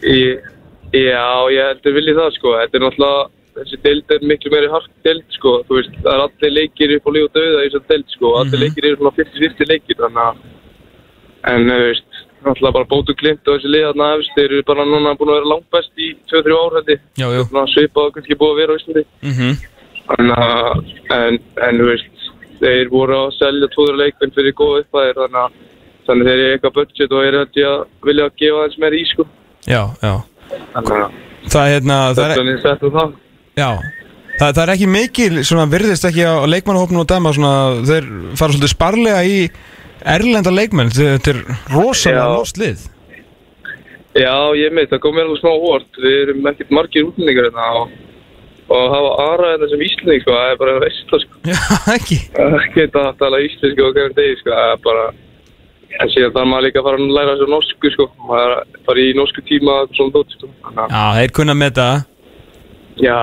já, 0.97 1.27
ég 1.53 1.71
heldur 1.71 1.97
viljið 1.97 2.21
það 2.21 2.35
sko. 2.37 2.53
Þetta 2.61 2.79
er 2.79 2.85
náttúrulega, 2.85 3.25
þessi 3.57 3.79
deild 3.85 4.15
er 4.15 4.27
miklu 4.31 4.53
meiri 4.55 4.71
hart 4.73 4.91
deild 5.07 5.25
sko. 5.35 5.53
Þú 5.69 5.79
veist, 5.81 5.97
það 6.03 6.13
er 6.15 6.25
allir 6.27 6.55
leikir 6.57 6.95
upp 6.97 7.09
á 7.09 7.11
líf 7.17 7.27
og 7.29 7.35
döða 7.37 7.65
í 7.65 7.71
þessu 7.71 7.83
deild 7.91 8.15
sko. 8.15 8.33
Allir 8.41 8.63
leikir 8.63 8.89
eru 8.91 9.01
svona 9.01 9.15
50-50 9.19 9.71
leikir 9.73 10.01
þannig 10.03 10.23
að, 10.27 10.41
en 11.53 11.69
veist, 11.87 12.16
náttúrulega 12.45 12.77
bara 12.77 12.91
bótu 12.91 13.15
glimt 13.19 13.49
og 13.49 13.57
þessi 13.57 13.73
lið 13.73 13.87
þarna 13.89 14.11
efst, 14.17 14.35
þeir 14.37 14.51
eru 14.51 14.67
bara 14.69 14.85
núna 14.89 15.15
búin 15.19 15.33
að 15.33 15.39
vera 15.41 15.53
langbest 15.53 16.03
í 16.03 16.11
2-3 16.33 16.59
ár 16.61 16.77
held 16.79 16.93
ég. 16.93 17.01
Já, 17.17 17.27
jú 17.37 17.47
Svona 17.49 17.73
svipað 17.73 18.11
og 18.11 18.17
kannski 18.17 18.39
búið 18.41 18.53
að 18.53 18.61
vera 18.61 18.77
á 18.77 18.79
Íslandi. 18.81 19.07
mm 19.23 19.57
að, 20.07 20.85
en, 21.11 21.39
en 21.67 21.81
veist, 21.83 22.27
þeir 22.61 22.91
voru 22.93 23.17
að 23.25 23.33
selja 23.41 23.69
tvoður 23.73 23.97
leikmenn 23.99 24.35
fyrir 24.37 24.55
góða 24.55 24.85
uppæðir 24.85 25.19
þannig 25.19 25.41
að 25.43 25.57
Þannig 26.07 26.29
þeir 26.29 26.41
eru 26.41 26.51
eitthvað 26.55 26.75
budget 26.77 27.15
og 27.17 27.25
held 27.27 27.57
ég 27.59 27.69
að 27.69 27.81
vilja 28.07 28.27
að 28.29 28.35
gefa 28.41 28.59
aðeins 28.63 28.81
meira 28.83 28.99
í 28.99 29.05
sko. 29.11 29.25
Já, 29.67 29.81
já 29.99 30.13
Þannig 30.75 30.99
að 31.03 31.23
Það 31.47 31.63
er 31.63 31.73
hérna, 31.77 31.97
það 32.15 32.33
er, 32.33 32.51
er 32.71 32.93
það. 32.97 33.15
já 33.57 33.71
Það, 34.37 34.51
það 34.51 34.63
er 34.63 34.71
ekki 34.75 34.87
mikil, 34.93 35.33
svona 35.49 35.65
virðist 35.73 36.05
ekki 36.05 36.25
á 36.29 36.45
leikmannahópnum 36.45 37.03
og 37.03 37.09
dæma 37.09 37.31
svona, 37.33 37.53
þeir 37.89 38.09
fara 38.37 38.53
svolítið 38.53 38.73
sparlega 38.75 39.23
í 39.25 39.37
erlenda 40.15 40.53
leikmenn, 40.55 40.93
þetta 40.95 41.33
er 41.35 41.41
rosalega 41.75 42.23
Já. 42.23 42.37
lost 42.37 42.61
lið 42.61 42.85
Já, 44.17 44.33
ég 44.57 44.73
meit, 44.73 44.89
það 44.89 45.01
kom 45.05 45.17
mér 45.17 45.27
alveg 45.27 45.43
smá 45.43 45.51
hórt. 45.61 45.99
Við 46.01 46.15
erum 46.23 46.47
ekkert 46.49 46.71
margir 46.73 47.05
útlendingar 47.05 47.51
hérna 47.51 47.67
og, 47.83 47.91
og 48.73 48.95
hafa 48.95 49.11
aðra 49.27 49.51
þetta 49.53 49.69
sem 49.73 49.85
íslending, 49.85 50.23
sko, 50.23 50.37
það 50.39 50.53
er 50.53 50.61
bara 50.63 50.77
veist, 50.87 51.13
sko. 51.13 51.41
Já, 51.53 51.59
ekki 51.93 52.19
Ekki 52.47 52.87
að 52.87 53.11
tala 53.21 53.43
íslensku 53.45 53.85
og 53.85 53.93
hverjum 53.93 54.17
degi, 54.17 54.39
sko, 54.41 54.55
það 54.55 54.73
er 54.73 54.83
bara... 54.89 55.07
En 55.97 56.11
síðan 56.13 56.33
þarf 56.35 56.49
maður 56.51 56.65
líka 56.67 56.81
að 56.81 56.89
fara 56.89 56.99
að 57.03 57.13
læra 57.19 57.35
þessu 57.37 57.51
norsku, 57.53 57.93
sko. 57.93 58.09
Maður 58.31 58.57
fara 58.89 59.05
í 59.05 59.13
norsku 59.21 59.47
tíma 59.53 59.77
svona 59.93 60.17
dótt, 60.17 60.35
sko. 60.39 60.51
Já, 60.73 61.05
þeir 61.21 61.37
kunna 61.37 61.57
með 61.57 61.77
það 61.83 61.95
já, 62.97 63.19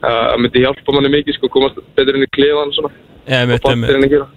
það 0.00 0.34
myndi 0.40 0.64
hjálpa 0.64 0.96
manni 0.96 1.12
mikið, 1.12 1.36
sko, 1.36 1.52
komast 1.52 1.80
betur 1.96 2.16
inn 2.16 2.24
í 2.24 2.32
klefan 2.32 2.72
svona. 2.76 2.92
Einmitt, 3.28 3.60
og 3.60 3.74
fattir 3.76 3.98
en 3.98 4.08
að 4.08 4.14
gera. 4.16 4.28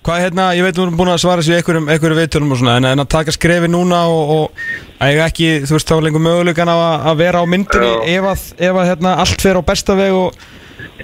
Hvað 0.00 0.22
hérna, 0.24 0.44
ég 0.56 0.64
veit 0.64 0.76
þú 0.78 0.86
erum 0.86 0.94
búin 0.96 1.10
að 1.12 1.18
svara 1.20 1.42
sér 1.44 1.58
einhverjum, 1.58 1.88
einhverjum 1.92 2.18
veitunum 2.22 2.54
og 2.54 2.60
svona 2.62 2.76
en, 2.80 2.86
en 2.88 3.02
að 3.02 3.08
taka 3.12 3.34
skrefi 3.36 3.68
núna 3.68 3.98
og, 4.08 4.30
og 4.32 5.02
að 5.04 5.10
ég 5.12 5.20
ekki, 5.26 5.48
þú 5.68 5.74
veist, 5.76 5.90
þá 5.90 6.06
lengur 6.06 6.22
mögulegan 6.24 6.70
á 6.72 6.76
að, 6.76 6.94
að 7.10 7.18
vera 7.20 7.42
á 7.42 7.50
myndinni 7.52 7.90
Já. 7.90 7.98
ef 8.14 8.28
að, 8.30 8.46
ef 8.70 8.78
að 8.80 8.88
hérna, 8.88 9.12
allt 9.20 9.44
fer 9.44 9.60
á 9.60 9.62
besta 9.68 9.96
veg 9.98 10.16
og, 10.16 10.38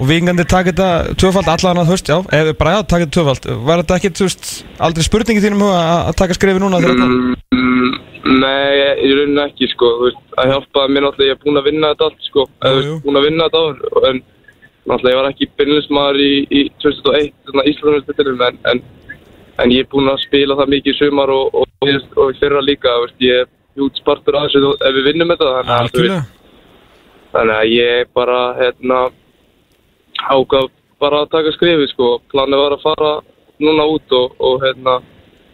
og 0.01 0.09
vingandi 0.09 0.47
taka 0.49 0.73
þetta 0.73 1.17
tvöfald 1.21 1.51
allan 1.53 1.81
að, 1.83 1.91
veist, 1.93 2.09
já, 2.09 2.17
ef 2.39 2.49
bara 2.57 2.73
já, 2.73 2.79
taka 2.89 3.05
þetta 3.05 3.17
tvöfald 3.19 3.45
var 3.69 3.83
þetta 3.83 3.99
ekki, 4.01 4.11
þú 4.17 4.29
veist, 4.31 4.49
aldrei 4.89 5.05
spurningi 5.05 5.43
þínum 5.45 5.61
huga 5.67 5.83
að, 5.99 6.15
taka 6.23 6.37
skrefi 6.39 6.63
núna 6.65 6.81
þegar 6.81 6.97
þetta 7.03 7.35
Mm, 7.57 7.93
nei, 8.41 8.73
í 9.05 9.13
rauninni 9.13 9.43
ekki, 9.45 9.69
sko, 9.71 9.91
þú 9.99 10.07
veist, 10.09 10.23
að 10.41 10.49
hjálpa 10.51 10.87
mér 10.91 11.05
náttúrulega, 11.05 11.29
ég 11.29 11.37
er 11.37 11.43
búinn 11.45 11.61
að 11.61 11.69
vinna 11.69 11.93
þetta 11.93 12.09
allt, 12.09 12.25
sko, 12.25 12.43
jú. 12.49 12.73
veist, 12.79 12.97
búinn 13.05 13.19
að 13.21 13.27
vinna 13.29 13.47
þetta 13.47 13.61
áður, 13.61 14.09
en 14.09 14.19
náttúrulega 14.87 15.13
ég 15.13 15.19
var 15.19 15.29
ekki 15.31 15.49
byrjulismar 15.59 16.19
í, 16.21 16.31
í 16.47 16.61
2001, 16.83 17.33
svona 17.49 17.65
Íslandsmjöldstitilum, 17.71 18.41
en, 18.47 18.57
en, 18.71 18.81
en 19.63 19.73
ég 19.75 19.85
er 19.85 19.91
búinn 19.91 20.11
að 20.11 20.23
spila 20.23 20.57
það 20.59 20.73
mikið 20.73 20.93
í 20.93 20.97
sumar 21.01 21.33
og, 21.33 21.55
og, 21.61 21.69
og, 21.83 22.09
og 22.23 22.39
fyrra 22.41 22.63
líka, 22.63 22.95
veist, 23.03 23.19
ég 23.23 23.43
er 23.43 23.51
hjút 23.77 24.01
spartur 24.01 24.39
að 24.39 24.47
þessu 24.47 24.73
ef 24.77 24.97
við 24.97 25.09
vinnum 25.11 25.33
þetta, 25.33 25.51
þannig 25.69 26.01
að, 26.07 26.17
þannig 27.35 27.55
að 27.57 27.73
ég 27.75 28.13
bara, 28.17 28.41
hérna, 28.61 29.01
ágaf 30.31 30.71
bara 31.01 31.21
að 31.23 31.31
taka 31.35 31.53
skrifið, 31.57 31.91
sko, 31.93 32.13
planið 32.33 32.63
var 32.63 32.77
að 32.77 32.87
fara 32.87 33.13
núna 33.61 33.85
út 33.91 34.17
og, 34.17 34.33
og 34.39 34.63
hérna, 34.63 34.97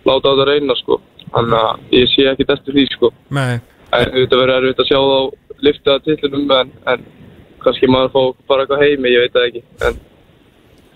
láta 0.08 0.30
á 0.30 0.34
þetta 0.34 0.50
reyna, 0.52 0.78
sko, 0.80 1.02
þannig 1.34 1.60
að 1.60 2.00
ég 2.00 2.12
sé 2.14 2.28
ekki 2.32 2.48
eftir 2.48 2.78
því, 2.78 2.90
sko. 2.96 3.14
Nei, 3.34 3.54
En 3.94 4.10
þetta 4.10 4.38
verður 4.40 4.56
erfitt 4.58 4.80
að 4.82 4.88
sjá 4.90 5.00
þá 5.06 5.60
lifta 5.64 5.98
tillunum 6.06 6.54
en, 6.58 6.72
en 6.90 7.04
kannski 7.66 7.90
maður 7.92 8.14
fá 8.14 8.22
bara 8.52 8.66
eitthvað 8.66 8.84
heimi, 8.86 9.14
ég 9.14 9.26
veit 9.26 9.36
það 9.36 9.48
ekki. 9.50 9.64
En 9.88 10.00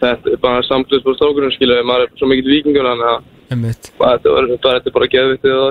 þetta 0.03 0.31
er 0.33 0.39
bara 0.43 0.67
samtlust 0.67 1.07
på 1.07 1.15
strákurinn, 1.17 1.55
skiljaði, 1.55 1.87
maður 1.89 2.07
er 2.07 2.15
svo 2.19 2.29
mikill 2.31 2.53
vikingur, 2.53 2.89
þannig 2.91 3.11
að 3.13 3.33
að 3.47 3.67
þetta 3.99 4.33
verður 4.35 4.63
bara, 4.63 4.81
er 4.83 4.95
bara 4.97 5.11
geðvitt 5.11 5.45
eða, 5.47 5.67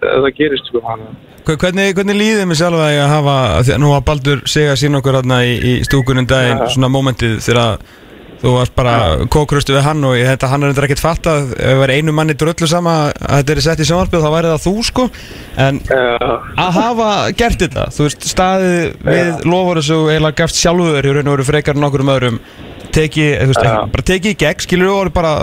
það 0.00 0.30
gerist, 0.38 0.70
sko. 0.70 0.82
Að 0.88 1.56
hvernig, 1.56 1.94
hvernig 1.96 2.18
líðið 2.18 2.48
mér 2.48 2.60
sjálf 2.60 2.82
að 2.82 2.92
ég 2.92 3.02
að 3.04 3.14
hafa 3.14 3.36
að 3.58 3.70
nú 3.80 3.92
að 3.96 4.04
Baldur 4.08 4.42
segja 4.48 4.76
sín 4.76 4.98
okkur 4.98 5.16
hérna 5.20 5.38
í, 5.48 5.54
í 5.56 5.72
stúkunum 5.86 6.28
daginn 6.28 6.64
svona 6.72 6.90
mómentið 6.92 7.38
þegar 7.44 7.84
þú 8.42 8.52
varst 8.54 8.74
bara 8.78 8.94
kókrustu 9.32 9.74
við 9.74 9.84
hann 9.86 10.04
og 10.06 10.14
ég, 10.18 10.28
þetta 10.30 10.50
hann 10.52 10.64
er 10.64 10.72
endur 10.72 10.86
ekkert 10.86 11.02
fatt 11.02 11.28
að 11.30 11.52
ef 11.56 11.72
það 11.72 11.82
væri 11.82 11.98
einu 11.98 12.14
manni 12.14 12.36
dröllu 12.38 12.68
sama 12.70 12.94
að 13.10 13.40
þetta 13.40 13.54
er 13.54 13.62
sett 13.66 13.82
í 13.82 13.88
sjónvarpið 13.88 14.24
þá 14.24 14.30
væri 14.36 14.52
það 14.52 14.64
þú 14.66 14.86
sko. 14.88 15.08
En 15.66 15.82
að 15.88 16.78
hafa 16.78 17.10
gert 17.38 17.66
þetta 17.66 17.88
þú 17.96 18.06
veist 18.08 18.30
staðið 18.30 18.80
við 19.08 19.44
lofur 19.48 19.82
þessu 19.82 20.00
eiginlega 20.06 20.40
gafst 20.42 20.62
sjálfuður 20.62 21.10
í 21.10 21.14
raun 21.16 21.30
og 21.30 21.38
veru 21.38 21.48
frekar 21.50 21.78
en 21.78 21.88
okkur 21.88 22.06
um 22.06 22.14
öðrum 22.14 22.40
teki, 22.94 23.26
þú 23.42 23.50
veist, 23.50 23.66
Já. 23.66 23.74
bara 23.92 24.06
teki 24.10 24.32
í 24.32 24.38
gegn 24.38 24.64
skilur 24.64 25.08
og 25.08 25.12
bara 25.14 25.34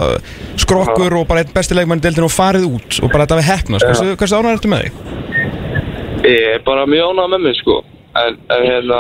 skrokkur 0.59 1.13
og 1.19 1.27
bara 1.29 1.43
einn 1.43 1.53
besti 1.53 1.77
leikmann 1.77 2.01
í 2.01 2.07
deildinu 2.07 2.25
og 2.29 2.33
farið 2.33 2.65
út 2.71 2.97
og 3.03 3.11
bara 3.13 3.27
þetta 3.27 3.37
við 3.41 3.49
hefnast, 3.51 3.85
hversu, 3.85 4.15
hversu 4.17 4.39
ánægður 4.39 4.57
ertu 4.57 4.71
með 4.71 4.87
því? 4.87 5.15
ég 6.25 6.55
er 6.55 6.63
bara 6.65 6.87
mjög 6.89 7.11
ánægð 7.13 7.31
með 7.33 7.43
mig 7.45 7.57
sko. 7.59 7.77
En, 8.15 8.37
en 8.55 8.65
hérna 8.65 8.99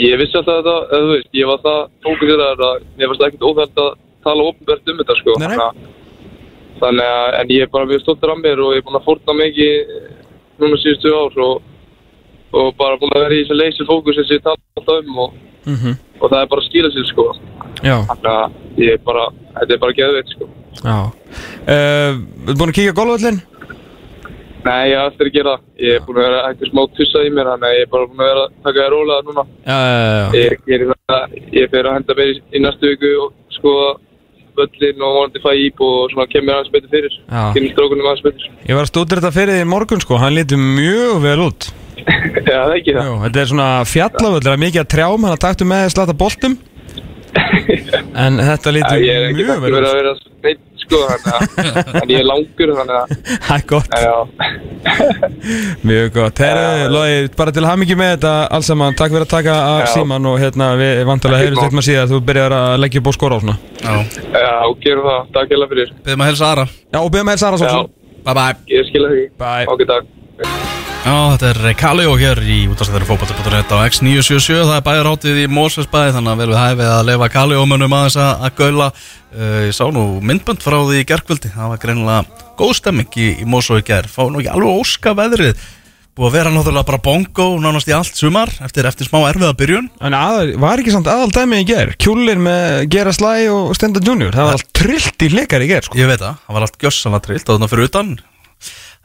ég 0.00 0.18
vissi 0.20 0.38
alltaf 0.38 0.60
þetta, 0.60 0.76
eða 0.90 1.02
þú 1.06 1.10
veist, 1.14 1.30
ég 1.40 1.48
var 1.50 1.60
það 1.64 1.80
fókusir 2.06 2.42
að 2.46 2.62
mér 2.98 3.10
varst 3.12 3.24
ekkert 3.26 3.46
óþægt 3.50 3.80
að 3.84 3.90
tala 4.24 4.46
ofnbært 4.50 4.90
um 4.92 5.00
þetta 5.00 5.16
sko. 5.20 5.34
Nei, 5.40 5.48
nei. 5.56 5.88
Þannig 6.80 7.08
að- 7.12 7.34
en 7.40 7.48
ég 7.52 7.62
er 7.62 7.72
bara 7.74 7.86
mjög 7.90 8.00
stoltur 8.04 8.30
af 8.32 8.38
mér 8.40 8.60
og 8.64 8.72
ég 8.74 8.80
er 8.80 8.86
búin 8.86 9.00
að 9.00 9.04
fórna 9.08 9.34
mikið 9.36 9.74
núna 10.60 10.76
síðustu 10.80 11.12
ár 11.12 11.38
og, 11.44 11.62
og 12.52 12.76
bara 12.76 12.96
búin 13.00 13.12
að 13.16 13.24
vera 13.24 13.34
í 13.36 13.42
þessu 13.44 13.56
leysi 13.60 13.86
fókus 13.88 14.16
sem 14.16 14.36
ég 14.36 14.42
tala 14.42 14.56
alltaf 14.76 15.04
um 15.04 15.18
og, 15.26 15.32
Mm 15.66 15.92
og 16.20 16.28
það 16.30 16.42
er 16.42 16.48
bara 16.52 16.60
að 16.60 16.68
skýra 16.68 16.88
sér 16.92 17.06
sko. 17.08 17.24
Já, 17.84 17.96
þannig 18.08 18.30
að 18.32 18.50
ég 18.80 18.90
er 18.92 18.98
bara, 19.04 19.22
þetta 19.56 19.72
er 19.72 19.78
bara 19.80 19.92
geðveit 19.96 20.28
sko. 20.34 20.48
Já. 20.84 20.96
Uh, 21.64 22.12
Þú 22.46 22.56
búin 22.60 22.72
að 22.72 22.76
kíka 22.76 22.92
á 22.92 22.98
golfvöllin? 23.00 23.38
Nei, 24.64 24.90
ég 24.90 24.96
er 24.98 25.06
eftir 25.08 25.30
að 25.30 25.34
gera 25.38 25.54
það. 25.54 25.64
Ég 25.80 25.96
er 25.96 26.04
búin 26.06 26.20
að 26.20 26.26
vera 26.28 26.40
eitthvað 26.50 26.70
smá 26.72 26.82
tussa 26.98 27.24
í 27.24 27.32
mér, 27.32 27.50
þannig 27.54 27.68
að 27.70 27.76
ég 27.78 27.86
er 27.86 27.90
bara 27.94 28.08
búin 28.10 28.20
að 28.24 28.30
vera 28.30 28.44
að 28.44 28.54
taka 28.66 28.82
það 28.82 28.92
rólega 28.94 29.26
núna. 29.28 29.44
Já, 29.64 29.78
já, 29.80 29.98
já 30.10 30.38
Ég, 30.40 30.54
ég, 30.74 30.86
það, 31.10 31.34
ég 31.56 31.72
fer 31.74 31.88
að 31.90 31.96
henda 31.98 32.16
mér 32.20 32.32
í, 32.32 32.38
í 32.52 32.62
næstu 32.64 32.92
viku 32.92 33.12
og 33.24 33.34
skoða 33.56 33.90
völlin 34.60 35.04
og 35.06 35.14
vonandi 35.16 35.40
fæ 35.44 35.50
íb 35.64 35.84
og 35.86 35.98
svona 36.12 36.26
kemur 36.28 36.56
aðeins 36.58 36.72
betur 36.74 36.92
fyrir. 36.92 37.18
Já. 37.30 37.42
Kemur 37.56 37.74
strókunum 37.74 38.08
aðeins 38.10 38.24
betur. 38.26 38.48
Ég 38.66 38.76
var 38.76 38.84
að 38.84 38.90
stúdur 38.92 39.20
þetta 39.22 39.34
fyrir 39.36 39.60
því 39.60 39.68
morgun 39.70 40.02
sko, 40.04 40.18
hann 40.20 40.36
lítur 40.36 40.60
mjög 40.60 41.22
vel 41.24 41.38
út 41.46 41.70
Já, 42.50 42.56
það 42.56 42.72
er 42.72 42.74
ekki 42.78 42.96
það. 42.96 43.06
Jú, 43.06 43.14
Þetta 43.24 43.40
er 43.42 43.48
svona 43.52 43.68
fjallavöll, 43.88 44.42
það 44.44 44.52
er 44.56 44.62
mikið 44.64 44.82
að 44.82 44.90
trjám, 44.94 45.26
hann 45.28 45.42
taktu 45.44 45.68
með 45.68 45.86
að 45.86 45.94
slata 45.94 46.16
boltum 46.20 46.58
En 48.24 48.40
þetta 48.40 48.72
ég 48.74 49.28
ekki 49.30 49.36
mjög 49.38 49.64
vel 49.64 49.72
út 49.74 49.80
að 49.80 49.96
vera 50.00 50.14
neitt, 50.46 50.62
sko, 50.90 51.00
þannig 51.06 51.70
að 51.70 52.00
en 52.02 52.10
ég 52.12 52.18
er 52.20 52.26
langur, 52.28 52.72
þannig 52.80 52.96
að, 52.98 53.14
Það 53.46 53.54
er 53.56 53.64
gott, 53.70 53.94
já, 53.94 54.16
mjög 55.90 56.10
gott. 56.16 56.42
Herru, 56.42 56.88
Lói, 56.94 57.12
bara 57.36 57.54
til 57.54 57.64
hamingi 57.68 57.96
með 57.98 58.12
þetta 58.16 58.34
alls 58.58 58.68
saman. 58.70 58.96
Takk 58.98 59.14
fyrir 59.14 59.26
að 59.26 59.32
taka 59.34 59.56
af 59.76 59.90
síman 59.94 60.28
og 60.30 60.38
hérna 60.42 60.72
við 60.80 61.02
vantarlega 61.08 61.46
heyrjum 61.46 61.76
maður 61.78 61.88
síðan 61.88 62.10
Þú 62.10 62.20
byrjar 62.30 62.56
að 62.58 62.76
leggja 62.84 63.02
upp 63.02 63.10
og 63.12 63.16
skora 63.18 63.38
á 63.38 63.42
svona. 63.44 63.56
Já, 63.80 63.94
já, 64.34 64.52
gerum 64.84 65.08
það. 65.10 65.32
Takk 65.38 65.54
hérlega 65.54 65.72
fyrir. 65.74 65.94
byrðum 66.04 66.24
að 66.26 66.30
helsa 66.32 66.50
aðra 66.52 66.66
Já, 66.70 66.98
og 67.00 67.10
byrjum 67.14 67.30
með 67.32 67.42
Sara 67.44 67.56
Já, 67.60 67.64
Sónsson 67.64 67.90
Bye 68.20 68.36
bye 68.36 68.76
ég 68.76 68.88
skilja 68.90 69.12
því. 69.14 69.26
Bye. 69.40 69.66
Ok, 69.72 69.86
takk. 69.88 70.88
Já, 71.00 71.32
þetta 71.32 71.48
er 71.48 71.76
Kaleo 71.80 72.12
hér 72.20 72.38
í 72.44 72.56
útastæðari 72.68 73.06
fókbalta.net 73.08 73.70
á 73.72 73.88
X977 73.88 74.66
Það 74.68 74.74
er 74.74 74.82
bæjar 74.84 75.08
hátið 75.08 75.38
í 75.40 75.46
Mósfellsbæði 75.48 76.12
Þannig 76.12 76.32
að 76.34 76.40
vel 76.42 76.48
við 76.50 76.58
hæfið 76.60 76.88
að 76.92 77.06
leifa 77.08 77.28
Kaleo 77.32 77.62
mönnum 77.70 77.94
aðeins 77.96 78.16
að, 78.20 78.44
gaula. 78.58 78.88
Uh, 79.32 79.54
Ég 79.64 79.76
sá 79.78 79.86
nú 79.96 80.04
myndbönd 80.20 80.60
frá 80.60 80.76
því 80.76 81.00
í 81.00 81.06
gerkvöldi 81.08 81.52
Það 81.54 81.72
var 81.72 81.80
greinilega 81.80 82.46
góð 82.60 82.72
stemming 82.82 83.16
í, 83.16 83.28
í 83.40 83.48
Mósó 83.48 83.78
í 83.80 83.84
ger 83.88 84.10
Fá 84.12 84.26
nú 84.28 84.42
ekki 84.42 84.52
alveg 84.52 84.82
óska 84.82 85.14
veðrið. 85.16 85.62
Búið 86.20 86.28
að 86.28 86.36
vera 86.36 86.52
náttúrulega 86.52 86.88
bara 86.90 87.02
bongo 87.08 87.46
Nánast 87.64 87.88
í 87.88 87.94
allt 87.96 88.20
sumar 88.20 88.52
Eftir, 88.60 88.88
eftir 88.90 89.08
smá 89.08 89.22
erfiða 89.30 89.56
byrjun. 89.56 89.88
En 90.04 90.16
aðal, 90.18 90.52
var 90.60 90.82
ekki 90.82 90.92
samt 90.92 91.08
aðal 91.08 91.32
dæmi 91.32 91.62
í 91.62 91.68
ger 91.70 91.94
Kjúlin 91.96 92.44
með 92.44 92.90
Gera 92.92 93.16
Slæ 93.16 93.48
og 93.54 93.72
Stenda 93.78 94.04
Junior. 94.04 94.36
Það 94.36 94.50
var 94.50 94.60
allt 94.60 94.68
trillt 94.76 95.24
í 95.24 95.32
leikar 95.32 95.64
í 95.64 95.70
ger 95.72 95.88
sko. 95.88 95.96
Ég 95.96 96.12
veit 96.12 96.20
það, 96.20 96.42
það 96.44 96.58
var 96.58 96.68
allt 96.68 96.78
gjössanlega 96.84 97.26
trillt 97.30 97.48
Og 97.48 97.56
þannig 97.56 97.72
fyrir 97.72 97.88
utan 97.88 98.12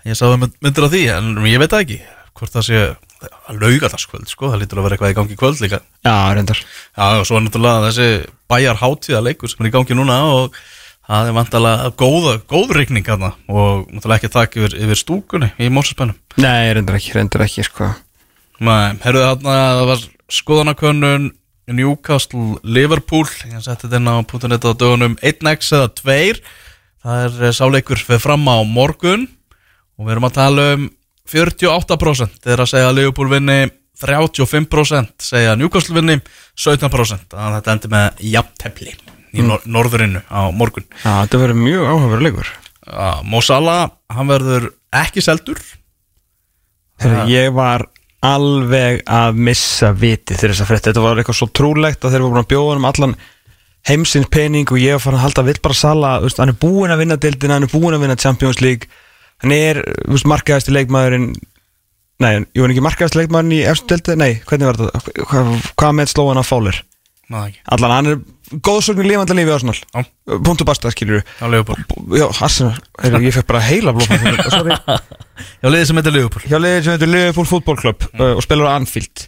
Ég 0.06 0.18
sá 0.18 0.28
það 0.28 0.48
myndir 0.62 0.86
af 0.86 0.94
því 0.94 1.04
En 1.16 1.34
ég 1.50 1.62
veit 1.62 1.74
það 1.74 1.84
ekki 1.86 2.00
Hvort 2.36 2.56
það 2.56 2.66
sé 2.68 2.80
að 3.26 3.62
lauga 3.62 3.90
það 3.90 4.02
skvöld 4.04 4.28
sko. 4.30 4.50
Það 4.52 4.60
lítur 4.62 4.80
að 4.80 4.86
vera 4.86 4.96
eitthvað 4.98 5.14
í 5.14 5.18
gangi 5.18 5.38
kvöld 5.40 5.62
líka 5.64 5.80
Já, 6.06 6.16
reyndar 6.36 6.60
Já, 6.62 7.06
og 7.20 7.28
svo 7.28 7.40
er 7.40 7.46
náttúrulega 7.46 7.86
þessi 7.88 8.10
bæjar 8.52 8.82
hátíðaleikur 8.82 9.52
sem 9.52 9.64
er 9.64 9.70
í 9.70 9.74
gangi 9.74 9.98
núna 9.98 10.18
og 10.30 10.58
það 11.06 11.30
er 11.30 11.38
vantalega 11.38 11.92
góð, 12.02 12.28
góð 12.50 12.74
rigning 12.80 13.08
hana 13.10 13.32
og 13.50 13.86
náttúrulega 13.90 14.20
ekki 14.20 14.34
takk 14.34 14.58
yfir, 14.60 14.76
yfir 14.86 15.00
stúkunni 15.00 15.52
í 15.62 15.70
Mórsespennum. 15.74 16.18
Nei, 16.42 16.74
reyndar 16.74 16.98
ekki, 17.00 17.14
reyndar 17.18 17.46
ekki 17.46 17.66
sko. 17.68 17.90
Nei, 18.66 18.96
herruðu 19.04 19.28
þarna 19.30 19.56
að 19.56 19.80
það 19.80 19.90
var 19.92 20.06
skoðanakönnun 20.40 21.28
Newcastle 21.76 22.60
Liverpool, 22.62 23.26
ég 23.50 23.64
setti 23.66 23.88
þetta 23.88 24.02
inn 24.02 24.10
á 24.10 24.16
.net 24.22 24.66
á 24.66 24.72
dögunum 24.74 25.18
1x 25.26 25.72
eða 25.78 25.90
2, 25.98 26.42
það 27.06 27.24
er 27.26 27.40
eh, 27.50 27.56
sáleikur 27.58 28.02
fyrir 28.02 28.22
fram 28.22 28.46
á 28.46 28.58
morgun 28.66 29.28
og 29.96 30.06
við 30.06 30.16
erum 30.16 30.30
að 30.30 30.38
tala 30.38 30.68
um 30.76 30.86
48% 31.26 32.44
þeir 32.46 32.62
að 32.62 32.72
segja 32.72 32.92
að 32.92 32.98
Liverpool 33.00 33.32
vinni 33.32 33.60
35% 34.02 35.24
segja 35.24 35.56
Newcastle 35.58 35.96
vinni 35.96 36.20
17% 36.60 37.32
þannig 37.32 37.46
að 37.46 37.58
þetta 37.58 37.76
endur 37.76 37.94
með 37.96 38.24
jafntefli 38.34 38.94
í 39.36 39.44
mm. 39.44 39.66
norðurinnu 39.72 40.22
á 40.32 40.42
morgun. 40.56 40.86
Já, 41.02 41.26
þetta 41.26 41.42
verður 41.42 41.62
mjög 41.64 41.90
áhugaverður 41.90 42.26
leikur. 42.28 42.52
Já, 42.86 43.10
Mo 43.28 43.42
Salah, 43.44 43.84
hann 44.14 44.32
verður 44.32 44.70
ekki 44.96 45.24
seldur. 45.26 45.60
Þegar 47.02 47.32
ég 47.32 47.52
var 47.56 47.88
alveg 48.26 49.02
að 49.12 49.40
missa 49.48 49.92
viti 49.92 50.36
þegar 50.36 50.54
þess 50.54 50.64
að 50.64 50.70
frétta. 50.70 50.92
Þetta 50.92 51.04
var 51.04 51.22
eitthvað 51.22 51.40
svo 51.42 51.50
trúlegt 51.52 52.06
að 52.06 52.16
þeir 52.16 52.24
voru 52.24 52.36
búin 52.36 52.44
að 52.46 52.52
bjóða 52.54 52.78
um 52.80 52.88
allan 52.90 53.16
heimsins 53.86 54.30
pening 54.34 54.72
og 54.72 54.82
ég 54.82 54.96
var 54.96 55.04
farin 55.04 55.20
að 55.20 55.26
halda 55.28 55.46
vill 55.46 55.60
bara 55.62 55.78
Sala, 55.78 56.14
þú 56.22 56.30
veist, 56.30 56.40
hann 56.42 56.54
er 56.54 56.62
búinn 56.62 56.94
að 56.94 57.02
vinna 57.04 57.20
deildina, 57.22 57.58
hann 57.58 57.68
er 57.68 57.74
búinn 57.74 57.98
að 57.98 58.06
vinna 58.06 58.18
Champions 58.18 58.62
League 58.64 58.90
hann 59.46 59.56
er, 59.56 59.80
þú 60.04 60.18
veist, 60.18 60.28
markaðasti 60.34 60.74
leikmaðurinn 60.76 61.30
nei, 62.24 62.32
ég 62.56 62.62
var 62.64 62.72
ekki 62.74 62.84
markaðasti 62.86 63.22
leikmaðurinn 63.22 63.56
í 63.58 63.64
eftir 63.70 63.96
deildi, 64.00 64.18
nei, 64.22 64.32
hvernig 64.50 64.70
var 64.72 64.82
þetta? 64.82 65.16
Hvað, 65.32 65.56
hvað 65.80 65.98
með 66.02 66.12
slóðan 66.14 66.42
af 66.42 66.50
Fowler? 66.52 66.82
Ná, 67.26 67.40
ekki, 67.50 67.62
allan, 67.74 67.94
hann 67.96 68.10
er 68.12 68.20
góðsögn 68.62 69.02
í 69.02 69.08
lifandi 69.10 69.34
lífi 69.34 69.50
á 69.50 69.56
Arsenal. 69.58 69.78
Já. 69.82 70.04
punktu 70.46 70.66
basta, 70.70 70.92
skilur 70.94 71.24
á 71.42 71.46
Liverpool. 71.50 71.80
Já, 72.14 72.28
Arsenal, 72.46 72.76
Heyrðu, 73.02 73.22
ég 73.26 73.34
fekk 73.34 73.48
bara 73.50 73.62
heila 73.66 73.94
blóð 73.98 74.12
sorry. 74.54 74.76
Já, 75.64 75.66
liðið 75.74 75.88
sem 75.90 75.98
heitir 76.02 76.14
Liverpool. 76.14 76.44
Hjá 76.46 76.60
liðið 76.62 76.84
sem 76.86 76.94
heitir 76.94 77.10
Liverpool 77.10 77.48
Football 77.50 77.80
Club 77.82 78.06
uh, 78.14 78.28
og 78.36 78.44
spilar 78.46 78.70
á 78.70 78.78
Anfield. 78.78 79.26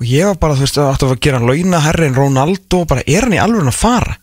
Og 0.00 0.08
ég 0.08 0.24
var 0.30 0.40
bara, 0.40 0.56
þú 0.56 0.64
veist, 0.64 0.80
að 0.80 1.04
að 1.10 1.14
gera 1.26 1.42
hann 1.42 1.50
launa 1.52 1.82
herri 1.84 2.08
en 2.08 2.16
Ronaldo, 2.16 2.80
bara 2.88 3.04
er 3.04 3.28
hann 3.28 3.36
í 3.36 3.42
alveg 3.44 3.68
að 3.68 3.76
fara? 3.76 4.16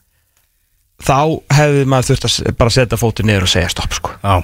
Þá 1.05 1.17
hefði 1.59 1.85
maður 1.91 2.09
þurft 2.09 2.25
að 2.25 2.33
s- 2.33 2.55
bara 2.57 2.73
setja 2.73 2.97
fótið 2.99 3.29
niður 3.29 3.45
og 3.45 3.51
segja 3.53 3.69
stopp 3.75 3.93
sko. 4.01 4.17
Já 4.25 4.39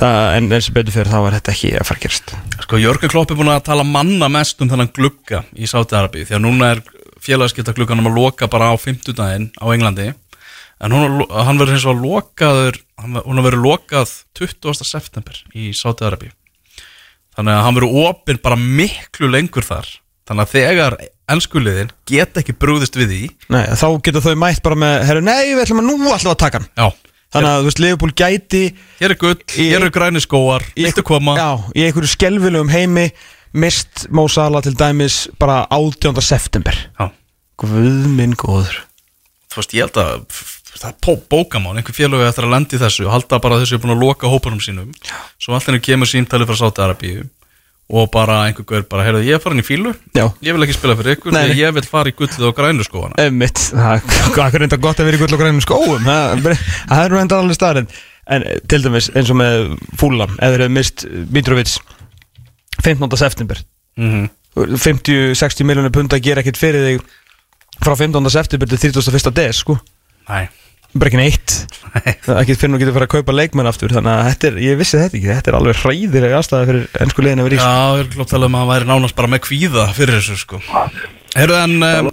það, 0.00 0.18
en 0.36 0.52
eins 0.56 0.68
og 0.70 0.76
betur 0.76 0.94
fyrir 0.94 1.10
þá 1.12 1.18
var 1.24 1.36
þetta 1.38 1.54
ekki 1.54 1.72
að 1.76 1.88
fara 1.88 2.00
að 2.00 2.04
gerast. 2.06 2.34
Sko, 2.66 2.80
Jörgur 2.82 3.12
Klopp 3.12 3.32
er 3.32 3.40
búin 3.40 3.52
að 3.52 3.64
tala 3.68 3.86
manna 3.86 4.28
mest 4.32 4.62
um 4.62 4.70
þennan 4.70 4.92
glugga 4.96 5.42
í 5.56 5.68
Sáti-Arabi 5.70 6.26
því 6.28 6.38
að 6.38 6.44
núna 6.44 6.70
er 6.74 6.82
félagskipta 7.26 7.74
glugganum 7.76 8.08
að 8.10 8.18
loka 8.20 8.48
bara 8.52 8.70
á 8.70 8.74
50 8.78 9.16
daginn 9.16 9.50
á 9.58 9.66
Englandi. 9.72 10.12
En 10.84 10.92
hún, 10.92 11.22
hann 11.32 11.56
verður 11.56 11.78
eins 11.78 11.86
og 11.88 12.02
lokaður 12.02 12.82
hún 13.00 13.44
verður 13.44 13.62
lokað 13.64 14.12
20. 14.36 14.84
september 14.84 15.38
í 15.56 15.70
Sáti-Arabi 15.76 16.32
þannig 17.36 17.52
að 17.52 17.64
hann 17.66 17.76
verður 17.76 18.10
opinn 18.10 18.42
bara 18.44 18.58
miklu 18.60 19.28
lengur 19.32 19.64
þar. 19.66 19.88
Þannig 20.26 20.42
að 20.42 20.52
þegar 20.56 20.96
ennskuliðin 21.30 21.90
get 22.08 22.38
ekki 22.40 22.54
brúðist 22.58 22.96
við 22.98 23.12
því 23.12 23.20
Nei, 23.54 23.62
þá 23.78 23.86
geta 24.02 24.22
þau 24.24 24.32
mætt 24.40 24.62
bara 24.64 24.78
með 24.78 24.94
herri, 25.06 25.22
nei, 25.26 25.52
við 25.52 25.62
ætlum 25.62 25.82
að 25.82 25.88
nú 25.88 25.96
við 26.02 26.14
að 26.16 26.38
taka 26.40 26.60
hann. 26.60 26.68
Já, 26.74 27.05
þannig 27.34 27.50
að, 27.50 27.60
þú 27.62 27.68
veist, 27.70 27.80
Liverpool 27.82 28.12
gæti 28.16 28.62
hér 29.00 29.14
er 29.14 29.18
gull, 29.20 29.36
hér 29.56 29.78
eru 29.80 29.90
græni 29.94 30.22
skóar 30.22 30.64
viltu 30.76 31.02
koma? 31.06 31.34
já, 31.38 31.48
í 31.76 31.86
einhverju 31.88 32.12
skelvilegum 32.14 32.70
heimi 32.72 33.08
mist 33.56 34.06
Mo 34.12 34.26
Salah 34.28 34.62
til 34.64 34.74
dæmis 34.76 35.26
bara 35.40 35.64
18. 35.70 36.20
september 36.22 36.76
Já. 37.00 37.10
Guð 37.56 38.06
minn 38.12 38.34
góður 38.36 38.82
þú 39.52 39.62
veist, 39.62 39.72
ég 39.76 39.86
held 39.86 39.96
að 40.02 40.26
það 40.76 40.90
er 40.90 40.96
bó- 41.06 41.22
bókamál, 41.32 41.76
einhver 41.80 41.94
félög 41.96 42.20
eftir 42.28 42.44
að 42.44 42.52
lendi 42.52 42.76
þessu 42.82 43.06
og 43.08 43.14
halda 43.14 43.38
bara 43.40 43.56
þessu 43.62 43.78
er 43.78 43.80
búin 43.80 43.94
að 43.96 44.02
loka 44.04 44.28
hópunum 44.28 44.60
sínum 44.60 44.90
svo 45.40 45.54
allt 45.56 45.70
henni 45.70 45.80
kemur 45.80 46.10
símtalið 46.10 46.50
frá 46.50 46.58
Sáti 46.60 46.84
Arabíu 46.84 47.24
og 47.86 48.08
bara 48.10 48.40
einhver 48.48 48.66
gaur 48.66 48.82
bara, 48.90 49.04
heyrðu, 49.06 49.22
ég 49.28 49.38
er 49.38 49.42
farin 49.42 49.62
í 49.62 49.66
fílu 49.66 49.92
Já. 50.16 50.24
ég 50.42 50.56
vil 50.56 50.66
ekki 50.66 50.74
spila 50.74 50.96
fyrir 50.98 51.16
ykkur, 51.16 51.34
Nei, 51.36 51.54
ég 51.54 51.74
vil 51.76 51.84
fara 51.86 52.10
í 52.10 52.16
gullið 52.18 52.48
og 52.48 52.56
grænu 52.58 52.86
skóana 52.86 53.18
Emmitt, 53.22 53.62
það 53.70 54.40
er 54.46 54.58
reynda 54.64 54.78
gott 54.82 55.02
að 55.02 55.10
vera 55.10 55.20
í 55.20 55.22
gull 55.22 55.36
og 55.36 55.42
grænum 55.42 55.62
skóum 55.62 56.08
það 56.08 56.48
það 56.48 57.04
er 57.04 57.14
reynda 57.14 57.38
alveg 57.38 57.58
staðarinn 57.60 57.90
en 58.26 58.42
eh, 58.42 58.58
til 58.66 58.82
dæmis 58.82 59.10
eins 59.14 59.30
og 59.30 59.38
með 59.38 59.76
Fúlam 60.00 60.34
eða 60.40 60.56
þeir 60.56 60.64
hefur 60.64 60.74
mist 60.80 61.06
Mitrovic 61.36 61.76
15. 62.82 63.16
september 63.22 63.62
mm 64.00 64.26
50-60 64.56 65.66
miljónir 65.68 65.92
pund 65.92 66.14
að 66.16 66.22
gera 66.24 66.40
ekkert 66.40 66.56
fyrir 66.56 66.86
þig 66.86 67.02
frá 67.84 67.92
15. 67.92 68.30
september 68.32 68.70
til 68.70 68.78
31. 68.80 69.34
des 69.36 69.60
sko 69.60 69.76
Nei, 70.30 70.46
bara 71.00 71.12
ekki 71.12 71.20
neitt. 71.20 71.56
Það 72.26 72.40
ekki 72.42 72.56
fyrir 72.60 72.72
nú 72.72 72.80
getur 72.82 72.96
fara 72.96 73.08
að 73.08 73.14
kaupa 73.14 73.34
leikmenn 73.36 73.70
aftur. 73.70 73.94
Þannig 73.96 74.12
að 74.12 74.28
þetta 74.30 74.48
er, 74.50 74.60
ég 74.66 74.78
vissi 74.80 75.00
þetta 75.00 75.18
ekki. 75.18 75.32
Þetta 75.32 75.52
er 75.52 75.58
alveg 75.60 75.80
hræðilega 75.80 76.40
aðstæða 76.40 76.68
fyrir 76.70 77.00
ennsku 77.04 77.24
liðin 77.24 77.42
að 77.42 77.48
vera 77.48 77.56
í. 77.56 77.62
Já, 77.62 77.96
ég 77.96 78.04
er 78.04 78.12
klótt 78.12 78.32
talað 78.34 78.50
um 78.50 78.58
að 78.58 78.62
hann 78.64 78.72
væri 78.74 78.90
nánast 78.90 79.18
bara 79.18 79.32
með 79.32 79.42
kvíða 79.46 79.88
fyrir 79.96 80.18
þessu 80.20 80.38
sko. 80.42 80.60
Herru 81.36 81.58
en 81.62 81.76
um, 81.80 82.12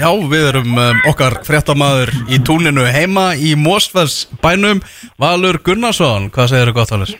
Já, 0.00 0.08
við 0.32 0.46
erum 0.48 0.78
um, 0.80 1.00
okkar 1.10 1.42
fréttamaður 1.44 2.12
í 2.32 2.38
túninu 2.46 2.86
heima 2.88 3.32
í 3.36 3.52
Mósfells 3.58 4.22
bænum 4.40 4.80
Valur 5.20 5.58
Gunnarsson, 5.66 6.30
hvað 6.32 6.54
segir 6.54 6.70
þú 6.70 6.76
gott 6.78 6.94
Valur? 6.94 7.12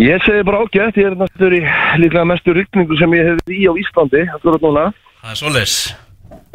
Ég 0.00 0.24
segi 0.24 0.46
bara 0.48 0.62
ágætt, 0.64 0.96
ég 0.98 1.10
er 1.10 1.18
náttúrulega 1.18 1.60
í 1.60 2.00
líklega 2.02 2.24
mestu 2.26 2.54
rykningu 2.56 2.96
sem 2.98 3.12
ég 3.14 3.28
hef 3.30 3.52
í 3.52 3.60
á 3.68 3.72
Íslandi. 3.78 4.24
Það 4.42 5.30
er 5.30 5.38
svoleiðis. 5.38 5.76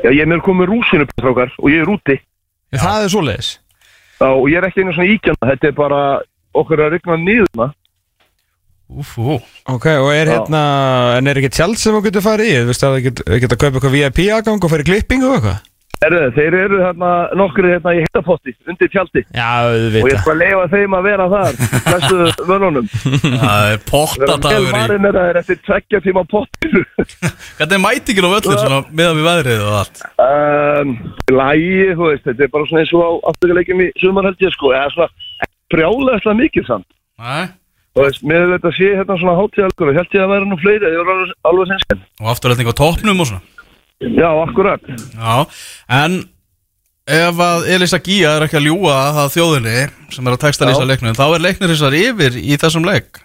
Já, 0.04 0.10
ég 0.10 0.24
er 0.26 0.32
með 0.32 0.44
komið 0.48 0.74
rúsinu 0.74 1.08
strákar 1.14 1.54
og 1.56 1.70
ég 1.72 1.86
er 1.86 1.94
úti. 1.94 2.18
Já. 2.70 2.82
Það 2.84 3.04
er 3.04 3.14
svoleiðis 3.16 3.52
Já, 4.20 4.28
og 4.28 4.48
ég 4.52 4.60
er 4.60 4.68
ekki 4.68 4.84
einu 4.84 4.96
svona 4.96 5.14
íkjana, 5.14 5.50
þetta 5.54 5.70
er 5.70 5.76
bara 5.78 6.00
okkur 6.60 6.82
að 6.84 6.96
niður 7.24 7.52
maður. 7.56 7.76
Úf, 8.90 9.12
ú 9.22 9.38
Ok, 9.70 9.86
og 10.02 10.10
er 10.12 10.32
hérna, 10.34 10.62
en 11.20 11.30
er 11.30 11.40
ekki 11.40 11.54
tjald 11.54 11.80
sem 11.80 11.94
þú 11.96 12.02
getur 12.08 12.26
farið 12.26 12.50
í? 12.50 12.56
Þú 12.58 12.72
veist 12.72 12.86
að 12.86 12.96
þú 12.96 13.04
getur, 13.06 13.36
að 13.56 13.62
kaupa 13.62 13.80
eitthvað 13.80 13.96
VIP 13.96 14.22
aðgang 14.34 14.66
og 14.66 14.74
farið 14.74 14.90
klippingu 14.90 15.30
og 15.30 15.38
eitthvað? 15.38 15.69
Erðu, 16.00 16.20
þeir 16.32 16.56
eru 16.56 16.78
hérna 16.80 17.08
nokkur 17.36 17.66
hérna 17.68 17.92
í 17.92 18.00
heitapotti, 18.06 18.54
undir 18.72 18.88
tjaldi. 18.94 19.24
Já, 19.36 19.68
þú 19.68 20.00
Og 20.00 20.08
ég 20.08 20.22
skal 20.24 20.38
leifa 20.40 20.68
þeim 20.72 20.94
að 20.96 21.04
vera 21.10 21.26
þar, 21.34 21.58
þessu 21.90 22.16
vönunum. 22.50 22.88
Það 22.94 23.68
er 23.74 23.82
pottadagur 23.90 24.70
í 24.70 24.72
farin 24.78 25.08
er 25.10 25.18
það 25.20 25.40
eftir 25.42 25.60
tveggja 25.68 26.00
tíma 26.08 26.24
pottinu. 26.32 26.86
Hvernig 27.60 27.76
er 27.76 27.84
mætingin 27.84 28.30
á 28.32 28.36
völlin 28.38 28.62
svona 28.64 28.80
meðan 28.96 29.20
við 29.20 29.28
veðrið 29.28 29.66
og 29.68 29.76
allt? 29.82 29.98
um, 30.24 30.96
lægi, 31.36 31.84
þú 31.92 32.04
veist, 32.08 32.26
þetta 32.30 32.48
er 32.48 32.54
bara 32.56 32.72
svona 32.72 32.82
eins 32.86 32.96
og 32.96 33.04
á 33.04 33.12
afturleikum 33.34 33.84
í 33.84 33.92
sumar 34.00 34.32
held 34.32 34.40
ég 34.48 34.56
sko, 34.56 34.72
eða 34.80 34.96
svona 34.96 35.12
brjálega 35.76 36.40
mikið 36.46 36.72
samt. 36.72 36.90
Nei 37.20 37.46
Þú 37.98 38.04
veist, 38.06 38.22
með 38.24 38.52
þetta 38.54 38.70
sé 38.78 38.88
hérna 38.96 39.16
svona 39.20 39.36
hátíðalgur, 39.36 39.90
ég 39.92 39.98
held 39.98 40.14
ég 40.16 40.22
að 40.24 40.32
vera 40.32 40.48
nú 40.48 40.56
fleiri, 40.62 40.88
ég 40.94 41.02
var 41.04 41.10
alveg, 41.50 43.42
Já, 44.00 44.30
akkurat. 44.46 44.80
Já, 45.16 45.34
en 45.92 46.20
ef 47.10 47.40
að 47.44 47.66
Elisa 47.76 48.00
Gía 48.00 48.36
er 48.38 48.46
ekki 48.46 48.60
að 48.60 48.68
ljúga 48.70 48.98
það 49.18 49.34
þjóðinni 49.36 49.80
sem 50.14 50.28
er 50.30 50.36
að 50.38 50.44
texta 50.46 50.68
lýsa 50.70 50.86
leiknum 50.88 51.18
þá 51.18 51.26
er 51.36 51.44
leiknir 51.44 51.74
þessar 51.74 51.98
yfir 52.00 52.38
í 52.40 52.56
þessum 52.62 52.86
leik 52.88 53.20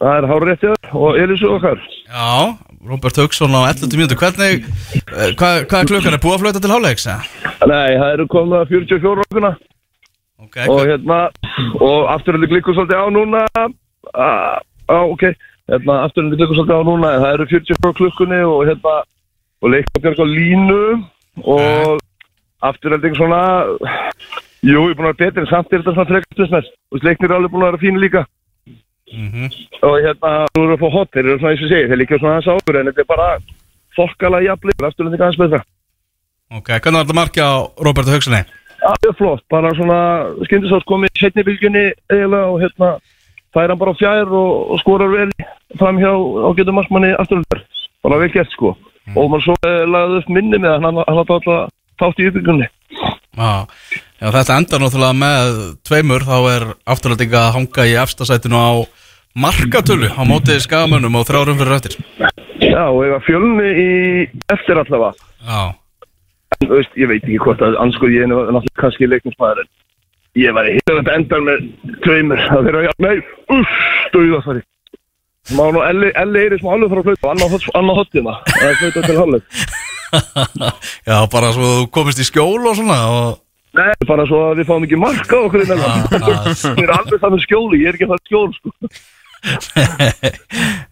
Það 0.00 0.16
er 0.16 0.26
hár 0.30 0.44
réttið 0.48 0.92
og 0.96 1.16
Elísu 1.20 1.48
okkar. 1.52 1.80
Já, 2.08 2.56
Robert 2.88 3.18
Hauksson 3.20 3.52
á 3.52 3.60
11 3.68 3.96
mínútur 4.00 4.16
Hvernig, 4.16 4.62
eh, 4.64 5.32
hvað, 5.36 5.66
hvað 5.68 5.90
klukkan 5.90 6.16
er 6.16 6.22
búið 6.24 6.36
að 6.38 6.44
flöta 6.44 6.62
til 6.64 6.72
hálfleiks? 6.72 7.04
eða? 7.04 7.42
Nei, 7.68 7.90
það 8.00 8.12
eru 8.14 8.26
komið 8.32 8.56
að 8.62 8.72
44 8.72 9.24
okkuna 9.26 9.50
Ok, 10.40 10.56
og 10.64 10.78
hver, 10.80 10.88
hérna, 10.94 11.18
og 11.84 12.08
afturöndi 12.14 12.48
glikkur 12.48 12.72
svolítið 12.76 12.96
á 12.96 13.06
núna, 13.12 13.42
á, 14.16 14.98
ok, 15.04 15.26
hérna, 15.68 15.96
afturöndi 16.06 16.38
glikkur 16.40 16.56
svolítið 16.56 16.80
á 16.80 16.82
núna, 16.88 17.10
það 17.20 17.34
eru 17.36 17.46
44 17.52 17.92
klukkunni 18.00 18.38
og 18.48 18.62
hérna, 18.70 18.94
og 19.60 19.72
leikabjörg 19.74 20.20
á 20.20 20.26
línu 20.26 20.84
og 21.44 22.00
afturönding 22.62 23.16
svona, 23.16 23.40
jú, 24.64 24.84
ég 24.88 24.92
er 24.92 24.96
búin 24.96 25.08
að 25.08 25.16
vera 25.16 25.20
betri 25.22 25.42
en 25.44 25.50
samt 25.50 25.72
er 25.72 25.82
þetta 25.82 25.96
svona 25.96 26.10
trekastusmess, 26.10 26.70
og 26.92 27.04
leiknir 27.04 27.30
er 27.30 27.36
alveg 27.36 27.52
búin 27.52 27.64
að 27.64 27.72
vera 27.72 27.82
fínu 27.84 28.02
líka. 28.02 28.24
mm 29.10 29.48
og 29.82 29.96
hérna, 30.04 30.30
erum 30.54 30.68
við 30.68 30.76
að 30.76 30.82
fá 30.82 30.90
hot, 30.92 31.08
þeir 31.12 31.26
eru 31.26 31.38
svona 31.38 31.52
eins 31.52 31.62
og 31.64 31.70
segir, 31.70 31.88
þeir 31.88 32.00
líka 32.00 32.18
svona 32.18 32.32
aðeins 32.36 32.50
áður, 32.52 32.76
en 32.78 32.88
þetta 32.90 33.00
er 33.00 33.08
bara 33.10 33.28
þokkala 33.96 34.42
jafnli, 34.44 34.72
afturönding 34.88 35.22
aðeins 35.22 35.40
betra. 35.40 35.62
ok, 36.50 36.68
hvernig 36.68 36.98
var 36.98 37.06
þetta 37.06 37.20
markja 37.20 37.44
á 37.48 37.56
Robert 37.86 38.12
Haukssoni? 38.12 38.42
Já, 38.80 38.90
mjög 39.04 39.16
flott, 39.16 39.44
bara 39.50 39.72
svona 39.76 40.00
skyndisátt 40.46 40.86
komið 40.88 41.16
í 41.16 41.20
setni 41.20 41.44
bylgjunni 41.44 41.86
eiginlega 42.08 42.52
og 42.52 42.60
hérna 42.62 42.92
fær 43.54 43.72
hann 43.72 43.80
bara 43.80 43.96
fjær 43.98 44.30
og, 44.30 44.52
og 44.72 44.80
skorar 44.80 45.10
vel 45.10 45.32
fram 45.78 45.98
hjá 45.98 46.12
ágætu 46.12 46.72
markmanni 46.72 47.10
afturöldar 47.18 47.64
bara 48.04 48.20
vel 48.22 48.30
gert 48.32 48.52
sko 48.54 48.76
og 49.14 49.30
maður 49.30 49.46
svo 49.48 49.56
eh, 49.66 49.84
lagði 49.88 50.20
upp 50.22 50.34
minni 50.36 50.60
með 50.60 50.76
hann 50.76 51.00
hann 51.00 51.22
átti 51.22 51.36
alltaf 51.38 51.72
þátt 52.00 52.22
í 52.22 52.28
uppbyggjunni 52.30 52.68
Já, 53.40 53.66
já, 54.18 54.28
þetta 54.34 54.56
endar 54.58 54.82
náttúrulega 54.82 55.16
með 55.16 55.60
tveimur. 55.86 56.24
Þá 56.26 56.38
er 56.50 56.64
afturlætning 56.92 57.36
að 57.38 57.52
hanga 57.56 57.86
í 57.86 57.92
efstasætinu 58.02 58.58
á 58.58 58.70
markatölu 59.38 60.10
á 60.10 60.22
móti 60.26 60.58
skagamönnum 60.60 61.20
og 61.20 61.28
þrjárum 61.28 61.60
fyrir 61.60 61.76
eftir. 61.76 61.94
Já, 62.60 62.90
og 62.90 63.04
ég 63.06 63.14
var 63.14 63.22
fjölni 63.24 63.68
í 63.70 63.92
eftir 64.52 64.82
allavega. 64.82 65.14
Já, 65.46 65.62
en 66.58 66.66
þú 66.66 66.80
veist, 66.80 66.98
ég 66.98 67.12
veit 67.12 67.22
ekki 67.22 67.38
hvort 67.44 67.62
að 67.64 67.78
anskur 67.84 68.12
ég 68.12 68.26
er 68.26 68.32
náttúrulega 68.32 68.82
kannski 68.82 69.08
leiknismæður 69.08 69.62
en 69.62 69.70
ég 70.42 70.56
var 70.58 70.68
í 70.68 70.76
þetta 70.90 71.16
endar 71.16 71.46
með 71.46 71.64
tveimur 72.04 72.42
það 72.48 72.66
fyrir 72.66 72.80
að, 72.80 72.88
já, 72.88 72.92
nei, 73.06 73.16
uff, 73.56 73.78
stöða 74.08 74.42
þar 74.48 74.60
Má 75.56 75.64
nú 75.74 75.80
Elli, 75.82 76.10
Elli 76.20 76.42
Eiris 76.44 76.62
má 76.62 76.74
alveg 76.74 76.90
fara 76.92 77.00
að 77.02 77.06
flauta 77.08 77.26
og 77.26 77.30
annað, 77.34 77.68
annað 77.80 78.00
hottina 78.00 78.34
það 78.50 78.66
er 78.68 78.80
flauta 78.80 79.04
til 79.06 79.20
hálfleik 79.20 79.46
já, 81.10 81.16
bara 81.32 81.52
svo 81.54 81.70
þú 81.78 81.86
komist 81.94 82.20
í 82.20 82.26
skjól 82.28 82.66
og 82.70 82.76
svona 82.78 82.98
og 83.14 83.38
Nei, 83.78 83.94
bara 84.02 84.24
svo 84.26 84.40
að 84.48 84.60
við 84.60 84.66
fáum 84.66 84.84
ekki 84.86 84.98
marka 84.98 85.38
okkur 85.46 85.62
innan 85.62 85.82
Ah, 85.86 86.02
ah. 86.18 86.46
Ég 86.74 86.84
er 86.84 86.92
alveg 86.96 87.22
það 87.22 87.34
með 87.36 87.44
skjóli, 87.44 87.80
ég 87.84 87.92
er 87.92 87.98
ekki 87.98 88.08
það 88.10 88.22
skjól 88.26 88.48
sko. 88.56 88.72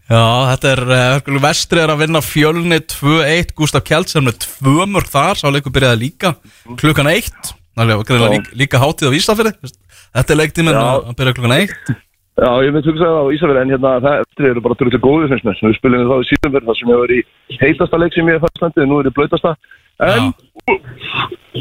Já, 0.08 0.22
þetta 0.52 0.70
er 0.72 0.82
uh, 0.86 1.40
vestri 1.42 1.82
er 1.82 1.92
að 1.92 2.02
vinna 2.04 2.22
fjölni 2.24 2.78
2-1 2.94 3.50
Gustaf 3.58 3.84
Kjeldsen 3.84 4.24
með 4.24 4.38
tvö 4.46 4.86
mörg 4.88 5.10
þar 5.12 5.40
sá 5.42 5.48
leikur 5.52 5.74
byrjaði 5.74 6.00
líka 6.06 6.32
klukkan 6.80 7.10
1 7.12 7.52
Þannig 7.78 8.00
að 8.00 8.14
Já. 8.14 8.30
líka, 8.32 8.56
líka 8.62 8.80
hátíð 8.82 9.10
á 9.12 9.18
Ísafirði 9.18 9.52
Þetta 9.66 10.32
er 10.32 10.40
leiktíminn 10.40 10.78
að 10.78 11.02
að 11.10 11.18
byrja 11.18 11.36
klukkan 11.36 11.58
1 11.58 11.98
Já, 12.38 12.50
ég 12.62 12.70
myndi 12.70 12.92
hugsa 12.92 13.02
það 13.08 13.18
á 13.18 13.32
Ísafjörði 13.34 13.60
en 13.64 13.72
hérna 13.74 13.92
það 14.04 14.46
eru 14.46 14.60
bara 14.62 14.78
drullu 14.78 15.00
góðu 15.02 15.28
finnst 15.32 15.46
mér. 15.46 15.58
Við 15.58 15.78
spilum 15.80 16.02
við 16.04 16.10
þá 16.12 16.18
í 16.18 16.28
síðan 16.28 16.54
verð 16.54 16.68
þar 16.68 16.78
sem 16.78 16.92
ég 16.92 17.00
var 17.02 17.12
í 17.14 17.20
heitasta 17.58 17.98
leik 17.98 18.14
sem 18.14 18.28
ég 18.30 18.38
hef 18.38 18.44
fæst 18.46 18.62
landið, 18.62 18.86
nú 18.86 18.98
er 19.00 19.08
ég 19.10 19.16
blöytasta 19.16 19.54
En, 19.98 20.28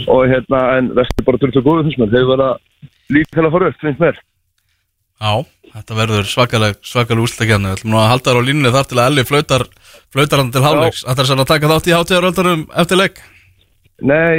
og 0.06 0.28
hérna, 0.30 0.60
en 0.78 0.92
vestur 0.94 1.26
bara 1.26 1.40
drullu 1.42 1.64
góðu 1.66 1.88
finnst 1.88 2.02
mér. 2.02 2.12
Þeir 2.14 2.28
vera 2.30 2.50
lítið 3.10 3.34
til 3.34 3.46
að 3.48 3.56
fara 3.56 3.70
upp, 3.72 3.80
finnst 3.82 4.04
mér. 4.04 4.20
Já, 5.18 5.32
þetta 5.74 5.98
verður 5.98 6.30
svakaleg, 6.30 6.78
svakaleg 6.86 7.24
úrslutakjarni 7.26 7.72
Við 7.72 7.80
ætlum 7.80 7.96
nú 7.96 7.98
að 7.98 8.12
halda 8.12 8.30
þar 8.30 8.38
á 8.38 8.48
línunni 8.52 8.74
þar 8.76 8.90
til 8.92 9.00
að 9.00 9.08
Elli 9.10 9.24
flautar 9.26 9.66
flautar 10.14 10.44
hann 10.44 10.54
til 10.54 10.62
hálfleiks. 10.62 11.02
Er 11.10 11.26
sann 11.26 11.42
að 11.42 11.50
taka 11.56 11.72
þátt 11.74 11.90
í 11.90 11.96
hátíðaröldarum 11.98 12.68
eftir 12.84 13.02
leik? 13.02 13.24
Nei, 14.06 14.38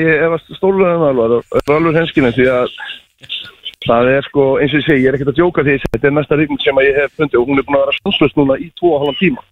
Það 3.86 4.08
er 4.08 4.08
að 4.08 4.16
Það 4.18 4.26
sko, 4.26 4.44
eins 4.58 4.72
og 4.72 4.80
ég 4.80 4.86
segi, 4.86 5.02
ég 5.04 5.08
er 5.08 5.16
ekkert 5.16 5.30
að 5.32 5.38
djóka 5.38 5.64
því 5.66 5.74
að 5.76 5.86
þetta 5.94 6.08
er 6.08 6.14
mesta 6.16 6.38
ríkning 6.38 6.60
sem 6.64 6.80
að 6.80 6.88
ég 6.88 6.98
hef 6.98 7.14
fundið 7.14 7.40
og 7.40 7.48
hún 7.48 7.60
er 7.60 7.66
búin 7.68 7.78
að 7.78 7.84
vera 7.84 7.98
stanslust 7.98 8.38
núna 8.38 8.58
í 8.58 8.68
tvo 8.78 8.92
og 8.94 9.02
halvan 9.04 9.18
tíma. 9.20 9.44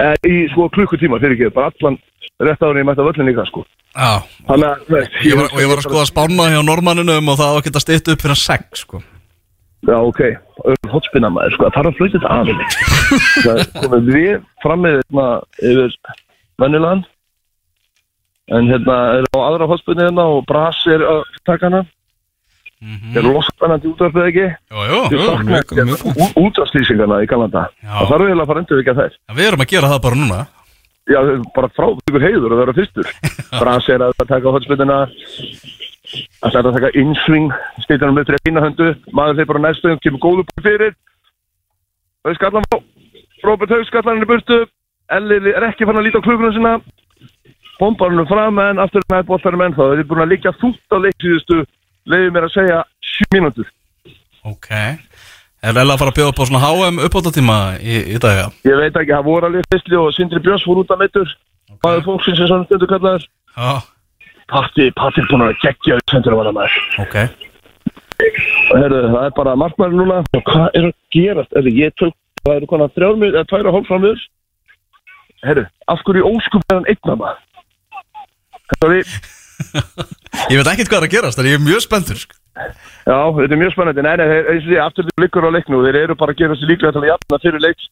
Eh, 0.00 0.14
í 0.24 0.36
sko 0.52 0.68
klukkutíma 0.72 1.20
fyrir 1.20 1.36
ekki, 1.36 1.50
bara 1.54 1.68
allan 1.68 1.98
rétt 2.40 2.64
ári 2.64 2.80
ég 2.80 2.88
mætti 2.88 3.04
að 3.04 3.10
völlin 3.10 3.28
líka 3.28 3.44
sko. 3.50 3.64
Já, 3.94 4.12
Þannig 4.48 4.70
að, 4.70 4.86
veist, 4.94 5.18
ég 5.28 5.38
var, 5.38 5.50
ég 5.60 5.68
var 5.70 5.82
að 5.82 5.86
skoða 5.86 6.06
spána 6.08 6.48
hjá 6.50 6.60
normanninum 6.64 7.28
og 7.30 7.36
það 7.38 7.52
var 7.52 7.60
ekki 7.62 7.74
að 7.74 7.84
stýta 7.84 8.14
upp 8.14 8.24
fyrir 8.24 8.40
sex 8.40 8.84
sko. 8.86 9.02
Já, 9.84 9.96
ok, 10.00 10.22
hotspinna 10.88 11.28
maður, 11.28 11.58
sko, 11.58 11.68
það 11.68 11.76
þarf 11.76 11.90
að 11.90 11.98
flauta 12.00 12.14
þetta 12.16 12.36
aðeins. 12.40 12.78
Það 13.44 13.60
komið 13.82 14.06
við 14.14 14.30
fram 14.64 14.80
með 14.80 14.96
hérna 15.02 15.26
yfir 15.60 15.98
vennilegan 16.62 17.04
En 18.52 18.68
hérna 18.68 18.96
er 19.18 19.26
á 19.32 19.38
aðra 19.40 19.68
hotspinni 19.70 20.04
hérna 20.04 20.26
og 20.34 20.42
Bras 20.48 20.82
er 20.92 21.04
að 21.08 21.22
taka 21.48 21.70
hana 21.70 21.84
mm 22.84 23.16
Er 23.16 23.22
lospennandi 23.24 23.88
útvarpið 23.88 24.26
ekki? 24.28 24.46
Jú, 24.70 24.82
jú, 24.90 24.98
Ég 25.04 25.14
jú. 25.16 25.26
sakna 25.28 25.50
mjög- 25.50 25.72
mjög 25.88 26.02
gott. 26.02 26.16
ú- 26.20 26.34
útvarpslýsingarna 26.48 27.22
í 27.24 27.26
Kanada. 27.30 27.62
Það 27.80 28.08
þarf 28.10 28.24
eiginlega 28.24 28.42
að 28.44 28.50
fara 28.50 28.60
endur 28.60 28.80
ekki 28.82 28.92
að 28.92 29.00
þær. 29.00 29.12
Já, 29.14 29.34
Við 29.38 29.46
erum 29.48 29.60
að 29.64 29.70
gera 29.72 29.88
það 29.88 30.02
bara 30.04 30.14
núna. 30.20 30.40
Já, 31.04 31.20
bara 31.54 31.68
frá 31.68 31.86
ykkur 32.08 32.22
heiður 32.26 32.52
að 32.54 32.60
vera 32.64 32.72
fyrstur. 32.76 33.06
Bras 33.60 33.88
er 33.88 33.98
að 34.04 34.12
taka 34.28 34.52
hotspinnina 34.52 34.98
Það 36.44 36.54
er 36.54 36.66
að 36.68 36.74
taka 36.76 36.90
insving 37.00 37.48
Stýttanum 37.84 38.18
upp 38.20 38.26
til 38.28 38.36
eina 38.46 38.60
höndu. 38.60 38.88
Maður 39.12 39.36
þeir 39.40 39.46
bara 39.50 39.62
næstum, 39.64 39.98
kemur 40.04 40.20
góðu 40.20 40.44
búið 40.48 40.64
fyrir. 40.68 40.92
Þau 42.24 42.34
skallan 42.36 42.64
á 42.72 42.76
Robert 43.44 43.70
Haug 43.70 43.86
skallan 43.88 44.16
hann 44.16 44.24
í 44.24 44.28
burtu. 44.28 44.66
Elli 45.10 45.36
er 45.52 45.64
ekki 45.68 45.84
fann 45.88 45.96
að 46.00 46.04
líta 46.08 46.20
á 46.20 46.24
klukkuna 46.24 46.52
sinna 46.52 46.80
Bombar 47.80 48.10
hann 48.14 48.26
fram 48.26 48.58
en 48.58 48.78
aftur 48.78 49.02
með 49.10 49.26
boltarum 49.26 49.60
ennþá 49.60 49.88
Þeir 49.96 50.06
að 52.04 52.12
Leiði 52.12 52.34
mér 52.34 52.46
að 52.48 52.54
segja 52.54 52.82
7 53.14 53.30
mínútur. 53.32 53.70
Ok. 54.44 54.70
Er 55.64 55.72
Ella 55.72 55.94
að 55.94 56.02
fara 56.02 56.12
að 56.12 56.18
bjóða 56.18 56.32
upp 56.34 56.40
á 56.44 56.44
svona 56.44 56.60
HM 56.60 57.00
uppáttatíma 57.06 57.58
í, 57.80 57.94
í 58.12 58.18
dag, 58.20 58.36
já 58.36 58.68
Ég 58.68 58.76
veit 58.82 58.98
ekki, 59.00 59.14
það 59.14 59.28
voru 59.30 59.48
alveg 59.48 59.68
fyrstli 59.72 59.96
og 59.96 60.10
Sindri 60.12 60.42
Björns 60.44 60.66
fór 60.66 60.82
út 60.82 60.92
af 60.92 61.00
meittur 61.00 61.30
Ok. 61.72 61.80
Maður 61.80 62.04
fólksins 62.04 62.38
sem 62.38 62.48
svona 62.48 62.66
stundu 62.68 62.88
kallaður. 62.90 63.24
Patti, 64.52 64.90
Patti 64.98 65.22
er 65.22 65.28
búin 65.30 65.46
að 65.46 65.54
gegja 65.62 65.96
upp 65.98 66.12
sendur 66.12 66.36
að 66.36 66.50
maður. 66.52 66.76
Ok. 67.02 67.16
Og 68.24 68.76
heyrðu, 68.78 69.00
það 69.14 69.24
er 69.24 69.34
bara 69.38 69.54
markmæri 69.58 69.98
núna. 69.98 70.20
Og 70.36 70.44
hvað 70.46 70.66
er 70.78 70.88
að 70.90 70.94
gerast? 71.16 71.56
Erðu, 71.56 71.72
ég 71.80 71.96
tök, 71.98 72.16
það 72.44 72.58
eru 72.58 72.68
konar 72.70 72.92
þrjár 72.94 73.18
mjög, 73.22 73.34
eða 73.34 73.48
tvær 73.50 73.70
og 73.70 73.78
hálf 73.78 73.90
fram 73.90 74.04
mér 74.04 74.26
Heyrðu, 75.44 75.64
af 75.92 76.04
hverju 76.06 76.28
óskup 76.30 76.62
er 76.70 76.78
hann 76.78 76.86
einn 76.88 77.10
að 77.12 77.18
maður? 77.20 77.40
Þetta 78.70 78.90
við, 78.92 79.16
Ég 80.50 80.58
veit 80.58 80.70
ekkert 80.74 80.90
hvað 80.90 80.98
er 81.00 81.06
að 81.08 81.14
gerast, 81.14 81.38
þannig 81.38 81.54
ég 81.54 81.60
er 81.60 81.64
mjög 81.64 81.84
spenntur 81.84 82.18
sko. 82.20 82.36
Já, 83.04 83.18
þetta 83.36 83.54
er 83.54 83.60
mjög 83.60 83.72
spennandi. 83.74 84.04
Nei, 84.04 84.14
nei, 84.20 84.26
eins 84.52 84.64
og 84.64 84.70
því, 84.70 84.78
aftur 84.84 85.06
til 85.08 85.24
liggur 85.24 85.46
á 85.46 85.50
leiknú. 85.54 85.80
Þeir 85.84 85.98
eru 86.04 86.16
bara 86.20 86.34
að 86.34 86.40
gera 86.40 86.56
sér 86.58 86.70
líklega 86.70 86.94
til 86.94 87.02
að 87.02 87.10
jafna 87.10 87.40
fyrir 87.42 87.64
leiks, 87.64 87.88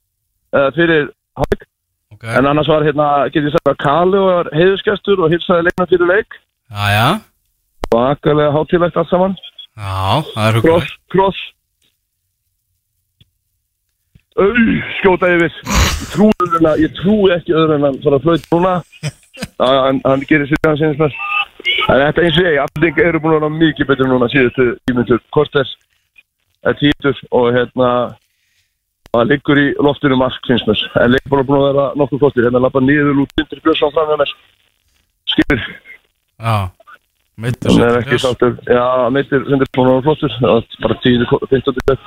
uh, 0.55 0.69
fyrir 0.77 1.09
hálfleik. 1.41 1.67
okay. 2.15 2.37
En 2.39 2.49
annars 2.51 2.71
var 2.71 2.87
hérna, 2.87 3.09
get 3.35 3.49
ég 3.49 3.55
sagt 3.55 3.73
að 3.73 3.81
Kali 3.83 4.23
var 4.27 4.51
heiðuskestur 4.57 5.25
og 5.25 5.33
hilsaði 5.35 5.67
leikna 5.69 5.89
fyrir 5.91 6.13
leik. 6.13 6.39
Já, 6.73 6.85
já, 6.97 7.09
Bakalega 7.93 8.55
hátíðlegt 8.55 8.97
allt 8.97 9.11
saman. 9.13 9.35
já, 9.77 10.23
það 10.33 10.47
er 10.47 10.61
Kross, 10.61 10.63
hugulegt 10.63 11.01
kross. 11.13 11.43
Au, 14.41 14.49
skjóta 15.01 15.29
yfir. 15.29 15.59
Ég 16.81 16.95
trúi, 16.97 17.29
en 17.29 17.37
ekki 17.37 17.53
öðru 17.53 17.77
en 17.77 17.91
að 17.91 18.23
flauta 18.25 18.57
núna. 18.57 18.79
Hann, 19.63 20.01
hann 20.05 20.25
gerir 20.29 20.49
sér 20.51 20.67
hann 20.67 20.81
sinns 20.81 20.99
mér. 20.99 21.15
En 21.89 22.01
þetta 22.01 22.25
eins 22.25 22.39
og 22.41 22.47
ég, 22.49 22.59
allir 22.63 23.05
eru 23.07 23.21
búin 23.23 23.37
að 23.37 23.41
vera 23.41 23.55
mikið 23.55 23.89
betur 23.91 24.11
núna 24.11 24.29
síðustu 24.33 24.67
tímyndur. 24.89 25.23
Kortes 25.35 25.77
er 26.67 26.77
títur 26.81 27.19
og 27.31 27.53
hérna 27.57 27.91
það 29.13 29.29
liggur 29.31 29.61
í 29.61 29.67
loftinu 29.85 30.19
mask 30.21 30.47
finnst 30.49 30.69
mér. 30.69 30.85
En 31.03 31.13
leik 31.13 31.27
bara 31.31 31.47
búin 31.47 31.61
að 31.61 31.69
vera 31.71 31.87
nokkuð 32.01 32.23
flottir. 32.25 32.47
Hérna 32.49 32.63
lappa 32.65 32.83
niður 32.83 33.25
út 33.25 33.43
undir 33.43 33.65
björsson 33.65 33.95
fram 33.95 34.11
hjá 34.11 34.21
mér. 34.23 34.35
Skipir. 35.33 35.61
Já, 36.43 36.57
meittur 37.37 37.75
Hann 37.77 37.87
er 37.89 38.01
ekki 38.03 38.21
sáttur. 38.23 38.59
Já, 38.67 38.87
meitir 39.15 39.47
sem 39.49 39.67
er 39.67 39.73
búin 39.77 39.91
að 39.91 39.99
vera 39.99 40.07
flottur. 40.09 40.33
Það 40.41 40.55
er 40.59 40.65
bara 40.87 41.01
10-15 41.07 41.81
stund. 41.83 42.03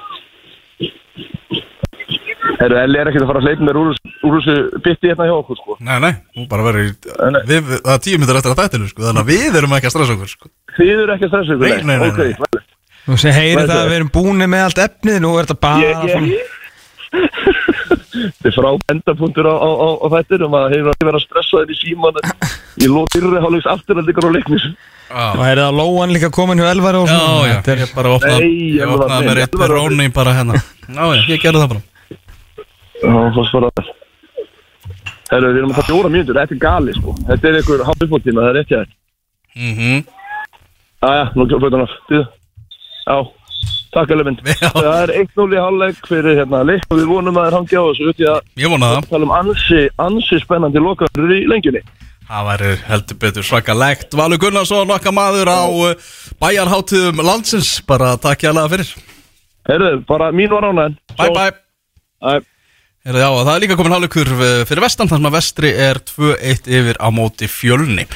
Herru, 2.56 2.77
Elli 2.80 2.99
er 3.02 3.10
ekki 3.10 3.19
að 3.19 3.27
fara 3.30 3.40
að 3.41 3.48
hleypa 3.49 3.65
mér 3.68 3.77
úr, 3.82 3.95
þessu- 4.36 4.82
bytti 4.86 5.10
hérna 5.11 5.26
hjá 5.27 5.34
okkur, 5.40 5.57
sko. 5.60 5.76
Nei, 5.84 5.95
nei, 6.03 6.11
hún 6.38 6.45
bara 6.52 6.64
verður 6.68 6.91
við, 7.49 7.72
Það 7.82 7.94
er 7.95 8.03
tíu 8.06 8.19
myndir 8.22 8.38
eftir 8.40 8.53
að 8.53 8.60
þættinu, 8.61 8.90
sko 8.91 9.02
Þannig 9.07 9.23
að 9.26 9.32
við 9.34 9.57
erum 9.60 9.73
ekki 9.77 9.90
að 9.90 9.94
stressa 9.95 10.15
okkur, 10.15 10.32
sko. 10.36 10.52
Þið 10.77 10.91
eru 10.95 11.15
ekki 11.15 11.26
að 11.27 11.34
stressa 11.34 11.56
ykkur, 11.56 11.65
Nei, 11.65 11.82
nei, 11.84 11.98
nei, 11.98 12.32
Ok. 12.36 12.61
Nú 13.06 13.18
sé 13.22 13.34
heyri 13.36 13.65
það 13.65 13.82
að 13.82 13.90
við 13.91 13.98
erum 13.99 14.14
búinir 14.15 14.49
með 14.49 14.64
allt 14.69 14.80
efnið 14.86 15.19
Nú 15.26 15.34
er 15.38 15.45
þetta 15.49 15.60
bara 15.65 15.77
Ég, 15.84 15.95
ég, 16.10 16.15
Þið 18.45 18.53
frá 18.56 18.69
endapunktur 18.94 19.48
á, 19.49 19.56
á, 19.60 19.69
á, 19.76 19.88
á 19.99 20.07
þættir 20.15 20.44
um 20.48 20.56
að 20.57 20.65
hefur 20.76 20.91
að 20.94 21.07
vera 21.10 21.19
stressaður 21.23 21.72
í 21.73 21.77
síman 21.80 22.19
í 22.80 22.88
lóð 22.90 23.10
fyrri 23.14 23.41
hálfleiks 23.44 23.68
afturhaldingar 23.72 24.27
á 24.27 24.32
leiknis. 24.36 24.65
Og 25.11 25.41
er 25.45 25.60
það 25.61 25.76
lóan 25.80 26.14
líka 26.15 26.30
komin 26.34 26.60
hjá 26.61 26.69
Elvar 26.72 26.98
og 27.02 27.10
Já, 27.10 27.14
svona 27.18 27.49
já, 27.49 27.57
Þetta 27.60 27.73
er- 27.76 27.82
ég 27.84 27.91
bara 27.95 28.14
opnaði 28.15 28.48
Ég 28.48 28.80
ég 28.80 28.88
með 29.27 29.36
rétt 29.40 29.52
ég 29.56 29.60
peróni 29.61 30.07
bara 30.15 30.34
hérna. 30.38 30.61
Já, 30.88 31.03
já, 31.11 31.22
ég 31.30 31.44
gerði 31.44 31.61
það 31.61 31.69
bara 31.76 31.84
Já, 33.06 33.15
það 33.36 33.48
spara 33.49 33.72
það. 33.77 33.94
Herru, 35.32 35.48
við 35.49 35.60
erum 35.60 35.72
að 35.72 35.77
taka 35.80 35.88
fjóra 35.90 36.11
mínútur, 36.14 36.38
þetta 36.40 36.56
er 36.56 36.61
gali, 36.61 36.94
sko. 36.98 37.15
Þetta 37.30 37.49
er 37.49 37.57
einhver 37.60 37.84
hálfleikmótíma, 37.88 38.44
það 38.45 38.52
er 38.52 38.61
ekki 38.61 38.76
það. 38.76 38.94
Mhm. 39.56 40.06
Jæja, 41.06 41.26
nú 41.36 41.45
flötu 41.49 41.77
hann 41.77 41.86
af. 41.86 41.95
Já, 43.06 43.18
takk 43.94 44.14
alveg 44.15 44.26
mynd. 44.26 44.40
Það 44.73 44.88
er 44.95 45.11
1-0 45.22 45.53
í 45.53 45.60
hálfleik 45.61 46.07
fyrir 46.10 46.40
hérna 46.40 46.64
leik 46.65 46.86
og 46.90 46.98
við 46.98 47.11
vonum 47.11 47.38
að 47.38 47.45
þeir 47.45 47.57
hangi 47.60 47.77
á 47.77 47.84
þessu 47.86 48.07
út 48.10 48.23
í 48.23 48.27
að 48.32 48.40
Ég 48.64 48.72
vona 48.73 48.90
það 48.95 49.10
tala 49.11 49.27
um 49.27 49.36
ansi, 49.38 49.82
ansi 50.02 50.40
spennandi 50.41 50.82
lokaður 50.82 51.36
í 51.36 51.44
lengjunni. 51.52 51.84
Það 52.26 52.48
væri 52.49 52.72
heldur 52.88 53.19
betur 53.22 53.45
svakalegt 53.45 54.15
Valur 54.18 54.41
Gunnarsson, 54.41 54.90
okkar 54.95 55.14
maður 55.14 55.52
á 55.53 55.61
uh, 55.69 55.91
bæjarháttiðum 56.41 57.22
landsins 57.22 57.76
Bara 57.86 58.15
takk 58.18 58.48
ég 58.48 58.49
alveg 58.49 58.72
fyrir 58.73 58.90
Herru, 59.69 59.91
bara 60.10 60.32
mín 60.34 60.49
var 60.49 60.65
ánægn. 60.65 60.98
Bye 61.19 61.30
bye 61.38 61.52
Bye. 62.26 62.41
Heyrðu, 63.06 63.19
já, 63.22 63.44
það 63.45 63.49
er 63.52 63.61
líka 63.61 63.76
komin 63.77 63.94
hálfleikur 63.94 64.30
uh, 64.34 64.52
fyrir 64.65 64.82
vestan 64.82 65.10
sem 65.11 65.26
að 65.30 65.36
vestri 65.36 65.69
er 65.77 65.99
2-1 66.10 66.69
yfir 66.73 66.98
á 66.98 67.14
móti 67.14 67.45
fjölni. 67.45 68.07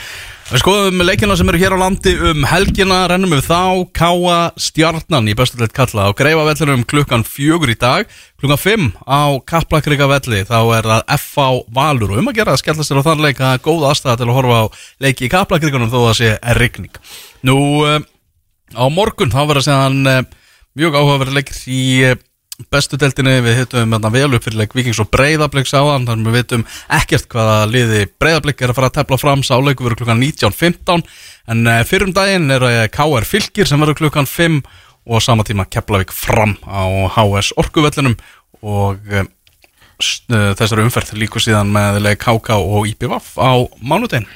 Við 0.50 0.62
skoðum 0.64 1.04
leikina 1.06 1.36
sem 1.38 1.50
eru 1.52 1.60
hér 1.62 1.76
á 1.78 1.84
landi 1.84 2.16
um 2.26 2.48
helgina, 2.50 3.04
rennum 3.12 3.36
við 3.36 3.44
þá 3.46 3.84
Káa 3.94 4.38
Stjarnan 4.58 5.30
í 5.30 5.36
bestuleitt 5.38 5.76
kalla 5.78 6.08
á 6.10 6.18
Greifavellinum 6.18 6.88
klukkan 6.90 7.22
fjögur 7.22 7.70
í 7.70 7.76
dag. 7.78 8.10
Klukkan 8.42 8.58
5 8.58 8.88
á 9.06 9.38
Kaplakrika 9.46 10.08
velli 10.10 10.40
þá 10.50 10.58
er 10.80 10.90
það 10.90 11.04
FH 11.20 11.46
Valur. 11.78 12.16
Og 12.16 12.24
um 12.24 12.32
að 12.32 12.40
gera 12.40 12.56
að 12.58 12.64
skella 12.64 12.88
sér 12.88 13.04
á 13.06 13.08
þann 13.12 13.22
leik 13.28 13.38
að 13.38 13.46
það 13.46 13.60
er 13.60 13.64
góð 13.68 13.86
aðstæða 13.92 14.16
til 14.24 14.28
að 14.32 14.40
horfa 14.40 14.58
á 14.58 14.66
leiki 15.06 15.28
í 15.28 15.32
Kaplakrikanum 15.36 15.94
þó 15.94 16.00
það 16.00 16.18
sé 16.24 16.32
er 16.42 16.62
rigning. 16.64 16.98
Nú, 17.46 17.60
uh, 17.86 18.02
á 18.74 18.86
morgun 18.90 19.30
þá 19.38 19.44
verður 19.44 19.68
séðan 19.70 20.02
uh, 20.16 20.26
mjög 20.74 20.98
áhugaverð 20.98 21.38
leikir 21.38 21.62
í 21.70 21.84
bestu 22.68 23.00
deltinni, 23.00 23.38
við 23.44 23.62
hittum 23.62 23.94
hérna 23.96 24.12
vel 24.14 24.28
upp 24.36 24.44
fyrir 24.46 24.60
leik 24.62 24.76
Vikings 24.76 25.00
og 25.02 25.10
Breiðabliks 25.14 25.74
áðan 25.74 26.08
þannig 26.10 26.28
við 26.28 26.38
vitum 26.40 26.66
ekkert 27.00 27.30
hvaða 27.32 27.58
liði 27.72 28.04
Breiðablik 28.20 28.62
er 28.62 28.74
að 28.74 28.80
fara 28.80 28.92
að 28.92 28.98
tepla 29.00 29.20
fram, 29.22 29.46
sáleiku 29.46 29.86
verður 29.86 30.04
klukkan 30.04 30.22
19.15 30.22 31.06
en 31.54 31.72
uh, 31.72 31.80
fyrrum 31.88 32.14
daginn 32.16 32.52
er 32.54 32.68
uh, 32.68 32.84
KR 32.92 33.28
Fylgir 33.28 33.70
sem 33.70 33.80
verður 33.82 34.02
klukkan 34.04 34.30
5 34.30 34.60
og 35.10 35.18
á 35.18 35.20
sama 35.24 35.48
tíma 35.48 35.66
Keflavík 35.72 36.12
fram 36.14 36.58
á 36.68 36.84
HS 37.16 37.56
Orkuvellinum 37.62 38.20
og 38.60 39.00
uh, 39.16 39.26
þessari 40.30 40.86
umferð 40.86 41.16
líku 41.20 41.42
síðan 41.44 41.72
með 41.74 42.04
leik 42.04 42.22
KK 42.24 42.60
og 42.60 42.88
IPVaf 42.92 43.34
á 43.40 43.56
mánudegin 43.80 44.28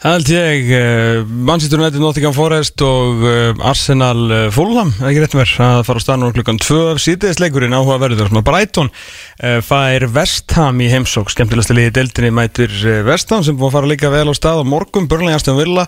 Það 0.00 0.14
held 0.14 0.30
ég, 0.32 0.70
uh, 0.72 1.26
Manchester 1.28 1.76
United, 1.76 2.00
Nottingham 2.00 2.32
Forest 2.32 2.80
og 2.80 3.18
uh, 3.20 3.58
Arsenal 3.68 4.22
uh, 4.32 4.38
Fulham, 4.48 4.94
ekki 5.04 5.20
rétt 5.20 5.34
mér, 5.36 5.50
að 5.60 5.80
fara 5.84 6.00
á 6.00 6.04
stað 6.06 6.22
núna 6.22 6.32
klukkan 6.38 6.56
2 6.56 6.94
síðdegisleikurinn 7.04 7.76
áhuga 7.76 7.98
verður 8.00 8.30
sem 8.30 8.38
að 8.40 8.46
Brighton 8.46 8.88
uh, 8.88 9.58
fær 9.60 10.06
Vestham 10.14 10.80
í 10.80 10.88
heimsók, 10.88 11.28
skemmtilegsta 11.34 11.76
liði 11.76 11.90
í 11.90 11.94
deildinni 11.98 12.30
mætir 12.32 12.72
Vestham 13.04 13.44
sem 13.44 13.58
búið 13.58 13.68
að 13.68 13.76
fara 13.76 13.90
líka 13.90 14.12
vel 14.14 14.32
á 14.32 14.34
stað 14.38 14.62
á 14.64 14.70
morgun, 14.72 15.10
Burnley 15.10 15.36
Aston 15.36 15.60
Villa 15.60 15.84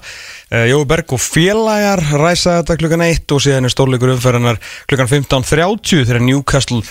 Jói 0.52 0.84
Berg 0.93 1.16
og 1.16 1.24
félagar 1.24 2.05
ræsa 2.20 2.59
þetta 2.59 2.76
klukkan 2.82 3.06
1 3.09 3.32
og 3.32 3.43
síðan 3.47 3.70
er 3.70 3.72
stórleikur 3.72 4.12
umferðanar 4.18 4.60
klukkan 4.93 5.09
15.30 5.09 6.05
þegar 6.05 6.26
Newcastle 6.28 6.82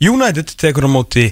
United 0.00 0.56
tekur 0.56 0.88
á 0.88 0.90
móti 0.96 1.28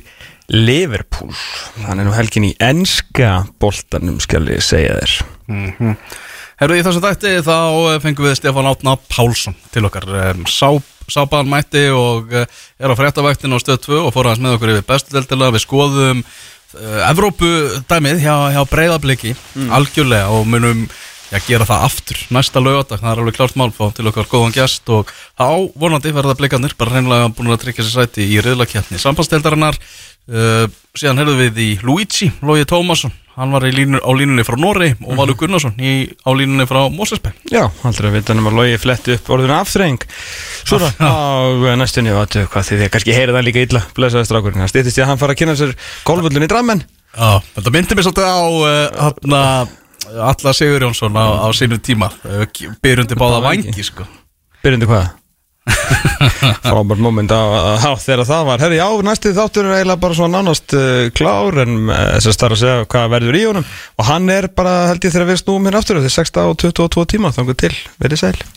Liverpool. 0.52 1.32
Þannig 1.80 2.04
nú 2.04 2.14
helgin 2.16 2.50
í 2.52 2.54
enska 2.60 3.46
boltanum 3.56 4.20
skal 4.20 4.44
ég 4.52 4.60
segja 4.64 5.00
þér 5.00 5.37
Herru, 5.48 6.74
í 6.74 6.82
þessu 6.82 7.00
þætti 7.02 7.32
þá 7.46 7.56
eh, 7.56 7.98
fengum 8.02 8.26
við 8.26 8.38
Stefán 8.40 8.68
Átna 8.68 8.96
Pálsson 9.08 9.56
til 9.72 9.84
okkar 9.86 10.08
um, 10.10 10.46
Sá, 10.50 10.74
Sápaðan 11.08 11.52
mætti 11.52 11.84
og 11.94 12.32
uh, 12.34 12.44
er 12.78 12.92
á 12.92 12.98
fréttavæktinu 12.98 13.56
á 13.56 13.62
stöð 13.62 13.78
2 13.86 14.00
og 14.02 14.14
fór 14.16 14.28
aðeins 14.28 14.42
með 14.44 14.56
okkur 14.58 14.72
yfir 14.74 14.88
bestudeldila 14.88 15.52
Við 15.54 15.64
skoðum 15.64 16.24
uh, 16.24 17.04
Evrópu 17.08 17.52
dæmið 17.88 18.24
hjá, 18.26 18.34
hjá 18.56 18.60
breyðabliki 18.68 19.36
algjörlega 19.70 20.34
og 20.34 20.50
munum 20.50 20.88
já, 21.30 21.38
gera 21.46 21.66
það 21.68 21.84
aftur 21.86 22.20
næsta 22.34 22.62
lögadag 22.62 23.00
það 23.00 23.10
er 23.12 23.22
alveg 23.22 23.36
klárt 23.36 23.56
mál, 23.60 23.70
fá 23.74 23.88
til 23.94 24.08
okkar 24.10 24.28
góðan 24.30 24.54
gest 24.56 24.88
og 24.92 25.10
þá 25.38 25.70
vonandi 25.78 26.12
verða 26.16 26.36
blikandir 26.38 26.76
bara 26.78 26.96
reynilega 26.96 27.30
búin 27.36 27.52
að 27.52 27.62
tryggja 27.64 27.86
sér 27.86 28.04
sæti 28.08 28.28
í 28.28 28.40
riðlakjarni 28.44 29.00
sambandsteldarinnar 29.00 29.78
uh, 30.32 30.66
síðan 30.98 31.22
heyrðum 31.22 31.40
við 31.42 31.58
í 31.64 31.70
Luigi 31.84 32.30
Lógi 32.44 32.68
Tómasson. 32.68 33.14
Hann 33.38 33.52
var 33.54 33.62
línu, 33.70 34.00
á 34.02 34.10
línunni 34.18 34.42
frá 34.42 34.56
Norri 34.58 34.88
og 34.98 35.14
Valur 35.14 35.36
Gunnarsson 35.38 35.76
í, 35.78 36.08
á 36.26 36.30
línunni 36.34 36.64
frá 36.66 36.88
Mósesberg 36.90 37.36
Já, 37.46 37.68
aldrei 37.86 38.08
að 38.08 38.16
vita 38.16 38.34
nema 38.34 38.50
að 38.50 38.56
logi 38.58 38.80
fletti 38.82 39.14
upp 39.14 39.30
orðinu 39.36 39.54
afþreying. 39.54 40.06
Svo 40.66 40.80
Já. 40.82 40.90
á 40.98 41.78
næstunni 41.78 42.10
og 42.10 42.24
aðtöðu 42.24 42.50
hvað 42.50 42.66
því 42.66 42.80
að 42.80 42.90
kannski 42.96 43.14
heyri 43.14 43.36
það 43.36 43.46
líka 43.46 43.62
illa. 43.62 43.84
Blessaði 43.94 44.26
strákurinn, 44.26 44.64
það 44.64 44.72
stýttist 44.72 44.98
ég 44.98 45.06
að 45.06 45.12
hann 45.12 45.22
fara 45.22 45.36
að 45.36 45.40
kynna 45.44 45.54
sér 45.60 45.76
golfvöldun 46.08 46.48
í 46.48 46.50
drammen. 46.50 46.82
Já, 47.14 47.30
þetta 47.54 47.74
myndi 47.76 47.98
mér 48.00 48.08
svolítið 48.08 48.26
á 48.26 48.38
uh, 48.42 49.78
Alla 50.32 50.56
Sigur 50.58 50.88
Jónsson 50.88 51.14
á, 51.14 51.46
á 51.46 51.48
sínu 51.54 51.78
tíma. 51.78 52.10
Byrjundi 52.82 53.18
báða 53.18 53.38
vangi 53.46 53.86
sko. 53.86 54.08
Byrjundi 54.66 54.90
hvað? 54.90 55.12
Frábært 56.68 57.02
moment 57.02 57.32
þegar 57.32 58.24
það 58.28 58.46
var. 58.48 58.62
Herri, 58.64 58.80
já, 58.80 58.88
næstu 59.06 59.32
þáttur 59.36 59.68
er 59.68 59.78
eiginlega 59.78 60.02
bara 60.04 60.18
svona 60.18 60.38
nánast 60.38 60.76
uh, 60.76 61.08
klár 61.16 61.60
en 61.64 61.76
uh, 61.88 61.96
þess 62.16 62.30
að 62.30 62.38
starra 62.38 62.58
að 62.58 62.62
segja 62.62 62.88
hvað 62.94 63.10
verður 63.16 63.40
í 63.40 63.44
honum. 63.48 63.68
Og 63.98 64.08
hann 64.08 64.32
er 64.34 64.48
bara 64.54 64.76
held 64.92 65.04
ég 65.04 65.14
þegar 65.14 65.30
við 65.32 65.42
snúum 65.42 65.68
hér 65.68 65.80
aftur 65.80 66.00
þetta 66.00 66.12
er 66.12 66.18
6 66.18 66.40
á 66.40 66.46
22 66.64 67.08
tíma, 67.14 67.34
þannig 67.36 67.60
til, 67.66 67.74
verið 68.02 68.24
sæl 68.24 68.38